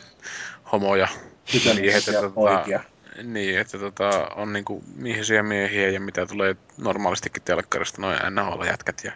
[0.73, 1.09] homoja.
[1.53, 2.81] Tytönäisiä tota- poikia.
[3.23, 9.13] Niin, että tota, on niinku miehisiä miehiä ja mitä tulee normaalistikin telkkarista, noin NHL-jätkät ja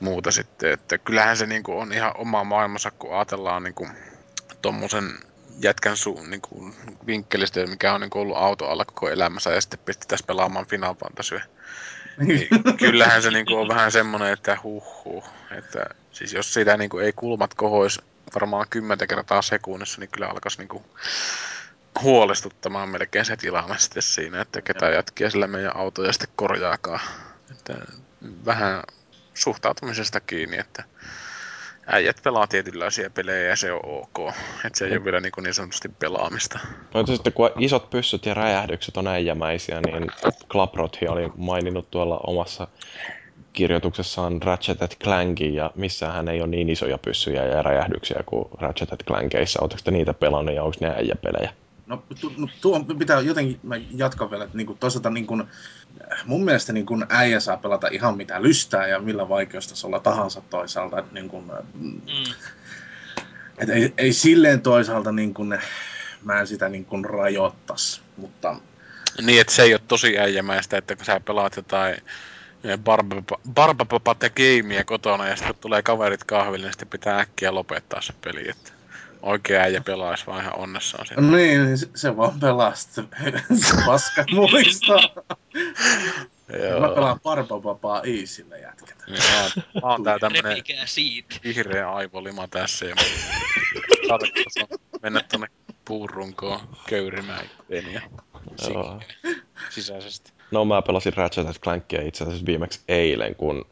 [0.00, 0.72] muuta sitten.
[0.72, 3.88] Että kyllähän se niinku on ihan oma maailmansa, kun ajatellaan niinku
[4.66, 5.18] tommosen
[5.62, 6.74] jätkän su, niinku,
[7.06, 11.42] vinkkelistä, mikä on niinku ollut auto alla koko elämänsä ja sitten pistettäisiin pelaamaan Final Fantasyä.
[12.18, 12.48] Niin,
[12.78, 15.24] kyllähän se niinku on vähän semmonen, että huh, huh
[15.58, 18.00] että siis jos sitä niinku ei kulmat kohois
[18.34, 20.84] varmaan kymmentä kertaa sekunnissa, niin kyllä alkaisi niinku
[22.02, 27.00] huolestuttamaan melkein se tilanne sitten siinä, että ketä jätkiä sillä meidän autoja sitten korjaakaan.
[27.50, 27.74] Että
[28.44, 28.82] vähän
[29.34, 30.84] suhtautumisesta kiinni, että
[31.86, 34.34] äijät pelaa tietynlaisia pelejä ja se on ok.
[34.64, 36.58] Että se ei ole vielä niin, niin sanotusti pelaamista.
[36.94, 40.06] No sitten kun isot pyssyt ja räjähdykset on äijämäisiä, niin
[40.52, 42.68] Klaprothi oli maininnut tuolla omassa
[43.52, 49.04] kirjoituksessaan Ratchet Clankin ja missään hän ei ole niin isoja pyssyjä ja räjähdyksiä kuin Ratchet
[49.06, 49.60] Clankeissa.
[49.60, 51.50] Oletteko te niitä pelannut ja onko ne äijäpelejä?
[51.86, 55.42] No, tu, no tuo pitää jotenkin, mä jatkan vielä, että niinku, toisaalta niinku,
[56.24, 60.98] mun mielestä niinku, äijä saa pelata ihan mitä lystää ja millä vaikeustasolla tahansa toisaalta.
[60.98, 61.44] Että, niinku,
[61.74, 62.00] mm.
[63.58, 65.44] et ei, ei silleen toisaalta niinku,
[66.24, 68.56] mä en sitä niinku, rajoittas, mutta...
[69.22, 71.96] Niin, että se ei ole tosi äijämäistä, että kun sä pelaat jotain
[73.54, 78.14] Barbapapa Gamea kotona ja sitten kun tulee kaverit kahville, niin sitten pitää äkkiä lopettaa se
[78.24, 78.48] peli.
[78.48, 78.72] Että
[79.22, 81.22] oikea äijä pelaisi vaan ihan onnessaan siinä.
[81.22, 83.02] Niin, niin se, se vaan pelaa se
[83.86, 85.00] paska muistaa.
[86.80, 89.04] Mä pelaan Barbapapaa Easillä jätketä.
[89.06, 89.50] Niin, mä oon,
[89.82, 90.62] mä oon tää tämmönen
[91.44, 92.94] vihreä aivolima tässä ja
[94.08, 95.46] tarkoitus on mennä tonne
[95.84, 98.00] puurunkoon köyrimään itteeni ja
[99.70, 100.32] sisäisesti.
[100.50, 103.66] No mä pelasin Ratchet Clankia itse asiassa viimeksi eilen, kun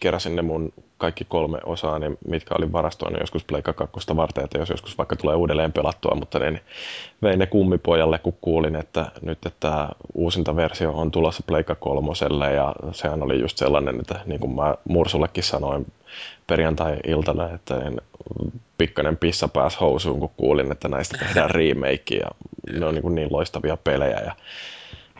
[0.00, 4.58] keräsin ne mun kaikki kolme osaa, niin mitkä oli varastoinut joskus Pleikka 2 varten, että
[4.58, 6.60] jos joskus vaikka tulee uudelleen pelattua, mutta niin
[7.22, 12.74] vein ne kummipojalle, kun kuulin, että nyt että uusinta versio on tulossa Pleikka kolmoselle ja
[12.92, 15.86] sehän oli just sellainen, että niin kuin mä Mursullekin sanoin
[16.46, 18.00] perjantai-iltana, että en
[18.78, 22.28] pikkainen pissa pääs housuun, kun kuulin, että näistä tehdään remake ja
[22.72, 24.32] ne on niin, kuin niin loistavia pelejä ja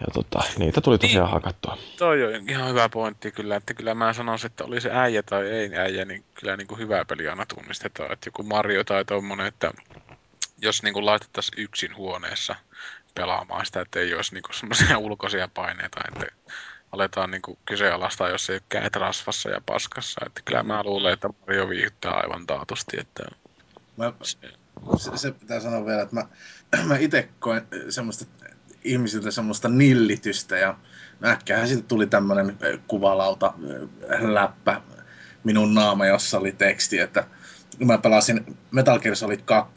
[0.00, 1.78] ja tota, niitä tuli tosiaan niin, hakattua.
[1.98, 5.50] Toi on ihan hyvä pointti kyllä, että kyllä mä sanoisin, että oli se äijä tai
[5.50, 8.12] ei äijä, niin kyllä niin kuin hyvä peli aina tunnistetaan.
[8.12, 9.72] Että joku Mario tai tommonen, että
[10.62, 12.56] jos niin kuin laitettaisiin yksin huoneessa
[13.14, 16.26] pelaamaan sitä, että ei olisi niin kuin semmoisia ulkoisia paineita, että
[16.92, 20.20] aletaan niin kuin kyseenalaistaa, jos ei käy rasvassa ja paskassa.
[20.26, 23.00] Että kyllä mä luulen, että Mario viihdyttää aivan taatusti.
[23.00, 23.22] Että
[23.96, 24.12] mä,
[24.96, 26.24] se, se pitää sanoa vielä, että mä,
[26.88, 28.24] mä itse koen semmoista
[28.88, 30.76] ihmisiltä semmoista nillitystä ja
[31.24, 32.56] äkkiähän sitten tuli tämmöinen
[32.86, 33.54] kuvalauta
[34.20, 34.80] läppä
[35.44, 37.24] minun naama, jossa oli teksti, että
[37.84, 39.72] mä pelasin Metal Gear Solid 2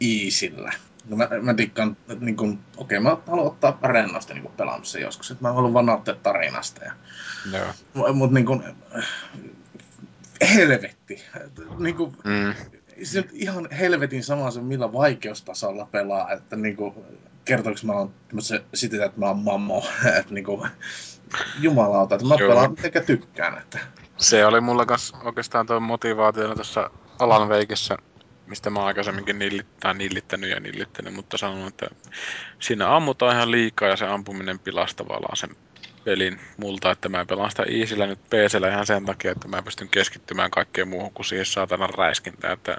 [0.00, 0.72] Easillä.
[1.08, 5.30] No mä, mä dikkaan, niin kun, okei, okay, mä haluan ottaa rennosti niin pelaamassa joskus,
[5.30, 6.84] että mä haluan vaan nauttia tarinasta.
[6.84, 6.92] Ja,
[7.52, 8.12] no.
[8.12, 8.64] Mutta niin kun,
[10.54, 11.24] helvetti.
[11.78, 12.54] Niin kun, mm.
[13.02, 16.32] Se ihan helvetin sama se, millä vaikeustasolla pelaa.
[16.32, 17.04] Että niin kun,
[17.50, 18.12] kertooko mä oon
[18.74, 19.84] sitä, että mä oon mammo,
[20.18, 20.66] että niinku,
[21.60, 22.48] jumalauta, että mä Joo.
[22.48, 23.58] pelaan mitenkä tykkään.
[23.58, 23.78] Että.
[24.16, 27.96] Se oli mulla kanssa oikeastaan tuo motivaatio tuossa Alan Veikessä
[28.46, 31.86] mistä mä oon aikaisemminkin nillittää, nillittänyt ja nillittänyt, mutta sanon, että
[32.58, 35.50] siinä ammutaan ihan liikaa ja se ampuminen pilaa tavallaan sen
[36.04, 39.88] pelin multa, että mä pelaan sitä Easyllä nyt PCllä ihan sen takia, että mä pystyn
[39.88, 42.76] keskittymään kaikkeen muuhun kuin siihen saatana räiskintään, että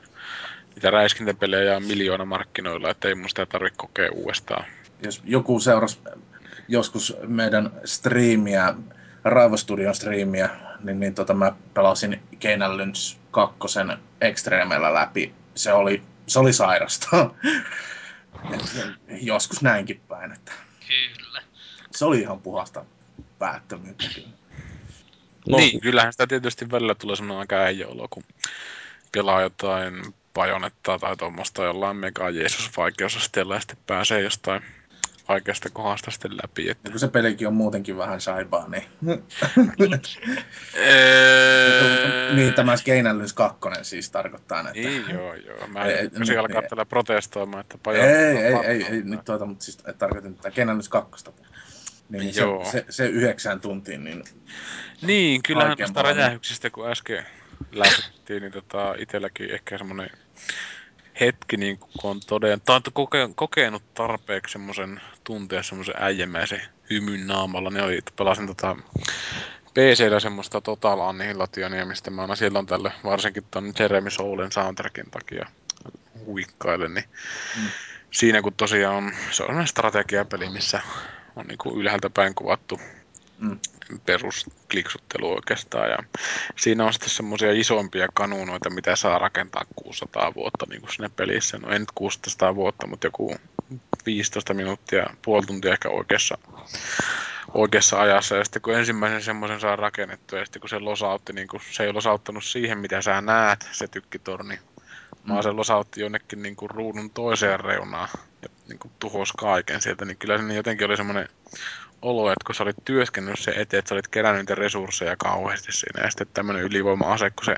[0.76, 4.66] niitä räiskintäpelejä on miljoona markkinoilla, että ei mun sitä tarvitse kokea uudestaan.
[5.04, 6.00] Jos joku seurasi
[6.68, 8.74] joskus meidän striimiä,
[9.24, 10.50] Raivostudion striimiä,
[10.84, 13.58] niin, niin tota, mä pelasin Keinan Lynch 2
[14.22, 15.34] Extremellä läpi.
[15.56, 17.08] Se oli, se oli sairasta.
[19.22, 20.52] Joskus näinkin päin, että
[20.88, 21.42] Kyllä.
[21.92, 22.86] se oli ihan puhasta
[23.40, 24.28] päättömyyttä kyllä.
[25.50, 28.24] No, Niin, kyllähän sitä tietysti välillä tulee semmoinen aika äijäolo, kun
[29.12, 34.62] pelaa jotain pajonettaa tai tuommoista jollain mega Jeesus vaikeusasteella ja sitten pääsee jostain
[35.28, 36.70] vaikeasta kohdasta sitten läpi.
[36.70, 36.92] Että...
[36.92, 38.84] Kun se pelikin on muutenkin vähän saibaa, niin...
[42.36, 42.76] Niin tämä
[43.18, 44.74] Lynch 2 siis tarkoittaa, että...
[44.74, 45.68] Niin, joo, joo.
[45.68, 46.70] Mä Ei, en ei, tosi alkaa niin.
[46.70, 48.04] tällä protestoimaan, että Ei, pajo...
[48.04, 51.26] ei, ei, ei, ei, nyt tuota, mutta siis et tarkoitin tätä Keinan Lynch 2.
[52.10, 52.66] Niin, niin se, Joo.
[52.72, 54.24] se, se, yhdeksään tuntiin, niin
[55.02, 56.16] Niin, kyllähän paljon.
[56.16, 57.26] räjähyksistä, kun äsken
[57.72, 60.10] lähdettiin, niin tota, itselläkin ehkä semmoinen
[61.20, 67.70] hetki, niin kun on toden, tai koke, kokenut tarpeeksi semmoisen tuntea semmoisen äijämäisen hymyn naamalla,
[67.70, 68.76] niin oli, pelasin tota
[69.74, 75.46] PCllä semmoista Total Annihilationia, mistä mä aina silloin tälle, varsinkin ton Jeremy Soulen soundtrackin takia
[76.26, 77.06] huikkailen, niin
[77.58, 77.68] Mm.
[78.12, 80.82] siinä kun tosiaan on, se on strategiapeli, missä
[81.36, 82.80] on niinku ylhäältä päin kuvattu
[83.40, 83.60] Mm.
[84.00, 85.90] Peruskliksuttelu oikeastaan.
[85.90, 85.98] Ja
[86.58, 91.58] siinä on sitten semmoisia isompia kanuunoita, mitä saa rakentaa 600 vuotta niin kuin siinä pelissä.
[91.58, 93.36] No nyt 600 vuotta, mutta joku
[94.06, 96.38] 15 minuuttia, puoli tuntia ehkä oikeassa,
[97.54, 98.36] oikeassa ajassa.
[98.36, 101.84] Ja sitten kun ensimmäisen semmoisen saa rakennettua, ja sitten kun se losautti, niin kun se
[101.84, 104.60] ei losauttanut siihen, mitä sä näet, se tykkitorni,
[105.28, 108.10] vaan se losautti jonnekin niin kuin ruudun toiseen reunaan
[108.42, 111.30] ja niin kuin tuhos kaiken sieltä, niin kyllä se jotenkin oli semmoinen
[112.02, 115.72] olo, että kun sä olit työskennellyt sen eteen, että sä olit kerännyt niitä resursseja kauheasti
[115.72, 117.56] siinä, ja sitten tämmöinen ylivoima-ase, kun se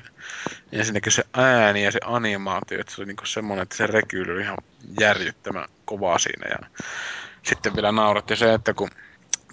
[0.71, 4.41] ensinnäkin se ääni ja se animaatio, että se oli niinku semmoinen, että se rekyyli oli
[4.41, 4.57] ihan
[4.99, 6.81] järjyttämän kovaa siinä, ja
[7.43, 8.89] sitten vielä nauratti se, että kun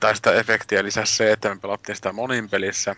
[0.00, 2.96] tai sitä efektiä lisäsi se, että me pelattiin sitä monin pelissä,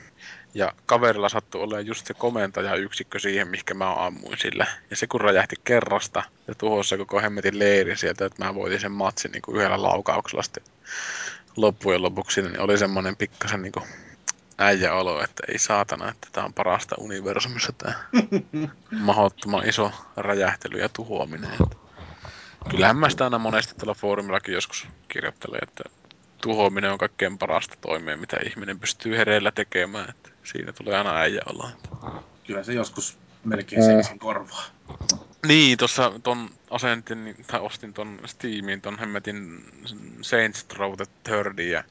[0.55, 4.67] ja kaverilla sattui olemaan just se komentajayksikkö siihen, mihinkä mä ammuin sillä.
[4.91, 8.81] Ja se kun räjähti kerrasta ja tuhosi se koko hemmetin leiri sieltä, että mä voitin
[8.81, 10.63] sen matsin niin kuin yhdellä laukauksella sitten
[11.57, 13.85] loppujen lopuksi, niin oli semmoinen pikkasen niin kuin
[14.59, 17.95] äijäolo, että ei saatana, että tää on parasta universumissa tää
[18.91, 21.51] mahdottoman iso räjähtely ja tuhoaminen.
[21.53, 21.77] Että
[22.71, 25.85] Kyllähän mä sitä aina monesti tuolla foorumillakin joskus kirjoittelen, että
[26.43, 30.11] tuhoaminen on kaikkein parasta toimea, mitä ihminen pystyy hereillä tekemään.
[30.11, 31.71] Että siinä tulee aina äijä olla.
[32.47, 34.65] kyllä se joskus melkein seksin korvaa.
[35.47, 39.65] Niin, tuossa ton asentin, tai ostin ton Steamiin ton hemmetin
[40.23, 41.85] Saints Row the Thirdin ja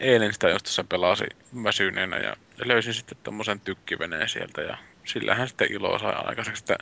[0.00, 1.24] eilen sitä just tässä pelasi
[1.64, 6.78] väsyneenä ja löysin sitten tommosen tykkiveneen sieltä ja sillähän sitten ilo sai aikaiseksi, että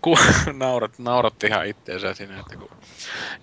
[0.00, 0.18] kun
[0.52, 2.70] naurat, nauratti ihan itteensä siinä, että kun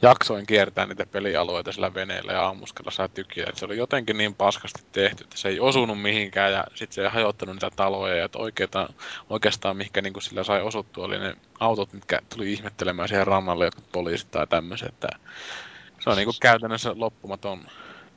[0.02, 4.36] jaksoin kiertää niitä pelialueita sillä veneellä ja ammuskella saa tykkiä, että se oli jotenkin niin
[4.36, 8.26] paskasti tehty, että se ei osunut mihinkään ja sitten se ei hajottanut niitä taloja ja
[8.26, 8.90] että oikeeta,
[9.30, 13.92] oikeastaan mihinkä niin sillä sai osuttua oli ne autot, mitkä tuli ihmettelemään siihen rannalle, jotkut
[13.92, 15.10] poliisit tai tämmöiset, että
[16.00, 17.68] se on niin kuin käytännössä loppumaton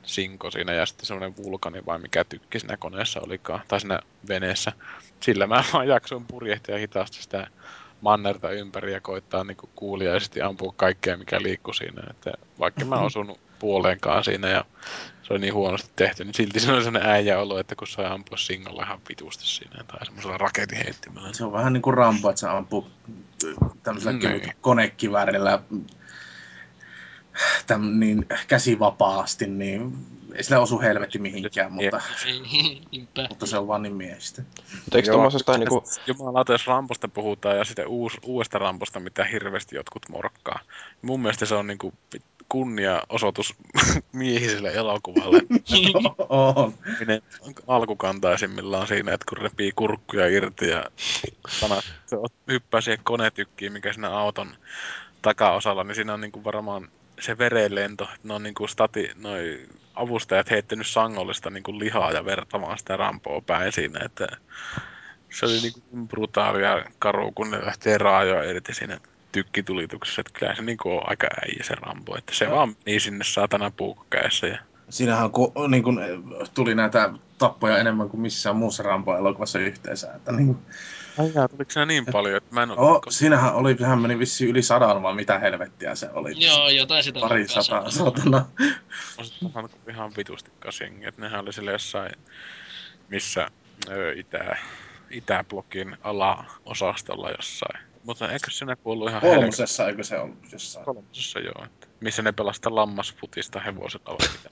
[0.03, 4.71] sinko siinä ja sitten semmoinen vulkani vai mikä tykki siinä koneessa olikaan, tai siinä veneessä.
[5.19, 7.47] Sillä mä vaan jaksoin purjehtia hitaasti sitä
[8.01, 12.03] mannerta ympäri ja koittaa niinku kuuliaisesti ampua kaikkea, mikä liikkuu siinä.
[12.09, 14.65] Että vaikka mä osunut puoleenkaan siinä ja
[15.23, 18.05] se oli niin huonosti tehty, niin silti se oli sellainen äijä olo, että kun sai
[18.05, 21.33] ampua singolla ihan vitusti siinä tai semmoisella raketinheittimellä.
[21.33, 22.87] Se on vähän niin kuin Rambo, että se ampuu
[23.83, 24.41] tämmöisellä Niin.
[24.41, 24.53] niin.
[24.61, 25.61] konekiväärillä
[27.67, 29.93] täm, niin käsivapaasti, niin
[30.35, 32.01] ei sillä osu helvetti mihinkään, mutta,
[33.29, 34.41] mutta se on vaan niin miehistä.
[34.85, 39.75] Mutta eikö tommosesta niinku, Jumalauta, jos Ramposta puhutaan ja sitten uus, uudesta Ramposta, mitä hirveästi
[39.75, 40.59] jotkut morkkaa.
[41.01, 41.93] Mun mielestä se on niinku
[42.49, 43.55] kunnia-osoitus
[44.13, 45.41] miehiselle elokuvalle.
[46.29, 46.73] on.
[47.67, 50.85] Alkukantaisimmillaan siinä, että kun repii kurkkuja irti ja
[51.47, 54.55] sana, se hyppää siihen konetykkiin, mikä siinä auton
[55.21, 60.49] takaosalla, niin siinä on niinku varmaan se verenlento, että ne on niinku stati, noi avustajat
[60.49, 64.27] heittänyt sangollista niinku lihaa ja verta vaan sitä rampoa päin siinä, että
[65.29, 68.99] se oli niinku niin brutaali ja karu, kun ne lähtee raajoa irti siinä
[69.31, 72.55] tykkitulituksessa, että kyllä se niinku on aika äijä se rampo, että se Joo.
[72.55, 74.57] vaan meni sinne saatana puukkokäessä ja
[74.89, 76.01] Siinähän kun, niin kun,
[76.53, 80.13] tuli näitä tappoja enemmän kuin missään muussa Rambo-elokuvassa yhteensä.
[80.13, 80.55] Että, niin, Ai
[81.33, 82.79] jaa, tuliko siinä niin paljon, että mä en ole...
[82.79, 86.45] oh, siinähän oli, sehän meni vissiin yli sadan, vaan mitä helvettiä se oli.
[86.45, 87.91] Joo, jotain sitä Pari sataa, on.
[87.91, 88.45] saatana.
[89.17, 92.11] On se ihan, ihan vitusti kasingi, että nehän oli sille jossain,
[93.09, 93.47] missä
[93.89, 94.57] ö, itä,
[95.09, 97.89] itäblokin alaosastolla jossain.
[98.03, 100.85] Mutta eikö sinä kuollut ihan Kolmosessa, eikö se ollut jossain?
[100.85, 104.49] kolmosessa joo, että missä ne pelasta lammasfutista hevosella vai mitä.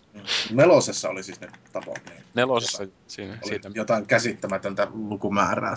[0.52, 2.00] Nelosessa oli siis ne tapot.
[2.10, 5.74] Niin Nelosessa siinä, oli siitä, jotain käsittämätöntä lukumäärää.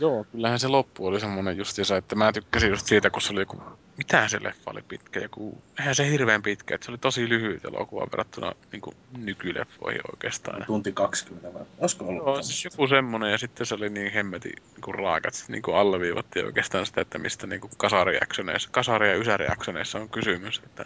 [0.00, 3.40] Joo, kyllähän se loppu oli semmonen justiinsa, että mä tykkäsin just siitä, kun se oli
[3.40, 3.62] joku,
[3.96, 7.64] mitä se leffa oli pitkä, joku, eihän se hirveän pitkä, että se oli tosi lyhyt
[7.64, 10.64] elokuva verrattuna niin kuin nykyleffoihin oikeastaan.
[10.66, 11.62] Tunti 20 vai?
[11.78, 14.52] Olisiko ollut Joo, siis joku semmonen, ja sitten se oli niin hemmetin
[14.86, 19.98] niin raakat, että niin alleviivattiin oikeastaan sitä, että mistä niin kuin kasariaksoneissa, kasari- ja ysäriaksoneissa
[19.98, 20.84] on kysymys, että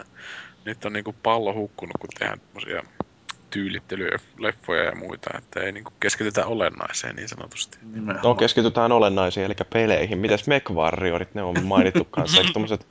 [0.65, 2.83] nyt on niin kuin pallo hukkunut, kun tehdään tämmöisiä
[3.49, 7.77] tyylittelyjeffoja ja muita, että ei niin kuin keskitytä olennaiseen niin sanotusti.
[7.81, 8.23] Nimenomaan.
[8.23, 10.17] No keskitytään olennaisiin, eli peleihin.
[10.17, 12.87] Mites MechWarriorit, ne on mainittu kanssa, eikö tommoset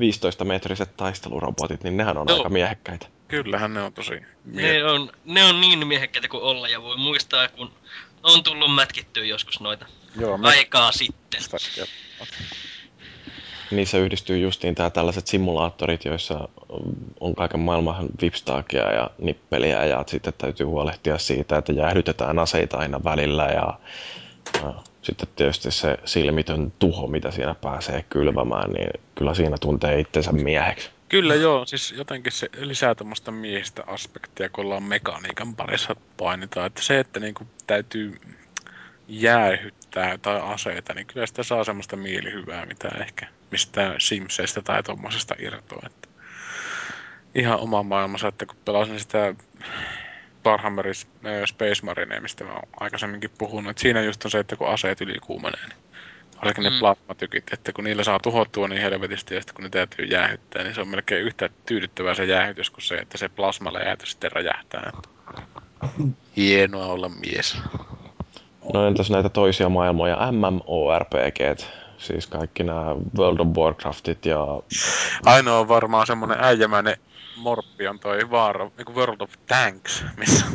[0.00, 2.36] 15-metriset taistelurobotit, niin nehän on Joo.
[2.38, 3.06] aika miehekkäitä.
[3.28, 6.96] Kyllähän ne on tosi Ne mie- on, ne on niin miehekkäitä kuin olla ja voi
[6.96, 7.70] muistaa, kun
[8.22, 9.86] on tullut mätkittyä joskus noita
[10.20, 11.40] Joo, me aikaa sitten.
[13.70, 16.48] Niissä yhdistyy justiin tää tällaiset simulaattorit, joissa
[17.20, 23.04] on kaiken maailman vipstaakia ja nippeliä ja sitten täytyy huolehtia siitä, että jäähdytetään aseita aina
[23.04, 23.78] välillä ja,
[24.62, 30.32] ja sitten tietysti se silmitön tuho, mitä siinä pääsee kylvämään, niin kyllä siinä tuntee itsensä
[30.32, 30.90] mieheksi.
[31.08, 36.66] Kyllä joo, siis jotenkin se lisää tämmöistä miehistä aspektia, kun ollaan mekaniikan parissa painitaan.
[36.66, 38.20] Että se, että niinku täytyy
[40.00, 45.34] jäähyttää jotain aseita, niin kyllä sitä saa semmoista mielihyvää, mitä ehkä mistään Simseistä tai tommosesta
[45.38, 45.82] irtoa.
[45.86, 46.08] Että
[47.34, 49.34] ihan oma maailmansa, että kun pelasin sitä
[50.46, 50.86] Warhammer
[51.46, 55.00] Space Marinea, mistä mä oon aikaisemminkin puhunut, että siinä just on se, että kun aseet
[55.00, 55.78] ylikuumenee, niin
[56.36, 56.78] varsinkin ne Mm.
[56.78, 60.74] plasmatykit, että kun niillä saa tuhottua niin helvetisti ja sitten kun ne täytyy jäähyttää, niin
[60.74, 64.92] se on melkein yhtä tyydyttävää se jäähytys kuin se, että se plasmaläjäytys sitten räjähtää.
[66.36, 67.58] Hienoa olla mies.
[68.74, 71.60] No entäs näitä toisia maailmoja, MMORPG,
[71.98, 74.38] siis kaikki nämä World of Warcraftit ja
[75.26, 76.96] Ainoa varmaan semmonen äijämäinen
[77.36, 80.46] morppi on toi Vaara, niin World of Tanks, missä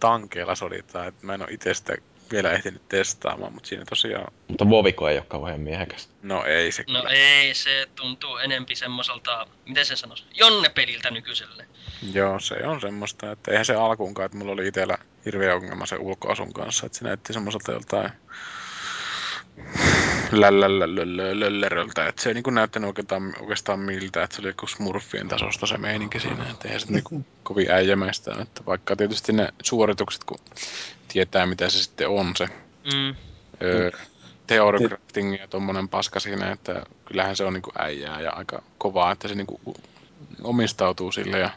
[0.00, 1.08] tankeilla soditaan.
[1.08, 1.94] Et mä en oo itse sitä
[2.32, 6.12] vielä ehtinyt testaamaan, mutta siinä tosiaan, Mutta Voviko ei ole kauhean miehekästä.
[6.22, 7.10] no ei se No kyllä.
[7.14, 11.66] ei, se tuntuu enempi semmoiselta, miten se sanoisi, Jonne-peliltä nykyiselle.
[12.12, 16.00] Joo, se on semmoista, että eihän se alkuunkaan, että mulla oli itellä hirveä ongelma sen
[16.00, 18.10] ulkoasun kanssa, että se näytti semmoiselta joltain
[20.32, 25.66] lällällölölölölleröltä, että se ei niinku näyttänyt oikeastaan, oikeastaan miltä, että se oli joku smurfien tasosta
[25.66, 30.38] se meininki siinä, että eihän se niinku kovin äijämäistä, että vaikka tietysti ne suoritukset, kun
[31.08, 32.48] tietää mitä se sitten on se
[32.94, 33.14] Mm.
[33.62, 33.90] öö,
[34.46, 39.28] theorycrafting ja tommonen paska siinä, että kyllähän se on niinku äijää ja aika kovaa, että
[39.28, 39.60] se niinku
[40.42, 41.50] omistautuu sille ja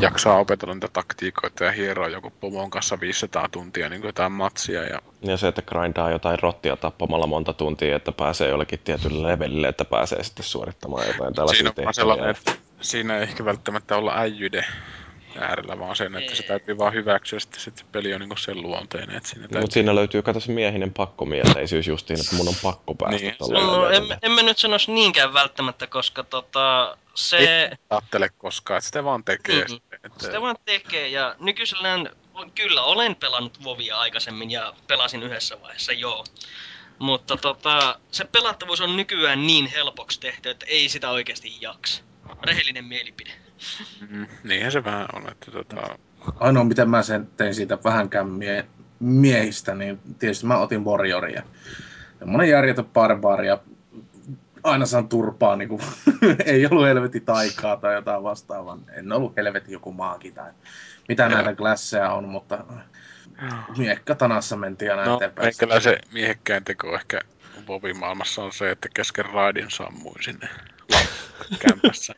[0.00, 4.82] jaksaa opetella niitä taktiikoita ja hieroa joku pomon kanssa 500 tuntia niin kuin jotain matsia.
[4.82, 9.68] Ja, Ja se, että grindaa jotain rottia tappamalla monta tuntia, että pääsee jollekin tietylle levelille,
[9.68, 11.92] että pääsee sitten suorittamaan jotain tällaisia siinä on tehtäviä.
[11.92, 14.64] sellainen, että siinä ei ehkä välttämättä olla äijyden
[15.40, 18.62] äärellä, vaan sen, että se täytyy vaan hyväksyä, sitten sit se peli on niin sen
[18.62, 19.16] luonteinen.
[19.16, 19.60] Että siinä täytyy...
[19.60, 23.60] mutta siinä löytyy, kato se miehinen pakkomielteisyys justiin, että mun on pakko päästä Niin, tuolle
[23.60, 27.70] No, en, en mä nyt sanoisi niinkään välttämättä, koska tota, se...
[27.90, 29.62] ajattele koskaan, että sitä vaan tekee.
[29.62, 29.68] Mm.
[29.68, 30.24] sitten, Että...
[30.24, 32.10] Sitä vaan tekee ja nykyisellään
[32.54, 36.24] kyllä olen pelannut Vovia aikaisemmin ja pelasin yhdessä vaiheessa, joo.
[36.98, 42.02] Mutta tota, se pelattavuus on nykyään niin helpoksi tehty, että ei sitä oikeasti jaksa.
[42.42, 43.30] Rehellinen mielipide.
[44.10, 45.98] Mm, niinhän se vähän on, että tota,
[46.40, 48.66] Ainoa, miten mä sen tein siitä vähänkään mie-
[49.00, 51.42] miehistä, niin tietysti mä otin Warrioria.
[52.18, 53.58] Semmoinen järjetön barbaari ja
[54.64, 55.82] aina saan turpaa, niin kuin,
[56.44, 58.78] ei ollut helvetin taikaa tai jotain vastaavaa.
[58.92, 60.50] En ollut helvetin joku maaki tai
[61.08, 61.32] mitä Joo.
[61.34, 62.64] näitä klasseja on, mutta
[63.76, 65.46] miekkatanassa mentiin aina No, eteenpäin.
[65.46, 67.20] meikällä se miehekkäin teko ehkä
[67.66, 70.48] Bobin maailmassa on se, että kesken raidin sammuin sinne
[71.58, 72.14] kämpässä.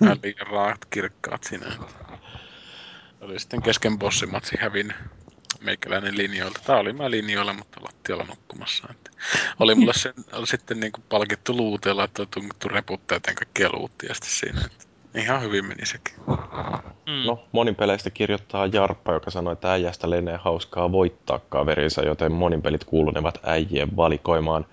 [0.00, 1.66] Vähän liian raat kirkkaat siinä.
[3.20, 4.94] Oli sitten kesken bossimatsi hävin
[5.60, 6.60] meikäläinen linjoilta.
[6.66, 8.88] Tää oli mä linjoilla, mutta lattialla nukkumassa.
[8.90, 9.10] Että
[9.60, 14.14] oli mulle sen, oli sitten niinku palkittu luuteella, että on tunkittu reputtaa joten kaikkia luuttia
[14.14, 14.60] sitten siinä.
[14.66, 14.84] Että
[15.14, 16.14] ihan hyvin meni sekin.
[17.06, 17.26] Mm.
[17.26, 22.62] No, monin peleistä kirjoittaa Jarppa, joka sanoi, että äijästä lienee hauskaa voittaa kaverinsa, joten monin
[22.62, 24.66] pelit kuulunevat äijien valikoimaan.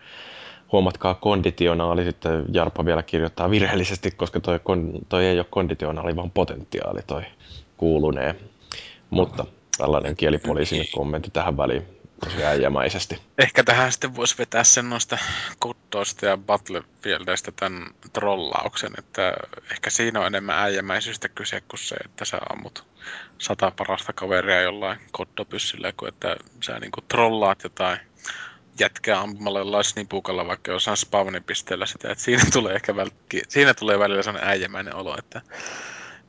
[0.72, 6.32] Huomatkaa konditionaali, sitten Jarppa vielä kirjoittaa virheellisesti, koska toi, kon, toi ei ole konditionaali, vaan
[6.32, 7.24] potentiaali toi
[7.78, 8.36] kuulunee.
[9.10, 9.46] Mutta
[9.78, 11.86] tällainen kielipoliisin kommentti tähän väliin
[12.26, 13.22] tosi äijämäisesti.
[13.38, 15.18] Ehkä tähän sitten voisi vetää sen noista
[15.60, 19.34] kuttoista ja Battlefieldistä tämän trollauksen, että
[19.72, 22.86] ehkä siinä on enemmän äijämäisyystä kyse kuin se, että sä ammut
[23.38, 28.00] sata parasta kaveria jollain kottopyssyllä, kuin että sä niinku trollaat jotain
[28.80, 34.00] jätkää ampumalla jollain snipukalla vaikka jossain spawnipisteellä sitä, että siinä tulee ehkä välkki, siinä tulee
[34.00, 35.42] välillä sellainen äijämäinen olo, että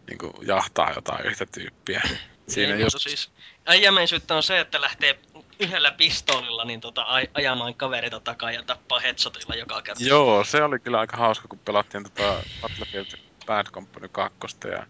[0.08, 2.02] niinku jahtaa jotain yhtä tyyppiä.
[2.48, 2.94] Siinä jos...
[2.94, 3.30] mutta siis
[3.66, 5.18] äijämäisyyttä on se, että lähtee
[5.60, 10.04] yhdellä pistoolilla niin tota, aj- ajamaan kaverita takaa ja tappaa headshotilla joka kerta.
[10.04, 13.06] Joo, se oli kyllä aika hauska, kun pelattiin tota Battlefield
[13.46, 14.38] Bad Company 2
[14.72, 14.86] ja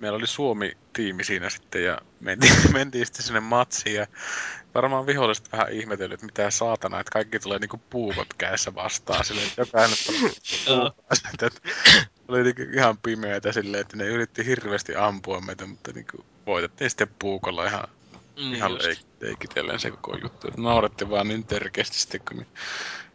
[0.00, 4.06] meillä oli Suomi-tiimi siinä sitten ja mentiin, mentiin sitten sinne matsiin ja
[4.74, 9.48] varmaan viholliset vähän ihmetellyt, että mitä saatana, että kaikki tulee niinku puukot kädessä vastaan silleen,
[9.48, 10.36] että jokainen puukot,
[11.42, 11.60] että
[12.28, 17.14] oli niinku ihan pimeätä silleen, että ne yritti hirveästi ampua meitä, mutta niinku voitettiin sitten
[17.18, 17.88] puukolla ihan,
[18.40, 20.48] Mm, ihan leik- leikitellen se koko juttu.
[20.48, 22.46] Että naurettiin vaan niin törkeästi sitten, kun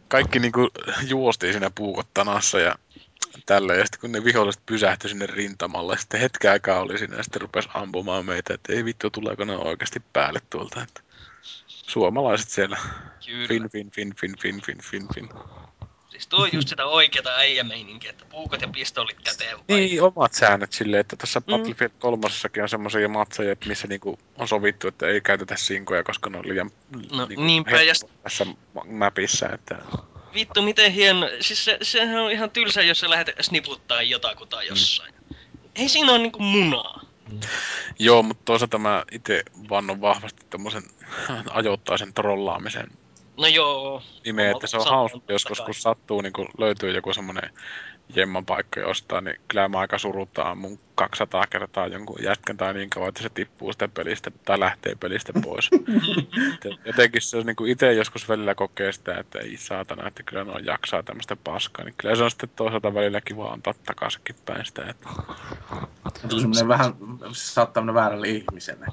[0.08, 0.68] kaikki niinku
[1.06, 2.74] juostiin siinä puukottanassa ja
[3.46, 3.74] tällä.
[3.74, 7.42] Ja sitten kun ne viholliset pysähtyi sinne rintamalle, sitten hetken aikaa oli siinä ja sitten
[7.42, 10.82] rupesi ampumaan meitä, että ei vittu, tuleeko ne oikeasti päälle tuolta.
[10.82, 11.00] Että
[11.66, 12.78] suomalaiset siellä.
[13.26, 13.48] Kyllä.
[13.48, 15.28] Fin, fin, fin, fin, fin, fin, fin, fin.
[16.16, 19.64] Siis tuo on just sitä oikeata äijämeininkiä, että puukot ja pistoolit käteen vai?
[19.68, 21.44] Niin, omat säännöt silleen, että tässä Mm.
[21.50, 22.26] Battlefield 3
[22.62, 26.70] on semmoisia matseja, missä niinku on sovittu, että ei käytetä sinkoja, koska ne on liian
[27.12, 27.70] No, niinku,
[28.22, 29.78] tässä ma- mapissa, että
[30.34, 31.28] Vittu, miten hieno.
[31.40, 35.14] Siis se, sehän on ihan tylsä, jos sä lähdet sniputtaa jotakuta jossain.
[35.74, 37.00] Ei siinä ole niinku munaa.
[37.98, 40.82] Joo, mutta toisaalta mä itse vannon vahvasti tommosen
[41.50, 42.90] ajoittaisen trollaamisen
[43.36, 44.02] No joo.
[44.24, 45.66] nimeä, että se on hauska joskus, kai.
[45.66, 47.50] kun sattuu, niin kun löytyy joku semmonen
[48.14, 52.90] jemman paikka jostain, niin kyllä mä aika suruttaa mun 200 kertaa jonkun jätkän tai niin
[52.90, 55.70] kauan, että se tippuu sitä pelistä tai lähtee pelistä pois.
[56.86, 60.44] Jotenkin se on niin kuin itse joskus välillä kokee sitä, että ei saatana, että kyllä
[60.44, 64.64] ne jaksaa tämmöistä paskaa, niin kyllä se on sitten toisaalta välillä kiva antaa takaisinkin päin
[64.66, 65.08] sitä, että
[66.28, 66.94] semmoinen vähän,
[67.32, 68.86] saattaa mennä väärälle ihmiselle.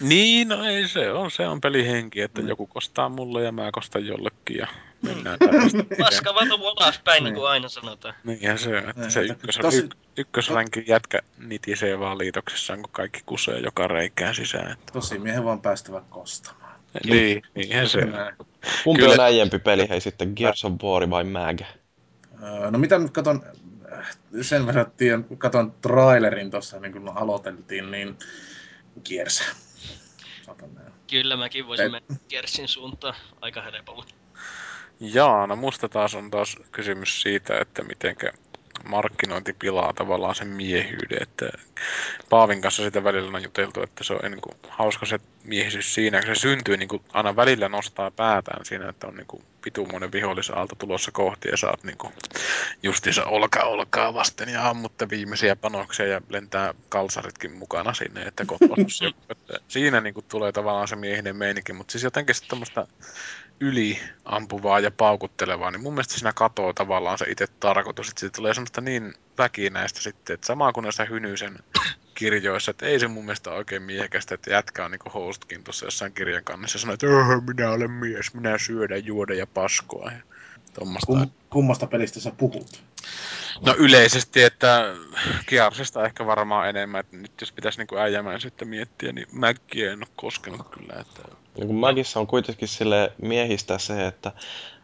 [0.00, 2.48] Niin, no ei se on, se on pelihenki, että Mm.
[2.48, 4.66] joku kostaa mulle ja mä kostan jollekin ja
[5.02, 5.78] mennään tällaista.
[6.04, 7.34] Paska valuu alaspäin, niin Niin.
[7.40, 8.14] kuin aina sanotaan.
[8.24, 12.92] Niinhän se on, että Niin, se ykkös, tosi- yk, ykkösränkin jätkä nitisee vaan liitoksessaan, kun
[12.92, 14.72] kaikki kusee joka reikään sisään.
[14.72, 14.92] Että.
[14.92, 16.80] Tosi miehen vaan päästävä kostamaan.
[17.04, 18.14] Niin, niinhän se on.
[18.84, 19.14] Kumpi Kyllä.
[19.14, 21.60] on äijempi peli, hei sitten Gears of War vai MAG?
[22.42, 23.42] Öö, No mitä nyt katon,
[24.42, 28.18] sen verran tiedän, kun katon trailerin tuossa, niin kun aloiteltiin, niin
[30.74, 30.92] näin.
[31.10, 34.04] Kyllä mäkin voisin mennä Kersin suuntaan aika helpolla.
[35.00, 38.32] Jaa, no musta taas on taas kysymys siitä, että mitenkä
[38.84, 41.50] markkinointi pilaa tavallaan sen miehyyden, että
[42.30, 46.22] Paavin kanssa sitä välillä on juteltu, että se on niin kuin, hauska se miehisyys siinä,
[46.22, 50.12] kun se syntyy niin kuin, aina välillä nostaa päätään siinä, että on niin kuin, vitumoinen
[50.12, 52.12] vihollisaalto tulossa kohti ja saat niin kuin,
[52.82, 58.58] justiinsa olka olkaa vasten ja ammutte viimeisiä panoksia ja lentää kalsaritkin mukana sinne, että joku,
[59.30, 62.86] että siinä niin kuin, tulee tavallaan se miehinen meininki, mutta siis jotenkin sitten tämmöistä
[63.60, 68.54] yliampuvaa ja paukuttelevaa, niin mun mielestä siinä katoo tavallaan se itse tarkoitus, että siitä tulee
[68.54, 71.58] semmoista niin väkinäistä sitten, että sama kuin näissä Hynysen
[72.14, 76.12] kirjoissa, että ei se mun mielestä oikein miehekästä, että jätkä on niinku hostkin tuossa jossain
[76.12, 80.20] kirjan kannessa ja sanoo, että "Öhö, minä olen mies, minä syödä, juoda ja paskoa ja.
[81.06, 82.82] Kum, kummasta pelistä sä puhut?
[83.66, 84.94] No yleisesti, että
[85.48, 90.06] Gearsista ehkä varmaan enemmän, että nyt jos pitäisi niinku äijämäisyyttä miettiä, niin Mäkkiä en ole
[90.16, 91.22] koskenut kyllä, että
[91.56, 94.32] Niin kun Magissa on kuitenkin sille miehistä se, että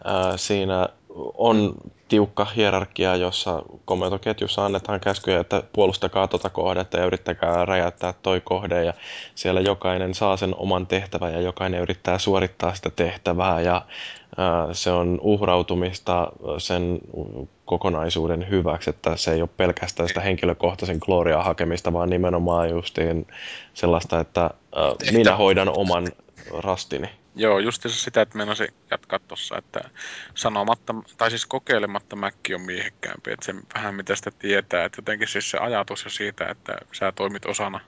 [0.05, 0.89] ää, siinä
[1.35, 1.75] on
[2.09, 8.85] tiukka hierarkia, jossa komentoketjussa annetaan käskyjä, että puolustakaa tota kohdetta ja yrittäkää räjäyttää toi kohde
[8.85, 8.95] ja
[9.35, 13.83] siellä jokainen saa sen oman tehtävän ja jokainen yrittää suorittaa sitä tehtävää ja
[14.36, 16.99] ää, se on uhrautumista sen
[17.65, 23.27] kokonaisuuden hyväksi, että se ei ole pelkästään sitä henkilökohtaisen gloriaa hakemista, vaan nimenomaan justiin
[23.75, 26.07] sellaista, että ää, minä hoidan oman
[26.50, 27.10] rastini.
[27.34, 29.81] Joo, just sitä, että meinasin jatkaa tuossa, että
[30.34, 35.28] sanomatta, tai siis kokeilematta Mäkki on miehekkäämpi, että se vähän mitä sitä tietää, että jotenkin
[35.28, 37.81] siis se ajatus jo siitä, että sä toimit osana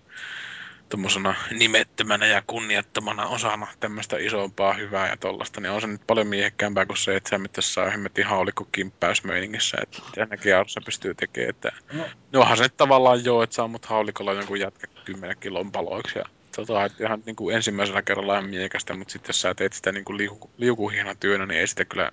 [0.88, 6.26] tuommoisena nimettömänä ja kunniattomana osana tämmöistä isompaa hyvää ja tollasta, niin on se nyt paljon
[6.26, 11.50] miehekkäämpää kuin se, että sä mitä saa hemmetin haulikko kimppäysmeiningissä, että mitä arvossa pystyy tekemään,
[11.50, 12.04] että No.
[12.32, 16.18] no onhan se nyt tavallaan joo, että saa mut haulikolla jonkun jätkä 10 kilon paloiksi
[16.18, 16.24] ja
[16.66, 19.92] tota, että ihan niin kuin ensimmäisellä kerralla ihan miekästä, mutta sitten jos sä teet sitä
[19.92, 22.10] niin kuin liuku, liukuhihna työnä, niin ei sitä kyllä...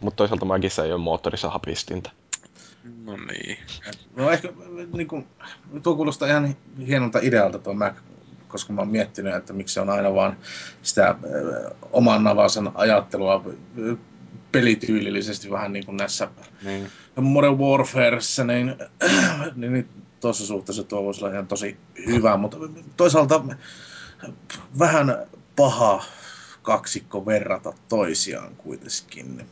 [0.00, 2.10] Mutta toisaalta Magissa ei ole moottorisahapistintä.
[3.04, 3.58] No niin.
[4.16, 4.48] No ehkä
[4.92, 5.26] niin kuin,
[5.82, 7.94] tuo kuulostaa ihan hienolta idealta tuo Mac,
[8.48, 10.36] koska mä oon miettinyt, että miksi se on aina vaan
[10.82, 13.44] sitä ö, oman navasen ajattelua
[14.52, 16.28] pelityylillisesti vähän niin kuin näissä
[16.64, 16.90] niin.
[17.16, 18.74] Modern Warfareissa, niin,
[19.56, 19.88] niin, niin
[20.20, 22.56] tuossa suhteessa tuo voisi olla ihan tosi hyvä, mutta
[22.96, 23.44] toisaalta
[24.78, 26.04] vähän paha
[26.62, 29.46] kaksikko verrata toisiaan kuitenkin.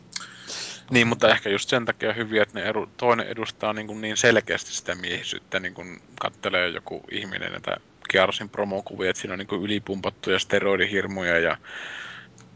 [0.90, 4.16] Niin, mutta ehkä just sen takia hyviä, että ne edu, toinen edustaa niin, kuin niin
[4.16, 7.76] selkeästi sitä miehisyyttä, niin kuin kattelee joku ihminen näitä
[8.10, 11.56] Gearsin promokuvia, että siinä on niin kuin ylipumpattuja steroidihirmoja ja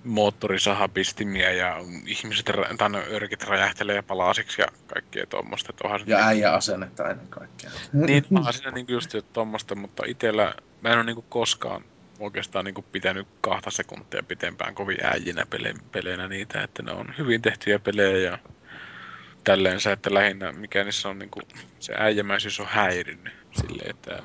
[0.05, 5.73] moottorisahapistimiä ja ihmiset, tai örkit räjähtelee palasiksi ja kaikkea tuommoista.
[5.83, 7.71] Ja niin- äijä asennetta ennen kaikkea.
[7.93, 11.85] Niin, onhan siinä niinku just tuommoista, mutta itellä mä en ole niinku koskaan
[12.19, 17.43] oikeastaan niinku pitänyt kahta sekuntia pitempään kovin äijinä pele, peleinä niitä, että ne on hyvin
[17.43, 18.39] tehtyjä pelejä ja
[19.45, 21.41] tälleen se, että lähinnä mikä niissä on niinku,
[21.79, 24.23] se äijämäisyys on häirinnyt silleen, että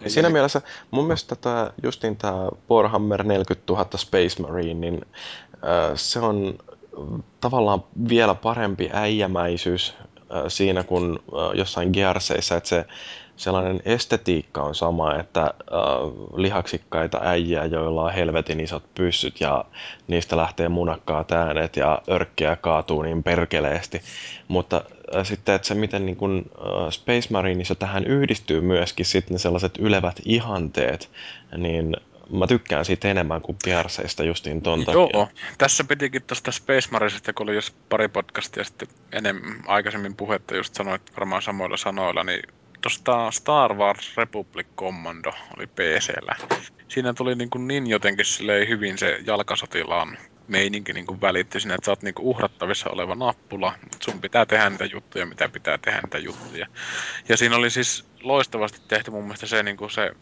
[0.00, 5.00] Ja siinä mielessä mun mielestä tämä, justiin tämä Warhammer 40 000 Space Marine, niin
[5.54, 6.58] äh, se on
[7.40, 12.84] tavallaan vielä parempi äijämäisyys äh, siinä kuin äh, jossain Gearseissa, että se
[13.36, 15.50] sellainen estetiikka on sama, että äh,
[16.36, 19.64] lihaksikkaita äijiä, joilla on helvetin isot pyssyt ja
[20.08, 24.02] niistä lähtee munakkaat äänet ja örkkiä kaatuu niin perkeleesti.
[24.48, 24.84] Mutta
[25.22, 29.78] sitten, että se miten niin kun, äh, Space Marineissa tähän yhdistyy myöskin sitten ne sellaiset
[29.78, 31.10] ylevät ihanteet,
[31.56, 31.96] niin
[32.32, 35.08] mä tykkään siitä enemmän kuin Gearseista justiin ton takia.
[35.14, 40.56] Joo, tässä pitikin tuosta Space Marinesista, kun oli just pari podcastia sitten enemmän aikaisemmin puhetta,
[40.56, 42.42] just sanoit varmaan samoilla sanoilla, niin
[42.80, 46.36] tuosta Star Wars Republic Commando oli PCllä.
[46.88, 50.18] Siinä tuli niin, kuin niin jotenkin silleen hyvin se jalkasotilaan
[50.50, 54.46] meininki niin kuin välittyi siinä, että sä oot niin uhrattavissa oleva nappula, mutta sun pitää
[54.46, 56.66] tehdä niitä juttuja, mitä pitää tehdä niitä juttuja.
[57.28, 60.12] Ja siinä oli siis loistavasti tehty mun mielestä se, niin kuin se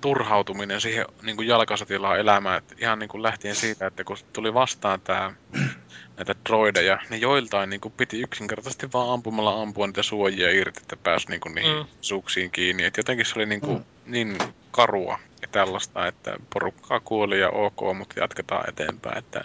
[0.00, 4.54] turhautuminen siihen niin kuin jalkasotilaan elämään, että ihan niin kuin lähtien siitä, että kun tuli
[4.54, 5.32] vastaan tämä
[6.16, 10.96] näitä droideja, niin joiltain niin kuin piti yksinkertaisesti vaan ampumalla ampua niitä suojia irti, että
[10.96, 11.78] pääsi niin kuin niihin Mm.
[11.78, 11.86] mm.
[12.00, 12.84] suksiin kiinni.
[12.84, 14.38] Et jotenkin se oli niin, kuin, niin
[14.70, 15.18] karua
[15.48, 19.18] ja tällaista, että porukkaa kuoli ja ok, mutta jatketaan eteenpäin.
[19.18, 19.44] Että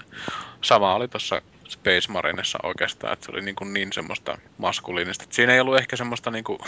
[0.62, 5.26] sama oli tuossa Space Marinessa oikeastaan, että se oli niin, kuin niin semmoista maskuliinista.
[5.30, 6.60] Siinä ei ollut ehkä semmoista niin kuin,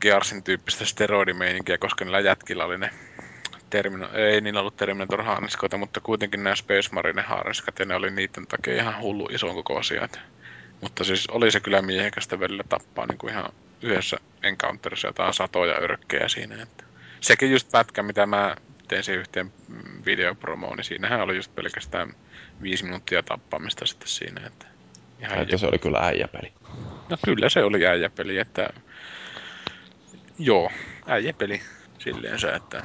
[0.00, 2.90] Gearsin tyyppistä steroidimeininkiä, koska niillä jätkillä oli ne
[3.70, 8.10] Termino, ei niillä ollut Terminator haarniskoita, mutta kuitenkin nämä Space Marine haarniskat ja ne oli
[8.10, 10.08] niiden takia ihan hullu ison kokoisia.
[10.80, 13.52] Mutta siis oli se kyllä miehekästä välillä tappaa niin kuin ihan
[13.82, 16.62] yhdessä encounterissa jotain satoja örkkejä siinä.
[16.62, 16.89] Että.
[17.20, 18.56] Sekin just pätkä, mitä mä
[18.88, 19.52] tein siihen yhteen
[20.06, 22.12] videopromoon, niin siinähän oli just pelkästään
[22.62, 24.46] viisi minuuttia tappamista sitten siinä.
[24.46, 24.66] Että
[25.18, 26.52] ihan Että se oli kyllä äijäpeli.
[27.08, 28.70] No kyllä se oli äijäpeli, että
[30.38, 30.70] joo,
[31.06, 31.62] äijäpeli
[31.98, 32.84] silleensä, että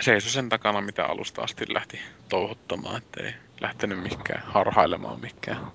[0.00, 5.72] seisoi sen takana, mitä alusta asti lähti touhottamaan, ettei lähtenyt mikään harhailemaan mikään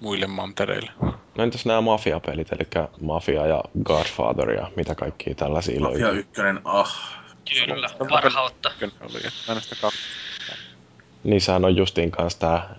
[0.00, 0.90] muille mantereille.
[1.36, 6.20] No entäs nämä mafiapelit, eli Mafia ja Godfather ja mitä kaikkia tällaisia Mafia löytyy?
[6.20, 7.22] ykkönen, ah.
[7.66, 8.70] Kyllä, parhautta.
[11.24, 12.74] Niissähän on justiin kanssa tää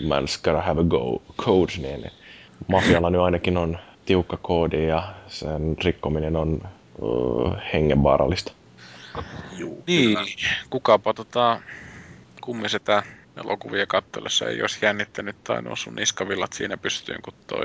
[0.00, 2.10] Man's Gotta Have a Go code, niin
[2.68, 6.60] Mafialla nyt ainakin on tiukka koodi ja sen rikkominen on
[6.98, 8.52] uh, hengenvaarallista.
[9.58, 10.18] Juu, Niin,
[10.70, 11.60] kukapa tota
[12.40, 13.02] kummisetä
[13.36, 17.64] elokuvia katsellessa ei olisi jännittänyt tai noussut niskavillat siinä pystyyn, kun toi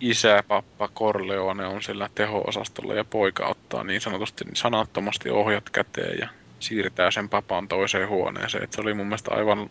[0.00, 6.28] isä, pappa Corleone on sillä teho-osastolla ja poika ottaa niin sanotusti sanattomasti ohjat käteen ja
[6.60, 8.64] siirtää sen papan toiseen huoneeseen.
[8.64, 9.70] Et se oli mun mielestä aivan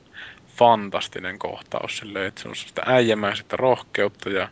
[0.58, 4.50] fantastinen kohtaus silleen, että se on sitä äijämäisettä rohkeutta ja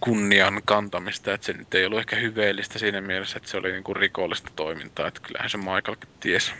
[0.00, 3.94] kunnian kantamista, että se nyt ei ollut ehkä hyveellistä siinä mielessä, että se oli niinku
[3.94, 6.54] rikollista toimintaa, että kyllähän se Michaelkin ties,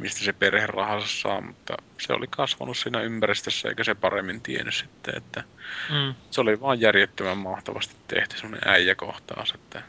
[0.00, 4.74] mistä se perhe rahansa saa, mutta se oli kasvanut siinä ympäristössä eikä se paremmin tiennyt
[4.74, 5.44] sitten, että
[5.90, 6.14] Mm.
[6.30, 9.82] se oli vaan järjettömän mahtavasti tehty semmoinen äijäkohtaus, että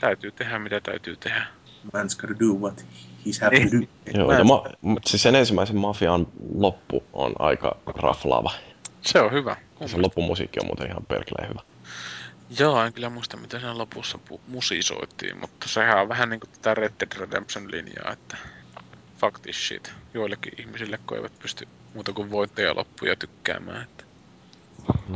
[0.00, 1.46] täytyy tehdä mitä täytyy tehdä.
[1.86, 2.84] Man's gotta do what
[3.26, 4.18] he's happy to do.
[4.18, 4.64] Joo, ja ma-
[5.06, 8.50] siis sen ensimmäisen Mafian loppu on aika raflaava.
[9.00, 9.56] Se on hyvä.
[9.80, 11.60] Ja se loppumusiikki on muuten ihan perkeleen hyvä.
[12.58, 16.74] Joo, en kyllä muista mitä siinä lopussa pu- musisoitiin, mutta sehän on vähän niinku tätä
[16.74, 18.36] Red Dead Redemption linjaa, että
[19.24, 19.92] fuck this shit.
[20.14, 23.82] Joillekin ihmisille, kun eivät pysty muuta kuin voitteja loppuja tykkäämään.
[23.82, 24.04] Että.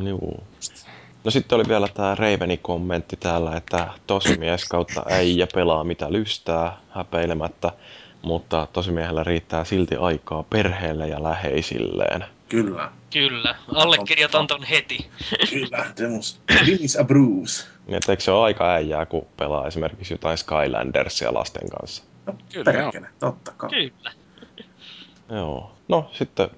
[0.09, 0.45] Juu.
[1.25, 6.77] No sitten oli vielä tämä Raveni kommentti täällä, että tosimies kautta äijä pelaa mitä lystää
[6.91, 7.73] häpeilemättä,
[8.23, 12.25] mutta tosimiehellä riittää silti aikaa perheelle ja läheisilleen.
[12.49, 12.93] Kyllä.
[13.13, 15.11] Kyllä, allekirjoitan ton heti.
[15.51, 15.87] Kyllä.
[15.99, 16.41] Demus.
[17.01, 17.67] A Bruce.
[17.87, 22.03] Niin, että eikö se ole aika äijää, kun pelaa esimerkiksi jotain Skylandersia lasten kanssa?
[22.27, 22.83] No, Kyllä, joo.
[22.83, 23.09] perkele.
[23.19, 23.71] Totta kai.
[23.71, 24.11] Kyllä.
[25.31, 25.73] Joo.
[25.89, 26.51] No sitten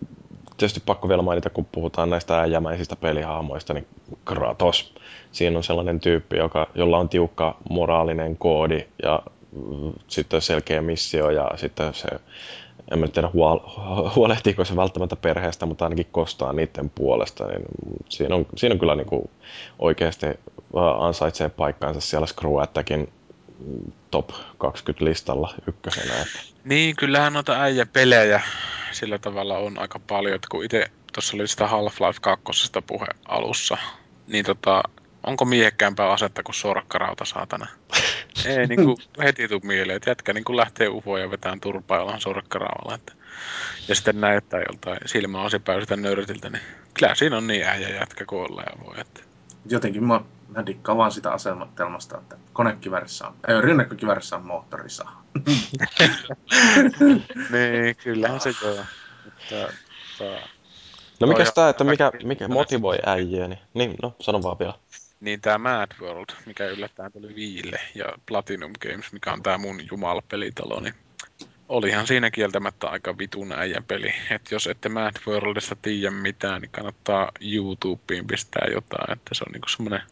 [0.57, 3.87] tietysti pakko vielä mainita, kun puhutaan näistä äijämäisistä pelihahmoista, niin
[4.25, 4.95] Kratos.
[5.33, 9.23] Siinä on sellainen tyyppi, joka, jolla on tiukka moraalinen koodi ja
[9.53, 12.09] mm, sitten selkeä missio ja sitten se,
[12.91, 13.71] en mä tiedä huol-
[14.17, 17.47] huolehtiiko se välttämättä perheestä, mutta ainakin kostaa niiden puolesta.
[17.47, 17.65] Niin
[18.09, 19.31] siinä, on, siinä on kyllä niin kuin
[19.79, 20.27] oikeasti
[20.99, 22.27] ansaitsee paikkaansa siellä
[23.67, 26.15] mm, top 20 listalla ykkösenä.
[26.15, 26.41] Että.
[26.65, 28.41] Niin, kyllähän noita äijäpelejä
[28.93, 32.43] sillä tavalla on aika paljon, että kun itse tuossa oli sitä Half-Life 2
[32.87, 33.77] puhe alussa,
[34.27, 34.83] niin tota,
[35.27, 37.67] onko miehekkäämpää asetta kuin sorkkarauta, saatana?
[38.47, 41.99] Ei niin kuin heti tuu mieleen, että jätkä niin kuin lähtee ufoon ja vetään turpaa
[41.99, 42.95] jollain sorkkaraudalla.
[42.95, 43.13] Että...
[43.89, 46.63] Ja sitten näyttää joltain silmäasipäin sitä nörtiltä, niin
[46.95, 49.01] kyllä siinä on niin äijä jätkä kuin olla ja voi.
[49.01, 49.21] Että...
[49.71, 55.23] Jotenkin mä, mä dikkaan vaan sitä asetelmasta, että konekivärissä on, ei, rynnäkkökivärissä on moottorisaha.
[57.51, 58.85] niin, kyllähän se joo.
[59.25, 59.73] Mutta,
[60.19, 60.49] tota,
[61.21, 64.75] No on tää, että mikä, mikä motivoi äijiä, niin, niin no sano vaan vielä.
[65.21, 69.81] Niin tämä Mad World, mikä yllättäen tuli Viille, ja Platinum Games, mikä on tämä mun
[69.91, 70.95] jumalapelitalo, niin
[71.69, 74.15] olihan siinä kieltämättä aika vitun äijän peli.
[74.31, 79.53] Et jos ette Mad Worldista tiedä mitään, niin kannattaa YouTubeen pistää jotain, että se on
[79.53, 80.03] niinku semmoinen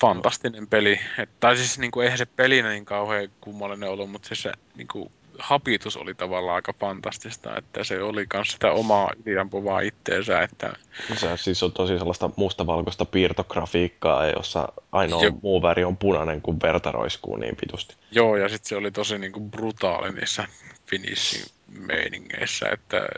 [0.00, 1.00] fantastinen peli.
[1.18, 5.12] Et, tai siis niinku, eihän se pelinä niin kauhean kummallinen ollut, mutta siis se niinku,
[5.40, 10.72] hapitus oli tavallaan aika fantastista, että se oli myös sitä omaa yliampuvaa itteensä, että
[11.16, 15.38] Se siis on tosi sellaista mustavalkoista piirtografiikkaa, jossa ainoa Joo.
[15.42, 17.96] muu väri on punainen, kun verta roiskuu niin vitusti.
[18.10, 20.44] Joo, ja sitten se oli tosi niinku brutaali niissä
[20.86, 21.44] finishin
[21.78, 23.08] meiningeissä, että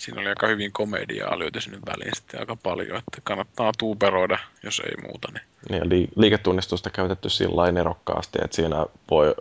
[0.00, 4.80] siinä oli aika hyvin komediaa lyöty sinne väliin sitten aika paljon, että kannattaa tuuperoida, jos
[4.80, 5.28] ei muuta.
[5.32, 5.42] Niin.
[5.68, 9.34] Niin, ja li- liiketunnistusta käytetty sillä lailla erokkaasti, että siinä voi ö,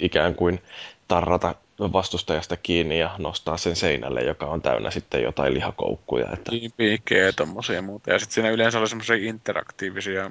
[0.00, 0.62] ikään kuin
[1.08, 6.26] tarrata vastustajasta kiinni ja nostaa sen seinälle, joka on täynnä sitten jotain lihakoukkuja.
[6.32, 8.10] Että, Niin, piikkejä ja tommosia muuta.
[8.10, 10.30] Ja sitten siinä yleensä oli semmoisia interaktiivisia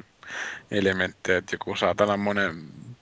[0.71, 2.55] elementtejä, että joku saatana monen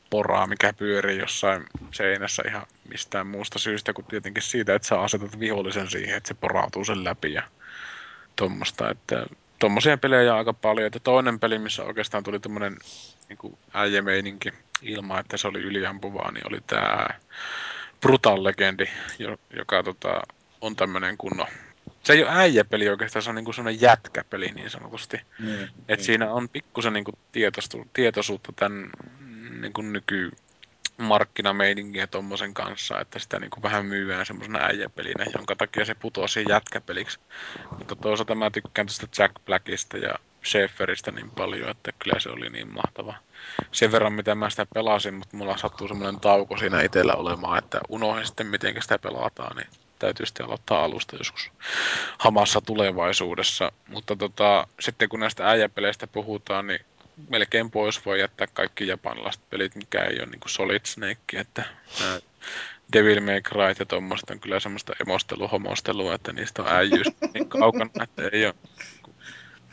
[0.10, 5.40] poraa, mikä pyörii jossain seinässä ihan mistään muusta syystä kuin tietenkin siitä, että sä asetat
[5.40, 7.44] vihollisen siihen, että se porautuu sen läpi ja
[8.36, 9.26] tuommoista, että
[9.60, 10.88] tommosia pelejä on aika paljon.
[10.88, 12.78] Että toinen peli, missä oikeastaan tuli tämmönen
[13.30, 14.50] niin äijämeininki
[14.82, 17.20] ilman, että se oli yliampuvaa, niin oli tää
[18.04, 18.86] Brutal Legendi,
[19.20, 20.22] jo- joka tota,
[20.62, 21.48] on tämmönen kunnon
[22.04, 25.22] se ei ole äijäpeli oikeastaan, se on niinku semmoinen jätkäpeli niin sanotusti.
[25.40, 27.12] Niin, Et siinä on pikkusen niinku
[27.94, 28.90] tietoisuutta tämän
[29.62, 30.32] niinku nyky
[30.98, 37.20] markkinameininkiä tommosen kanssa, että sitä niinku vähän myyään semmoisena äijäpelinä, jonka takia se putosi jätkäpeliksi.
[37.78, 40.16] Mutta toisaalta mä tykkään tuosta Jack Blackista ja
[40.46, 43.16] Schaeferista niin paljon, että kyllä se oli niin mahtava.
[43.72, 47.82] Sen verran, mitä mä sitä pelasin, mutta mulla sattuu semmoinen tauko siinä itsellä olemaan, että
[47.90, 49.68] unohdin sitten, miten sitä pelataan, niin
[50.00, 51.52] täytyy sitten aloittaa alusta joskus
[52.18, 53.72] hamassa tulevaisuudessa.
[53.88, 56.80] Mutta tota, sitten kun näistä äijäpeleistä puhutaan, niin
[57.30, 61.64] melkein pois voi jättää kaikki japanilaiset pelit, mikä ei ole niin Solid Snake, että
[62.94, 68.04] Devil May Cry ja tuommoista on kyllä semmoista emostelu-homostelua, että niistä on äijyys niin kaukana,
[68.04, 68.56] että ei ole.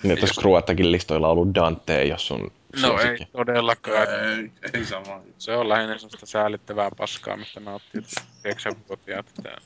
[0.02, 4.08] Niin, että jos Cruettakin listoilla on ollut Dante, jos sun No ei todellakaan.
[4.08, 5.20] ei, ei sama.
[5.38, 8.02] Se on lähinnä semmoista säälittävää paskaa, mistä nauttii
[8.48, 9.56] 9-vuotiaat, että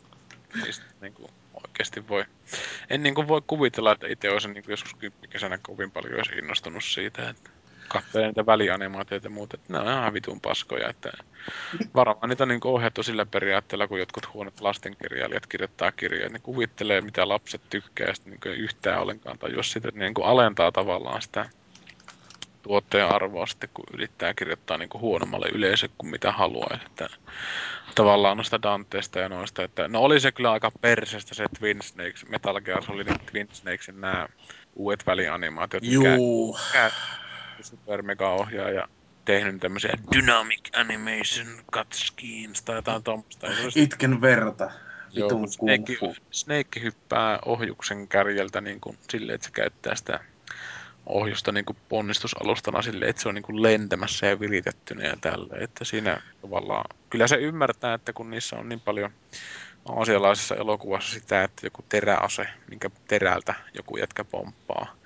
[0.64, 2.24] niistä niin kuin oikeasti voi.
[2.90, 6.32] En niin kuin voi kuvitella, että itse olisin niin kuin joskus kymppikesänä kovin paljon olisi
[6.32, 7.50] innostunut siitä, että
[7.88, 11.12] katselee niitä välianimaatioita ja muuta, että ne on ihan vitun paskoja, että
[11.94, 17.00] varmaan niitä on niin ohjattu sillä periaatteella, kun jotkut huonot lastenkirjailijat kirjoittaa kirjoja, ne kuvittelee,
[17.00, 21.48] mitä lapset tykkää, ja sitten niin yhtään ollenkaan, tai jos sitä niin alentaa tavallaan sitä
[22.62, 26.78] tuotteen arvoa sitten, kun yrittää kirjoittaa niin huonommalle yleisölle kuin mitä haluaa.
[26.86, 27.08] Että
[27.94, 32.28] tavallaan noista Danteesta ja noista, että no oli se kyllä aika persestä se Twin Snakes,
[32.28, 34.28] Metal Gear Solid Twin Snakesin nämä
[34.74, 36.58] uudet välianimaatiot, mikä Juu.
[36.66, 37.23] mikä super
[38.02, 38.88] mega ohjaaja
[39.24, 43.02] tehnyt tämmöisiä dynamic animation cut schemes tai jotain
[43.64, 44.70] olisi- Itken verta.
[45.12, 45.98] Joo, Snake.
[46.30, 50.20] Snake hyppää ohjuksen kärjeltä niin kuin silleen, että se käyttää sitä
[51.06, 55.56] ohjusta niin kuin ponnistusalustana silleen, että se on niin kuin lentämässä ja viritettynä ja tällä.
[55.60, 59.10] Että siinä tavallaan, kyllä se ymmärtää, että kun niissä on niin paljon
[59.88, 64.96] aasialaisessa elokuvassa sitä, että joku teräase, minkä terältä joku jätkä pomppaa.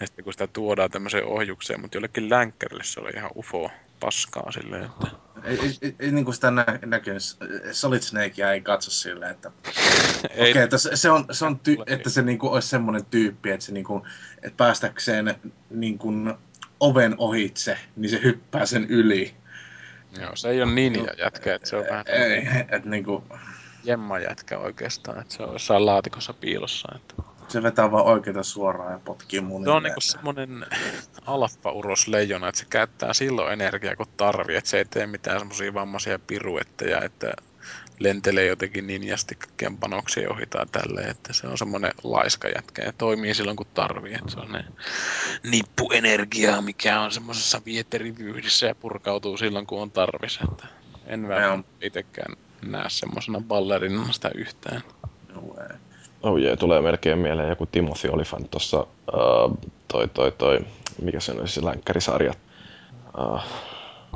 [0.00, 4.52] Ja sitten kun sitä tuodaan tämmöiseen ohjukseen, mutta jollekin länkkärille se oli ihan ufo paskaa
[4.52, 5.06] silleen, että
[5.44, 7.22] Ei, ei, ei, ei niinku sitä nä, näkynyt.
[7.72, 9.50] Solid Snakea ei katso silleen, että
[10.30, 13.50] Ei, Okei, okay, se, se on, se on ty, että se niinku olisi semmoinen tyyppi,
[13.50, 14.06] että se niinku,
[14.42, 15.34] että päästäkseen
[15.70, 16.12] niinku
[16.80, 19.34] oven ohitse, niin se hyppää sen yli.
[20.20, 23.24] Joo, se ei ole ninja jätkä, että se on vähän Ei, että niinku,
[23.84, 26.88] jemma jätkä oikeastaan, että se on jossain laatikossa piilossa.
[26.96, 27.14] Että.
[27.48, 30.66] se vetää vaan oikeita suoraan ja potkii mun Se on niinku semmonen
[31.26, 35.74] alfa-uros leijona, että se käyttää silloin energiaa kun tarvii, että se ei tee mitään semmosia
[35.74, 37.32] vammaisia piruetteja, että
[37.98, 42.92] lentelee jotenkin ninjasti kaikkien panoksia ohi tai tälleen, että se on semmonen laiska jätkä ja
[42.92, 44.64] toimii silloin kun tarvii, että se on ne
[45.42, 50.66] nippuenergiaa, mikä on semmoisessa vieterivyydissä ja purkautuu silloin kun on tarvis, että
[51.06, 54.82] en välttämättä itekään näe semmosena ballerinana sitä yhtään.
[56.22, 60.60] Oh jee, tulee melkein mieleen joku Timothy Olyphant tuossa, uh, toi, toi, toi,
[61.02, 62.34] mikä se on se länkkärisarja.
[63.18, 63.40] Uh,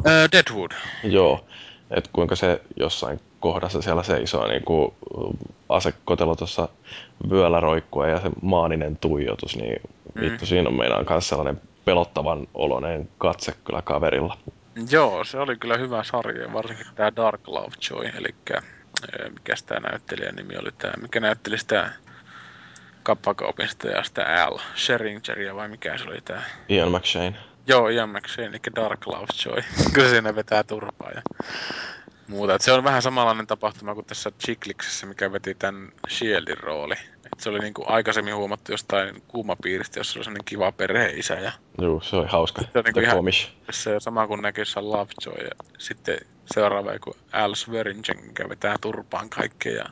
[0.07, 0.71] Öö, Deadwood.
[1.05, 1.45] joo,
[1.91, 4.95] että kuinka se jossain kohdassa siellä seisoo niin kuin
[5.69, 6.69] asekotelo tuossa
[7.31, 9.81] vyöllä roikkua ja se maaninen tuijotus, niin
[10.15, 10.21] Mm.
[10.21, 14.37] vittu siinä on meinaan myös sellainen pelottavan oloinen katse kyllä kaverilla.
[14.91, 18.35] Joo, se oli kyllä hyvä sarja, varsinkin tämä Dark Lovejoy, eli
[19.31, 21.93] mikä tämä näyttelijän nimi oli tämä, mikä näytteli sitä
[23.03, 26.43] kappakaupista ja sitä Al Sheringeria vai mikä se oli tämä.
[26.69, 27.35] Ian McShane.
[27.67, 29.63] Joo, Ian McShane, eli Dark Lovejoy,
[29.95, 31.23] kun siinä vetää turpaa ja
[32.29, 32.55] muuta.
[32.55, 36.95] Et se on vähän samanlainen tapahtuma kuin tässä Chikliksessä, mikä veti tämän Shieldin rooli.
[37.39, 42.17] Se oli niinku aikaisemmin huomattu jostain kuumapiiristä, jossa oli sellainen kiva perheisä ja Joo, se
[42.17, 42.63] oli hauska.
[42.63, 43.25] Se on niinku ihan-
[43.71, 46.19] se sama kuin näkyy jossain Lovejoy ja sitten
[46.55, 49.85] seuraava joku Al Swearingen, mikä vetää turpaan kaikkea ja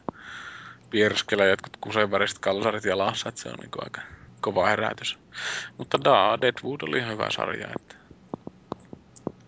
[0.90, 4.00] pierskelee jotkut kusenväriset kalsarit jalassa, että se on niinku aika
[4.40, 5.18] kova herätys.
[5.78, 7.94] Mutta da, Deadwood oli ihan hyvä sarja, että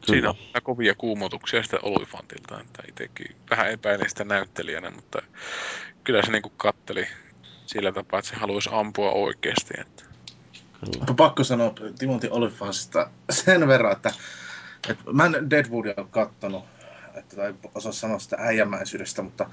[0.07, 5.23] siinä on kovia kuumotuksia sitä Olyfantilta, että itsekin vähän epäilin sitä näyttelijänä, mutta
[6.05, 7.07] kyllä se niinku katteli
[7.73, 9.75] sillä tapaa, että se haluaisi ampua oikeasti.
[9.81, 10.05] Että.
[10.99, 14.13] Mutta pakko sanoa Timothy Olyphansista sen verran, että,
[14.89, 16.65] että mä en Deadwoodia ole kattonut,
[17.15, 19.51] että tai osaa sanoa sitä äijämäisyydestä, mutta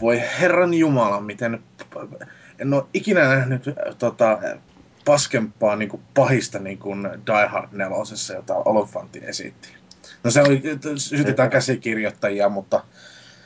[0.00, 1.62] voi herran jumala, miten
[2.58, 3.62] en ole ikinä nähnyt
[3.98, 4.38] tota,
[5.04, 7.96] paskempaa niin kuin pahista niin kuin Die Hard 4,
[8.34, 9.68] jota Olyphantti esitti.
[10.24, 10.62] No se oli,
[10.96, 12.84] syytetään käsikirjoittajia, mutta,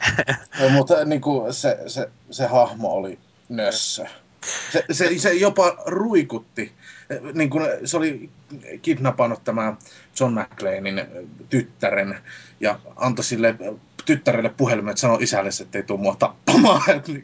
[0.76, 4.04] mutta niin kuin se, se, se, hahmo oli nössö.
[4.72, 6.72] Se, se, se jopa ruikutti.
[7.34, 8.30] Niin kuin se oli
[8.82, 9.76] kidnappannut tämä
[10.20, 11.06] John McClanein
[11.50, 12.18] tyttären
[12.60, 13.54] ja antoi sille
[14.04, 16.82] tyttärelle puhelimen, että sanoi isälle, että ei tule mua tappamaan.
[17.06, 17.22] Niin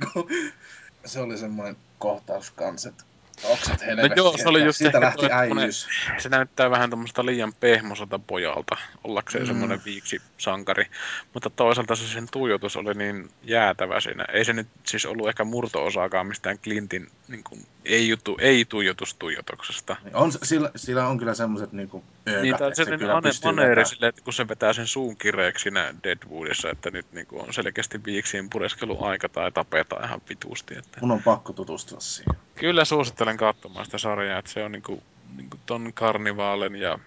[1.05, 3.05] se oli semmoinen kohtaus kans, että
[3.45, 4.09] oksat helvetti.
[4.09, 5.89] No joo, se oli just siitä ehkä lähti äijyys.
[6.19, 9.47] se näyttää vähän tuommoista liian pehmoselta pojalta, ollakseen Mm.
[9.47, 9.49] mm.
[9.49, 10.87] semmoinen viiksi sankari.
[11.35, 14.25] Mutta toisaalta se sen tuijotus oli niin jäätävä siinä.
[14.33, 19.97] Ei se nyt siis ollut ehkä murto-osaakaan mistään Clintin niin kuin, ei, jutu, ei tuijotus-tuijotuksesta.
[20.15, 23.29] On, sillä, sillä on kyllä semmoiset niinku öökat, Niin, tai että se se kyllä ane,
[23.29, 27.27] pystyy maneeri silleen, että kun se vetää sen suun kireeksi siinä Deadwoodissa, että nyt niin
[27.27, 30.79] kuin, on selkeästi viiksiin pureskelun aika tai tapetaan ihan vitusti.
[30.79, 30.99] Että.
[31.01, 32.35] Mun on pakko tutustua siihen.
[32.55, 35.03] Kyllä suosittelen katsomaan sitä sarjaa, että se on niinku,
[35.37, 36.99] niinku ton Karnivaalen ja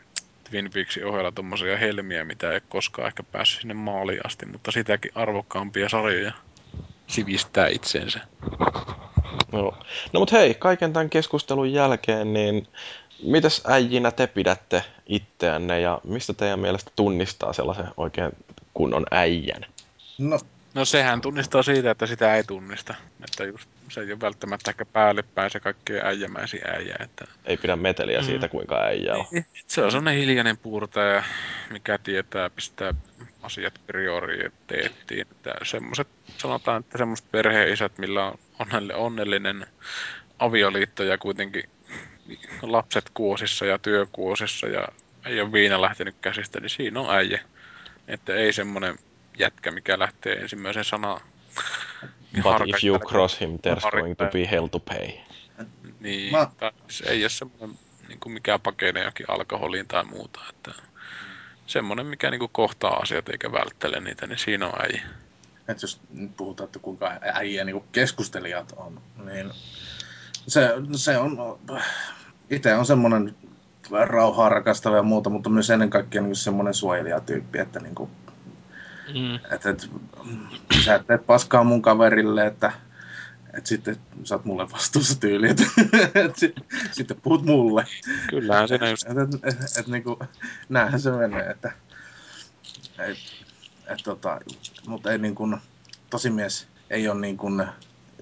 [0.50, 5.12] Twin Peaksin ohella tommosia helmiä, mitä ei koskaan ehkä päässyt sinne maaliin asti, mutta sitäkin
[5.16, 6.34] arvokkaampia sarjoja
[7.08, 8.20] sivistää itsensä.
[9.54, 9.78] Joo.
[10.14, 12.68] No mut hei, kaiken tämän keskustelun jälkeen, niin
[13.24, 18.32] mitäs äijinä te pidätte itseänne ja mistä teidän mielestä tunnistaa sellaisen oikein
[18.74, 19.66] kunnon äijän?
[20.18, 20.40] No,
[20.74, 22.96] No sehän tunnistaa siitä, että sitä ei tunnista.
[23.24, 26.96] Että just se ei ole välttämättä ehkä päälle päin se kaikkein äijämäisin äijä.
[27.00, 28.26] Että Ei pidä meteliä Mm.
[28.26, 29.26] siitä, kuinka äijä on.
[29.68, 31.24] se on sellainen hiljainen puurtaja,
[31.70, 32.94] mikä tietää pistää
[33.42, 35.22] asiat prioriteettiin.
[35.22, 38.38] Että semmoset, sanotaan, että semmoiset perheisät, millä on
[38.94, 39.68] onnellinen
[40.40, 41.64] avioliitto ja kuitenkin
[42.62, 44.88] lapset kuosissa ja työkuosissa ja
[45.26, 47.42] ei ole viina lähtenyt käsistä, niin siinä on äijä.
[48.08, 48.96] Että ei semmonen
[49.40, 51.22] jätkä, mikä lähtee ensimmäisen sanaan.
[52.44, 55.08] But if you cross him, there's going to be hell to pay.
[56.00, 56.52] Niin, Mä-
[56.88, 60.40] se ei ole semmoinen niin kuin mikä pakenee jokin alkoholiin tai muuta.
[60.50, 60.72] Että
[61.68, 65.02] semmoinen, mikä niin kuin kohtaa asiat eikä välttele niitä, niin siinä on äijä.
[65.68, 69.52] että jos nyt puhutaan, että kuinka äijä niin keskustelijat on, niin
[70.48, 71.60] se, se on,
[72.50, 73.36] itse on semmoinen
[74.06, 78.10] rauhaa rakastava ja muuta, mutta myös ennen kaikkea niin semmoinen suojelijatyyppi, että niin kuin,
[79.14, 79.36] Mm.
[79.36, 79.88] että, että
[80.86, 82.72] sä et tee paskaa mun kaverille, että
[83.54, 85.64] että sitten sä oot mulle vastuussa tyyli, että,
[86.26, 86.56] että sit,
[86.92, 87.86] sitten puhut mulle.
[88.30, 90.20] Kyllähän siinä just Et, et, et, et, niinku,
[90.70, 91.72] näähän se menee, että
[93.00, 93.18] et,
[93.88, 94.40] Et tota,
[94.88, 95.58] mutta ei niin kuin,
[96.10, 97.66] tosimies ei ole niin kuin,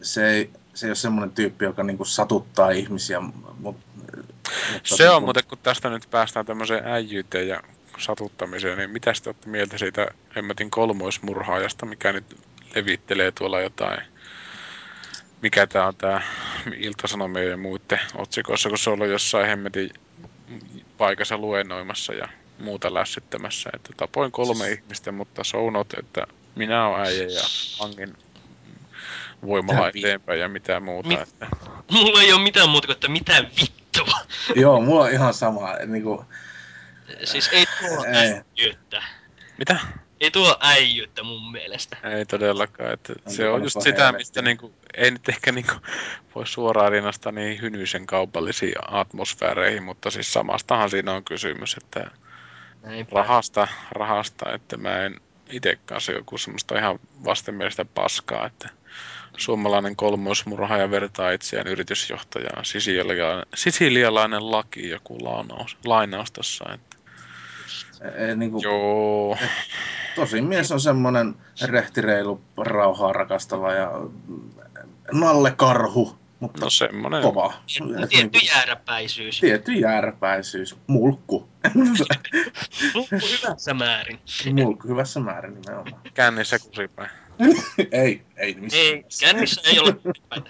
[0.01, 3.19] se ei, se ei ole semmoinen tyyppi, joka niin kuin satuttaa ihmisiä.
[3.19, 3.81] Mutta, mutta
[4.83, 7.63] Se on niin muuten, kun tästä nyt päästään tämmöiseen äijyyteen ja
[7.99, 12.37] satuttamiseen, niin mitä te olette mieltä siitä hemmetin kolmoismurhaajasta, mikä nyt
[12.75, 14.01] levittelee tuolla jotain,
[15.41, 16.21] mikä tää on tää
[16.77, 19.89] Ilta-Sanomien ja muiden otsikoissa, kun se on ollut jossain hemmetin
[20.97, 22.29] paikassa luennoimassa ja
[22.59, 27.41] muuta lässyttämässä, että tapoin kolme ihmistä, mutta sounot, että minä olen äijä ja
[27.79, 28.13] hangin
[29.45, 31.07] voimalla Mitä vi- eteenpäin ja mitä muuta.
[31.07, 31.47] Mi- Että
[31.91, 34.19] Mulla ei ole mitään muuta kuin, että mitä vittua.
[34.55, 35.73] Joo, mulla on ihan sama.
[35.85, 36.25] Niin kuin,
[37.23, 38.15] Siis ei tuo Ei.
[38.15, 39.03] äijyyttä.
[39.57, 39.79] mitä?
[40.19, 41.97] Ei tuo äijyyttä mun mielestä.
[42.03, 42.93] Ei todellakaan.
[42.93, 44.17] Että On se on just sitä, helvettiä.
[44.17, 45.73] mistä niinku, ei nyt ehkä niinku
[46.35, 52.11] voi suoraan rinnastaa niin hynyisen kaupallisiin atmosfääreihin, mutta siis samastahan siinä on kysymys, että
[52.83, 53.15] Näinpä.
[53.15, 55.15] rahasta, rahasta, että mä en
[55.49, 58.69] itse kanssa joku semmoista ihan vastenmielistä paskaa, että
[59.37, 66.97] suomalainen kolmoismurhaaja vertaa itseään yritysjohtajaan, sisilialainen, sisilialainen laki, joku lainaus, lainaus tossa, että
[68.15, 69.37] ei, niin kuin, joo,
[70.15, 71.35] tosi mies on semmoinen
[71.67, 73.91] rehtireilu, rauhaa rakastava ja
[75.11, 77.53] nalle karhu, mutta no semmonen, kova.
[78.03, 79.39] Et Tietty kuin, jääräpäisyys.
[79.39, 80.77] tietty jääräpäisyys.
[80.87, 81.49] Mulkku.
[82.93, 84.19] Lukku hyvässä määrin.
[84.53, 86.01] Mulkku hyvässä määrin nimenomaan.
[86.13, 87.09] kännissä kusipäin.
[87.91, 88.85] ei, ei missään.
[88.85, 89.95] Ei, kännissä ei ole
[90.29, 90.49] päitä.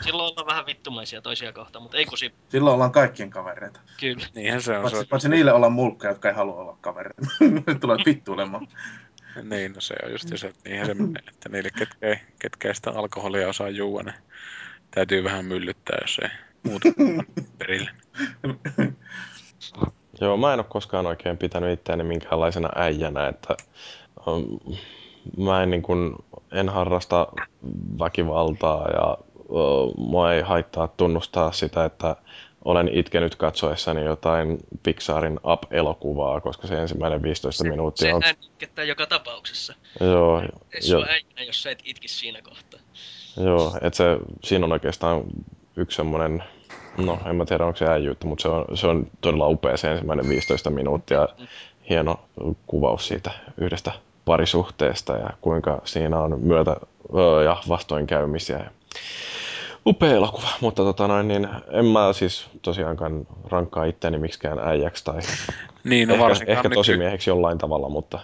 [0.00, 2.34] Silloin ollaan vähän vittumaisia toisia kohtaan, mutta ei kusi.
[2.48, 3.80] Silloin ollaan kaikkien kavereita.
[4.00, 4.26] Kyllä.
[4.34, 4.82] Niinhän se on.
[4.82, 7.22] Paitsi, se, paitsi niille ollaan mulkkuja, jotka ei halua olla kavereita.
[7.80, 8.68] Tulee vittuilemaan.
[9.42, 12.68] Niin, no se on just se, että niinhän se menee, että niille, ketkä ei, ketkä
[12.68, 14.14] ei sitä alkoholia osaa juua, niin
[14.90, 16.28] täytyy vähän myllyttää, jos ei
[16.62, 16.88] muuta
[17.58, 17.90] perille.
[20.20, 23.56] Joo, mä en ole koskaan oikein pitänyt itseäni minkäänlaisena äijänä, että
[24.26, 24.60] um,
[25.44, 27.26] mä en, niin kun, en harrasta
[27.98, 29.18] väkivaltaa ja
[29.96, 32.16] mua ei haittaa tunnustaa sitä, että
[32.64, 38.22] olen itkenyt katsoessani jotain Pixarin Up-elokuvaa, koska se ensimmäinen 15 minuuttia on...
[38.22, 39.74] Sehän itkettää joka tapauksessa.
[40.00, 42.80] Joo, Ei jo, äijänä, jos sä et itkisi siinä kohtaa.
[43.36, 44.04] joo että se,
[44.44, 45.22] siinä on oikeastaan
[45.76, 46.44] yksi semmoinen,
[46.96, 49.90] no en mä tiedä onko se äijyyttä, mutta se on, se on todella upea se
[49.90, 51.28] ensimmäinen 15 minuuttia.
[51.90, 52.20] Hieno
[52.66, 53.92] kuvaus siitä yhdestä
[54.24, 56.76] parisuhteesta ja kuinka siinä on myötä
[57.44, 58.70] ja vastoinkäymisiä.
[59.86, 65.20] Upea elokuva, mutta tota noin, niin en mä siis tosiaankaan rankkaa itseäni miksikään äijäksi tai
[65.84, 68.18] Niin, no ehkä, ehkä nyky, tosimieheksi jollain tavalla, mutta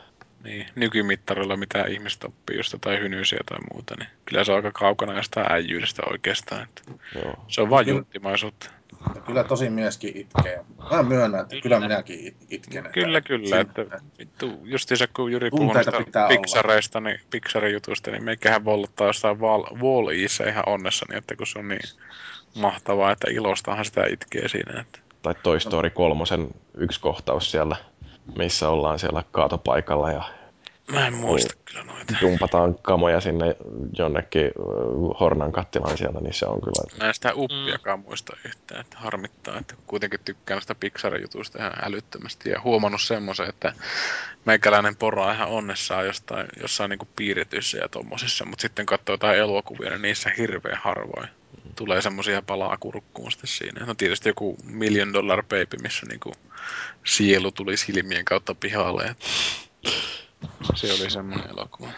[0.45, 4.73] niin, nykymittarilla, mitä ihmiset oppii just tai hynyysiä tai muuta, niin kyllä se on aika
[4.73, 6.63] kaukana jostain äijyydestä oikeastaan.
[6.63, 6.83] Että
[7.15, 7.35] joo.
[7.49, 8.80] se on vaan Kyllä.
[9.15, 10.65] Ja kyllä tosi mieskin itkee.
[10.93, 12.79] Mä myönnän, että kyllä minäkin it- itken.
[12.79, 13.45] että- Kyllä, kyllä.
[13.47, 16.37] siinä- Että, vittu, justiinsa kun Jyri noista pitää olla.
[16.37, 19.77] Pixareista, niin Pixarin jutusta, niin meikähän vollottaa jostain Wall-
[20.49, 21.89] ihan onnessani, että kun se on niin
[22.57, 24.81] mahtavaa, että ilostahan sitä itkee siinä.
[24.81, 24.99] Että.
[25.23, 27.77] tai Toy Story kolmosen yksi kohtaus siellä,
[28.39, 30.23] missä ollaan siellä kaatopaikalla ja
[30.91, 32.15] Mä en muista kyllä noita.
[32.21, 33.57] dumpataan kamoja sinne
[33.99, 34.51] jonnekin
[35.21, 36.99] Hornan kattilaan siellä, niin se on kyllä...
[36.99, 41.73] Mä en sitä uppiakaan muista yhtään, että harmittaa, että kuitenkin tykkään noista Pixarin jutuista ihan
[41.83, 43.73] älyttömästi ja huomannut semmoisen, että
[44.45, 49.39] meikäläinen poro on ihan onnessaan jostain, jossain niinku piirretyissä ja tommosissa, mutta sitten katsoo jotain
[49.39, 51.29] elokuvia, niin niissä hirveän harvoin
[51.77, 53.87] tulee semmosia palaa kurkkuun sitten siinä.
[53.87, 56.33] No tietysti joku Million Dollar Baby, missä niinku
[57.05, 59.05] sielu tuli silmien kautta pihalle.
[59.05, 59.19] Et
[60.75, 61.89] se oli semmoinen elokuva.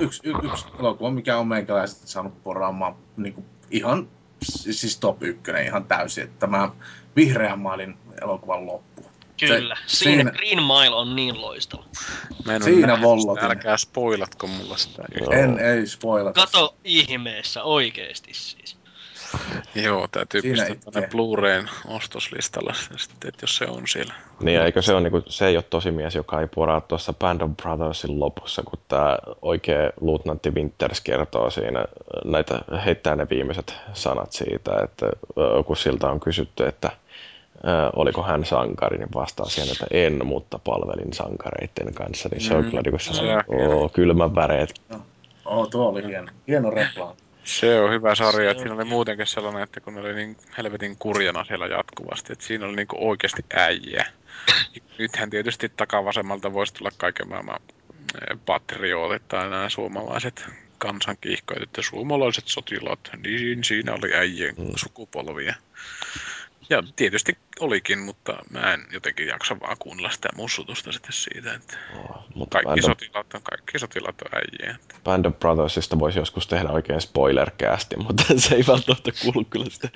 [0.00, 4.08] yksi, y, yksi elokuva, mikä on meikäläiset saanut poraamaan niin kuin ihan,
[4.42, 6.24] siis top ykkönen ihan täysin.
[6.24, 6.70] Että tämä
[7.16, 9.06] vihreän maalin elokuvan loppu.
[9.40, 9.76] Kyllä.
[9.86, 11.84] Se- siinä, siinä- Green Mile on niin loistava.
[12.44, 15.32] Mä en oo Siinä sitä, älkää spoilatko mulla sitä Joo.
[15.32, 16.40] En, ei spoilata.
[16.40, 18.76] Kato ihmeessä, oikeesti siis.
[19.74, 24.14] Joo, täytyy Siinä pistää tuonne Blu-rayn ostoslistalle se sitten, että jos se on siellä.
[24.40, 27.40] Niin, eikö se, on, niin kuin, se ei ole tosimies, joka ei poraa tuossa Band
[27.40, 31.84] of Brothersin lopussa, kun tämä oikea luutnantti Winters kertoo siinä,
[32.24, 35.06] näitä, heittää ne viimeiset sanat siitä, että
[35.66, 36.90] kun siltä on kysytty, että
[37.64, 42.54] ö, oliko hän sankari, niin vastaa siihen, että en, mutta palvelin sankareiden kanssa, niin se
[42.54, 44.74] on Mm, kyllä niin kuin se oo, kylmän väreet.
[45.44, 46.32] Oh, tuo oli hieno.
[46.48, 47.16] Hieno repla.
[47.44, 50.14] Se on hyvä sarja, Se että on siinä oli muutenkin sellainen, että kun ne oli
[50.14, 54.06] niin helvetin kurjana siellä jatkuvasti, että siinä oli niinku oikeasti äijä.
[54.98, 60.46] Nythän tietysti takavasemmalta voisi tulla kaiken maailman eh, patriootit tai nämä suomalaiset
[60.78, 65.54] kansankiihkoit, että suomalaiset sotilaat, niin siinä oli äijien sukupolvia.
[66.70, 71.76] Ja tietysti olikin, mutta mä en jotenkin jaksa vaan kuunnella sitä mussutusta sitten siitä, että
[71.96, 74.74] Oh, mutta kaikki Band sotilaat on, kaikki sotilaat on äijiä.
[74.80, 79.66] että- Band of Brothersista voisi joskus tehdä oikein spoilercasti, mutta se ei välttämättä kuulu kyllä
[79.70, 79.88] sitä.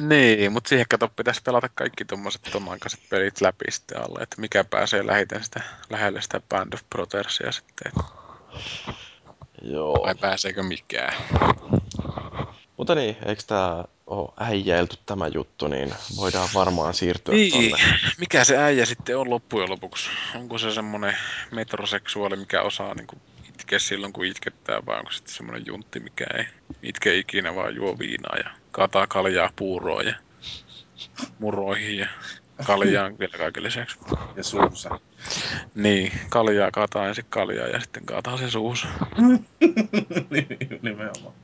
[0.00, 4.64] Niin, mutta siihen kato pitäisi pelata kaikki tuommoiset tomankaiset pelit läpi sitten alle, että mikä
[4.64, 5.60] pääsee lähiten sitä,
[5.90, 7.92] lähelle sitä Band of Brothersia sitten,
[9.62, 10.02] Joo.
[10.06, 11.14] vai pääseekö mikään.
[12.76, 17.84] Mutta niin, eikö tää ole äijäilty tämä juttu, niin voidaan varmaan siirtyä Niin, tonne.
[18.18, 20.10] mikä se äijä sitten on loppujen lopuksi?
[20.36, 21.16] Onko se semmonen
[21.50, 23.16] metroseksuaali, mikä osaa niinku
[23.48, 26.44] itkeä silloin, kun itkettää, vai onko sitten semmonen juntti, mikä ei
[26.82, 30.14] itke ikinä, vaan juo viinaa ja kaataa kaljaa puuroon ja
[31.38, 32.06] muroihin ja
[32.66, 33.98] kaljaan vielä kaiken lisäksi.
[34.36, 35.00] Ja suussa.
[35.74, 38.88] Niin, kaljaa kaataa ensin kaljaa ja sitten kaataa se suussa.
[40.82, 41.34] Nimenomaan.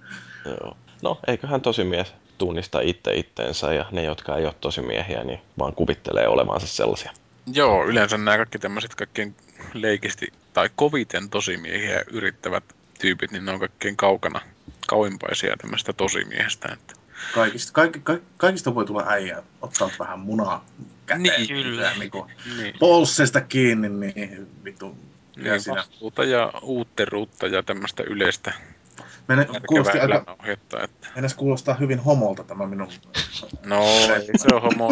[0.45, 0.77] Joo.
[1.03, 6.29] No, eiköhän tosimies tunnista itse itteensä ja ne, jotka ei ole tosimiehiä, niin vaan kuvittelee
[6.29, 7.13] olevansa sellaisia.
[7.53, 9.35] Joo, yleensä nämä kaikki tämmöiset kaikkein
[9.75, 12.65] leikisti tai koviten tosimiehiä yrittävät
[13.01, 14.41] tyypit, niin ne on kaikkein kaukana,
[14.87, 16.69] kauimpaisia tämmöistä tosimiehestä.
[16.73, 16.95] Että
[17.35, 20.65] Kaikista, kaikki, ka, kaikista voi tulla äijä, ottaa vähän munaa
[21.07, 21.23] käteen.
[21.23, 21.83] Niin, kyllä.
[21.83, 24.99] Ja Niinku, niin, polssesta kiinni, niin vittu.
[25.37, 28.53] Ja niin vastuuta ja uutteruutta ja tämmöistä yleistä
[29.29, 30.83] Mene, kuulosti aika, elämänohjetta.
[30.83, 31.09] Että...
[31.17, 32.89] Edes kuulostaa hyvin homolta tämä minun.
[33.67, 33.83] No,
[34.17, 34.89] ei se ole homo,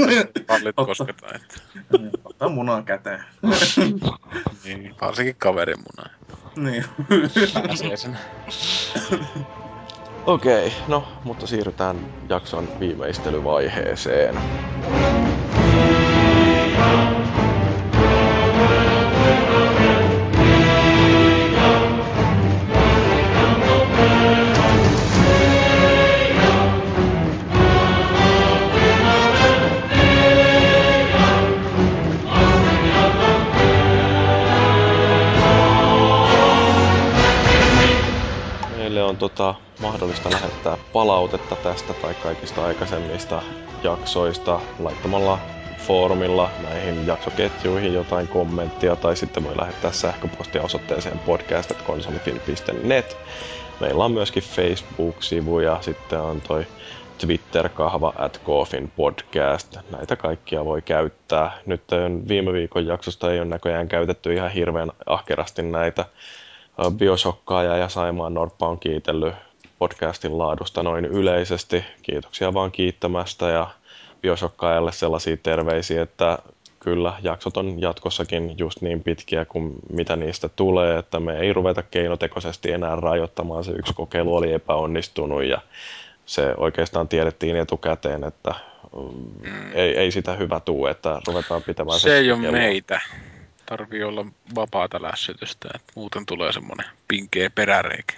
[0.46, 0.84] pallit Otta.
[0.84, 1.26] kosketa.
[1.34, 1.60] Että...
[2.24, 3.24] Ottaa munaa käteen.
[4.64, 6.10] Niin, varsinkin kaverin muna.
[6.56, 6.84] niin.
[10.26, 11.96] Okei, no, mutta siirrytään
[12.28, 14.34] jakson viimeistelyvaiheeseen.
[16.76, 17.15] Meille
[39.16, 43.42] on tota, mahdollista lähettää palautetta tästä tai kaikista aikaisemmista
[43.82, 45.38] jaksoista laittamalla
[45.78, 53.16] foorumilla näihin jaksoketjuihin jotain kommenttia tai sitten voi lähettää sähköpostia osoitteeseen podcast.konsolifin.net.
[53.80, 56.66] Meillä on myöskin Facebook-sivu ja sitten on toi
[57.18, 58.40] Twitter-kahva at
[58.96, 59.76] Podcast.
[59.90, 61.58] Näitä kaikkia voi käyttää.
[61.66, 61.82] Nyt
[62.28, 66.04] viime viikon jaksosta ei ole näköjään käytetty ihan hirveän ahkerasti näitä.
[66.98, 69.34] Biosokkaaja ja Saimaan Norppa on kiitellyt
[69.78, 71.84] podcastin laadusta noin yleisesti.
[72.02, 73.70] Kiitoksia vaan kiittämästä ja
[74.22, 76.38] Biosokkaajalle sellaisia terveisiä, että
[76.80, 81.82] kyllä jaksot on jatkossakin just niin pitkiä kuin mitä niistä tulee, että me ei ruveta
[81.82, 83.64] keinotekoisesti enää rajoittamaan.
[83.64, 85.60] Se yksi kokeilu oli epäonnistunut ja
[86.26, 88.54] se oikeastaan tiedettiin etukäteen, että
[88.92, 93.00] mm, ei, ei sitä hyvä tuu, että ruvetaan pitämään Se ei ole meitä.
[93.66, 98.14] Tarvii olla vapaata lässytystä, että muuten tulee semmonen pinkeä peräreikä.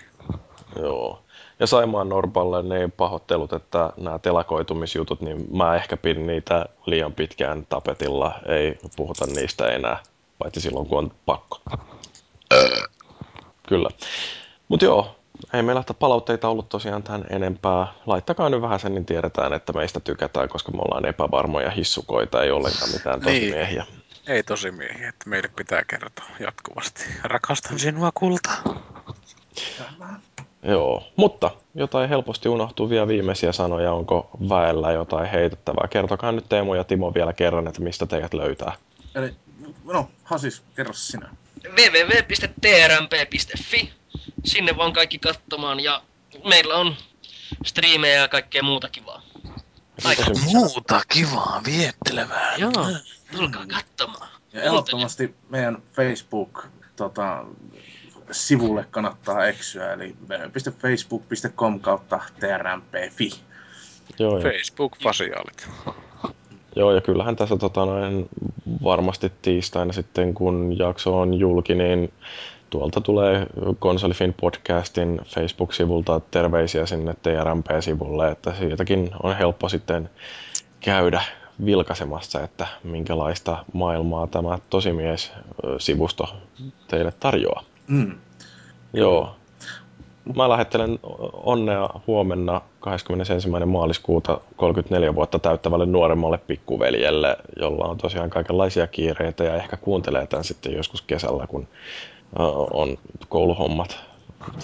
[0.77, 1.23] Joo.
[1.61, 7.67] Ja Saimaan Norpalle niin pahoittelut, että nämä telakoitumisjutut, niin mä ehkä pidin niitä liian pitkään
[7.67, 8.35] tapetilla.
[8.47, 10.03] Ei puhuta niistä enää,
[10.39, 11.61] paitsi silloin kun on pakko.
[13.69, 13.89] Kyllä.
[14.69, 15.17] Mutta joo,
[15.53, 17.87] ei meillä palautteita ollut tosiaan tähän enempää.
[18.07, 22.51] Laittakaa nyt vähän sen, niin tiedetään, että meistä tykätään, koska me ollaan epävarmoja hissukoita, ei
[22.51, 23.55] ollenkaan mitään Niin.
[24.29, 27.05] Ei tosi miehiä, että meille pitää kertoa jatkuvasti.
[27.23, 28.51] Rakastan sinua kulta.
[30.63, 35.89] Joo, mutta jotain helposti unohtuvia viimeisiä sanoja, onko väellä jotain heitettävää?
[35.89, 38.77] Kertokaa nyt Teemu ja Timo vielä kerran, että mistä teidät löytää.
[39.15, 39.35] Eli,
[39.85, 41.29] no, Hasis, kerro sinä.
[41.71, 43.13] www.trmp.fi.
[44.45, 46.03] Sinne vaan kaikki katsomaan ja
[46.45, 46.97] meillä on
[47.65, 49.23] striimejä ja kaikkea muuta kivaa.
[50.05, 50.23] Aika.
[50.45, 52.55] Muuta kivaa, viettelevää.
[52.57, 52.73] Joo,
[53.37, 54.29] tulkaa katsomaan.
[54.53, 56.67] Ja ehdottomasti meidän Facebook
[56.97, 57.45] tota,
[58.31, 63.31] sivulle kannattaa eksyä, eli www.facebook.com kautta trmp.fi.
[64.19, 65.69] Joo, Facebook-fasiaalit.
[66.77, 68.29] joo, ja kyllähän tässä tota, noin,
[68.85, 72.13] varmasti tiistaina sitten, kun jakso on julki, niin
[72.71, 73.47] tuolta tulee
[73.79, 80.11] Konsolifin podcastin Facebook-sivulta terveisiä sinne TRMP-sivulle, että siitäkin on helppo sitten
[80.81, 81.23] käydä
[81.65, 86.29] vilkaisemassa, että minkälaista maailmaa tämä Tosimies-sivusto
[86.89, 87.63] teille tarjoaa.
[87.89, 88.19] Mm.
[88.93, 89.35] Joo.
[90.37, 90.99] Mä lähettelen
[91.33, 93.49] onnea huomenna 21.
[93.67, 100.45] maaliskuuta 34 vuotta täyttävälle nuoremmalle pikkuveljelle, jolla on tosiaan kaikenlaisia kiireitä ja ehkä kuuntelee tämän
[100.45, 101.69] sitten joskus kesällä, kun
[102.73, 104.01] on kouluhommat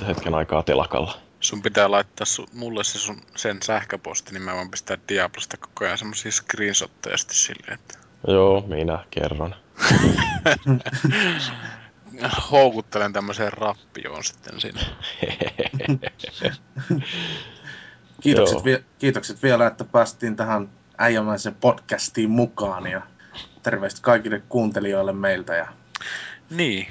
[0.07, 1.13] hetken aikaa telakalla.
[1.45, 5.85] Sun pitää laittaa su, mulle se sun, sen sähköposti, niin mä voin pistää Diablosta koko
[5.85, 7.99] ajan semmosia screenshotteja sitten silleen, että
[8.29, 9.55] Joo, minä kerron.
[12.51, 14.81] houkuttelen tämmöiseen rappioon sitten sinne.
[18.23, 23.03] Kiitokset, vie, kiitokset vielä, että päästiin tähän äijämäisen podcastiin mukaan ja
[23.63, 25.69] terveistä kaikille kuuntelijoille meiltä ja,
[26.51, 26.87] Niin,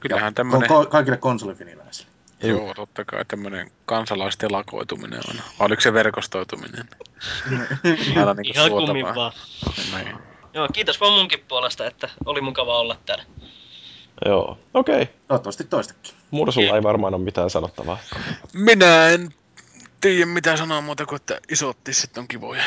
[0.00, 2.17] kyllähän tämmönen, ko- kaikille konsolifiniläisille.
[2.42, 5.36] Joo, totta kai tämmönen kansalaistelakoituminen on.
[5.36, 6.88] Vai Oliko se verkostoituminen?
[8.16, 9.32] Aina niinku Ihan kummin vaan.
[9.94, 10.16] Niin.
[10.54, 13.24] Joo, kiitos vaan munkin puolesta, että oli mukava olla täällä.
[14.26, 15.02] Joo, okei.
[15.02, 15.14] Okay.
[15.28, 16.14] Toivottavasti toistakin.
[16.30, 17.98] Mursulla ei varmaan ole mitään sanottavaa.
[18.52, 19.34] Minä en
[20.00, 22.62] tiedä mitä sanoa muuta kuin, että isot tissit on kivoja.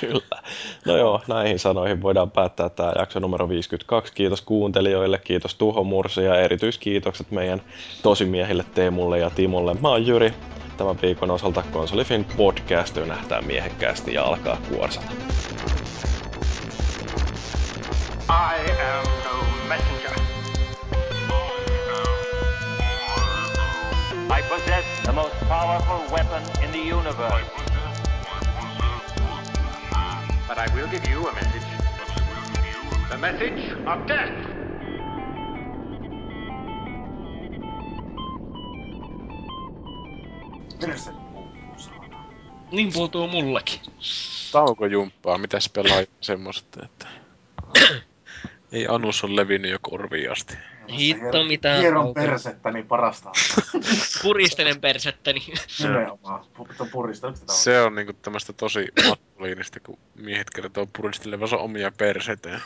[0.00, 0.42] Kyllä.
[0.84, 4.12] No joo, näihin sanoihin voidaan päättää tämä jakso numero 52.
[4.12, 7.62] Kiitos kuuntelijoille, kiitos Tuho Mursi ja erityiskiitokset meidän
[8.02, 9.74] tosimiehille Teemulle ja Timolle.
[9.74, 10.34] Mä oon Jyri.
[10.76, 15.06] Tämän viikon osalta Konsolifin podcast nähtää miehekkäästi ja alkaa kuorsata.
[18.28, 20.18] I am no messenger.
[24.38, 27.71] I possess the most powerful weapon in the universe.
[30.52, 31.68] But I will give you a message.
[33.10, 34.32] The message of death.
[42.72, 43.80] Niin puutuu mullekin.
[44.52, 47.06] Taukojumppaa, mitäs pelaa semmoista, että
[48.72, 50.56] ei Anus on levinnyt jo korviin asti.
[50.88, 52.26] Hitto mitään Hieron taukoja.
[52.28, 53.32] persettä, niin parasta
[54.22, 55.42] Puristelen persettäni.
[55.78, 56.44] nimenomaan.
[56.58, 62.60] Pu- sitä Se on niinku tämmöistä tosi maskuliinista, kun miehet kertoo puristelevansa omia perseitä.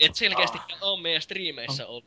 [0.00, 2.04] Et selkeästi oo meidän striimeissä ollut.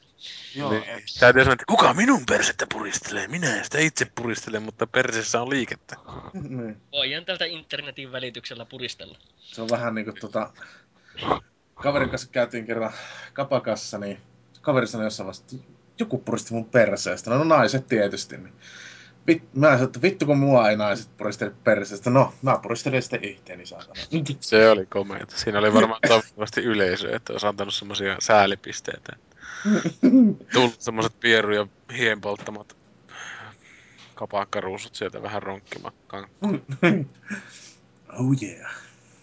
[0.55, 0.83] Joo, Niin.
[0.83, 3.27] et- Täytyy sanoa, että kuka minun persettä puristelee?
[3.27, 5.95] Minä en sitä itse puristele, mutta persessä on liikettä.
[6.33, 6.81] niin.
[6.91, 9.17] Voidaan tältä internetin välityksellä puristella.
[9.37, 10.53] Se on vähän niinku tota...
[11.81, 12.91] Kaverin kanssa käytiin kerran
[13.33, 14.17] kapakassa, niin
[14.61, 15.67] kaveri sanoi jossain vaiheessa, että
[15.99, 17.29] joku puristi mun perseestä.
[17.29, 18.37] No, no naiset tietysti.
[18.37, 18.53] Niin.
[19.27, 22.09] Vit, mä sanoin, että vittu kun mua ei naiset puristele perseestä.
[22.09, 23.93] No, mä puristelen sitten itteeni saatana.
[24.39, 25.37] Se oli komeeta.
[25.37, 29.15] Siinä oli varmaan toivottavasti yleisö, että olisi antanut semmosia säälipisteitä.
[30.53, 32.77] Tullut semmoset pieru ja hien polttamat
[34.15, 36.27] kapakkaruusut sieltä vähän ronkkimakkaan.
[38.19, 38.86] oh yeah.